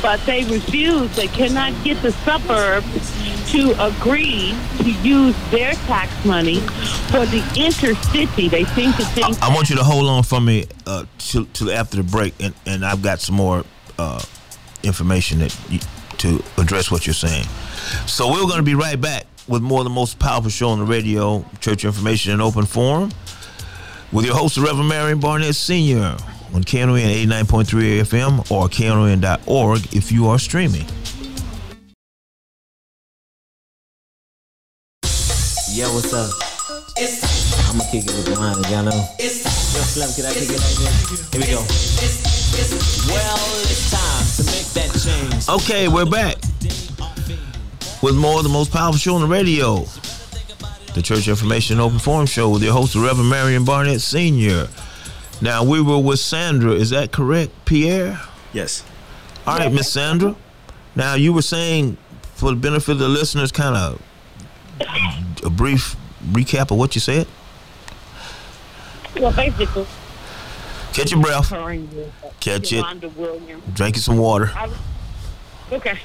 but 0.01 0.25
they 0.27 0.45
refuse. 0.45 1.15
They 1.17 1.27
cannot 1.29 1.73
get 1.85 2.01
the 2.03 2.13
suburbs 2.13 3.13
to 3.53 3.73
agree 3.85 4.55
to 4.79 4.91
use 4.91 5.37
their 5.51 5.73
tax 5.73 6.25
money 6.25 6.61
for 7.11 7.27
the 7.27 7.41
intercity. 7.57 8.49
They 8.49 8.65
seem 8.65 8.93
to 8.93 9.05
think. 9.07 9.43
I 9.43 9.53
want 9.53 9.71
you 9.71 9.77
to 9.77 9.85
hold 9.85 10.07
on 10.07 10.23
for 10.23 10.41
me 10.41 10.67
uh, 10.87 11.05
till, 11.19 11.47
till 11.47 11.71
after 11.71 11.97
the 11.97 12.05
break, 12.05 12.35
and, 12.41 12.55
and 12.65 12.85
I've 12.85 13.03
got 13.03 13.21
some 13.21 13.35
more 13.35 13.65
uh, 13.99 14.23
information 14.83 15.41
that 15.41 15.57
you, 15.69 15.81
to 16.19 16.43
address 16.59 16.91
what 16.91 17.07
you're 17.07 17.15
saying. 17.15 17.45
So 18.07 18.31
we're 18.31 18.43
going 18.43 18.59
to 18.59 18.63
be 18.63 18.75
right 18.75 19.01
back 19.01 19.27
with 19.49 19.63
more 19.63 19.81
of 19.81 19.85
the 19.85 19.91
most 19.91 20.19
powerful 20.19 20.51
show 20.51 20.69
on 20.69 20.79
the 20.79 20.85
radio, 20.85 21.45
Church 21.61 21.85
Information 21.85 22.33
and 22.33 22.41
Open 22.41 22.67
Forum, 22.67 23.11
with 24.13 24.25
your 24.25 24.35
host, 24.35 24.57
Reverend 24.57 24.89
Marion 24.89 25.21
Barnett 25.21 25.55
Sr. 25.55 26.17
on 26.55 26.63
KNON 26.63 26.99
89.3 26.99 28.01
FM 28.01 28.51
or 28.51 28.69
KNON.org 28.69 29.95
if 29.95 30.11
you 30.11 30.27
are 30.29 30.39
streaming. 30.39 30.87
Yo, 35.73 35.87
what's 35.95 36.13
up? 36.13 36.31
It's 36.97 37.23
I'ma 37.71 37.85
kick 37.91 38.05
it 38.05 38.11
with 38.11 38.37
mine, 38.37 38.57
y'all 38.71 38.83
know. 38.85 39.07
It's 39.19 39.45
Yo, 39.73 39.81
Slim, 39.83 40.11
can 40.15 40.27
I 40.27 40.35
kick 40.35 40.51
it 40.51 40.59
like 40.59 40.77
this? 40.83 41.31
Here 41.31 41.41
we 41.41 41.47
go. 41.47 41.63
Well, 43.15 43.39
it's 43.63 43.91
time 43.91 44.27
to 44.37 44.43
make 44.51 44.67
that 44.75 44.91
change. 44.99 45.49
Okay, 45.49 45.87
we're 45.87 46.05
back 46.05 46.37
with 48.03 48.17
more 48.17 48.39
of 48.39 48.43
the 48.43 48.51
most 48.51 48.73
powerful 48.73 48.99
show 48.99 49.15
on 49.15 49.21
the 49.21 49.29
radio, 49.29 49.85
the 50.95 51.03
Church 51.03 51.29
Information 51.29 51.79
Open 51.81 51.99
Forum 51.99 52.27
Show 52.27 52.51
with 52.51 52.63
your 52.63 52.73
host, 52.73 52.95
Reverend 52.97 53.31
Marion 53.31 53.65
Barnett 53.65 54.01
Sr. 54.01 54.69
Now, 55.41 55.65
we 55.65 55.81
were 55.81 55.99
with 55.99 56.19
Sandra, 56.21 56.73
is 56.73 56.91
that 56.91 57.13
correct, 57.13 57.53
Pierre? 57.65 58.21
Yes. 58.53 58.85
All 59.47 59.57
right, 59.59 59.73
Miss 59.73 59.91
Sandra. 59.91 60.35
Now, 60.97 61.15
you 61.15 61.33
were 61.33 61.43
saying, 61.43 61.97
for 62.35 62.51
the 62.51 62.57
benefit 62.57 62.93
of 62.93 62.99
the 62.99 63.09
listeners, 63.09 63.53
kind 63.53 63.77
of 63.77 64.03
a 65.45 65.51
brief 65.51 65.97
recap 66.33 66.71
of 66.71 66.77
what 66.79 66.95
you 66.95 67.01
said? 67.01 67.27
Well, 69.19 69.33
basically, 69.33 69.87
Catch 70.93 71.13
your 71.13 71.23
breath, 71.23 71.51
Catch 72.41 72.73
it. 72.73 72.77
Yolanda 72.79 73.09
Williams. 73.11 73.63
drink 73.73 73.95
you 73.97 74.03
some 74.03 74.19
water. 74.19 74.51
Okay, 75.73 75.97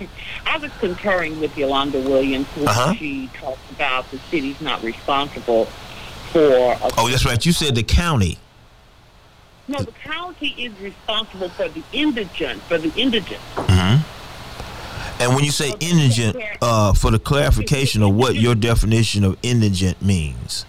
I 0.46 0.58
was 0.60 0.72
concurring 0.80 1.40
with 1.40 1.58
Yolanda 1.58 2.00
Williams 2.00 2.48
when 2.56 2.68
Uh-huh. 2.68 2.94
she 2.94 3.30
talked 3.40 3.72
about 3.72 4.10
the 4.12 4.20
city's 4.30 4.62
not 4.62 4.84
responsible 4.84 5.66
for. 6.32 6.74
A, 6.74 6.92
Oh, 6.98 7.10
that's 7.10 7.26
right. 7.26 7.44
You 7.46 7.52
said 7.52 7.74
the 7.76 7.84
county. 7.84 8.38
no, 9.68 9.80
the 9.80 9.92
county 9.94 10.50
is 10.58 10.72
responsible 10.80 11.50
for 11.50 11.68
the 11.70 11.82
indigent, 11.94 12.62
for 12.64 12.78
the 12.78 12.92
indigent. 12.96 13.42
hmm 13.58 13.98
And 15.20 15.34
when 15.34 15.44
you 15.44 15.52
say 15.52 15.74
indigent, 15.80 16.38
uh, 16.62 16.94
for 16.94 17.10
the 17.10 17.18
clarification 17.20 18.04
of 18.04 18.14
what 18.14 18.36
your 18.36 18.54
definition 18.54 19.24
of 19.24 19.38
indigent 19.42 20.00
means. 20.02 20.66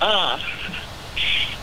Uh, 0.00 0.38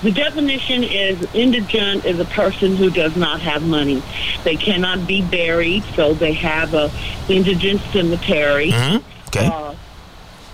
the 0.04 0.12
definition 0.12 0.84
is 0.84 1.26
indigent 1.34 2.06
is 2.06 2.20
a 2.20 2.26
person 2.26 2.76
who 2.76 2.90
does 2.90 3.16
not 3.16 3.42
have 3.42 3.64
money. 3.64 4.04
They 4.44 4.56
cannot 4.58 5.08
be 5.08 5.22
buried, 5.22 5.84
so 5.96 6.14
they 6.14 6.34
have 6.34 6.74
a 6.74 6.92
indigent 7.30 7.82
cemetery. 7.92 8.72
Mhm. 8.72 9.02
Okay. 9.28 9.48
Uh, 9.48 9.74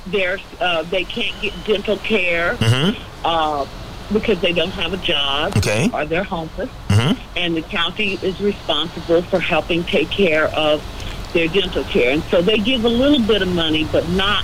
there's, 0.05 0.41
uh, 0.61 0.84
they 0.84 1.03
can't 1.03 1.39
get 1.41 1.53
dental 1.65 1.97
care 1.97 2.55
Mhm. 2.59 2.95
uh, 3.26 3.65
because 4.13 4.39
they 4.39 4.53
don't 4.53 4.71
have 4.71 4.93
a 4.93 4.97
job 4.97 5.57
Okay. 5.57 5.89
or 5.93 6.05
they're 6.05 6.23
homeless. 6.23 6.69
Mhm. 6.89 7.17
And 7.35 7.55
the 7.55 7.61
county 7.61 8.17
is 8.21 8.39
responsible 8.39 9.21
for 9.23 9.39
helping 9.39 9.84
take 9.84 10.09
care 10.09 10.45
of 10.55 10.81
their 11.34 11.47
dental 11.47 11.84
care. 11.85 12.11
And 12.11 12.23
so 12.31 12.41
they 12.41 12.57
give 12.57 12.85
a 12.85 12.89
little 12.89 13.19
bit 13.19 13.41
of 13.41 13.49
money, 13.49 13.84
but 13.91 14.07
not 14.09 14.43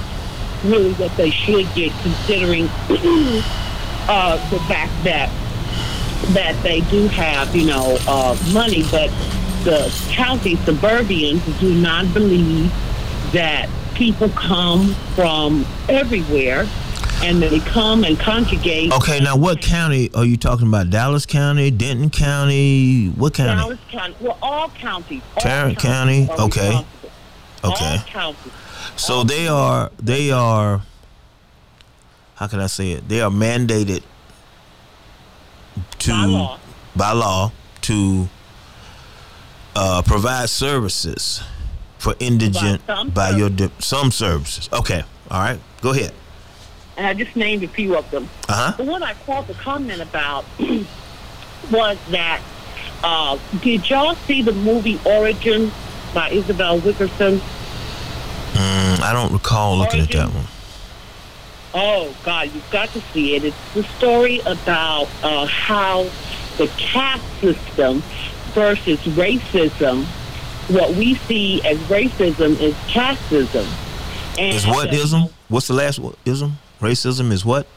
really 0.63 0.93
what 0.93 1.15
they 1.17 1.29
should 1.31 1.71
get, 1.75 1.91
considering 2.03 2.69
uh, 4.07 4.37
the 4.49 4.59
fact 4.61 4.91
that 5.03 5.29
that 6.33 6.61
they 6.63 6.81
do 6.81 7.07
have, 7.07 7.55
you 7.55 7.65
know, 7.67 7.97
uh, 8.07 8.35
money, 8.51 8.83
but 8.89 9.09
the 9.63 9.93
county 10.09 10.55
suburbians 10.57 11.59
do 11.59 11.73
not 11.73 12.11
believe 12.13 12.71
that 13.31 13.69
people 13.95 14.29
come 14.29 14.93
from 15.15 15.65
everywhere 15.89 16.67
and 17.23 17.41
they 17.41 17.59
come 17.59 18.03
and 18.03 18.19
congregate. 18.19 18.91
Okay, 18.93 19.19
now 19.19 19.35
what 19.37 19.61
county 19.61 20.13
are 20.13 20.25
you 20.25 20.37
talking 20.37 20.67
about? 20.67 20.89
Dallas 20.89 21.25
County, 21.25 21.71
Denton 21.71 22.09
County, 22.09 23.07
what 23.09 23.33
county? 23.33 23.59
Dallas 23.59 23.79
County, 23.89 24.15
well, 24.19 24.37
all 24.41 24.69
counties. 24.69 25.21
all 25.35 25.41
Tarrant 25.41 25.79
counties 25.79 26.27
County. 26.27 26.43
Okay. 26.43 26.85
Okay. 27.63 27.97
All 27.97 28.03
counties. 28.03 28.51
So 28.95 29.23
they 29.23 29.47
are 29.47 29.91
they 30.01 30.31
are 30.31 30.81
how 32.35 32.47
can 32.47 32.59
I 32.59 32.67
say 32.67 32.91
it? 32.91 33.07
They 33.07 33.21
are 33.21 33.31
mandated 33.31 34.03
to 35.99 36.09
By 36.11 36.25
law. 36.25 36.59
by 36.95 37.11
law 37.11 37.51
to 37.81 38.27
uh, 39.75 40.01
provide 40.05 40.49
services 40.49 41.41
for 41.97 42.15
indigent 42.19 42.81
some 42.85 43.09
by 43.09 43.31
your 43.31 43.49
di- 43.49 43.71
some 43.79 44.11
services. 44.11 44.69
Okay, 44.71 45.03
all 45.31 45.39
right, 45.39 45.59
go 45.81 45.91
ahead. 45.91 46.13
And 46.97 47.05
I 47.05 47.13
just 47.13 47.35
named 47.35 47.63
a 47.63 47.67
few 47.67 47.97
of 47.97 48.09
them. 48.11 48.29
Uh 48.47 48.71
huh. 48.71 48.77
The 48.77 48.89
one 48.89 49.03
I 49.03 49.13
called 49.25 49.47
to 49.47 49.53
comment 49.55 50.01
about 50.01 50.45
was 51.71 51.97
that 52.11 52.41
uh, 53.03 53.37
did 53.61 53.89
y'all 53.89 54.15
see 54.15 54.41
the 54.41 54.53
movie 54.53 54.99
Origin 55.05 55.71
by 56.13 56.29
Isabel 56.29 56.79
Wilkerson? 56.79 57.39
Mm, 58.53 59.01
I 59.01 59.11
don't 59.11 59.33
recall 59.33 59.77
looking 59.77 59.99
at 60.01 60.11
that 60.11 60.29
one. 60.33 60.45
Oh 61.77 62.15
God, 62.23 62.51
you've 62.53 62.69
got 62.71 62.87
to 62.89 63.01
see 63.11 63.35
it. 63.35 63.43
It's 63.43 63.73
the 63.73 63.83
story 63.83 64.39
about 64.45 65.09
uh, 65.21 65.45
how 65.45 66.03
the 66.57 66.67
caste 66.77 67.25
system 67.41 68.01
versus 68.53 68.99
racism. 69.17 70.05
What 70.73 70.95
we 70.95 71.15
see 71.15 71.61
as 71.63 71.77
racism 71.89 72.59
is 72.61 72.73
casteism. 72.87 73.67
And 74.39 74.55
Is 74.55 74.65
what 74.65 74.93
ism? 74.93 75.23
What's 75.49 75.67
the 75.67 75.73
last? 75.73 75.99
Ism? 76.25 76.53
Racism 76.79 77.31
is 77.31 77.45
what? 77.45 77.67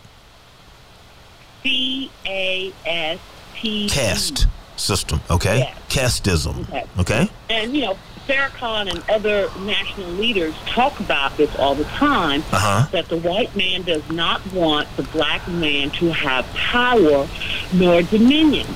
C 1.62 2.10
A 2.24 2.72
S 2.86 3.18
T. 3.56 3.88
Caste. 3.88 4.46
system. 4.76 5.20
Okay, 5.28 5.58
Yeah. 5.58 5.74
casteism. 5.88 6.60
Okay. 6.68 6.84
Okay. 7.00 7.30
And, 7.50 7.74
you 7.74 7.82
know, 7.82 7.98
Farrakhan 8.28 8.90
and 8.90 9.02
other 9.08 9.48
national 9.60 10.10
leaders 10.10 10.54
talk 10.66 11.00
about 11.00 11.36
this 11.36 11.54
all 11.56 11.74
the 11.74 11.84
time, 11.84 12.42
Uh-huh. 12.52 12.86
that 12.92 13.08
the 13.08 13.16
white 13.16 13.54
man 13.56 13.82
does 13.82 14.02
not 14.10 14.40
want 14.52 14.86
the 14.96 15.02
black 15.04 15.46
man 15.48 15.90
to 15.92 16.12
have 16.12 16.46
power 16.54 17.26
nor 17.72 18.02
dominion. 18.02 18.66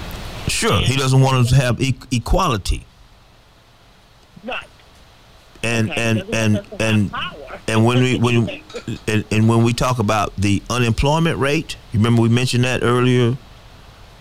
Sure, 0.49 0.79
he 0.81 0.97
doesn't 0.97 1.21
want 1.21 1.37
us 1.37 1.49
to 1.51 1.57
have 1.57 1.81
e- 1.81 1.95
equality. 2.11 2.85
Right. 4.45 4.67
And 5.63 5.91
Okay, 5.91 6.03
and 6.03 6.19
and 6.35 6.55
want 6.55 6.67
us 6.73 6.79
to 6.79 6.85
and 6.85 7.11
and 7.69 7.85
when 7.85 8.03
we 8.03 8.19
when 8.19 8.63
and, 9.07 9.25
and 9.31 9.49
when 9.49 9.63
we 9.63 9.73
talk 9.73 9.99
about 10.01 10.35
the 10.37 10.63
unemployment 10.71 11.39
rate, 11.39 11.77
you 11.93 11.99
remember 12.01 12.23
we 12.23 12.29
mentioned 12.29 12.65
that 12.65 12.83
earlier. 12.83 13.37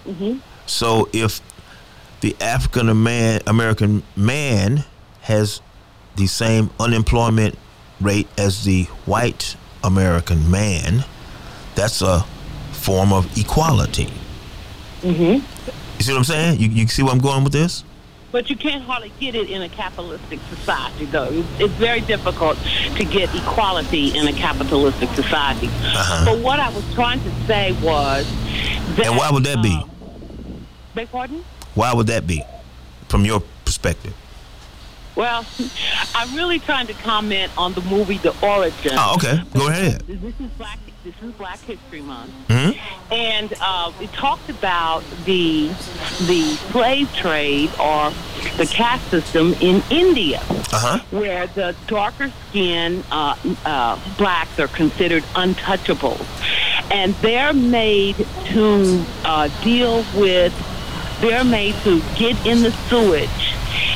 hmm 0.05 0.37
So 0.67 1.09
if 1.13 1.41
the 2.21 2.35
African 2.39 2.89
Amer- 2.89 3.39
American 3.47 4.03
man 4.15 4.83
has 5.31 5.61
the 6.17 6.27
same 6.27 6.69
unemployment 6.79 7.57
rate 8.01 8.27
as 8.37 8.63
the 8.65 8.83
white 9.05 9.55
American 9.83 10.51
man, 10.51 11.05
that's 11.75 12.01
a 12.01 12.25
form 12.73 13.13
of 13.13 13.25
equality. 13.37 14.09
hmm 15.01 15.39
You 15.97 16.01
see 16.01 16.11
what 16.11 16.17
I'm 16.17 16.23
saying? 16.25 16.59
You, 16.59 16.67
you 16.67 16.87
see 16.87 17.01
where 17.01 17.13
I'm 17.13 17.19
going 17.19 17.43
with 17.43 17.53
this? 17.53 17.83
But 18.31 18.49
you 18.49 18.55
can't 18.55 18.83
hardly 18.83 19.11
get 19.19 19.35
it 19.35 19.49
in 19.49 19.61
a 19.61 19.69
capitalistic 19.69 20.39
society, 20.49 21.05
though. 21.05 21.43
It's, 21.59 21.73
very 21.73 22.01
difficult 22.01 22.57
to 22.95 23.03
get 23.03 23.33
equality 23.35 24.17
in 24.17 24.27
a 24.27 24.33
capitalistic 24.33 25.09
society. 25.09 25.67
Uh-huh. 25.67 26.25
But 26.25 26.39
what 26.39 26.59
I 26.59 26.69
was 26.69 26.85
trying 26.93 27.21
to 27.21 27.31
say 27.45 27.73
was 27.83 28.25
that. 28.95 29.07
And 29.07 29.17
why 29.17 29.29
would 29.31 29.43
that 29.43 29.61
be? 29.61 29.75
Beg 30.95 31.09
pardon? 31.11 31.43
Why 31.75 31.93
would 31.93 32.07
that 32.07 32.25
be, 32.27 32.43
from 33.09 33.25
your 33.25 33.41
perspective? 33.65 34.13
Well, 35.15 35.45
I'm 36.15 36.35
really 36.35 36.59
trying 36.59 36.87
to 36.87 36.93
comment 36.93 37.51
on 37.57 37.73
the 37.73 37.81
movie 37.81 38.17
The 38.17 38.33
Origin. 38.45 38.93
Oh, 38.95 39.15
okay. 39.15 39.41
Go 39.53 39.67
ahead. 39.67 40.01
This 40.07 40.33
is 40.39 40.49
Black. 40.57 40.79
This 41.03 41.15
is 41.23 41.31
Black 41.33 41.59
History 41.61 42.01
Month, 42.01 42.31
Mhm. 42.47 42.77
and 43.11 43.53
uh, 43.59 43.91
it 43.99 44.13
talked 44.13 44.49
about 44.51 45.03
the 45.25 45.67
the 46.27 46.43
slave 46.71 47.11
trade 47.15 47.71
or 47.79 48.13
the 48.57 48.67
caste 48.67 49.09
system 49.09 49.55
in 49.61 49.81
India, 49.89 50.43
Uh 50.71 50.79
huh. 50.79 50.99
where 51.09 51.47
the 51.47 51.73
darker 51.87 52.31
skinned 52.49 53.03
uh, 53.11 53.33
uh, 53.65 53.97
blacks 54.19 54.59
are 54.59 54.67
considered 54.67 55.23
untouchables, 55.33 56.23
and 56.91 57.15
they're 57.15 57.51
made 57.53 58.15
to 58.53 59.03
uh, 59.25 59.49
deal 59.63 60.05
with. 60.15 60.53
They're 61.21 61.43
made 61.43 61.73
to 61.83 61.99
get 62.15 62.35
in 62.45 62.61
the 62.61 62.71
sewage 62.89 63.55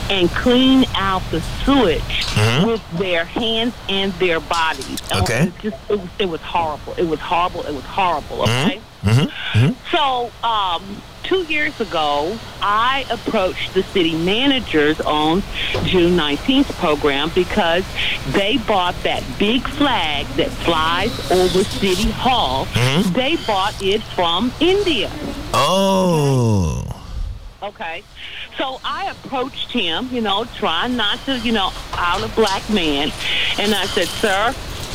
and 0.09 0.29
clean 0.31 0.85
out 0.95 1.21
the 1.31 1.41
sewage 1.63 2.01
Mhm. 2.35 2.65
with 2.67 2.81
their 2.97 3.25
hands 3.25 3.73
and 3.89 4.13
their 4.13 4.39
bodies. 4.39 4.99
Okay. 5.11 5.43
It, 5.47 5.53
just, 5.61 5.77
it, 5.89 5.99
was, 5.99 6.09
it 6.19 6.29
was 6.29 6.41
horrible. 6.41 6.93
It 6.97 7.07
was 7.07 7.19
horrible. 7.19 7.63
It 7.63 7.73
was 7.73 7.83
horrible. 7.85 8.41
Okay. 8.43 8.81
Mm-hmm. 9.03 9.69
So, 9.91 10.31
um, 10.43 11.01
two 11.21 11.43
years 11.43 11.79
ago, 11.79 12.37
I 12.61 13.05
approached 13.11 13.73
the 13.75 13.83
city 13.83 14.15
managers 14.15 14.99
on 15.01 15.43
June 15.83 16.15
19th 16.17 16.71
program 16.79 17.29
because 17.35 17.83
they 18.31 18.57
bought 18.57 18.95
that 19.03 19.21
big 19.37 19.61
flag 19.67 20.25
that 20.37 20.49
flies 20.49 21.11
over 21.31 21.63
City 21.63 22.09
Hall. 22.09 22.65
Mhm. 22.73 23.13
They 23.13 23.35
bought 23.45 23.75
it 23.81 24.01
from 24.01 24.51
India. 24.59 25.11
Oh. 25.53 26.83
Okay. 27.61 28.03
So 28.57 28.79
I 28.83 29.11
approached 29.11 29.71
him, 29.71 30.09
you 30.11 30.21
know, 30.21 30.45
trying 30.55 30.95
not 30.95 31.19
to, 31.25 31.37
you 31.39 31.51
know, 31.51 31.71
out 31.93 32.23
a 32.23 32.29
black 32.35 32.67
man. 32.69 33.11
And 33.59 33.73
I 33.75 33.85
said, 33.85 34.07
sir, 34.07 34.53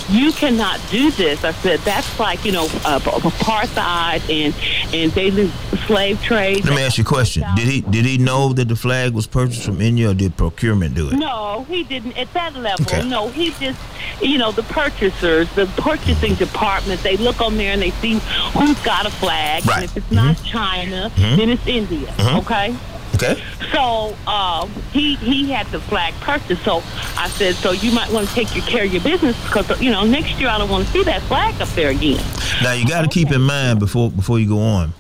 you 0.09 0.33
cannot 0.33 0.81
do 0.91 1.11
this. 1.13 1.45
I 1.45 1.53
said, 1.53 1.79
that's 1.81 2.19
like, 2.19 2.45
you 2.45 2.53
know, 2.53 2.65
uh, 2.85 2.99
apartheid 3.01 4.23
and, 4.31 4.95
and 4.95 5.15
daily 5.15 5.51
slave 5.87 6.23
trade. 6.23 6.65
Let 6.65 6.75
me 6.75 6.83
ask 6.83 6.99
you 6.99 7.03
a 7.03 7.07
question. 7.07 7.45
Did 7.55 7.69
he 7.69 7.81
did 7.83 8.05
he 8.07 8.19
know 8.19 8.53
that 8.55 8.67
the 8.69 8.77
flag 8.77 9.13
was 9.13 9.27
purchased 9.27 9.65
from 9.65 9.81
India, 9.81 10.11
or 10.11 10.15
did 10.15 10.37
procurement 10.37 10.95
do 10.95 11.09
it? 11.09 11.15
No, 11.17 11.65
he 11.69 11.85
didn't 11.85 12.17
at 12.17 12.33
that 12.33 12.55
level. 12.55 12.85
Okay. 12.87 13.07
No, 13.09 13.29
he 13.29 13.51
just, 13.61 13.79
you 14.23 14.39
know, 14.39 14.53
the 14.53 14.63
purchasers, 14.65 15.49
the 15.55 15.67
purchasing 15.77 16.35
department, 16.35 17.03
they 17.03 17.17
look 17.17 17.41
on 17.41 17.57
there 17.57 17.73
and 17.73 17.83
they 17.83 17.91
see 17.91 18.15
who's 18.55 18.79
got 18.81 19.07
a 19.07 19.11
flag. 19.11 19.65
Right. 19.67 19.77
And 19.77 19.85
if 19.85 19.97
it's 19.97 20.11
not 20.11 20.43
China, 20.45 21.11
Mhm. 21.17 21.37
then 21.37 21.49
it's 21.51 21.67
India. 21.67 22.09
Mhm. 22.17 22.39
Okay? 22.41 22.75
Okay. 23.23 23.43
So 23.73 24.17
um, 24.27 24.71
he 24.93 25.17
he 25.17 25.51
had 25.51 25.67
the 25.67 25.81
flag 25.81 26.15
purchased. 26.21 26.65
So 26.65 26.79
I 27.19 27.29
said, 27.29 27.55
so 27.55 27.73
you 27.73 27.93
might 27.93 28.11
want 28.11 28.27
to 28.29 28.35
take 28.35 28.55
your 28.57 28.65
care 28.65 28.85
of 28.85 28.93
your 28.93 29.03
business 29.03 29.37
because 29.45 29.79
you 29.81 29.91
know 29.91 30.05
next 30.05 30.39
year 30.41 30.49
I 30.49 30.57
don't 30.59 30.71
want 30.71 30.87
to 30.87 30.93
see 30.93 31.03
that 31.05 31.21
flag 31.23 31.61
up 31.61 31.69
there 31.71 31.91
again. 31.91 32.25
Now 32.63 32.73
you 32.73 32.87
got 32.89 33.03
to 33.03 33.09
keep 33.09 33.31
in 33.31 33.43
mind 33.43 33.79
before 33.79 34.11
before 34.11 34.39
you 34.39 34.49
go 34.49 34.61
on. 34.61 34.93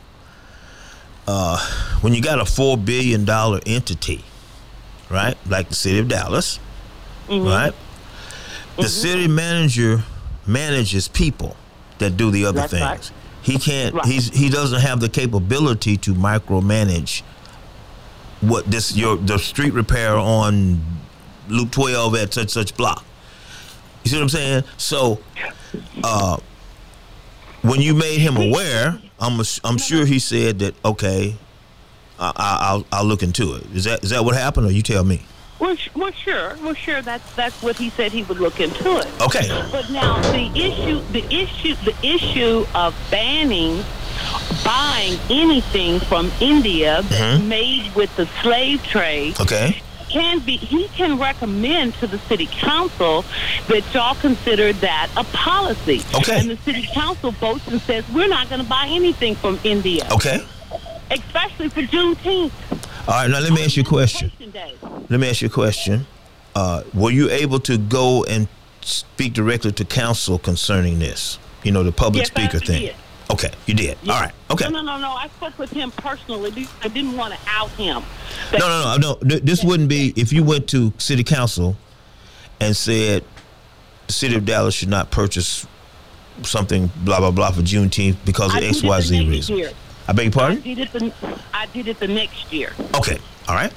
Uh, 1.26 1.58
when 2.00 2.12
you 2.12 2.20
got 2.20 2.40
a 2.40 2.44
four 2.44 2.76
billion 2.76 3.24
dollar 3.24 3.60
entity, 3.64 4.22
right, 5.08 5.36
like 5.48 5.68
the 5.68 5.74
city 5.74 5.98
of 5.98 6.08
Dallas, 6.08 6.58
Mhm. 7.28 7.46
right, 7.46 7.72
the 8.76 8.88
city 8.88 9.28
manager 9.28 10.02
manages 10.46 11.08
people 11.08 11.56
that 11.98 12.16
do 12.16 12.30
the 12.30 12.44
other 12.44 12.60
That's 12.60 12.72
things. 12.72 12.82
right. 12.82 13.10
He 13.42 13.58
can't. 13.58 13.94
Right. 13.94 14.04
He's 14.04 14.28
he 14.28 14.50
doesn't 14.50 14.80
have 14.80 15.00
the 15.00 15.08
capability 15.08 15.96
to 15.98 16.14
micromanage 16.14 17.22
what 18.40 18.70
this 18.70 18.96
your 18.96 19.16
the 19.16 19.38
street 19.38 19.72
repair 19.72 20.16
on 20.16 20.80
Loop 21.48 21.70
Twelve 21.70 22.14
at 22.14 22.32
such 22.32 22.50
such 22.50 22.76
block. 22.76 23.04
You 24.04 24.10
see 24.10 24.16
what 24.16 24.22
I'm 24.22 24.28
saying? 24.28 24.64
So, 24.78 25.20
uh, 26.02 26.38
when 27.62 27.80
you 27.80 27.94
made 27.94 28.18
him 28.18 28.36
aware, 28.36 28.98
I'm 29.18 29.38
ass- 29.40 29.60
I'm 29.62 29.78
sure 29.78 30.06
he 30.06 30.18
said 30.18 30.60
that 30.60 30.74
okay, 30.84 31.36
I, 32.18 32.32
I, 32.34 32.58
I'll 32.68 32.86
I'll 32.92 33.04
look 33.04 33.22
into 33.22 33.54
it. 33.54 33.66
Is 33.74 33.84
that 33.84 34.02
is 34.02 34.10
that 34.10 34.24
what 34.24 34.34
happened, 34.34 34.66
or 34.66 34.72
you 34.72 34.82
tell 34.82 35.04
me? 35.04 35.22
Well, 35.58 35.76
well, 35.94 36.10
sure, 36.12 36.56
well, 36.62 36.72
sure. 36.72 37.02
That's 37.02 37.34
that's 37.36 37.62
what 37.62 37.76
he 37.76 37.90
said 37.90 38.12
he 38.12 38.22
would 38.22 38.38
look 38.40 38.60
into 38.60 38.96
it. 38.96 39.06
Okay. 39.20 39.46
But 39.70 39.90
now 39.90 40.18
the 40.32 40.46
issue, 40.58 41.00
the 41.12 41.22
issue, 41.26 41.74
the 41.84 41.94
issue 42.02 42.64
of 42.74 42.96
banning 43.10 43.84
buying 44.64 45.18
anything 45.30 46.00
from 46.00 46.30
India 46.40 47.02
Mhm. 47.08 47.46
made 47.46 47.94
with 47.94 48.14
the 48.16 48.26
slave 48.42 48.82
trade 48.86 49.38
Okay. 49.40 49.80
can 50.08 50.40
be 50.40 50.56
he 50.56 50.88
can 50.96 51.18
recommend 51.18 51.94
to 52.00 52.06
the 52.06 52.18
city 52.28 52.46
council 52.46 53.24
that 53.68 53.82
y'all 53.94 54.14
consider 54.16 54.72
that 54.74 55.08
a 55.16 55.24
policy. 55.24 56.02
Okay. 56.14 56.38
And 56.38 56.50
the 56.50 56.58
city 56.64 56.88
council 56.92 57.30
votes 57.32 57.66
and 57.68 57.80
says 57.82 58.04
we're 58.12 58.28
not 58.28 58.48
going 58.48 58.60
to 58.60 58.66
buy 58.68 58.86
anything 58.90 59.34
from 59.36 59.58
India, 59.64 60.06
Okay. 60.10 60.40
especially 61.10 61.68
for 61.68 61.82
Juneteenth. 61.82 62.50
All 63.08 63.14
right. 63.14 63.30
Now 63.30 63.38
let 63.40 63.52
me 63.52 63.64
ask 63.64 63.76
you 63.76 63.82
a 63.82 63.86
question. 63.86 64.30
Let 65.08 65.20
me 65.20 65.28
ask 65.28 65.40
you 65.42 65.46
a 65.46 65.50
question. 65.50 66.06
Uh, 66.54 66.82
were 66.94 67.10
you 67.10 67.30
able 67.30 67.60
to 67.60 67.78
go 67.78 68.24
and 68.24 68.48
speak 68.82 69.32
directly 69.32 69.72
to 69.72 69.84
council 69.84 70.38
concerning 70.38 70.98
this? 70.98 71.38
You 71.62 71.72
know, 71.72 71.82
the 71.82 71.92
public 71.92 72.22
Yes, 72.22 72.28
speaker 72.28 72.58
thing. 72.58 72.82
did. 72.86 72.94
Okay, 73.30 73.50
you 73.66 73.74
did. 73.74 73.96
All 74.08 74.20
right. 74.20 74.32
Okay. 74.50 74.64
No, 74.68 74.80
no, 74.80 74.96
no, 74.96 74.98
no. 74.98 75.10
I 75.12 75.28
spoke 75.28 75.56
with 75.58 75.70
him 75.70 75.92
personally. 75.92 76.66
I 76.82 76.88
didn't 76.88 77.16
want 77.16 77.32
to 77.32 77.38
out 77.46 77.70
him. 77.70 78.02
No, 78.52 78.58
no, 78.58 78.96
no, 78.98 79.18
no. 79.22 79.38
This 79.38 79.62
wouldn't 79.62 79.88
be 79.88 80.12
if 80.16 80.32
you 80.32 80.42
went 80.42 80.68
to 80.70 80.92
city 80.98 81.22
council 81.22 81.76
and 82.60 82.76
said 82.76 83.24
the 84.08 84.12
city 84.12 84.34
of 84.34 84.44
Dallas 84.44 84.74
should 84.74 84.88
not 84.88 85.10
purchase 85.12 85.66
something 86.42 86.90
blah 87.04 87.20
blah 87.20 87.30
blah 87.30 87.50
for 87.52 87.60
Juneteenth 87.62 88.16
because 88.24 88.50
of 88.50 88.56
I 88.56 88.60
did 88.60 88.70
X 88.70 88.82
Y 88.82 89.00
Z 89.00 89.28
reason. 89.28 89.56
year. 89.58 89.70
I 90.08 90.12
beg 90.12 90.34
your 90.34 90.42
I 90.42 90.46
pardon? 90.46 90.60
did 90.62 90.78
it 90.78 90.92
the 90.92 91.12
I 91.54 91.66
did 91.66 91.86
it 91.86 92.00
the 92.00 92.08
next 92.08 92.52
year. 92.52 92.72
Okay. 92.96 93.18
All 93.46 93.54
right. 93.54 93.72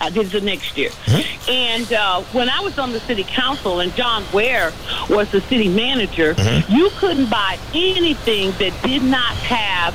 I 0.00 0.10
did 0.10 0.26
it 0.26 0.32
the 0.32 0.40
next 0.40 0.76
year. 0.76 0.90
Mm-hmm. 0.90 1.50
And 1.50 1.92
uh, 1.92 2.22
when 2.32 2.48
I 2.50 2.60
was 2.60 2.78
on 2.78 2.92
the 2.92 3.00
city 3.00 3.24
council 3.24 3.80
and 3.80 3.94
John 3.94 4.24
Ware 4.32 4.72
was 5.08 5.30
the 5.30 5.40
city 5.40 5.68
manager, 5.68 6.34
Mm-hmm. 6.34 6.72
you 6.72 6.90
couldn't 6.98 7.30
buy 7.30 7.58
anything 7.74 8.50
that 8.52 8.72
did 8.82 9.02
not 9.02 9.34
have 9.36 9.94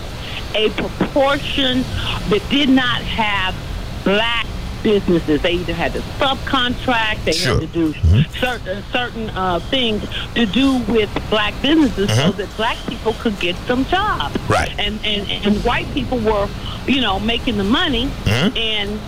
a 0.55 0.69
proportion, 0.71 1.81
that 2.29 2.41
did 2.49 2.69
not 2.69 3.01
have 3.01 3.55
black 4.03 4.45
businesses. 4.83 5.41
They 5.41 5.53
either 5.53 5.73
had 5.73 5.93
to 5.93 5.99
subcontract, 6.19 7.23
they 7.25 7.31
Sure. 7.33 7.59
had 7.59 7.61
to 7.61 7.67
do 7.67 7.93
Mm-hmm. 7.93 8.39
certain 8.39 8.83
certain 8.91 9.29
uh, 9.31 9.59
things 9.59 10.03
to 10.35 10.45
do 10.47 10.77
with 10.91 11.09
black 11.29 11.53
businesses 11.61 12.09
so 12.15 12.31
Mhm. 12.31 12.37
that 12.37 12.57
black 12.57 12.77
people 12.87 13.13
could 13.19 13.39
get 13.39 13.55
some 13.67 13.85
jobs. 13.85 14.35
Right. 14.49 14.71
And, 14.79 14.99
and 15.05 15.29
and 15.29 15.63
white 15.63 15.91
people 15.93 16.17
were, 16.17 16.47
you 16.87 17.01
know, 17.01 17.19
making 17.19 17.57
the 17.57 17.63
money, 17.63 18.09
Mhm. 18.25 18.57
and 18.57 18.99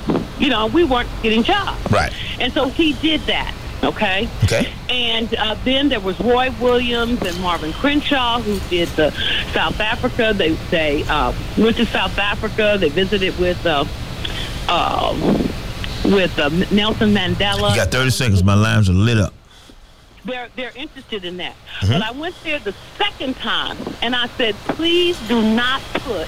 you 0.44 0.50
know 0.50 0.68
we 0.68 0.84
weren't 0.84 1.10
getting 1.22 1.42
jobs. 1.42 1.80
Right. 1.90 2.14
And 2.40 2.52
so 2.52 2.68
he 2.68 2.94
did 2.94 3.22
that. 3.22 3.56
Okay. 3.82 4.30
Okay. 4.44 4.72
And 4.90 5.34
uh, 5.36 5.56
then 5.64 5.90
there 5.90 6.00
was 6.00 6.20
Roy 6.20 6.52
Williams 6.60 7.22
and 7.22 7.40
Marvin 7.42 7.74
Crenshaw 7.74 8.40
who 8.42 8.60
did 8.70 8.90
the 8.90 9.12
South 9.54 9.80
Africa. 9.80 10.34
They 10.36 10.52
they 10.70 11.04
uh, 11.04 11.34
went 11.58 11.78
to 11.78 11.86
South 11.86 12.18
Africa. 12.18 12.78
They 12.80 12.90
visited 12.90 13.38
with 13.40 13.66
uh, 13.66 13.86
um, 14.70 15.20
with 16.14 16.38
uh, 16.38 16.50
Nelson 16.74 17.14
Mandela. 17.14 17.70
You 17.72 17.76
got 17.78 17.92
30 17.92 18.10
seconds. 18.12 18.44
My 18.44 18.54
lines 18.54 18.90
are 18.90 18.94
lit 18.94 19.18
up. 19.18 19.34
They're 20.26 20.48
they're 20.56 20.72
interested 20.76 21.26
in 21.26 21.38
that. 21.38 21.56
Mhm. 21.82 21.90
But 22.00 22.02
I 22.02 22.12
went 22.12 22.36
there 22.44 22.60
the 22.60 22.74
second 22.98 23.36
time, 23.38 23.78
and 24.02 24.16
I 24.16 24.28
said, 24.38 24.56
please 24.70 25.18
do 25.28 25.42
not 25.42 25.82
put 25.94 26.28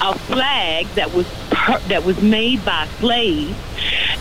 a 0.00 0.16
flag 0.18 0.86
that 0.94 1.12
was 1.12 1.26
per- 1.50 1.80
that 1.88 2.04
was 2.04 2.20
made 2.22 2.64
by 2.64 2.86
slaves, 3.00 3.56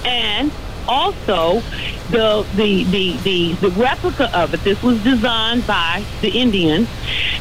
and 0.03 0.51
also 0.87 1.61
the 2.09 2.45
the 2.55 2.83
the 2.85 3.11
the 3.23 3.53
the 3.53 3.69
replica 3.71 4.35
of 4.35 4.53
it. 4.53 4.63
This 4.63 4.81
was 4.81 4.97
designed 5.03 5.67
by 5.67 6.03
the 6.21 6.29
Indians, 6.29 6.87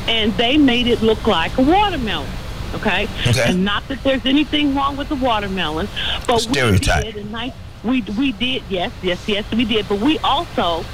and 0.09 0.33
they 0.37 0.59
made 0.59 0.87
it 0.89 1.01
look 1.01 1.27
like 1.27 1.57
a 1.57 1.63
watermelon. 1.63 2.29
Okay. 2.75 3.09
Okay. 3.27 3.45
And 3.47 3.65
not 3.65 3.87
that 3.89 4.03
there's 4.03 4.27
anything 4.27 4.75
wrong 4.75 4.97
with 4.99 5.09
the 5.09 5.15
watermelon, 5.15 5.89
but 6.27 6.41
Stereotype. 6.41 7.05
we 7.05 7.13
did. 7.13 7.53
We 7.85 8.01
we 8.19 8.33
did 8.33 8.63
yes 8.69 8.91
yes 9.03 9.21
yes 9.29 9.45
we 9.53 9.65
did, 9.65 9.89
but 9.89 10.01
we 10.01 10.19
also 10.19 10.85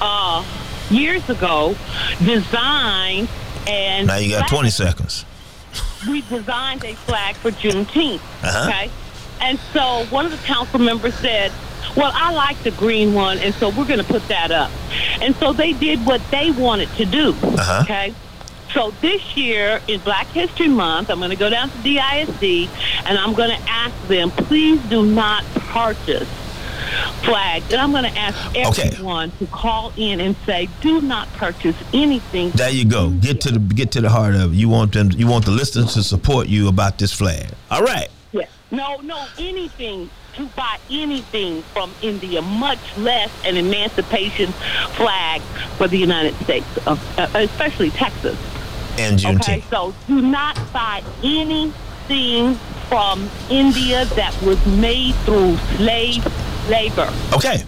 uh, 0.00 0.44
years 0.90 1.28
ago 1.28 1.74
designed 2.24 3.28
and 3.66 4.06
Now 4.06 4.16
you 4.16 4.30
got 4.30 4.48
20 4.48 4.70
seconds. 4.70 5.24
we 6.08 6.22
designed 6.22 6.84
a 6.84 6.94
flag 6.94 7.36
for 7.36 7.50
Juneteenth. 7.50 8.20
Uh-huh. 8.42 8.68
Okay, 8.68 8.90
and 9.40 9.58
so 9.72 10.04
one 10.06 10.24
of 10.24 10.30
the 10.32 10.38
council 10.46 10.78
members 10.78 11.14
said, 11.14 11.52
"Well, 11.96 12.10
I 12.14 12.32
like 12.32 12.62
the 12.62 12.70
green 12.72 13.12
one, 13.14 13.38
and 13.38 13.54
so 13.54 13.68
we're 13.68 13.86
going 13.86 13.98
to 14.00 14.04
put 14.04 14.26
that 14.28 14.50
up." 14.50 14.70
And 15.20 15.34
so 15.36 15.52
they 15.52 15.72
did 15.74 16.04
what 16.06 16.22
they 16.30 16.50
wanted 16.50 16.88
to 16.96 17.04
do. 17.04 17.34
Uh-huh. 17.42 17.82
Okay. 17.82 18.14
So 18.72 18.90
this 19.00 19.34
year 19.36 19.80
in 19.88 19.98
Black 20.00 20.26
History 20.28 20.68
Month, 20.68 21.10
I'm 21.10 21.18
going 21.18 21.30
to 21.30 21.36
go 21.36 21.48
down 21.48 21.70
to 21.70 21.76
DISD 21.78 22.68
and 23.06 23.18
I'm 23.18 23.32
going 23.32 23.48
to 23.48 23.62
ask 23.68 23.94
them, 24.08 24.30
please 24.30 24.78
do 24.90 25.06
not 25.06 25.42
purchase 25.54 26.28
flags. 27.22 27.72
And 27.72 27.80
I'm 27.80 27.90
going 27.90 28.04
to 28.04 28.18
ask 28.18 28.56
Okay. 28.56 28.88
everyone 28.88 29.30
to 29.38 29.46
call 29.46 29.92
in 29.96 30.20
and 30.20 30.36
say, 30.46 30.68
do 30.80 31.00
not 31.00 31.28
purchase 31.34 31.76
anything. 31.92 32.50
There 32.50 32.70
you 32.70 32.84
go. 32.84 33.10
Get 33.10 33.40
to 33.42 33.50
the 33.52 33.58
get 33.58 33.92
to 33.92 34.00
the 34.00 34.10
heart 34.10 34.34
of 34.34 34.52
it. 34.52 34.56
You 34.56 34.68
want 34.68 34.92
them. 34.92 35.10
You 35.12 35.26
want 35.26 35.44
the 35.44 35.50
listeners 35.50 35.94
to 35.94 36.02
support 36.02 36.46
you 36.48 36.68
about 36.68 36.98
this 36.98 37.12
flag. 37.12 37.46
All 37.70 37.82
right. 37.82 38.08
Yeah. 38.32 38.46
No, 38.70 38.96
no, 38.96 39.26
anything 39.38 40.10
to 40.36 40.46
buy 40.48 40.78
anything 40.90 41.62
from 41.72 41.90
India, 42.02 42.40
much 42.42 42.78
less 42.98 43.30
an 43.44 43.56
emancipation 43.56 44.52
flag 44.94 45.40
for 45.76 45.88
the 45.88 45.96
United 45.98 46.34
States, 46.44 46.66
of, 46.86 47.00
uh, 47.18 47.26
especially 47.34 47.90
Texas. 47.90 48.38
And 48.98 49.18
Juneteenth. 49.18 49.40
Okay, 49.40 49.64
so 49.70 49.94
do 50.06 50.20
not 50.20 50.56
buy 50.72 51.02
anything 51.24 51.72
from 52.88 53.28
India 53.50 54.06
that 54.16 54.34
was 54.42 54.64
made 54.66 55.14
through 55.26 55.56
slave 55.76 56.24
labor. 56.70 57.12
Okay. 57.34 57.62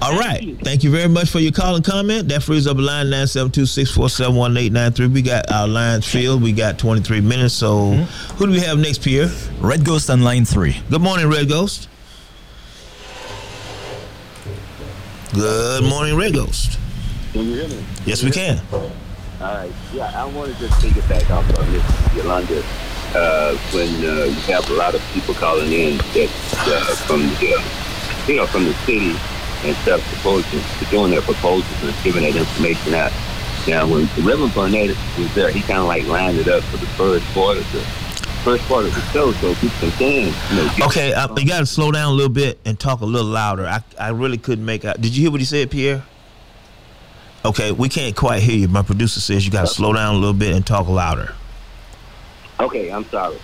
All 0.00 0.16
right. 0.16 0.56
Thank 0.62 0.84
you 0.84 0.90
very 0.90 1.08
much 1.08 1.28
for 1.30 1.40
your 1.40 1.50
call 1.50 1.74
and 1.76 1.84
comment. 1.84 2.28
That 2.28 2.42
frees 2.42 2.66
up 2.68 2.76
line 2.76 3.06
972-647-1893. 3.06 5.12
We 5.12 5.22
got 5.22 5.50
our 5.50 5.66
lines 5.66 6.06
filled. 6.06 6.42
We 6.42 6.52
got 6.52 6.78
23 6.78 7.20
minutes. 7.20 7.54
So 7.54 7.74
mm-hmm. 7.74 8.36
who 8.36 8.46
do 8.46 8.52
we 8.52 8.60
have 8.60 8.78
next, 8.78 9.02
Pierre? 9.02 9.28
Red 9.60 9.84
Ghost 9.84 10.08
on 10.10 10.22
line 10.22 10.44
three. 10.44 10.76
Good 10.90 11.00
morning, 11.00 11.28
Red 11.28 11.48
Ghost. 11.48 11.88
Good 15.32 15.84
morning, 15.84 16.16
Red 16.16 16.34
Ghost. 16.34 16.78
Can 17.32 17.46
you 17.46 17.54
hear 17.54 17.68
me? 17.68 17.84
Yes, 18.06 18.22
we 18.22 18.30
can. 18.30 18.60
All 18.72 18.90
right. 19.40 19.72
Yeah, 19.92 20.12
I 20.14 20.24
want 20.26 20.52
to 20.52 20.58
just 20.60 20.80
take 20.80 20.96
it 20.96 21.08
back 21.08 21.28
off 21.30 21.48
of 21.58 21.72
Miss 21.72 22.16
Yolanda. 22.16 22.62
Uh, 23.14 23.56
when 23.72 23.88
uh, 24.04 24.24
you 24.24 24.52
have 24.52 24.68
a 24.70 24.74
lot 24.74 24.94
of 24.94 25.00
people 25.12 25.34
calling 25.34 25.72
in 25.72 25.96
that 25.98 26.28
uh, 26.66 26.94
from 27.06 27.20
the, 27.20 27.54
uh, 27.54 28.26
you 28.26 28.34
know, 28.34 28.46
from 28.46 28.64
the 28.64 28.74
city 28.84 29.14
and 29.62 29.76
stuff, 29.76 30.02
proposing, 30.12 30.60
doing 30.90 31.12
their 31.12 31.22
proposals 31.22 31.82
and 31.82 31.94
giving 32.02 32.22
that 32.22 32.34
information 32.34 32.94
out. 32.94 33.12
Now, 33.68 33.86
when 33.86 34.08
Reverend 34.20 34.52
Barnett 34.54 34.88
was 35.16 35.34
there, 35.34 35.50
he 35.50 35.60
kind 35.60 35.78
of 35.78 35.86
like 35.86 36.04
lined 36.06 36.38
it 36.38 36.48
up 36.48 36.64
for 36.64 36.76
the 36.76 36.86
first 36.86 37.24
part 37.32 37.56
of 37.56 37.72
the 37.72 37.80
first 38.42 38.64
part 38.64 38.84
of 38.84 38.94
the 38.94 39.00
show, 39.12 39.32
so 39.32 39.54
people 39.54 39.78
can 39.78 39.90
stand, 39.92 40.34
you 40.50 40.56
know. 40.56 40.86
Okay, 40.86 41.14
uh, 41.14 41.34
you 41.36 41.46
got 41.46 41.60
to 41.60 41.66
slow 41.66 41.90
down 41.90 42.12
a 42.12 42.14
little 42.14 42.32
bit 42.32 42.58
and 42.66 42.78
talk 42.78 43.00
a 43.00 43.06
little 43.06 43.30
louder. 43.30 43.66
I, 43.66 43.80
I 43.98 44.08
really 44.10 44.36
couldn't 44.36 44.66
make 44.66 44.84
out. 44.84 45.00
Did 45.00 45.16
you 45.16 45.22
hear 45.22 45.30
what 45.30 45.40
he 45.40 45.46
said, 45.46 45.70
Pierre? 45.70 46.02
Okay, 47.44 47.72
we 47.72 47.88
can't 47.88 48.14
quite 48.16 48.42
hear 48.42 48.56
you. 48.56 48.68
My 48.68 48.82
producer 48.82 49.20
says 49.20 49.46
you 49.46 49.52
got 49.52 49.62
to 49.62 49.66
slow 49.66 49.92
down 49.92 50.14
a 50.14 50.18
little 50.18 50.34
bit 50.34 50.54
and 50.54 50.66
talk 50.66 50.88
louder. 50.88 51.34
Okay, 52.60 52.90
I'm 52.90 53.04
sorry. 53.10 53.38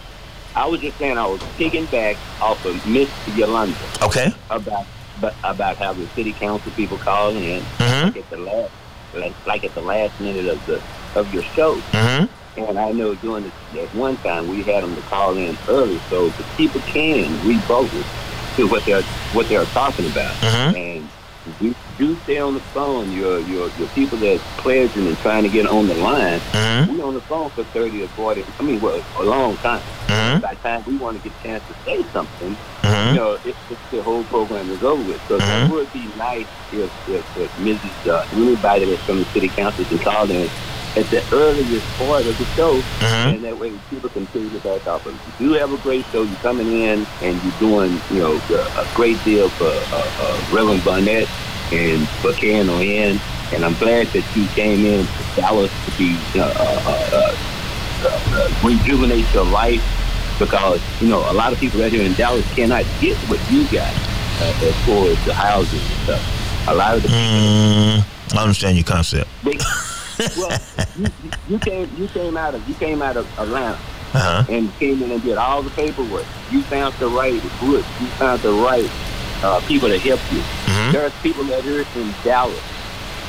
I 0.54 0.66
was 0.66 0.80
just 0.80 0.98
saying 0.98 1.16
I 1.18 1.26
was 1.26 1.40
picking 1.56 1.86
back 1.86 2.16
off 2.40 2.64
of 2.64 2.84
Miss 2.86 3.08
Yolanda. 3.36 3.76
Okay. 4.02 4.32
About 4.50 4.86
but 5.20 5.34
about 5.44 5.76
how 5.76 5.92
the 5.92 6.06
city 6.08 6.32
council 6.32 6.72
people 6.72 6.96
call 6.96 7.30
in 7.36 7.60
Mhm. 7.78 8.04
like 8.06 8.16
at 8.16 8.30
the 8.30 8.36
last 8.38 8.70
like, 9.14 9.32
like 9.46 9.64
at 9.64 9.74
the 9.74 9.82
last 9.82 10.18
minute 10.20 10.46
of 10.46 10.64
the 10.66 10.80
of 11.14 11.32
your 11.34 11.42
show. 11.42 11.76
Mm-hmm. 11.92 12.60
And 12.68 12.78
I 12.78 12.90
know 12.92 13.14
during 13.16 13.44
the, 13.74 13.82
at 13.82 13.94
one 13.94 14.16
time 14.18 14.48
we 14.48 14.62
had 14.62 14.82
them 14.82 14.94
to 14.96 15.02
call 15.02 15.36
in 15.36 15.56
early 15.68 16.00
so 16.08 16.28
the 16.30 16.44
people 16.56 16.80
can 16.82 17.24
refocus 17.40 18.04
to 18.56 18.66
what 18.66 18.84
they're 18.86 19.02
what 19.34 19.48
they're 19.48 19.64
talking 19.66 20.06
about. 20.10 20.34
Mhm. 20.36 20.76
And 20.76 21.08
do, 21.60 21.74
do 22.00 22.16
stay 22.24 22.38
on 22.38 22.54
the 22.54 22.60
phone. 22.60 23.12
Your 23.12 23.38
your 23.40 23.68
your 23.78 23.88
people 23.88 24.18
that's 24.18 24.42
pledging 24.56 25.06
and 25.06 25.16
trying 25.18 25.42
to 25.44 25.48
get 25.48 25.66
on 25.66 25.86
the 25.86 25.94
line. 25.94 26.40
Mhm. 26.52 26.88
We 26.88 27.00
on 27.02 27.14
the 27.14 27.20
phone 27.20 27.50
for 27.50 27.62
thirty 27.64 28.02
or 28.02 28.08
forty. 28.08 28.44
I 28.58 28.62
mean, 28.62 28.80
well, 28.80 29.00
a 29.18 29.22
long 29.22 29.56
time. 29.58 29.82
Mhm. 30.08 30.40
By 30.40 30.54
the 30.54 30.60
time 30.68 30.82
we 30.86 30.96
want 30.96 31.22
to 31.22 31.28
get 31.28 31.38
a 31.38 31.42
chance 31.46 31.62
to 31.68 31.74
say 31.84 32.04
something, 32.12 32.56
Mhm. 32.82 33.08
you 33.10 33.14
know, 33.20 33.32
it, 33.44 33.54
it's 33.70 33.80
the 33.92 34.02
whole 34.02 34.24
program 34.24 34.70
is 34.70 34.82
over 34.82 35.02
with. 35.02 35.20
So 35.28 35.36
it 35.36 35.70
would 35.70 35.92
be 35.92 36.08
nice 36.16 36.46
if 36.72 36.90
if, 37.08 37.24
if 37.36 37.50
Mrs. 37.58 38.10
Uh, 38.10 38.24
anybody 38.34 38.86
that's 38.86 39.02
from 39.02 39.18
the 39.18 39.26
city 39.26 39.48
council 39.48 39.84
can 39.84 39.98
call 39.98 40.30
in 40.30 40.48
at 40.96 41.08
the 41.10 41.22
earliest 41.32 41.86
part 41.98 42.26
of 42.26 42.36
the 42.38 42.44
show, 42.56 42.74
Mhm. 43.00 43.34
and 43.34 43.44
that 43.44 43.56
way 43.58 43.72
people 43.90 44.08
can 44.08 44.26
take 44.32 44.52
it 44.52 44.62
back 44.64 44.86
off 44.88 45.04
of 45.06 45.14
it. 45.14 45.20
You 45.38 45.48
do 45.50 45.52
have 45.58 45.72
a 45.72 45.76
great 45.78 46.04
show. 46.10 46.22
You're 46.22 46.42
coming 46.42 46.82
in 46.82 47.06
and 47.22 47.40
you're 47.44 47.60
doing, 47.60 48.00
you 48.10 48.18
know, 48.22 48.40
a 48.78 48.86
great 48.96 49.22
deal 49.24 49.48
for 49.50 49.68
uh, 49.68 50.02
uh, 50.24 50.36
Reverend 50.50 50.82
Barnett 50.84 51.28
and 51.72 52.08
for 52.20 52.32
Karen 52.32 52.68
in. 52.68 53.20
And 53.52 53.64
I'm 53.64 53.74
glad 53.74 54.06
that 54.08 54.24
you 54.36 54.46
came 54.48 54.84
in 54.84 55.04
to 55.06 55.22
Dallas 55.36 55.72
to 55.86 55.90
be 55.98 56.16
uh, 56.36 56.42
uh, 56.42 56.82
uh, 56.86 57.36
uh, 58.04 58.20
uh, 58.32 58.48
rejuvenate 58.64 59.26
your 59.34 59.44
life 59.44 59.82
because 60.38 60.80
you 61.02 61.08
know 61.08 61.18
a 61.30 61.34
lot 61.34 61.52
of 61.52 61.58
people 61.58 61.80
right 61.80 61.90
here 61.92 62.02
in 62.04 62.14
Dallas 62.14 62.46
cannot 62.54 62.84
get 63.00 63.16
what 63.28 63.40
you 63.50 63.64
got 63.64 63.92
uh, 64.40 64.54
as 64.62 64.74
far 64.86 65.06
as 65.08 65.24
the 65.26 65.34
houses 65.34 65.82
and 65.82 66.00
stuff. 66.04 66.68
A 66.68 66.74
lot 66.74 66.94
of 66.96 67.02
the 67.02 67.08
Mm, 67.08 68.04
I 68.36 68.42
understand 68.42 68.76
your 68.76 68.84
concept. 68.84 69.28
they, 69.42 69.58
well, 70.38 70.56
you, 70.96 71.06
you- 71.24 71.30
you 71.48 71.58
came 71.58 71.90
you 71.96 72.06
came 72.08 72.36
out 72.36 72.54
of 72.54 72.66
you 72.68 72.74
came 72.76 73.02
out 73.02 73.16
of 73.16 73.26
Atlanta 73.38 73.74
Uh-huh. 74.14 74.44
and 74.48 74.72
came 74.78 75.02
in 75.02 75.10
and 75.10 75.22
did 75.22 75.36
all 75.36 75.62
the 75.62 75.70
paperwork. 75.70 76.24
You 76.52 76.62
found 76.62 76.94
the 76.94 77.08
right 77.08 77.40
group. 77.58 77.84
You 78.00 78.06
found 78.18 78.40
the 78.42 78.52
right 78.52 78.88
uh, 79.42 79.60
people 79.66 79.88
to 79.88 79.98
help 79.98 80.20
you. 80.32 80.42
Mhm. 80.66 80.92
There's 80.92 81.12
people 81.22 81.44
that 81.44 81.64
are 81.66 81.80
in 82.00 82.14
Dallas 82.24 82.60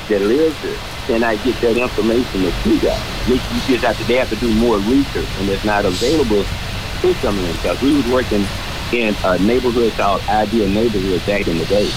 that 0.08 0.20
live 0.20 0.56
here 0.60 0.76
cannot 1.06 1.42
get 1.42 1.60
that 1.60 1.76
information 1.76 2.42
that 2.42 2.54
you 2.66 2.80
got. 2.80 3.00
You, 3.26 3.34
you 3.34 3.60
just 3.66 3.84
have 3.84 3.96
to 3.98 4.04
they 4.04 4.16
have 4.16 4.28
to 4.30 4.36
do 4.36 4.52
more 4.54 4.78
research 4.78 5.26
and 5.38 5.48
it's 5.48 5.64
not 5.64 5.84
available 5.84 6.44
to 7.02 7.14
some 7.14 7.38
of 7.38 7.44
them. 7.44 7.52
Because 7.56 7.80
we 7.82 7.96
was 7.96 8.06
working 8.08 8.44
in 8.92 9.14
a 9.24 9.38
neighborhood 9.38 9.92
called 9.94 10.22
Ideal 10.28 10.68
Neighborhood 10.68 11.24
back 11.26 11.48
in 11.48 11.58
the 11.58 11.64
day. 11.66 11.90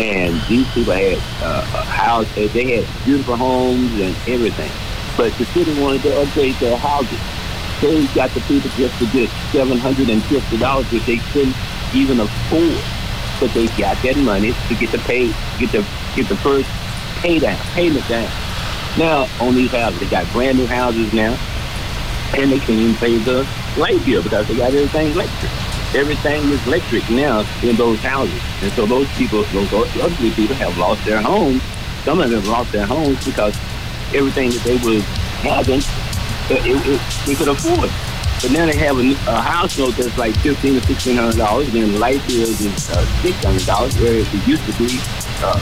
And 0.00 0.40
these 0.48 0.66
people 0.72 0.92
had 0.94 1.18
uh, 1.42 1.60
a 1.74 1.84
house, 1.84 2.26
they 2.34 2.48
had 2.82 3.04
beautiful 3.04 3.36
homes 3.36 3.92
and 4.00 4.16
everything. 4.26 4.70
But 5.16 5.32
the 5.38 5.44
city 5.46 5.78
wanted 5.80 6.02
to 6.02 6.20
upgrade 6.20 6.54
their 6.56 6.76
houses. 6.78 7.18
They 7.80 8.06
got 8.14 8.30
the 8.30 8.40
people 8.42 8.70
just 8.76 8.98
to 8.98 9.06
get 9.12 9.28
seven 9.52 9.76
hundred 9.78 10.08
and 10.08 10.22
fifty 10.24 10.56
dollars, 10.56 10.90
which 10.90 11.04
they 11.04 11.18
couldn't 11.32 11.54
even 11.94 12.20
afford. 12.20 12.78
But 13.42 13.54
they 13.54 13.66
got 13.74 14.00
that 14.04 14.16
money 14.18 14.54
to 14.68 14.74
get 14.76 14.92
the 14.92 14.98
pay, 14.98 15.26
get 15.58 15.72
the 15.72 15.84
get 16.14 16.28
the 16.28 16.36
first 16.36 16.70
pay 17.18 17.40
down, 17.40 17.58
payment 17.74 18.06
down. 18.08 18.30
Now 18.96 19.26
on 19.40 19.56
these 19.56 19.72
houses, 19.72 19.98
they 19.98 20.06
got 20.06 20.30
brand 20.30 20.58
new 20.58 20.66
houses 20.68 21.12
now, 21.12 21.36
and 22.38 22.52
they 22.52 22.60
can't 22.60 22.78
even 22.78 22.94
pay 22.94 23.18
the 23.18 23.44
light 23.76 23.98
bill 24.06 24.22
because 24.22 24.46
they 24.46 24.54
got 24.54 24.72
everything 24.72 25.10
electric. 25.10 25.50
Everything 25.92 26.40
is 26.50 26.64
electric 26.68 27.10
now 27.10 27.44
in 27.64 27.74
those 27.74 27.98
houses, 27.98 28.40
and 28.62 28.70
so 28.74 28.86
those 28.86 29.10
people, 29.18 29.42
those 29.50 29.72
elderly 29.72 30.30
people, 30.30 30.54
have 30.54 30.78
lost 30.78 31.04
their 31.04 31.20
homes. 31.20 31.62
Some 32.04 32.20
of 32.20 32.30
them 32.30 32.44
lost 32.44 32.70
their 32.70 32.86
homes 32.86 33.24
because 33.24 33.56
everything 34.14 34.50
that 34.50 34.62
they 34.62 34.76
was 34.86 35.02
having, 35.42 35.80
uh, 35.80 36.62
it, 36.62 36.86
it, 36.86 37.26
they 37.26 37.34
could 37.34 37.48
afford. 37.48 37.90
But 38.42 38.50
now 38.50 38.66
they 38.66 38.76
have 38.76 38.98
a, 38.98 39.12
a 39.30 39.40
house 39.40 39.78
note 39.78 39.94
that's 39.96 40.18
like 40.18 40.34
fifteen 40.38 40.76
or 40.76 40.80
sixteen 40.80 41.16
hundred 41.16 41.36
dollars, 41.36 41.72
and 41.72 42.00
light 42.00 42.20
bill 42.26 42.42
is 42.42 42.90
uh, 42.90 43.04
six 43.22 43.36
hundred 43.44 43.64
dollars, 43.64 43.96
whereas 43.98 44.26
it 44.34 44.46
used 44.48 44.64
to 44.66 44.72
be 44.78 44.98
uh, 45.42 45.58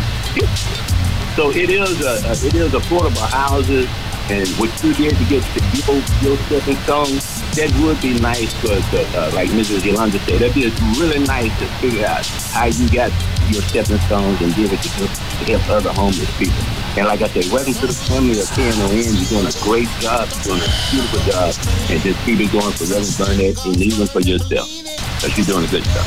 So 1.37 1.51
it 1.51 1.69
is 1.69 2.01
a, 2.01 2.27
a 2.27 2.33
it 2.47 2.55
is 2.55 2.73
affordable 2.73 3.29
houses, 3.29 3.87
And 4.31 4.47
what 4.63 4.71
you 4.85 4.95
did 4.95 5.19
to 5.19 5.25
get 5.27 5.43
your, 5.75 5.99
your 6.23 6.39
stepping 6.47 6.79
stone, 6.87 7.19
that 7.59 7.67
would 7.83 8.01
be 8.01 8.15
nice 8.21 8.55
because, 8.63 8.87
uh, 8.95 9.33
like 9.35 9.51
Mrs. 9.51 9.85
Yolanda 9.85 10.21
said, 10.21 10.39
that'd 10.39 10.55
be 10.55 10.71
really 11.03 11.19
nice 11.27 11.51
to 11.59 11.67
figure 11.83 12.07
out 12.07 12.25
how 12.55 12.67
you 12.67 12.87
got 12.95 13.11
your 13.51 13.61
stepping 13.67 13.99
stones 14.07 14.41
and 14.41 14.55
give 14.55 14.73
it 14.73 14.79
to, 14.87 14.89
to 14.89 15.43
help 15.51 15.69
other 15.69 15.93
homeless 15.93 16.31
people. 16.39 16.63
And 16.95 17.11
like 17.11 17.23
I 17.23 17.29
said, 17.29 17.51
welcome 17.51 17.75
to 17.75 17.87
the 17.91 17.99
family 18.07 18.39
of 18.39 18.47
KNON. 18.55 19.03
You're 19.03 19.35
doing 19.35 19.51
a 19.51 19.57
great 19.67 19.91
job, 19.99 20.31
you're 20.31 20.55
doing 20.55 20.63
a 20.63 20.71
beautiful 20.95 21.21
job, 21.27 21.51
and 21.91 21.99
just 21.99 22.19
keep 22.23 22.39
it 22.39 22.53
going 22.55 22.71
for 22.71 22.87
Reverend 22.87 23.19
Burnett 23.19 23.59
and 23.67 23.83
even 23.83 24.07
for 24.07 24.21
yourself. 24.23 24.71
Because 25.19 25.35
you're 25.35 25.59
doing 25.59 25.67
a 25.67 25.71
good 25.75 25.83
job. 25.91 26.07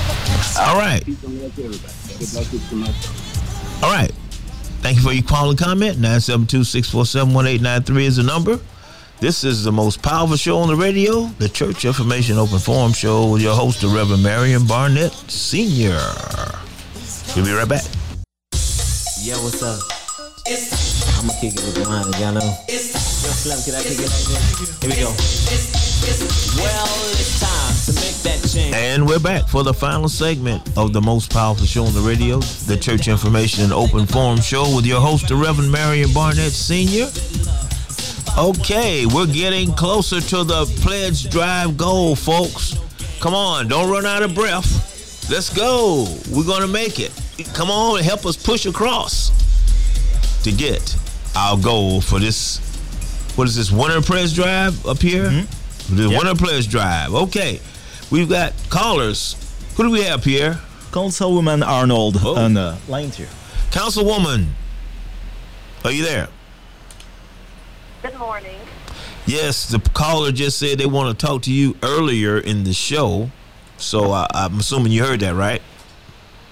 All 0.63 0.79
right. 0.79 1.03
All 3.83 3.91
right. 3.91 4.11
Thank 4.83 4.97
you 4.97 5.03
for 5.03 5.13
your 5.13 5.23
call 5.23 5.49
and 5.49 5.57
comment. 5.57 5.97
972-647-1893 5.99 8.03
is 8.03 8.17
the 8.17 8.23
number. 8.23 8.59
This 9.21 9.45
is 9.45 9.63
the 9.63 9.71
most 9.71 10.01
powerful 10.01 10.35
show 10.35 10.57
on 10.57 10.67
the 10.67 10.75
radio, 10.75 11.27
the 11.39 11.47
Church 11.47 11.85
Information 11.85 12.37
Open 12.37 12.59
Forum 12.59 12.91
Show 12.91 13.31
with 13.31 13.41
your 13.41 13.55
host, 13.55 13.79
the 13.79 13.87
Reverend 13.87 14.23
Marion 14.23 14.67
Barnett 14.67 15.13
Sr. 15.31 15.97
We'll 17.33 17.45
be 17.45 17.53
right 17.53 17.63
back. 17.63 17.85
Yeah, 19.23 19.39
what's 19.39 19.63
up? 19.63 19.79
I'm 21.15 21.27
gonna 21.27 21.39
kick 21.39 21.55
it 21.55 21.63
with 21.63 21.75
the 21.75 21.87
line, 21.87 22.11
y'all 22.19 22.33
know. 22.33 22.57
Yo, 22.67 22.75
Slim, 22.75 23.63
can 23.63 23.75
I 23.79 23.83
kick 23.87 23.99
it? 24.03 24.11
Here 24.83 24.91
we 24.91 24.99
go. 24.99 25.15
Well, 26.59 26.91
it's 27.15 27.39
time 27.39 27.62
to 27.85 27.93
make 27.93 28.15
that 28.23 28.49
change. 28.49 28.73
And 28.75 29.05
we're 29.05 29.19
back 29.19 29.47
for 29.47 29.63
the 29.63 29.73
final 29.73 30.07
segment 30.07 30.77
of 30.77 30.93
the 30.93 31.01
most 31.01 31.31
powerful 31.31 31.65
show 31.65 31.83
on 31.83 31.93
the 31.93 31.99
radio, 31.99 32.39
the 32.39 32.77
Church 32.77 33.07
Information 33.07 33.63
and 33.65 33.73
Open 33.73 34.05
Forum 34.05 34.39
Show 34.39 34.73
with 34.75 34.85
your 34.85 35.01
host, 35.01 35.27
the 35.27 35.35
Reverend 35.35 35.71
Marion 35.71 36.13
Barnett 36.13 36.51
Sr. 36.51 37.09
Okay, 38.37 39.05
we're 39.05 39.27
getting 39.27 39.73
closer 39.73 40.21
to 40.21 40.43
the 40.43 40.65
pledge 40.81 41.29
drive 41.29 41.75
goal, 41.75 42.15
folks. 42.15 42.77
Come 43.19 43.33
on, 43.33 43.67
don't 43.67 43.89
run 43.89 44.05
out 44.05 44.23
of 44.23 44.33
breath. 44.33 45.29
Let's 45.29 45.53
go. 45.53 46.07
We're 46.31 46.45
going 46.45 46.61
to 46.61 46.67
make 46.67 46.99
it. 46.99 47.11
Come 47.53 47.69
on, 47.69 47.97
and 47.97 48.05
help 48.05 48.25
us 48.25 48.37
push 48.37 48.65
across 48.65 49.31
to 50.43 50.51
get 50.51 50.95
our 51.35 51.57
goal 51.57 52.01
for 52.01 52.19
this. 52.19 52.59
What 53.35 53.47
is 53.47 53.55
this 53.55 53.71
winter 53.71 54.01
pledge 54.01 54.35
drive 54.35 54.85
up 54.85 54.99
here? 54.99 55.25
Mm-hmm. 55.25 55.95
The 55.95 56.09
winter 56.09 56.35
pledge 56.35 56.69
drive. 56.69 57.13
Okay, 57.13 57.59
we've 58.13 58.29
got 58.29 58.53
callers. 58.69 59.35
Who 59.75 59.83
do 59.83 59.89
we 59.89 60.03
have, 60.03 60.23
Pierre? 60.23 60.59
Councilwoman 60.91 61.65
Arnold 61.65 62.17
on 62.23 62.53
the 62.53 62.77
line 62.87 63.09
here. 63.09 63.27
Councilwoman, 63.71 64.49
are 65.83 65.91
you 65.91 66.03
there? 66.05 66.27
Good 68.03 68.17
morning. 68.19 68.59
Yes, 69.25 69.67
the 69.67 69.79
caller 69.79 70.31
just 70.31 70.59
said 70.59 70.77
they 70.77 70.85
want 70.85 71.17
to 71.17 71.25
talk 71.25 71.41
to 71.43 71.51
you 71.51 71.75
earlier 71.81 72.37
in 72.37 72.63
the 72.63 72.73
show. 72.73 73.31
So 73.77 74.11
uh, 74.11 74.27
I'm 74.31 74.59
assuming 74.59 74.91
you 74.91 75.03
heard 75.03 75.21
that, 75.21 75.33
right? 75.33 75.61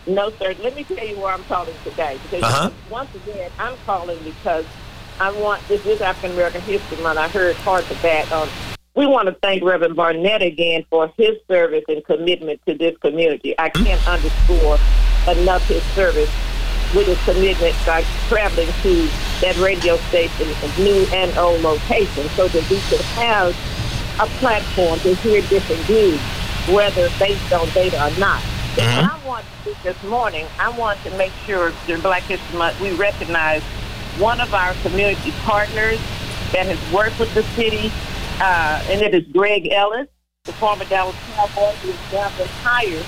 No, 0.07 0.31
sir. 0.31 0.55
Let 0.63 0.75
me 0.75 0.83
tell 0.83 1.05
you 1.05 1.19
where 1.19 1.31
I'm 1.31 1.43
calling 1.43 1.75
today. 1.83 2.17
Because 2.23 2.43
Uh-huh. 2.43 2.71
once 2.89 3.13
again, 3.13 3.51
I'm 3.59 3.77
calling 3.85 4.17
because 4.23 4.65
I 5.19 5.31
want 5.39 5.61
this 5.67 5.85
is 5.85 6.01
African 6.01 6.31
American 6.31 6.61
History 6.61 6.97
Month. 7.03 7.19
I 7.19 7.27
heard 7.27 7.55
part 7.57 7.89
of 7.91 8.01
that. 8.01 8.31
Um, 8.31 8.49
we 8.95 9.05
want 9.05 9.27
to 9.27 9.33
thank 9.35 9.63
Reverend 9.63 9.95
Barnett 9.95 10.41
again 10.41 10.85
for 10.89 11.11
his 11.17 11.37
service 11.47 11.83
and 11.87 12.03
commitment 12.03 12.59
to 12.65 12.75
this 12.75 12.97
community. 12.97 13.55
I 13.57 13.69
can't 13.69 14.05
underscore 14.07 14.77
enough 15.27 15.65
his 15.67 15.83
service 15.93 16.29
with 16.93 17.07
his 17.07 17.23
commitment 17.23 17.75
by 17.85 18.03
traveling 18.27 18.67
to 18.81 19.07
that 19.41 19.57
radio 19.57 19.95
station 20.09 20.47
in 20.47 20.83
new 20.83 21.05
and 21.13 21.35
old 21.37 21.61
locations 21.61 22.29
so 22.31 22.49
that 22.49 22.69
we 22.69 22.79
could 22.89 23.01
have 23.01 23.55
a 24.19 24.27
platform 24.39 24.99
to 24.99 25.15
hear 25.15 25.41
different 25.43 25.81
views, 25.83 26.19
whether 26.75 27.09
based 27.17 27.53
on 27.53 27.67
data 27.69 27.95
or 27.95 28.19
not. 28.19 28.43
And 28.77 29.07
what 29.07 29.13
I 29.13 29.27
want 29.27 29.45
to 29.63 29.83
this 29.83 30.03
morning, 30.03 30.45
I 30.59 30.69
want 30.77 31.01
to 31.03 31.17
make 31.17 31.31
sure 31.45 31.71
during 31.87 32.01
Black 32.01 32.23
History 32.23 32.57
Month 32.57 32.79
we 32.81 32.91
recognize 32.93 33.63
one 34.17 34.41
of 34.41 34.53
our 34.53 34.73
community 34.75 35.31
partners 35.43 35.99
that 36.51 36.65
has 36.65 36.93
worked 36.93 37.17
with 37.19 37.33
the 37.33 37.43
city, 37.55 37.91
uh, 38.41 38.83
and 38.89 39.01
it 39.01 39.13
is 39.13 39.23
Greg 39.31 39.71
Ellis, 39.71 40.07
the 40.45 40.53
former 40.53 40.85
Dallas 40.85 41.15
Cowboy, 41.35 41.71
who 41.85 41.89
is 41.89 41.99
now 42.11 42.29
been 42.37 42.47
hired 42.65 43.05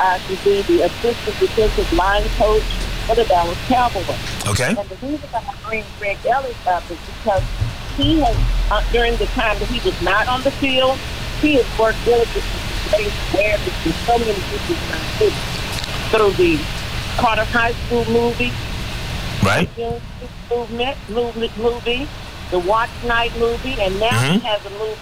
uh, 0.00 0.18
to 0.28 0.36
be 0.44 0.60
the 0.62 0.82
assistant 0.84 1.38
defensive 1.40 1.90
line 1.94 2.24
coach 2.36 2.62
for 3.06 3.14
the 3.16 3.24
Dallas 3.24 3.58
Cowboys. 3.66 4.06
Okay. 4.46 4.68
And 4.68 4.88
the 4.88 4.96
reason 5.06 5.28
I 5.34 5.54
bring 5.66 5.84
Greg 5.98 6.18
Ellis 6.26 6.66
up 6.66 6.84
is 6.90 6.98
because 7.06 7.42
he 7.96 8.20
has, 8.20 8.36
uh, 8.70 8.84
during 8.92 9.16
the 9.16 9.26
time 9.32 9.58
that 9.58 9.68
he 9.68 9.80
was 9.88 10.00
not 10.02 10.28
on 10.28 10.42
the 10.42 10.50
field, 10.52 10.96
he 11.40 11.54
has 11.54 11.66
worked 11.78 12.02
diligently 12.04 12.40
to 12.42 12.96
raise 12.96 13.12
awareness 13.32 13.82
to 13.84 13.92
so 14.04 14.18
many 14.18 14.32
people 14.34 14.76
in 14.76 14.92
our 14.92 15.08
city 15.16 15.36
through 16.12 16.32
the 16.36 16.60
Carter 17.16 17.44
High 17.44 17.72
School 17.72 18.04
movie, 18.06 18.52
Right. 19.42 19.68
the 19.76 20.00
movement, 20.50 20.96
movement 21.08 21.56
movie, 21.58 22.06
the 22.50 22.58
Watch 22.58 22.90
Night 23.06 23.32
movie, 23.38 23.76
and 23.80 23.98
now 24.00 24.18
he 24.20 24.38
Mhm. 24.38 24.42
has 24.42 24.64
a 24.66 24.70
movie 24.70 24.96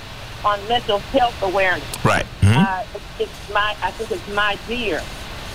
on 0.45 0.59
mental 0.69 0.99
health 1.13 1.35
awareness. 1.43 1.85
Right. 2.05 2.25
Mhm. 2.43 2.57
Uh, 2.57 2.83
it's, 2.95 3.05
it's 3.31 3.53
my, 3.53 3.75
I 3.83 3.91
think 3.93 4.11
it's 4.13 4.29
my 4.35 4.57
dear. 4.69 5.03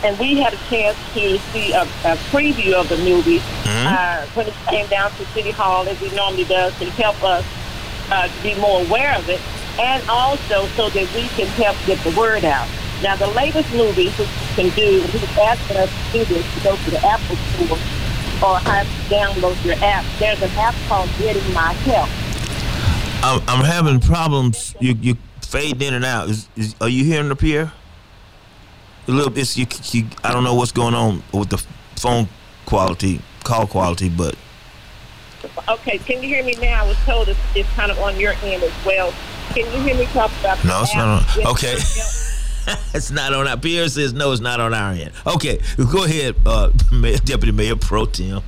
And 0.03 0.19
we 0.19 0.41
had 0.41 0.53
a 0.53 0.59
chance 0.69 0.97
to 1.13 1.39
see 1.53 1.71
a, 1.71 1.83
a 1.83 2.17
preview 2.31 2.73
of 2.73 2.89
the 2.89 2.97
movie 2.97 3.39
Mhm. 3.63 3.85
uh, 3.87 4.25
when 4.33 4.47
it 4.47 4.53
came 4.67 4.87
down 4.87 5.11
to 5.11 5.25
City 5.33 5.51
Hall, 5.51 5.87
as 5.87 5.97
he 5.99 6.09
normally 6.15 6.43
does, 6.43 6.77
to 6.79 6.89
help 6.91 7.21
us 7.23 7.45
uh, 8.11 8.27
to 8.27 8.43
be 8.43 8.53
more 8.55 8.81
aware 8.81 9.15
of 9.17 9.29
it, 9.29 9.39
and 9.79 10.03
also 10.09 10.67
so 10.75 10.89
that 10.89 11.07
we 11.15 11.27
can 11.37 11.47
help 11.63 11.77
get 11.85 11.97
the 12.03 12.11
word 12.11 12.43
out. 12.43 12.67
Now, 13.01 13.15
the 13.15 13.27
latest 13.27 13.71
movie, 13.73 14.09
which 14.09 14.27
you 14.27 14.55
can 14.55 14.69
do, 14.75 15.01
he's 15.07 15.37
asking 15.37 15.77
us 15.77 15.89
to 16.11 16.17
do 16.19 16.25
this, 16.25 16.45
to 16.53 16.59
go 16.63 16.75
to 16.75 16.91
the 16.91 17.05
Apple 17.05 17.35
Store 17.55 17.77
or 18.43 18.59
have 18.59 18.85
to 18.85 19.15
download 19.15 19.63
your 19.63 19.75
app. 19.83 20.05
There's 20.19 20.41
an 20.41 20.49
app 20.51 20.75
called 20.87 21.09
Getting 21.17 21.53
My 21.53 21.73
Help. 21.73 22.09
I'm, 23.23 23.41
I'm 23.47 23.63
having 23.65 23.99
problems. 23.99 24.75
You 24.79 24.95
you 25.01 25.17
fade 25.41 25.81
in 25.81 25.93
and 25.93 26.03
out. 26.03 26.29
Is, 26.29 26.49
is 26.55 26.75
are 26.81 26.89
you 26.89 27.05
hearing 27.05 27.29
the 27.29 27.35
Pierre? 27.35 27.71
A 29.07 29.11
little 29.11 29.31
bit. 29.31 29.55
You, 29.57 29.65
you, 29.91 30.07
I 30.23 30.33
don't 30.33 30.43
know 30.43 30.55
what's 30.55 30.71
going 30.71 30.93
on 30.93 31.23
with 31.33 31.49
the 31.49 31.63
phone 31.95 32.27
quality, 32.65 33.21
call 33.43 33.67
quality, 33.67 34.09
but 34.09 34.35
Okay, 35.67 35.97
can 35.97 36.23
you 36.23 36.29
hear 36.29 36.43
me 36.43 36.55
now? 36.61 36.85
I 36.85 36.87
was 36.87 36.97
told 37.05 37.27
it's, 37.27 37.39
it's 37.55 37.69
kind 37.71 37.91
of 37.91 37.99
on 37.99 38.19
your 38.19 38.33
end 38.43 38.63
as 38.63 38.85
well. 38.85 39.13
Can 39.49 39.65
you 39.73 39.81
hear 39.81 39.95
me 39.95 40.05
talk 40.07 40.31
about 40.39 40.57
the 40.59 40.67
no, 40.67 40.81
it's 40.81 40.95
app, 40.95 40.97
not 40.97 41.37
on. 41.37 41.47
Okay? 41.47 41.75
it's 42.93 43.11
not 43.11 43.33
on 43.33 43.47
our. 43.47 43.57
Pierre 43.57 43.87
says 43.89 44.13
no, 44.13 44.31
it's 44.31 44.41
not 44.41 44.59
on 44.59 44.73
our 44.73 44.91
end. 44.91 45.11
Okay, 45.25 45.59
go 45.91 46.05
ahead, 46.05 46.35
uh, 46.45 46.71
Mayor, 46.91 47.17
Deputy 47.17 47.51
Mayor 47.51 47.75
Pro 47.75 48.05
Tem. 48.05 48.41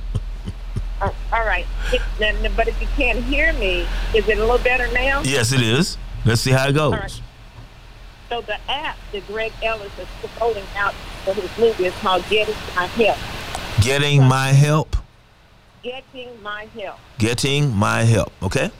Uh, 1.00 1.12
all 1.32 1.44
right. 1.44 1.66
It, 1.92 2.02
but 2.56 2.68
if 2.68 2.80
you 2.80 2.88
can't 2.96 3.22
hear 3.24 3.52
me, 3.54 3.86
is 4.14 4.28
it 4.28 4.38
a 4.38 4.40
little 4.40 4.58
better 4.58 4.90
now? 4.92 5.22
Yes, 5.22 5.52
it 5.52 5.60
is. 5.60 5.98
Let's 6.24 6.40
see 6.40 6.50
how 6.50 6.68
it 6.68 6.72
goes. 6.74 6.92
Right. 6.92 7.20
So 8.28 8.40
the 8.40 8.58
app 8.68 8.96
that 9.12 9.26
Greg 9.28 9.52
Ellis 9.62 9.92
is 9.98 10.08
promoting 10.20 10.64
out 10.76 10.94
for 11.24 11.32
his 11.34 11.50
movie 11.58 11.86
is 11.86 11.94
called 11.94 12.24
Getting 12.28 12.54
My 12.74 12.86
Help. 12.86 13.18
Getting 13.82 14.24
my 14.24 14.48
help. 14.48 14.96
Getting 15.82 16.42
My 16.42 16.66
Help. 16.74 16.98
Getting 17.18 17.76
my 17.76 18.02
help. 18.02 18.32
Okay. 18.42 18.70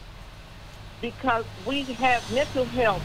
Because 1.00 1.44
we 1.64 1.82
have 1.84 2.28
mental 2.32 2.64
health, 2.64 3.02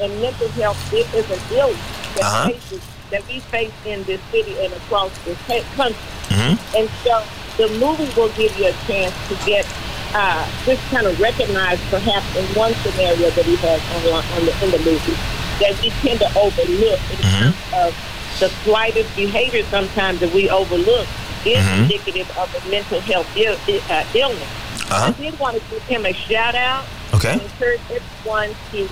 and 0.00 0.20
mental 0.20 0.48
health 0.60 0.78
it 0.92 1.06
is 1.14 1.28
an 1.30 1.40
illness 1.56 1.78
that, 2.16 2.24
Uh-huh. 2.24 2.48
faces, 2.50 2.80
that 3.10 3.26
we 3.28 3.40
face 3.40 3.72
in 3.84 4.02
this 4.04 4.20
city 4.30 4.56
and 4.64 4.72
across 4.74 5.10
the 5.24 5.34
country. 5.76 5.96
Mm-hmm. 6.28 6.76
And 6.76 6.88
so 7.04 7.22
the 7.58 7.68
movie 7.78 8.08
will 8.16 8.30
give 8.30 8.56
you 8.58 8.68
a 8.68 8.72
chance 8.86 9.12
to 9.28 9.34
get 9.44 9.66
uh, 10.14 10.46
just 10.66 10.82
kind 10.90 11.06
of 11.06 11.18
recognized 11.20 11.80
perhaps 11.88 12.26
in 12.36 12.44
one 12.54 12.72
scenario 12.84 13.30
that 13.30 13.44
he 13.46 13.56
has 13.56 13.80
on, 14.12 14.20
on 14.36 14.44
the, 14.46 14.52
in 14.64 14.70
the 14.70 14.78
movie 14.90 15.16
that 15.60 15.72
we 15.82 15.88
tend 16.04 16.20
to 16.20 16.28
overlook 16.38 17.00
in 17.12 17.16
terms 17.16 17.56
of 17.74 17.94
the 18.40 18.48
slightest 18.64 19.14
behavior 19.16 19.62
sometimes 19.70 20.20
that 20.20 20.32
we 20.34 20.50
overlook 20.50 21.06
is 21.46 21.64
Mhm. 21.64 21.82
indicative 21.82 22.28
of 22.38 22.48
a 22.54 22.68
mental 22.70 23.00
health 23.00 23.26
Ill, 23.36 23.56
uh, 23.90 24.04
illness. 24.14 24.42
Uh-huh. 24.90 25.06
I 25.06 25.10
did 25.12 25.38
want 25.38 25.56
to 25.56 25.62
give 25.70 25.82
him 25.84 26.04
a 26.06 26.12
shout 26.12 26.54
out 26.54 26.84
Okay. 27.14 27.32
encourage 27.34 27.80
everyone 27.90 28.50
to 28.72 28.88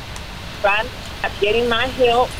out 0.64 0.86
getting 1.40 1.68
my 1.68 1.86
help. 1.86 2.30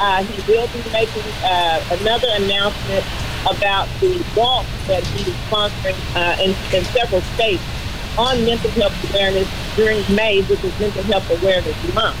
Uh, 0.00 0.22
he 0.22 0.52
will 0.52 0.68
be 0.68 0.82
making 0.92 1.22
uh, 1.42 1.82
another 2.00 2.28
announcement 2.36 3.04
about 3.50 3.88
the 4.00 4.24
walk 4.36 4.66
that 4.86 5.04
he 5.06 5.30
is 5.30 5.36
sponsoring 5.50 5.98
uh, 6.14 6.36
in, 6.40 6.50
in 6.74 6.84
several 6.92 7.20
states 7.34 7.62
on 8.16 8.44
mental 8.44 8.70
health 8.72 8.94
awareness 9.10 9.48
during 9.76 9.98
May, 10.14 10.42
which 10.42 10.62
is 10.62 10.78
Mental 10.80 11.02
Health 11.04 11.30
Awareness 11.42 11.94
Month. 11.94 12.18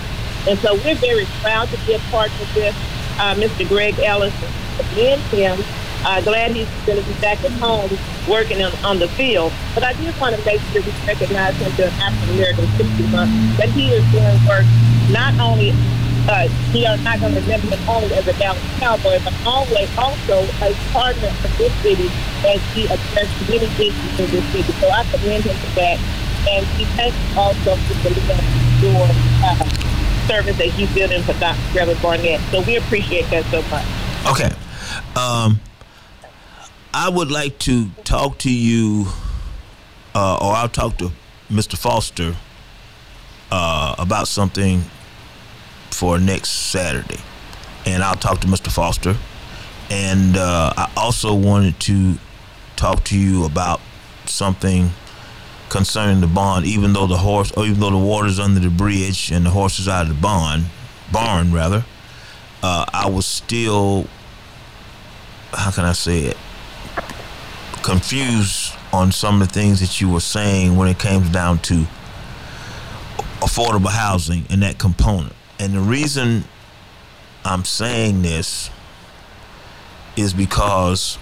And 0.48 0.58
so 0.60 0.74
we're 0.74 0.94
very 0.94 1.26
proud 1.42 1.68
to 1.68 1.76
be 1.86 1.94
a 1.94 1.98
part 2.10 2.30
of 2.40 2.54
this. 2.54 2.74
Uh, 3.18 3.34
Mr. 3.34 3.68
Greg 3.68 3.98
Ellis 3.98 4.34
commend 4.78 5.22
him 5.34 5.58
Uh, 6.04 6.20
glad 6.22 6.52
he's 6.52 6.68
going 6.86 6.96
to 6.96 7.04
be 7.08 7.20
back 7.20 7.42
at 7.42 7.50
home 7.58 7.90
working 8.30 8.62
on, 8.62 8.72
on 8.84 9.00
the 9.00 9.08
field. 9.08 9.52
But 9.74 9.82
I 9.82 9.94
just 9.94 10.20
want 10.20 10.36
to 10.36 10.44
make 10.44 10.60
sure 10.70 10.80
we 10.80 10.92
recognize 11.04 11.56
him 11.56 11.72
during 11.74 11.92
African 11.94 12.34
American 12.36 12.66
History 12.78 13.06
Month 13.08 13.58
that 13.58 13.68
he 13.70 13.90
is 13.90 14.04
doing 14.12 14.38
work 14.46 14.64
not 15.10 15.38
only 15.40 15.72
uh, 16.28 16.48
we 16.74 16.84
are 16.84 16.98
not 16.98 17.18
going 17.20 17.34
to 17.34 17.40
remember 17.40 17.74
him 17.74 17.88
only 17.88 18.12
as 18.14 18.26
a 18.28 18.32
Dallas 18.34 18.62
Cowboy, 18.78 19.18
but 19.24 19.32
always 19.46 19.88
also 19.96 20.44
a 20.60 20.74
partner 20.92 21.28
of 21.28 21.58
this 21.58 21.72
city 21.80 22.08
as 22.46 22.60
he 22.74 22.84
addressed 22.84 23.48
many 23.48 23.64
issues 23.64 24.20
in 24.20 24.30
this 24.30 24.44
city. 24.52 24.72
So 24.72 24.90
I 24.90 25.04
commend 25.04 25.44
him 25.44 25.56
for 25.56 25.74
that. 25.80 25.98
And 26.48 26.66
he 26.76 26.84
thanks 26.96 27.16
also 27.36 27.76
for 27.76 28.08
the 28.10 28.68
your 28.80 29.08
uh, 29.42 29.64
service 30.28 30.56
that 30.58 30.68
he's 30.68 30.92
doing 30.94 31.22
for 31.22 31.32
Dr. 31.34 31.58
Reverend 31.74 32.00
Barnett. 32.02 32.40
So 32.50 32.60
we 32.62 32.76
appreciate 32.76 33.28
that 33.30 33.44
so 33.46 33.62
much. 33.62 33.84
Okay. 34.30 34.54
Um, 35.16 35.60
I 36.94 37.08
would 37.08 37.30
like 37.30 37.58
to 37.60 37.88
talk 38.04 38.38
to 38.38 38.52
you, 38.52 39.06
uh, 40.14 40.38
or 40.40 40.52
I'll 40.52 40.68
talk 40.68 40.98
to 40.98 41.12
Mr. 41.50 41.76
Foster 41.76 42.36
uh, 43.50 43.94
about 43.98 44.28
something 44.28 44.84
for 45.90 46.18
next 46.18 46.50
Saturday, 46.50 47.20
and 47.86 48.02
I'll 48.02 48.14
talk 48.14 48.40
to 48.40 48.46
Mr. 48.46 48.70
Foster. 48.70 49.16
And 49.90 50.36
uh, 50.36 50.72
I 50.76 50.92
also 50.96 51.34
wanted 51.34 51.80
to 51.80 52.14
talk 52.76 53.04
to 53.04 53.18
you 53.18 53.44
about 53.44 53.80
something 54.26 54.90
concerning 55.70 56.20
the 56.20 56.26
bond. 56.26 56.66
Even 56.66 56.92
though 56.92 57.06
the 57.06 57.16
horse, 57.16 57.52
or 57.52 57.64
even 57.64 57.80
though 57.80 57.90
the 57.90 57.96
water's 57.96 58.38
under 58.38 58.60
the 58.60 58.70
bridge 58.70 59.30
and 59.30 59.46
the 59.46 59.50
horse 59.50 59.78
is 59.78 59.88
out 59.88 60.02
of 60.02 60.08
the 60.08 60.20
bond, 60.20 60.66
barn 61.10 61.52
rather, 61.52 61.84
uh, 62.62 62.84
I 62.92 63.08
was 63.08 63.26
still, 63.26 64.06
how 65.52 65.70
can 65.70 65.84
I 65.84 65.92
say 65.92 66.20
it, 66.20 66.36
confused 67.82 68.74
on 68.92 69.12
some 69.12 69.40
of 69.40 69.48
the 69.48 69.54
things 69.54 69.80
that 69.80 70.00
you 70.00 70.10
were 70.10 70.20
saying 70.20 70.76
when 70.76 70.88
it 70.88 70.98
came 70.98 71.30
down 71.30 71.58
to 71.58 71.86
affordable 73.40 73.90
housing 73.90 74.44
and 74.50 74.62
that 74.62 74.78
component. 74.78 75.32
And 75.58 75.74
the 75.74 75.80
reason 75.80 76.44
I'm 77.44 77.64
saying 77.64 78.22
this 78.22 78.70
is 80.16 80.32
because 80.32 81.18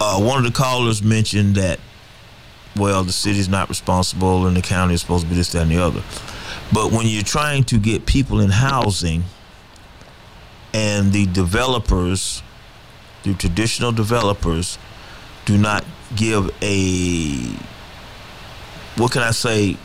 uh, 0.00 0.20
one 0.20 0.38
of 0.38 0.44
the 0.44 0.56
callers 0.56 1.02
mentioned 1.02 1.56
that, 1.56 1.80
well, 2.76 3.04
the 3.04 3.12
city's 3.12 3.48
not 3.48 3.68
responsible 3.68 4.46
and 4.46 4.56
the 4.56 4.62
county 4.62 4.94
is 4.94 5.00
supposed 5.00 5.24
to 5.24 5.28
be 5.30 5.36
this, 5.36 5.52
that, 5.52 5.62
and 5.62 5.70
the 5.70 5.78
other. 5.78 6.02
But 6.72 6.92
when 6.92 7.06
you're 7.06 7.22
trying 7.22 7.64
to 7.64 7.78
get 7.78 8.06
people 8.06 8.40
in 8.40 8.50
housing 8.50 9.24
and 10.74 11.12
the 11.12 11.26
developers, 11.26 12.42
the 13.22 13.34
traditional 13.34 13.92
developers, 13.92 14.78
do 15.44 15.56
not 15.56 15.84
give 16.16 16.50
a, 16.62 17.56
what 18.96 19.12
can 19.12 19.22
I 19.22 19.30
say, 19.30 19.76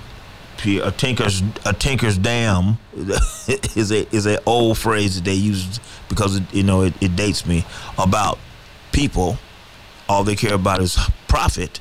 a 0.66 0.92
tinker's 0.92 1.42
a 1.66 1.74
tinker's 1.74 2.18
dam 2.18 2.78
is 3.76 3.92
a 3.92 4.16
is 4.16 4.26
a 4.26 4.44
old 4.46 4.78
phrase 4.78 5.16
that 5.16 5.26
they 5.26 5.34
use 5.34 5.80
because 6.10 6.38
it, 6.38 6.44
you 6.54 6.64
know 6.64 6.84
it, 6.84 6.94
it 7.02 7.16
dates 7.16 7.46
me 7.46 7.66
about 7.98 8.38
people. 8.92 9.38
All 10.10 10.24
they 10.24 10.36
care 10.36 10.56
about 10.56 10.82
is 10.82 10.98
profit. 11.28 11.80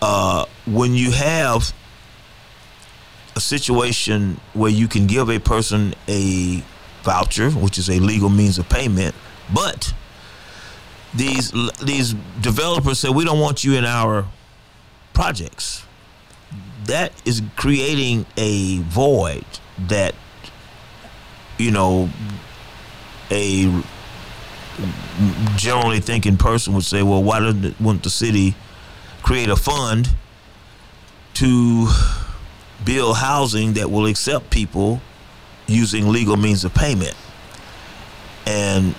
Uh, 0.00 0.44
when 0.66 0.94
you 0.94 1.10
have 1.10 1.72
a 3.34 3.40
situation 3.40 4.40
where 4.52 4.70
you 4.70 4.86
can 4.86 5.06
give 5.06 5.28
a 5.28 5.38
person 5.38 5.94
a 6.08 6.62
voucher, 7.02 7.50
which 7.50 7.78
is 7.78 7.90
a 7.90 7.98
legal 7.98 8.28
means 8.28 8.58
of 8.58 8.68
payment, 8.68 9.14
but 9.52 9.92
these 11.14 11.52
these 11.82 12.14
developers 12.40 12.98
say 12.98 13.08
we 13.08 13.24
don't 13.24 13.40
want 13.40 13.64
you 13.64 13.74
in 13.74 13.84
our 13.84 14.26
projects 15.12 15.83
that 16.86 17.12
is 17.24 17.42
creating 17.56 18.26
a 18.36 18.78
void 18.78 19.44
that 19.88 20.14
you 21.58 21.70
know 21.70 22.08
a 23.30 23.82
generally 25.56 26.00
thinking 26.00 26.36
person 26.36 26.74
would 26.74 26.84
say, 26.84 27.02
well, 27.02 27.22
why 27.22 27.40
doesn't 27.40 27.80
want 27.80 28.02
the 28.02 28.10
city 28.10 28.54
create 29.22 29.48
a 29.48 29.56
fund 29.56 30.10
to 31.34 31.88
build 32.84 33.16
housing 33.16 33.74
that 33.74 33.90
will 33.90 34.06
accept 34.06 34.50
people 34.50 35.00
using 35.66 36.08
legal 36.08 36.36
means 36.36 36.64
of 36.64 36.74
payment? 36.74 37.14
And 38.46 38.94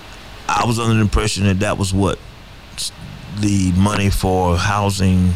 I 0.48 0.64
was 0.66 0.78
under 0.78 0.94
the 0.94 1.00
impression 1.00 1.44
that 1.44 1.60
that 1.60 1.78
was 1.78 1.92
what 1.92 2.18
the 3.38 3.70
money 3.72 4.10
for 4.10 4.56
housing 4.56 5.34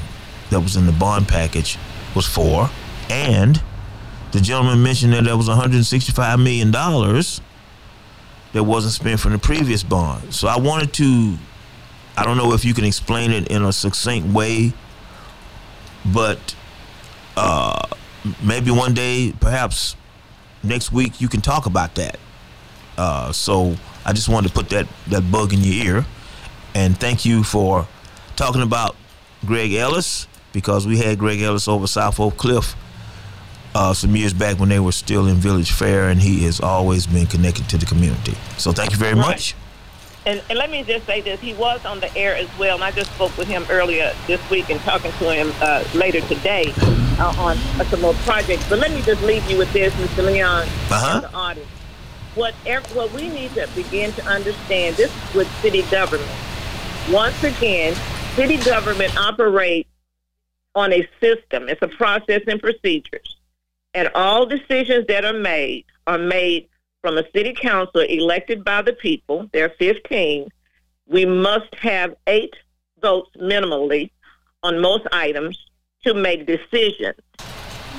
that 0.48 0.60
was 0.60 0.76
in 0.76 0.86
the 0.86 0.92
bond 0.92 1.28
package 1.28 1.78
was 2.14 2.26
for, 2.26 2.70
and 3.08 3.62
the 4.32 4.40
gentleman 4.40 4.82
mentioned 4.82 5.12
that 5.12 5.24
there 5.24 5.36
was 5.36 5.48
165 5.48 6.38
million 6.38 6.70
dollars 6.70 7.40
that 8.52 8.64
wasn't 8.64 8.92
spent 8.92 9.20
from 9.20 9.32
the 9.32 9.38
previous 9.38 9.82
bond. 9.82 10.34
So 10.34 10.48
I 10.48 10.58
wanted 10.58 10.92
to, 10.94 11.36
I 12.16 12.24
don't 12.24 12.36
know 12.36 12.52
if 12.52 12.64
you 12.64 12.74
can 12.74 12.84
explain 12.84 13.30
it 13.30 13.48
in 13.48 13.64
a 13.64 13.72
succinct 13.72 14.28
way, 14.32 14.72
but 16.04 16.54
uh, 17.36 17.86
maybe 18.42 18.70
one 18.70 18.94
day, 18.94 19.32
perhaps 19.40 19.96
next 20.62 20.92
week, 20.92 21.20
you 21.20 21.28
can 21.28 21.40
talk 21.40 21.66
about 21.66 21.94
that. 21.96 22.18
Uh, 22.96 23.32
so 23.32 23.76
I 24.04 24.12
just 24.12 24.28
wanted 24.28 24.48
to 24.48 24.54
put 24.54 24.68
that 24.70 24.86
that 25.08 25.30
bug 25.30 25.52
in 25.52 25.60
your 25.60 25.86
ear, 25.96 26.06
and 26.74 26.98
thank 26.98 27.24
you 27.24 27.42
for 27.42 27.86
talking 28.36 28.62
about 28.62 28.96
Greg 29.46 29.72
Ellis 29.72 30.26
because 30.52 30.86
we 30.86 30.98
had 30.98 31.18
Greg 31.18 31.40
Ellis 31.40 31.68
over 31.68 31.86
South 31.86 32.18
Oak 32.20 32.36
Cliff 32.36 32.74
uh, 33.74 33.94
some 33.94 34.14
years 34.16 34.32
back 34.32 34.58
when 34.58 34.68
they 34.68 34.80
were 34.80 34.92
still 34.92 35.26
in 35.26 35.36
Village 35.36 35.72
Fair, 35.72 36.08
and 36.08 36.20
he 36.20 36.44
has 36.44 36.60
always 36.60 37.06
been 37.06 37.26
connected 37.26 37.68
to 37.68 37.78
the 37.78 37.86
community. 37.86 38.34
So 38.58 38.72
thank 38.72 38.90
you 38.90 38.96
very 38.96 39.14
right. 39.14 39.28
much. 39.28 39.54
And, 40.26 40.42
and, 40.50 40.58
let 40.58 40.70
me 40.70 40.82
just 40.82 41.06
say 41.06 41.20
this: 41.20 41.40
he 41.40 41.54
was 41.54 41.84
on 41.84 42.00
the 42.00 42.14
air 42.16 42.36
as 42.36 42.48
well, 42.58 42.74
and 42.74 42.84
I 42.84 42.90
just 42.90 43.12
spoke 43.14 43.36
with 43.38 43.48
him 43.48 43.64
earlier 43.70 44.12
this 44.26 44.50
week 44.50 44.68
and 44.68 44.78
talking 44.80 45.12
to 45.12 45.32
him 45.32 45.52
uh, 45.60 45.84
later 45.94 46.20
today 46.22 46.72
uh, 47.18 47.34
on 47.38 47.56
some 47.86 48.02
more 48.02 48.14
projects. 48.14 48.68
But 48.68 48.80
let 48.80 48.92
me 48.92 49.00
just 49.02 49.22
leave 49.22 49.48
you 49.50 49.56
with 49.56 49.72
this, 49.72 49.94
Mr. 49.94 50.26
Leon, 50.26 50.62
uh-huh. 50.62 51.20
the 51.20 51.32
audience. 51.32 51.68
Whatever, 52.34 52.86
what 52.94 53.12
we 53.12 53.28
need 53.28 53.54
to 53.54 53.66
begin 53.74 54.12
to 54.12 54.24
understand 54.26 54.96
this 54.96 55.10
is 55.10 55.34
with 55.34 55.50
city 55.62 55.82
government. 55.90 56.30
Once 57.10 57.42
again, 57.42 57.94
city 58.34 58.58
government 58.58 59.16
operates 59.16 59.88
on 60.74 60.92
a 60.92 61.08
system. 61.20 61.68
It's 61.68 61.82
a 61.82 61.88
process 61.88 62.42
and 62.46 62.60
procedures. 62.60 63.36
And 63.94 64.08
all 64.14 64.46
decisions 64.46 65.06
that 65.08 65.24
are 65.24 65.32
made 65.32 65.84
are 66.06 66.18
made 66.18 66.68
from 67.00 67.18
a 67.18 67.24
city 67.34 67.54
council 67.54 68.02
elected 68.02 68.64
by 68.64 68.82
the 68.82 68.92
people. 68.92 69.48
There 69.52 69.64
are 69.66 69.74
15. 69.78 70.48
We 71.06 71.24
must 71.24 71.74
have 71.76 72.14
eight 72.26 72.54
votes 73.00 73.30
minimally 73.36 74.10
on 74.62 74.80
most 74.80 75.06
items 75.12 75.58
to 76.04 76.14
make 76.14 76.46
decisions. 76.46 77.18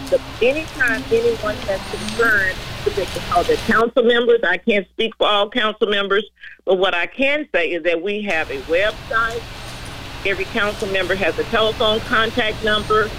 But 0.10 0.22
anytime 0.41 1.03
anyone 1.11 1.56
has 1.56 1.81
concern 1.89 2.53
with 2.85 2.98
it, 2.98 3.07
call 3.30 3.43
the 3.43 3.56
council 3.68 4.03
members. 4.03 4.39
I 4.43 4.57
can't 4.57 4.88
speak 4.89 5.15
for 5.18 5.27
all 5.27 5.49
council 5.49 5.88
members, 5.88 6.26
but 6.65 6.76
what 6.76 6.93
I 6.93 7.07
can 7.07 7.48
say 7.53 7.72
is 7.72 7.84
that 7.84 8.02
we 8.02 8.22
have 8.23 8.49
a 8.49 8.57
website, 8.61 9.41
Every 10.26 10.45
council 10.45 10.88
member 10.89 11.15
has 11.15 11.38
a 11.39 11.43
telephone 11.45 11.99
contact 12.02 12.64
number, 12.64 13.10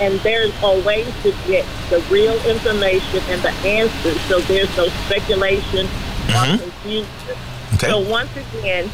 and 0.00 0.18
there's 0.20 0.52
a 0.62 0.82
way 0.84 1.04
to 1.22 1.32
get 1.46 1.66
the 1.90 2.00
real 2.10 2.34
information 2.46 3.20
and 3.28 3.42
the 3.42 3.52
answers 3.66 4.20
so 4.22 4.40
there's 4.40 4.74
no 4.76 4.88
speculation 5.06 5.86
mm-hmm. 5.86 6.54
or 6.54 6.58
confusion. 6.58 7.36
Okay. 7.74 7.90
So 7.90 8.00
once 8.00 8.30
again, 8.36 8.90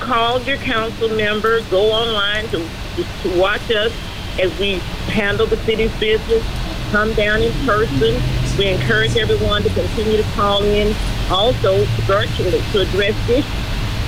call 0.00 0.40
your 0.42 0.56
council 0.58 1.08
member, 1.08 1.60
go 1.70 1.90
online 1.90 2.46
to, 2.48 2.66
to 3.22 3.38
watch 3.40 3.70
us 3.70 3.92
as 4.40 4.56
we 4.58 4.74
handle 5.12 5.46
the 5.46 5.56
city's 5.58 5.94
business, 5.98 6.44
come 6.90 7.12
down 7.14 7.42
in 7.42 7.52
person. 7.66 8.20
We 8.58 8.68
encourage 8.68 9.16
everyone 9.16 9.62
to 9.62 9.68
continue 9.70 10.16
to 10.16 10.28
call 10.34 10.62
in 10.62 10.94
also 11.30 11.84
virtually 12.04 12.60
to 12.72 12.80
address 12.80 13.28
issues. 13.28 13.44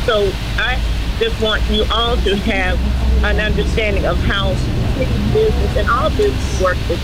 So 0.07 0.31
I 0.57 0.81
just 1.19 1.41
want 1.43 1.63
you 1.71 1.85
all 1.93 2.17
to 2.17 2.37
have 2.37 2.79
an 3.25 3.41
understanding 3.41 4.07
of 4.07 4.17
how 4.19 4.55
business 5.33 5.77
and 5.77 5.89
all 5.91 6.11
business 6.11 6.63
works 6.63 6.79
in 6.91 6.99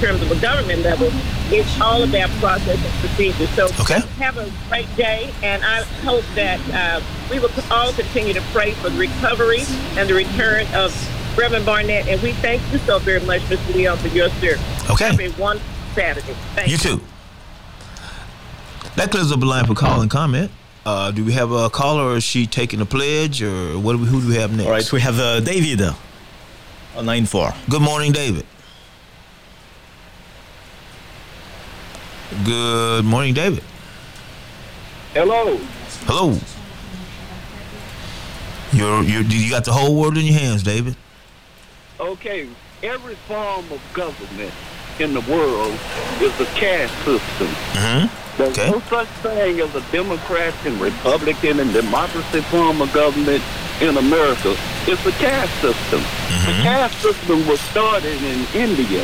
terms 0.00 0.22
of 0.22 0.30
a 0.30 0.40
government 0.40 0.82
level. 0.82 1.08
It's 1.48 1.80
all 1.80 2.02
about 2.02 2.30
process 2.40 2.82
and 2.82 2.92
procedure. 3.00 3.46
So 3.48 3.66
okay. 3.80 4.00
have 4.18 4.36
a 4.36 4.50
great 4.68 4.94
day, 4.96 5.32
and 5.42 5.64
I 5.64 5.82
hope 6.04 6.24
that 6.34 6.60
uh, 6.72 7.00
we 7.30 7.38
will 7.38 7.50
all 7.70 7.92
continue 7.92 8.34
to 8.34 8.42
pray 8.52 8.72
for 8.72 8.90
the 8.90 8.98
recovery 8.98 9.60
and 9.96 10.08
the 10.08 10.14
return 10.14 10.66
of 10.74 10.92
Reverend 11.36 11.66
Barnett. 11.66 12.08
And 12.08 12.20
we 12.22 12.32
thank 12.32 12.62
you 12.72 12.78
so 12.78 12.98
very 12.98 13.20
much, 13.20 13.42
Mr. 13.42 13.74
Leon, 13.74 13.98
for 13.98 14.08
your 14.08 14.28
service. 14.30 14.90
Okay. 14.90 15.06
Have 15.06 15.20
a 15.20 15.40
wonderful 15.40 15.70
Saturday. 15.94 16.34
Thank 16.54 16.68
you. 16.68 16.72
You 16.72 16.78
too. 16.78 17.00
That 18.96 19.10
clears 19.10 19.30
up 19.30 19.40
the 19.40 19.46
line 19.46 19.66
for 19.66 19.74
call 19.74 20.00
and 20.00 20.10
comment. 20.10 20.50
Uh, 20.86 21.10
do 21.10 21.24
we 21.24 21.32
have 21.32 21.50
a 21.50 21.68
caller, 21.68 22.04
or 22.12 22.16
is 22.16 22.22
she 22.22 22.46
taking 22.46 22.80
a 22.80 22.86
pledge, 22.86 23.42
or 23.42 23.76
what? 23.76 23.94
Do 23.94 23.98
we, 23.98 24.06
who 24.06 24.20
do 24.20 24.28
we 24.28 24.36
have 24.36 24.52
next? 24.52 24.66
All 24.66 24.70
right, 24.70 24.92
we 24.92 25.00
have 25.00 25.18
uh, 25.18 25.40
David 25.40 25.82
on 26.94 27.06
line 27.06 27.26
four. 27.26 27.52
Good 27.68 27.82
morning, 27.82 28.12
David. 28.12 28.46
Good 32.44 33.04
morning, 33.04 33.34
David. 33.34 33.64
Hello. 35.12 35.56
Hello. 36.06 36.38
You're, 38.72 39.02
you're, 39.02 39.22
you 39.22 39.50
got 39.50 39.64
the 39.64 39.72
whole 39.72 40.00
world 40.00 40.16
in 40.16 40.24
your 40.24 40.38
hands, 40.38 40.62
David. 40.62 40.94
Okay, 41.98 42.48
every 42.84 43.16
form 43.26 43.72
of 43.72 43.80
government 43.92 44.52
in 45.00 45.12
the 45.14 45.20
world 45.22 45.72
is 46.20 46.32
a 46.40 46.46
caste 46.54 46.94
system. 47.04 47.48
Mm-hmm. 47.74 48.06
There's 48.38 48.58
Okay. 48.58 48.70
no 48.70 48.80
such 48.90 49.08
thing 49.24 49.60
as 49.60 49.74
a 49.74 49.80
Democrat 49.92 50.54
and 50.64 50.78
Republican 50.80 51.60
and 51.60 51.72
democracy 51.72 52.40
form 52.42 52.82
of 52.82 52.92
government 52.92 53.42
in 53.80 53.96
America. 53.96 54.56
It's 54.86 55.04
a 55.06 55.12
caste 55.12 55.52
system. 55.60 56.00
The 56.46 56.52
caste 56.62 57.00
system 57.00 57.46
was 57.46 57.60
started 57.60 58.22
in 58.22 58.46
India. 58.54 59.02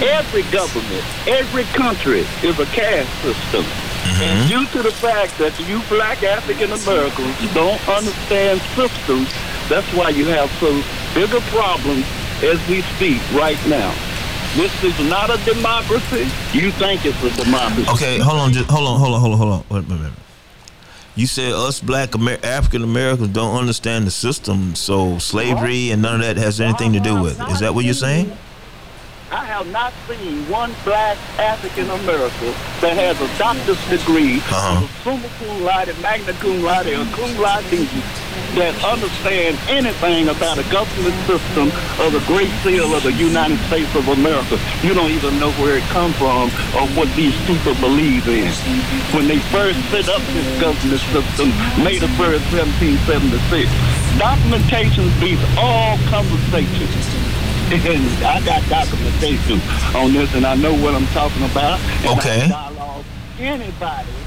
Every 0.00 0.42
government, 0.50 1.04
every 1.28 1.64
country 1.76 2.24
is 2.42 2.58
a 2.58 2.66
caste 2.66 3.12
system. 3.22 3.64
And 4.20 4.48
due 4.48 4.66
to 4.66 4.82
the 4.82 4.92
fact 4.92 5.38
that 5.38 5.52
you 5.68 5.80
black 5.88 6.22
African 6.22 6.72
Americans 6.72 7.36
don't 7.54 7.80
understand 7.88 8.60
systems, 8.74 9.28
that's 9.68 9.86
why 9.94 10.10
you 10.10 10.26
have 10.26 10.50
so 10.58 10.72
bigger 11.14 11.40
problems 11.52 12.04
as 12.42 12.58
we 12.68 12.82
speak 12.96 13.20
right 13.32 13.58
now. 13.68 13.92
This 14.54 14.84
is 14.84 14.98
not 15.08 15.30
a 15.30 15.42
democracy. 15.44 16.28
You 16.52 16.70
think 16.72 17.06
it's 17.06 17.22
a 17.24 17.44
democracy. 17.44 17.88
Okay, 17.90 18.18
hold 18.18 18.38
on, 18.38 18.52
just 18.52 18.70
hold 18.70 18.86
on, 18.86 19.00
hold 19.00 19.14
on, 19.14 19.20
hold 19.20 19.32
on, 19.32 19.38
hold 19.38 19.52
on. 19.52 19.64
Wait 19.70 19.84
a 19.90 19.94
minute. 19.98 20.12
You 21.14 21.26
said 21.26 21.52
us 21.52 21.80
black 21.80 22.14
Amer- 22.14 22.38
African 22.42 22.82
Americans 22.82 23.28
don't 23.28 23.56
understand 23.56 24.06
the 24.06 24.10
system, 24.10 24.74
so 24.74 25.18
slavery 25.18 25.90
and 25.90 26.02
none 26.02 26.16
of 26.16 26.26
that 26.26 26.36
has 26.36 26.60
anything 26.60 26.92
to 26.92 27.00
do 27.00 27.20
with 27.22 27.40
it. 27.40 27.48
Is 27.50 27.60
that 27.60 27.74
what 27.74 27.84
you're 27.84 27.94
saying? 27.94 28.30
I 29.32 29.46
have 29.46 29.66
not 29.72 29.94
seen 30.06 30.44
one 30.52 30.74
black 30.84 31.16
African 31.40 31.88
American 31.88 32.52
that 32.84 32.92
has 33.00 33.16
a 33.16 33.28
doctor's 33.40 33.80
degree, 33.88 34.44
Uh-huh. 34.52 34.84
a 34.84 34.88
summa 35.00 35.28
cum 35.40 35.64
laude, 35.64 35.88
magna 36.04 36.34
cum 36.36 36.60
laude, 36.62 36.92
or 36.92 37.08
cum 37.16 37.32
laude, 37.40 37.64
that 38.60 38.76
understand 38.84 39.56
anything 39.72 40.28
about 40.28 40.58
a 40.60 40.66
government 40.68 41.16
system 41.24 41.72
of 42.04 42.12
the 42.12 42.20
Great 42.28 42.52
Seal 42.60 42.92
of 42.92 43.02
the 43.08 43.12
United 43.16 43.56
States 43.72 43.88
of 43.96 44.04
America. 44.12 44.60
You 44.84 44.92
don't 44.92 45.10
even 45.10 45.40
know 45.40 45.48
where 45.56 45.80
it 45.80 45.84
come 45.88 46.12
from 46.20 46.52
or 46.76 46.84
what 46.92 47.08
these 47.16 47.32
people 47.48 47.72
believe 47.80 48.28
in. 48.28 48.52
When 49.16 49.28
they 49.32 49.40
first 49.48 49.80
set 49.88 50.12
up 50.12 50.20
this 50.36 50.44
government 50.60 51.00
system, 51.08 51.48
May 51.80 51.96
the 51.96 52.12
1st, 52.20 52.44
1776, 52.52 53.64
documentation 54.20 55.08
beats 55.24 55.40
all 55.56 55.96
conversations. 56.12 57.21
I 57.74 58.42
got 58.44 58.68
documentation 58.68 59.58
on 59.96 60.12
this, 60.12 60.34
and 60.34 60.44
I 60.44 60.54
know 60.54 60.74
what 60.74 60.94
I'm 60.94 61.06
talking 61.06 61.42
about. 61.44 61.80
And 62.04 62.18
Okay. 62.18 62.50
Anybody 63.38 64.21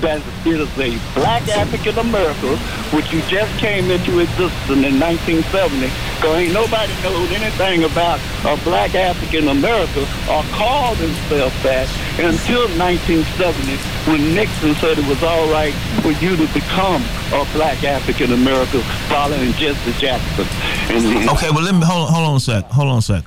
that 0.00 0.20
is 0.46 0.68
a 0.78 0.98
black 1.14 1.46
African 1.48 1.98
American, 1.98 2.56
which 2.92 3.12
you 3.12 3.22
just 3.22 3.56
came 3.58 3.90
into 3.90 4.18
existence 4.18 4.82
in 4.82 4.98
1970, 5.00 5.86
because 6.16 6.36
ain't 6.36 6.52
nobody 6.52 6.92
knows 7.02 7.30
anything 7.32 7.84
about 7.84 8.20
a 8.44 8.56
black 8.64 8.94
African 8.94 9.48
American 9.48 10.02
or 10.28 10.42
called 10.52 10.98
himself 10.98 11.52
that 11.62 11.88
until 12.18 12.66
1970 12.76 13.76
when 14.10 14.34
Nixon 14.34 14.74
said 14.74 14.98
it 14.98 15.08
was 15.08 15.22
all 15.22 15.48
right 15.50 15.72
for 16.02 16.12
you 16.12 16.36
to 16.36 16.46
become 16.52 17.02
a 17.32 17.46
black 17.52 17.82
African 17.84 18.32
American 18.32 18.80
following 19.08 19.52
Jesse 19.52 19.92
Jackson. 19.98 20.46
And 20.94 21.28
Okay, 21.30 21.50
well 21.50 21.62
let 21.62 21.74
me 21.74 21.82
hold 21.84 22.10
hold 22.10 22.28
on 22.28 22.36
a 22.36 22.40
sec. 22.40 22.64
Hold 22.66 22.88
on 22.88 22.98
a 22.98 23.02
sec. 23.02 23.24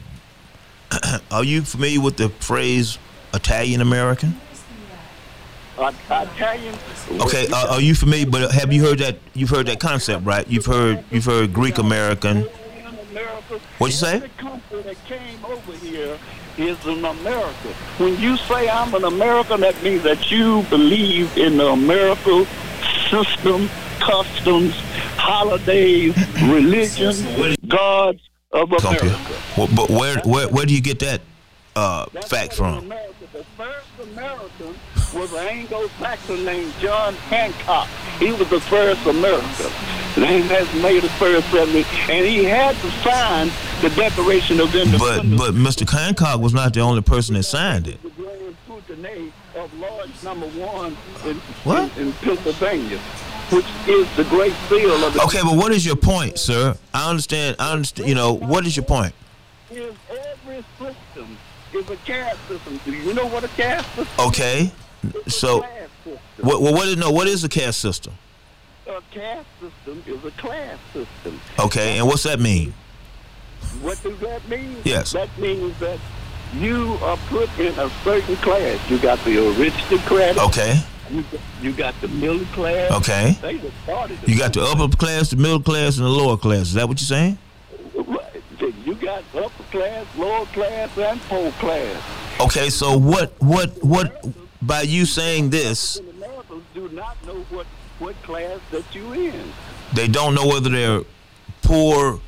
Are 1.32 1.44
you 1.44 1.64
familiar 1.64 2.02
with 2.02 2.18
the 2.18 2.30
phrase 2.30 3.00
Italian 3.34 3.82
American? 3.82 4.40
Uh, 5.78 5.92
Italian. 6.10 6.76
Okay, 7.22 7.48
uh, 7.52 7.76
are 7.76 7.82
you 7.82 7.96
familiar? 7.96 8.26
But 8.26 8.52
have 8.52 8.74
you 8.74 8.84
heard 8.84 9.00
that? 9.00 9.18
You've 9.34 9.50
heard 9.50 9.68
that 9.68 9.80
concept, 9.80 10.26
right? 10.26 10.48
You've 10.48 10.66
heard 10.66 11.04
you've 11.12 11.26
heard 11.26 11.54
Greek 11.54 11.78
American. 11.78 12.48
What'd 13.78 13.94
you 13.94 14.00
say? 14.00 14.16
Every 14.16 14.30
country 14.30 14.82
that 14.82 15.06
came 15.06 15.46
over 15.46 15.72
here 15.74 16.18
is 16.58 16.86
an 16.86 17.06
American. 17.06 17.72
When 17.98 18.20
you 18.20 18.38
say 18.38 18.68
I'm 18.70 18.94
an 18.94 19.04
American, 19.04 19.62
that 19.62 19.82
means 19.84 20.04
that 20.04 20.32
you 20.32 20.64
believe 20.64 21.36
in 21.38 21.58
the 21.58 21.68
American 21.68 22.46
system, 23.10 23.70
customs, 24.00 24.74
holidays, 25.16 26.16
religion, 26.44 27.56
gods 27.68 28.22
of 28.52 28.72
America. 28.72 29.18
Well, 29.58 29.70
but 29.76 29.90
where 29.90 30.18
where 30.26 30.48
where 30.50 30.66
do 30.66 30.74
you 30.74 30.82
get 30.82 31.00
that 31.00 31.22
uh, 31.76 32.06
fact 32.26 32.54
from? 32.54 32.80
America. 32.80 33.14
The 33.34 33.44
first 33.56 33.88
American 34.02 34.76
was 35.14 35.32
an 35.34 35.40
Anglo-Saxon 35.48 36.44
named 36.46 36.74
John 36.80 37.14
Hancock. 37.16 37.88
He 38.20 38.32
was 38.32 38.50
the 38.50 38.60
first 38.62 39.06
American. 39.06 39.72
And 40.18 40.50
that's 40.50 40.74
May 40.82 41.00
the 41.00 41.10
first, 41.10 41.48
70, 41.52 41.86
and 42.12 42.26
he 42.26 42.44
had 42.44 42.76
to 42.78 42.92
sign 43.04 43.52
the 43.82 43.90
Declaration 43.96 44.60
of 44.60 44.74
Independence. 44.74 45.40
But 45.40 45.52
but 45.52 45.54
Mr. 45.54 45.88
Hancock 45.88 46.42
was 46.42 46.54
not 46.56 46.74
the 46.74 46.80
only 46.80 47.04
person 47.04 47.36
that 47.36 47.44
signed 47.44 47.88
it. 47.88 48.02
the 48.02 48.10
Grand 48.10 48.56
Putanet 48.68 49.32
of 49.56 49.72
Lodge 49.76 50.24
Number 50.24 50.48
One 50.48 50.98
in, 51.26 51.36
What? 51.64 51.96
in, 51.98 52.08
in 52.08 52.14
Pennsylvania, 52.14 52.98
which 53.52 53.66
is 53.88 54.08
the 54.18 54.24
Great 54.24 54.54
Seal 54.70 55.06
of 55.06 55.14
the. 55.14 55.22
Okay, 55.26 55.42
but 55.44 55.56
what 55.56 55.72
is 55.72 55.86
your 55.86 55.96
point, 55.96 56.40
sir? 56.40 56.76
I 56.96 57.10
understand. 57.12 57.56
I 57.60 57.72
understand. 57.72 58.10
You 58.10 58.16
know, 58.16 58.34
what 58.34 58.66
is 58.66 58.76
your 58.76 58.86
point? 58.86 59.14
Is 59.70 59.94
every 60.10 60.66
system 60.80 61.38
is 61.76 61.88
a 61.92 61.96
caste 61.98 62.40
system. 62.48 62.80
Do 62.86 62.92
you 62.92 63.14
know 63.14 63.28
what 63.28 63.44
a 63.44 63.50
caste 63.50 63.88
system? 63.94 64.26
Okay, 64.28 64.72
so 65.28 65.60
what? 66.42 66.62
Well, 66.62 66.74
what 66.74 66.88
is 66.88 66.98
no? 66.98 67.12
What 67.12 67.28
is 67.28 67.44
a 67.44 67.50
caste 67.50 67.80
system? 67.80 68.14
A 68.88 69.02
caste 69.12 69.48
system 69.60 70.04
is 70.06 70.24
a 70.24 70.32
class 70.32 70.78
system. 70.94 71.40
Okay, 71.60 71.98
and 71.98 72.08
what's 72.08 72.24
that 72.24 72.40
mean? 72.40 72.74
What 73.82 74.02
does 74.02 74.20
that 74.20 74.48
mean? 74.48 74.78
Yes. 74.84 75.12
That 75.12 75.30
means 75.38 75.78
that 75.80 76.00
you 76.56 76.98
are 77.02 77.18
put 77.28 77.50
in 77.60 77.78
a 77.78 77.90
certain 78.04 78.36
class. 78.38 78.90
You 78.90 78.98
got 79.00 79.20
the 79.26 79.50
aristocratic. 79.60 80.42
Okay, 80.42 80.80
You, 81.12 81.24
you 81.62 81.74
got 81.74 82.00
the 82.02 82.08
middle 82.08 82.46
class. 82.48 82.92
Okay. 82.92 83.38
They 83.42 83.56
were 83.58 83.72
started. 83.84 84.18
you 84.26 84.38
got 84.38 84.54
the 84.54 84.62
upper 84.62 84.96
class, 84.96 85.30
the 85.32 85.36
middle 85.38 85.62
class, 85.62 85.98
and 85.98 86.06
the 86.06 86.10
lower 86.10 86.38
class. 86.38 86.68
Is 86.68 86.74
that 86.76 86.88
what 86.88 87.00
you're 87.02 87.08
saying? 87.08 87.38
You 88.86 88.96
got 88.96 89.24
upper 89.36 89.64
class, 89.70 90.06
lower 90.18 90.46
class, 90.48 90.98
and 90.98 91.20
poor 91.22 91.52
class. 91.54 92.02
Okay, 92.40 92.70
so 92.70 92.98
what? 92.98 93.34
What? 93.42 93.84
What? 93.84 94.26
By 94.62 94.82
you 94.82 95.06
saying 95.06 95.52
this, 95.52 96.02
do 96.74 96.90
not 96.90 97.24
know 97.26 97.42
what, 97.50 97.68
what 98.00 98.16
class 98.24 98.60
that 98.72 98.84
you 98.94 99.14
in. 99.14 99.52
they 99.94 100.08
don't 100.08 100.34
know 100.36 100.48
whether 100.48 100.70
they're 100.70 101.02
poor, 101.62 102.20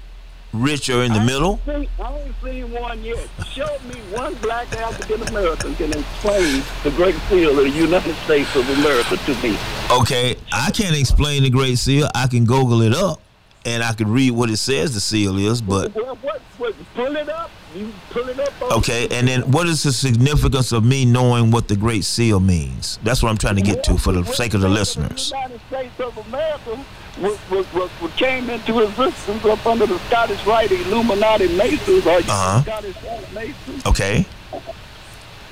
rich, 0.54 0.90
or 0.90 1.04
in 1.04 1.14
the 1.14 1.20
middle. 1.22 1.60
I 1.68 1.72
ain't 1.72 2.36
seen 2.44 2.72
one 2.72 3.04
yet. 3.04 3.28
Show 3.52 3.78
me 3.88 3.96
one 4.12 4.36
black 4.36 4.72
African 4.78 5.28
American 5.28 5.76
can 5.76 5.92
explain 5.92 6.64
the 6.84 6.92
Great 6.92 7.16
Seal 7.30 7.50
of 7.52 7.58
the 7.58 7.70
United 7.70 8.16
States 8.26 8.56
of 8.56 8.68
America 8.80 9.18
to 9.18 9.44
me. 9.44 9.58
Okay, 9.92 10.36
I 10.52 10.72
can't 10.72 10.96
explain 10.96 11.44
the 11.44 11.50
Great 11.50 11.78
Seal. 11.78 12.10
I 12.16 12.28
can 12.28 12.46
Google 12.46 12.82
it 12.82 12.94
up, 12.94 13.22
and 13.66 13.84
I 13.84 13.94
can 13.94 14.12
read 14.12 14.32
what 14.32 14.50
it 14.50 14.58
says 14.58 14.94
the 14.94 15.00
seal 15.00 15.38
is. 15.38 15.62
But 15.62 15.94
Well, 15.96 16.16
what, 16.22 16.42
what, 16.58 16.74
pull 16.96 17.16
it 17.16 17.30
up. 17.30 17.50
You 17.76 17.92
pull 18.10 18.28
it 18.30 18.40
up. 18.40 18.52
okay, 18.80 19.08
and 19.12 19.28
then 19.28 19.42
what 19.52 19.68
is 19.68 19.84
the 19.84 19.92
significance 19.94 20.72
of 20.72 20.84
me 20.84 21.06
knowing 21.06 21.52
what 21.52 21.68
the 21.68 21.76
Great 21.76 22.04
Seal 22.04 22.40
means? 22.40 22.98
That's 23.04 23.22
what 23.22 23.30
I'm 23.30 23.38
trying 23.38 23.58
to 23.58 23.62
get 23.62 23.84
to 23.84 23.98
for 23.98 24.12
the 24.12 24.24
sake 24.26 24.56
of 24.56 24.62
the 24.62 24.70
listeners. 24.70 25.30
The 25.30 25.36
United 25.38 25.62
States 25.68 26.00
of 26.00 26.18
America 26.28 26.84
was, 27.20 27.38
was, 27.52 27.92
was, 28.02 28.12
came 28.14 28.50
into 28.50 28.80
existence 28.80 29.46
up 29.46 29.64
under 29.68 29.86
the 29.86 30.00
Scottish 30.00 30.44
Rite 30.48 30.72
Illuminati 30.72 31.56
Masons 31.56 32.08
or 32.08 32.18
Uh-huh. 32.18 32.62
Scottish 32.64 32.96
Rite 33.04 33.34
Masons. 33.34 33.86
Okay, 33.86 34.26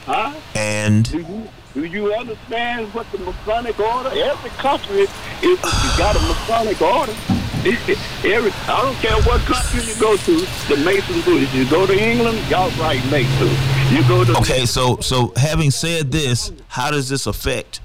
Huh? 0.07 0.33
and 0.55 1.03
Do 1.11 1.83
you, 1.83 2.13
understand 2.15 2.91
what 2.95 3.11
the 3.11 3.19
Masonic 3.19 3.79
order? 3.79 4.09
Every 4.15 4.49
country 4.51 5.01
is 5.01 5.09
you 5.43 5.57
got 5.97 6.15
a 6.15 6.19
Masonic 6.21 6.81
order. 6.81 7.13
Every, 7.67 8.51
I 8.67 8.81
don't 8.81 8.95
care 8.95 9.21
what 9.23 9.41
country 9.41 9.83
you 9.83 9.99
go 9.99 10.15
to, 10.15 10.35
the 10.69 10.81
Masons 10.85 11.25
do 11.25 11.37
it. 11.37 11.53
You 11.53 11.69
go 11.69 11.85
to 11.85 11.93
England, 11.93 12.39
y'all 12.49 12.69
right 12.79 13.03
Masons. 13.11 13.91
You 13.91 14.07
go 14.07 14.23
to 14.23 14.37
okay, 14.39 14.65
so 14.65 14.97
so 15.01 15.33
having 15.35 15.71
said 15.71 16.11
this, 16.11 16.51
how 16.69 16.91
does 16.91 17.09
this 17.09 17.27
affect 17.27 17.81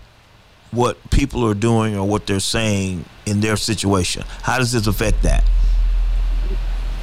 what 0.71 1.11
people 1.11 1.45
are 1.45 1.55
doing 1.55 1.97
or 1.97 2.07
what 2.07 2.27
they're 2.27 2.39
saying 2.39 3.05
in 3.27 3.41
their 3.41 3.57
situation? 3.57 4.23
How 4.43 4.59
does 4.59 4.71
this 4.71 4.87
affect 4.87 5.23
that? 5.23 5.43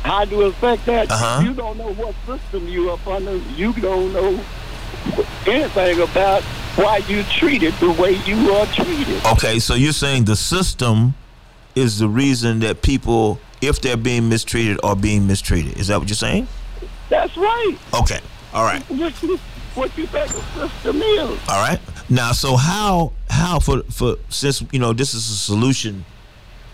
How 0.04 0.24
do 0.24 0.42
it 0.44 0.48
affect 0.48 0.86
that? 0.86 1.12
Uh-huh. 1.12 1.44
You 1.44 1.54
don't 1.54 1.78
know 1.78 1.94
what 1.94 2.16
system 2.26 2.68
you 2.70 2.92
up 2.92 3.06
under. 3.06 3.36
You 3.58 3.74
don't 3.74 4.14
know 4.14 4.42
anything 5.46 6.00
about 6.00 6.44
why 6.76 6.98
you 7.10 7.24
treated 7.24 7.74
the 7.76 7.92
way 7.92 8.14
you 8.26 8.54
are 8.54 8.66
treated. 8.68 9.26
Okay, 9.26 9.60
so 9.60 9.76
you're 9.76 9.92
saying 9.92 10.26
the 10.26 10.36
system 10.38 11.14
is 11.76 12.00
the 12.00 12.08
reason 12.08 12.60
that 12.60 12.82
people, 12.82 13.40
if 13.62 13.82
they're 13.82 13.98
being 13.98 14.30
mistreated, 14.30 14.80
are 14.84 14.96
being 14.96 15.28
mistreated. 15.28 15.78
Is 15.78 15.88
that 15.88 16.00
what 16.00 16.10
you're 16.10 16.16
saying? 16.16 16.48
That's 17.10 17.36
right. 17.38 17.78
Okay. 17.94 18.20
All 18.54 18.64
right. 18.64 18.82
What 19.76 19.96
you, 19.98 20.08
think 20.08 20.32
the 20.32 20.42
system 20.68 21.02
is. 21.02 21.30
All 21.48 21.62
right. 21.62 21.80
Now, 22.10 22.32
so 22.32 22.56
how 22.56 23.14
how 23.30 23.60
for 23.60 23.84
for 23.84 24.16
since 24.30 24.64
you 24.72 24.80
know 24.80 24.94
this 24.94 25.14
is 25.14 25.30
a 25.30 25.36
solution 25.38 26.06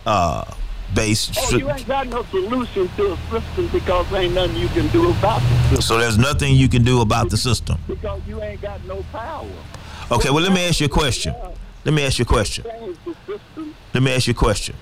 uh 0.05 0.45
based. 0.93 1.33
Oh, 1.37 1.57
you 1.57 1.69
ain't 1.69 1.87
got 1.87 2.07
no 2.07 2.23
solution 2.23 2.87
to 2.95 3.13
a 3.13 3.17
system 3.31 3.67
because 3.67 4.11
ain't 4.13 4.33
nothing 4.33 4.55
you 4.55 4.67
can 4.69 4.87
do 4.87 5.09
about 5.09 5.41
the 5.41 5.57
system. 5.57 5.81
So 5.81 5.97
there's 5.97 6.17
nothing 6.17 6.55
you 6.55 6.69
can 6.69 6.83
do 6.83 7.01
about 7.01 7.29
the 7.29 7.37
system. 7.37 7.77
Because 7.87 8.21
you 8.27 8.41
ain't 8.41 8.61
got 8.61 8.83
no 8.85 9.03
power. 9.11 9.47
Okay. 10.11 10.29
Well, 10.29 10.43
let 10.43 10.53
me 10.53 10.65
ask 10.65 10.79
you 10.79 10.85
a 10.85 10.89
question. 10.89 11.35
Let 11.83 11.93
me 11.93 12.05
ask 12.05 12.17
you 12.17 12.23
a 12.23 12.27
question. 12.27 12.65
Let 13.95 14.03
me 14.03 14.11
ask 14.13 14.27
you 14.27 14.31
a 14.31 14.35
question. 14.35 14.75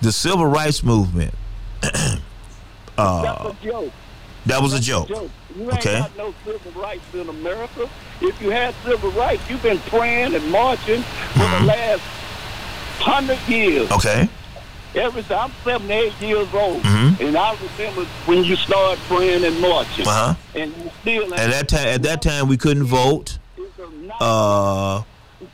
The 0.00 0.10
civil 0.10 0.46
rights 0.46 0.82
movement. 0.82 1.34
uh, 1.82 3.22
That's 3.22 3.60
a 3.60 3.62
joke. 3.62 3.92
That 4.46 4.62
was 4.62 4.72
a 4.72 4.80
joke. 4.80 5.10
You 5.10 5.30
ain't 5.60 5.72
Okay. 5.74 5.98
got 5.98 6.16
no 6.16 6.32
civil 6.46 6.80
rights 6.80 7.04
in 7.12 7.28
America. 7.28 7.86
If 8.22 8.40
you 8.40 8.48
had 8.48 8.74
civil 8.86 9.10
rights, 9.10 9.42
you've 9.50 9.62
been 9.62 9.80
praying 9.80 10.34
and 10.34 10.50
marching 10.50 11.02
for 11.02 11.40
the 11.40 11.64
last 11.66 12.00
hundred 13.00 13.38
years. 13.46 13.86
Mm-hmm. 13.90 13.94
Okay. 13.96 14.28
Ever 14.94 15.20
since 15.20 15.30
I'm 15.30 15.52
78 15.62 16.14
years 16.22 16.48
old, 16.54 16.82
Mhm. 16.84 17.20
and 17.20 17.36
I 17.36 17.54
remember 17.76 18.04
when 18.24 18.44
you 18.44 18.56
started 18.56 18.98
praying 19.08 19.44
and 19.44 19.60
marching, 19.60 20.08
Uh-huh. 20.08 20.34
and 20.54 20.74
you 20.74 20.90
still 21.02 21.34
At 21.34 21.50
that 21.50 21.68
time, 21.68 21.88
at 21.88 22.02
that 22.04 22.22
time, 22.22 22.48
we 22.48 22.56
couldn't 22.56 22.84
vote. 22.84 23.36
Uh, 24.22 25.02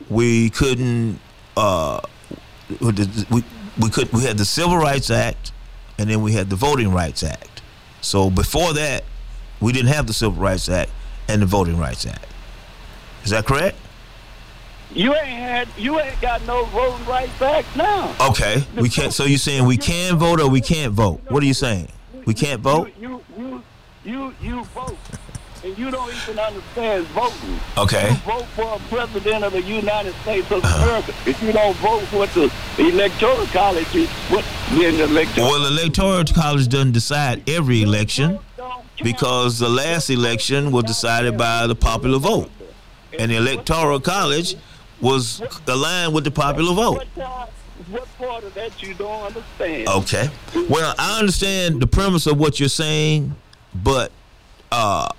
we 0.09 0.49
couldn't. 0.49 1.19
Uh, 1.57 1.99
we 2.79 3.43
we 3.79 3.89
could. 3.89 4.11
We 4.11 4.23
had 4.23 4.37
the 4.37 4.45
Civil 4.45 4.77
Rights 4.77 5.09
Act, 5.09 5.51
and 5.97 6.09
then 6.09 6.21
we 6.21 6.33
had 6.33 6.49
the 6.49 6.55
Voting 6.55 6.91
Rights 6.91 7.23
Act. 7.23 7.61
So 8.01 8.29
before 8.29 8.73
that, 8.73 9.03
we 9.59 9.71
didn't 9.71 9.89
have 9.89 10.07
the 10.07 10.13
Civil 10.13 10.41
Rights 10.41 10.69
Act 10.69 10.91
and 11.27 11.41
the 11.41 11.45
Voting 11.45 11.77
Rights 11.77 12.05
Act. 12.05 12.25
Is 13.23 13.29
that 13.31 13.45
correct? 13.45 13.77
You 14.93 15.13
ain't 15.15 15.27
had, 15.27 15.67
you 15.77 15.99
ain't 15.99 16.19
got 16.19 16.45
no 16.45 16.65
voting 16.65 17.05
rights 17.05 17.37
back 17.39 17.65
now. 17.77 18.13
Okay. 18.29 18.63
We 18.75 18.89
can't. 18.89 19.13
So 19.13 19.23
you're 19.23 19.37
saying 19.37 19.65
we 19.65 19.77
can 19.77 20.17
vote 20.17 20.41
or 20.41 20.49
we 20.49 20.59
can't 20.59 20.91
vote? 20.91 21.21
What 21.29 21.41
are 21.41 21.45
you 21.45 21.53
saying? 21.53 21.87
We 22.25 22.33
can't 22.33 22.59
vote. 22.59 22.91
You, 22.99 23.23
you, 23.37 23.63
you, 24.03 24.35
you 24.41 24.63
vote, 24.65 24.97
and 25.63 25.77
you 25.77 25.91
don't 25.91 26.11
even 26.13 26.39
understand 26.39 27.05
voting. 27.07 27.59
Okay. 27.77 28.09
You 28.09 28.15
vote 28.17 28.45
for 28.55 28.75
a 28.75 28.79
president 28.89 29.43
of 29.43 29.53
the 29.53 29.61
United 29.61 30.13
States 30.21 30.49
of 30.51 30.63
America. 30.63 31.13
If 31.25 31.41
you 31.43 31.51
don't 31.51 31.75
vote 31.77 32.01
for 32.03 32.25
the 32.27 32.51
electoral 32.77 33.45
college, 33.47 33.87
what 34.29 34.45
then 34.71 34.97
the 34.97 35.03
electoral. 35.03 35.47
Well, 35.47 35.61
the 35.61 35.81
electoral 35.81 36.23
college 36.25 36.67
doesn't 36.67 36.93
decide 36.93 37.47
every 37.49 37.83
election 37.83 38.39
because 39.03 39.59
the 39.59 39.69
last 39.69 40.09
election 40.09 40.71
was 40.71 40.83
decided 40.85 41.37
by 41.37 41.67
the 41.67 41.75
popular 41.75 42.19
vote, 42.19 42.49
and 43.17 43.31
the 43.31 43.35
electoral 43.35 43.99
college 43.99 44.55
was 44.99 45.41
aligned 45.67 46.13
with 46.13 46.23
the 46.23 46.31
popular 46.31 46.73
vote. 46.73 47.05
What 47.89 48.07
part 48.17 48.43
of 48.43 48.53
that 48.53 48.81
you 48.81 48.93
don't 48.93 49.23
understand? 49.23 49.87
Okay. 49.87 50.29
Well, 50.69 50.93
I 50.97 51.19
understand 51.19 51.81
the 51.81 51.87
premise 51.87 52.27
of 52.27 52.39
what 52.39 52.59
you're 52.59 52.69
saying, 52.69 53.35
but 53.73 54.11
uh, 54.71 55.09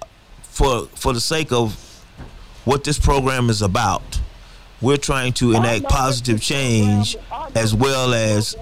for 0.52 0.86
for 0.94 1.12
the 1.12 1.20
sake 1.20 1.50
of 1.52 1.74
what 2.64 2.84
this 2.84 2.98
program 2.98 3.50
is 3.50 3.62
about, 3.62 4.20
we're 4.80 4.96
trying 4.98 5.32
to 5.34 5.52
enact 5.54 5.84
positive 5.84 6.40
change 6.40 7.16
as 7.54 7.74
well 7.74 8.14
as 8.14 8.54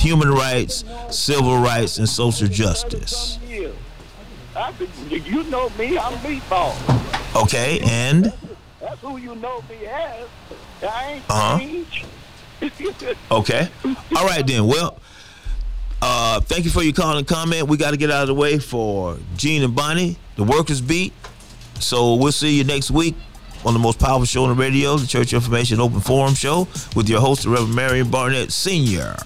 human 0.00 0.30
rights, 0.30 0.84
civil 1.10 1.58
rights, 1.58 1.98
and 1.98 2.08
social 2.08 2.48
justice. 2.48 3.38
You 3.46 3.72
know 5.44 5.70
me, 5.78 5.96
I'm 5.98 6.12
meatball. 6.18 6.74
Okay, 7.44 7.78
and 7.84 8.32
That's 8.80 9.00
who 9.00 9.16
you 9.18 9.34
know 9.36 9.62
me 9.68 9.86
as. 9.86 10.26
I 10.82 11.12
ain't 11.12 11.24
Uh-huh. 11.30 11.58
changed. 11.58 12.06
okay, 13.30 13.68
all 14.16 14.26
right 14.26 14.44
then. 14.44 14.66
Well, 14.66 14.98
uh, 16.02 16.40
thank 16.40 16.64
you 16.64 16.70
for 16.70 16.82
your 16.82 16.92
call 16.92 17.16
and 17.16 17.26
comment. 17.26 17.68
We 17.68 17.76
got 17.76 17.92
to 17.92 17.96
get 17.96 18.10
out 18.10 18.22
of 18.22 18.28
the 18.28 18.34
way 18.34 18.58
for 18.58 19.16
Gene 19.36 19.62
and 19.62 19.74
Bonnie, 19.76 20.16
the 20.36 20.42
Workers 20.44 20.80
Beat. 20.80 21.12
So 21.80 22.14
we'll 22.14 22.32
see 22.32 22.56
you 22.56 22.64
next 22.64 22.90
week 22.90 23.14
on 23.64 23.72
the 23.72 23.80
most 23.80 23.98
powerful 23.98 24.24
show 24.24 24.44
on 24.44 24.56
the 24.56 24.60
radio, 24.62 24.96
the 24.96 25.06
Church 25.06 25.32
Information 25.32 25.80
Open 25.80 26.00
Forum 26.00 26.34
Show, 26.34 26.68
with 26.94 27.08
your 27.08 27.20
host, 27.20 27.44
Reverend 27.44 27.74
Marion 27.74 28.10
Barnett 28.10 28.52
Sr. 28.52 29.16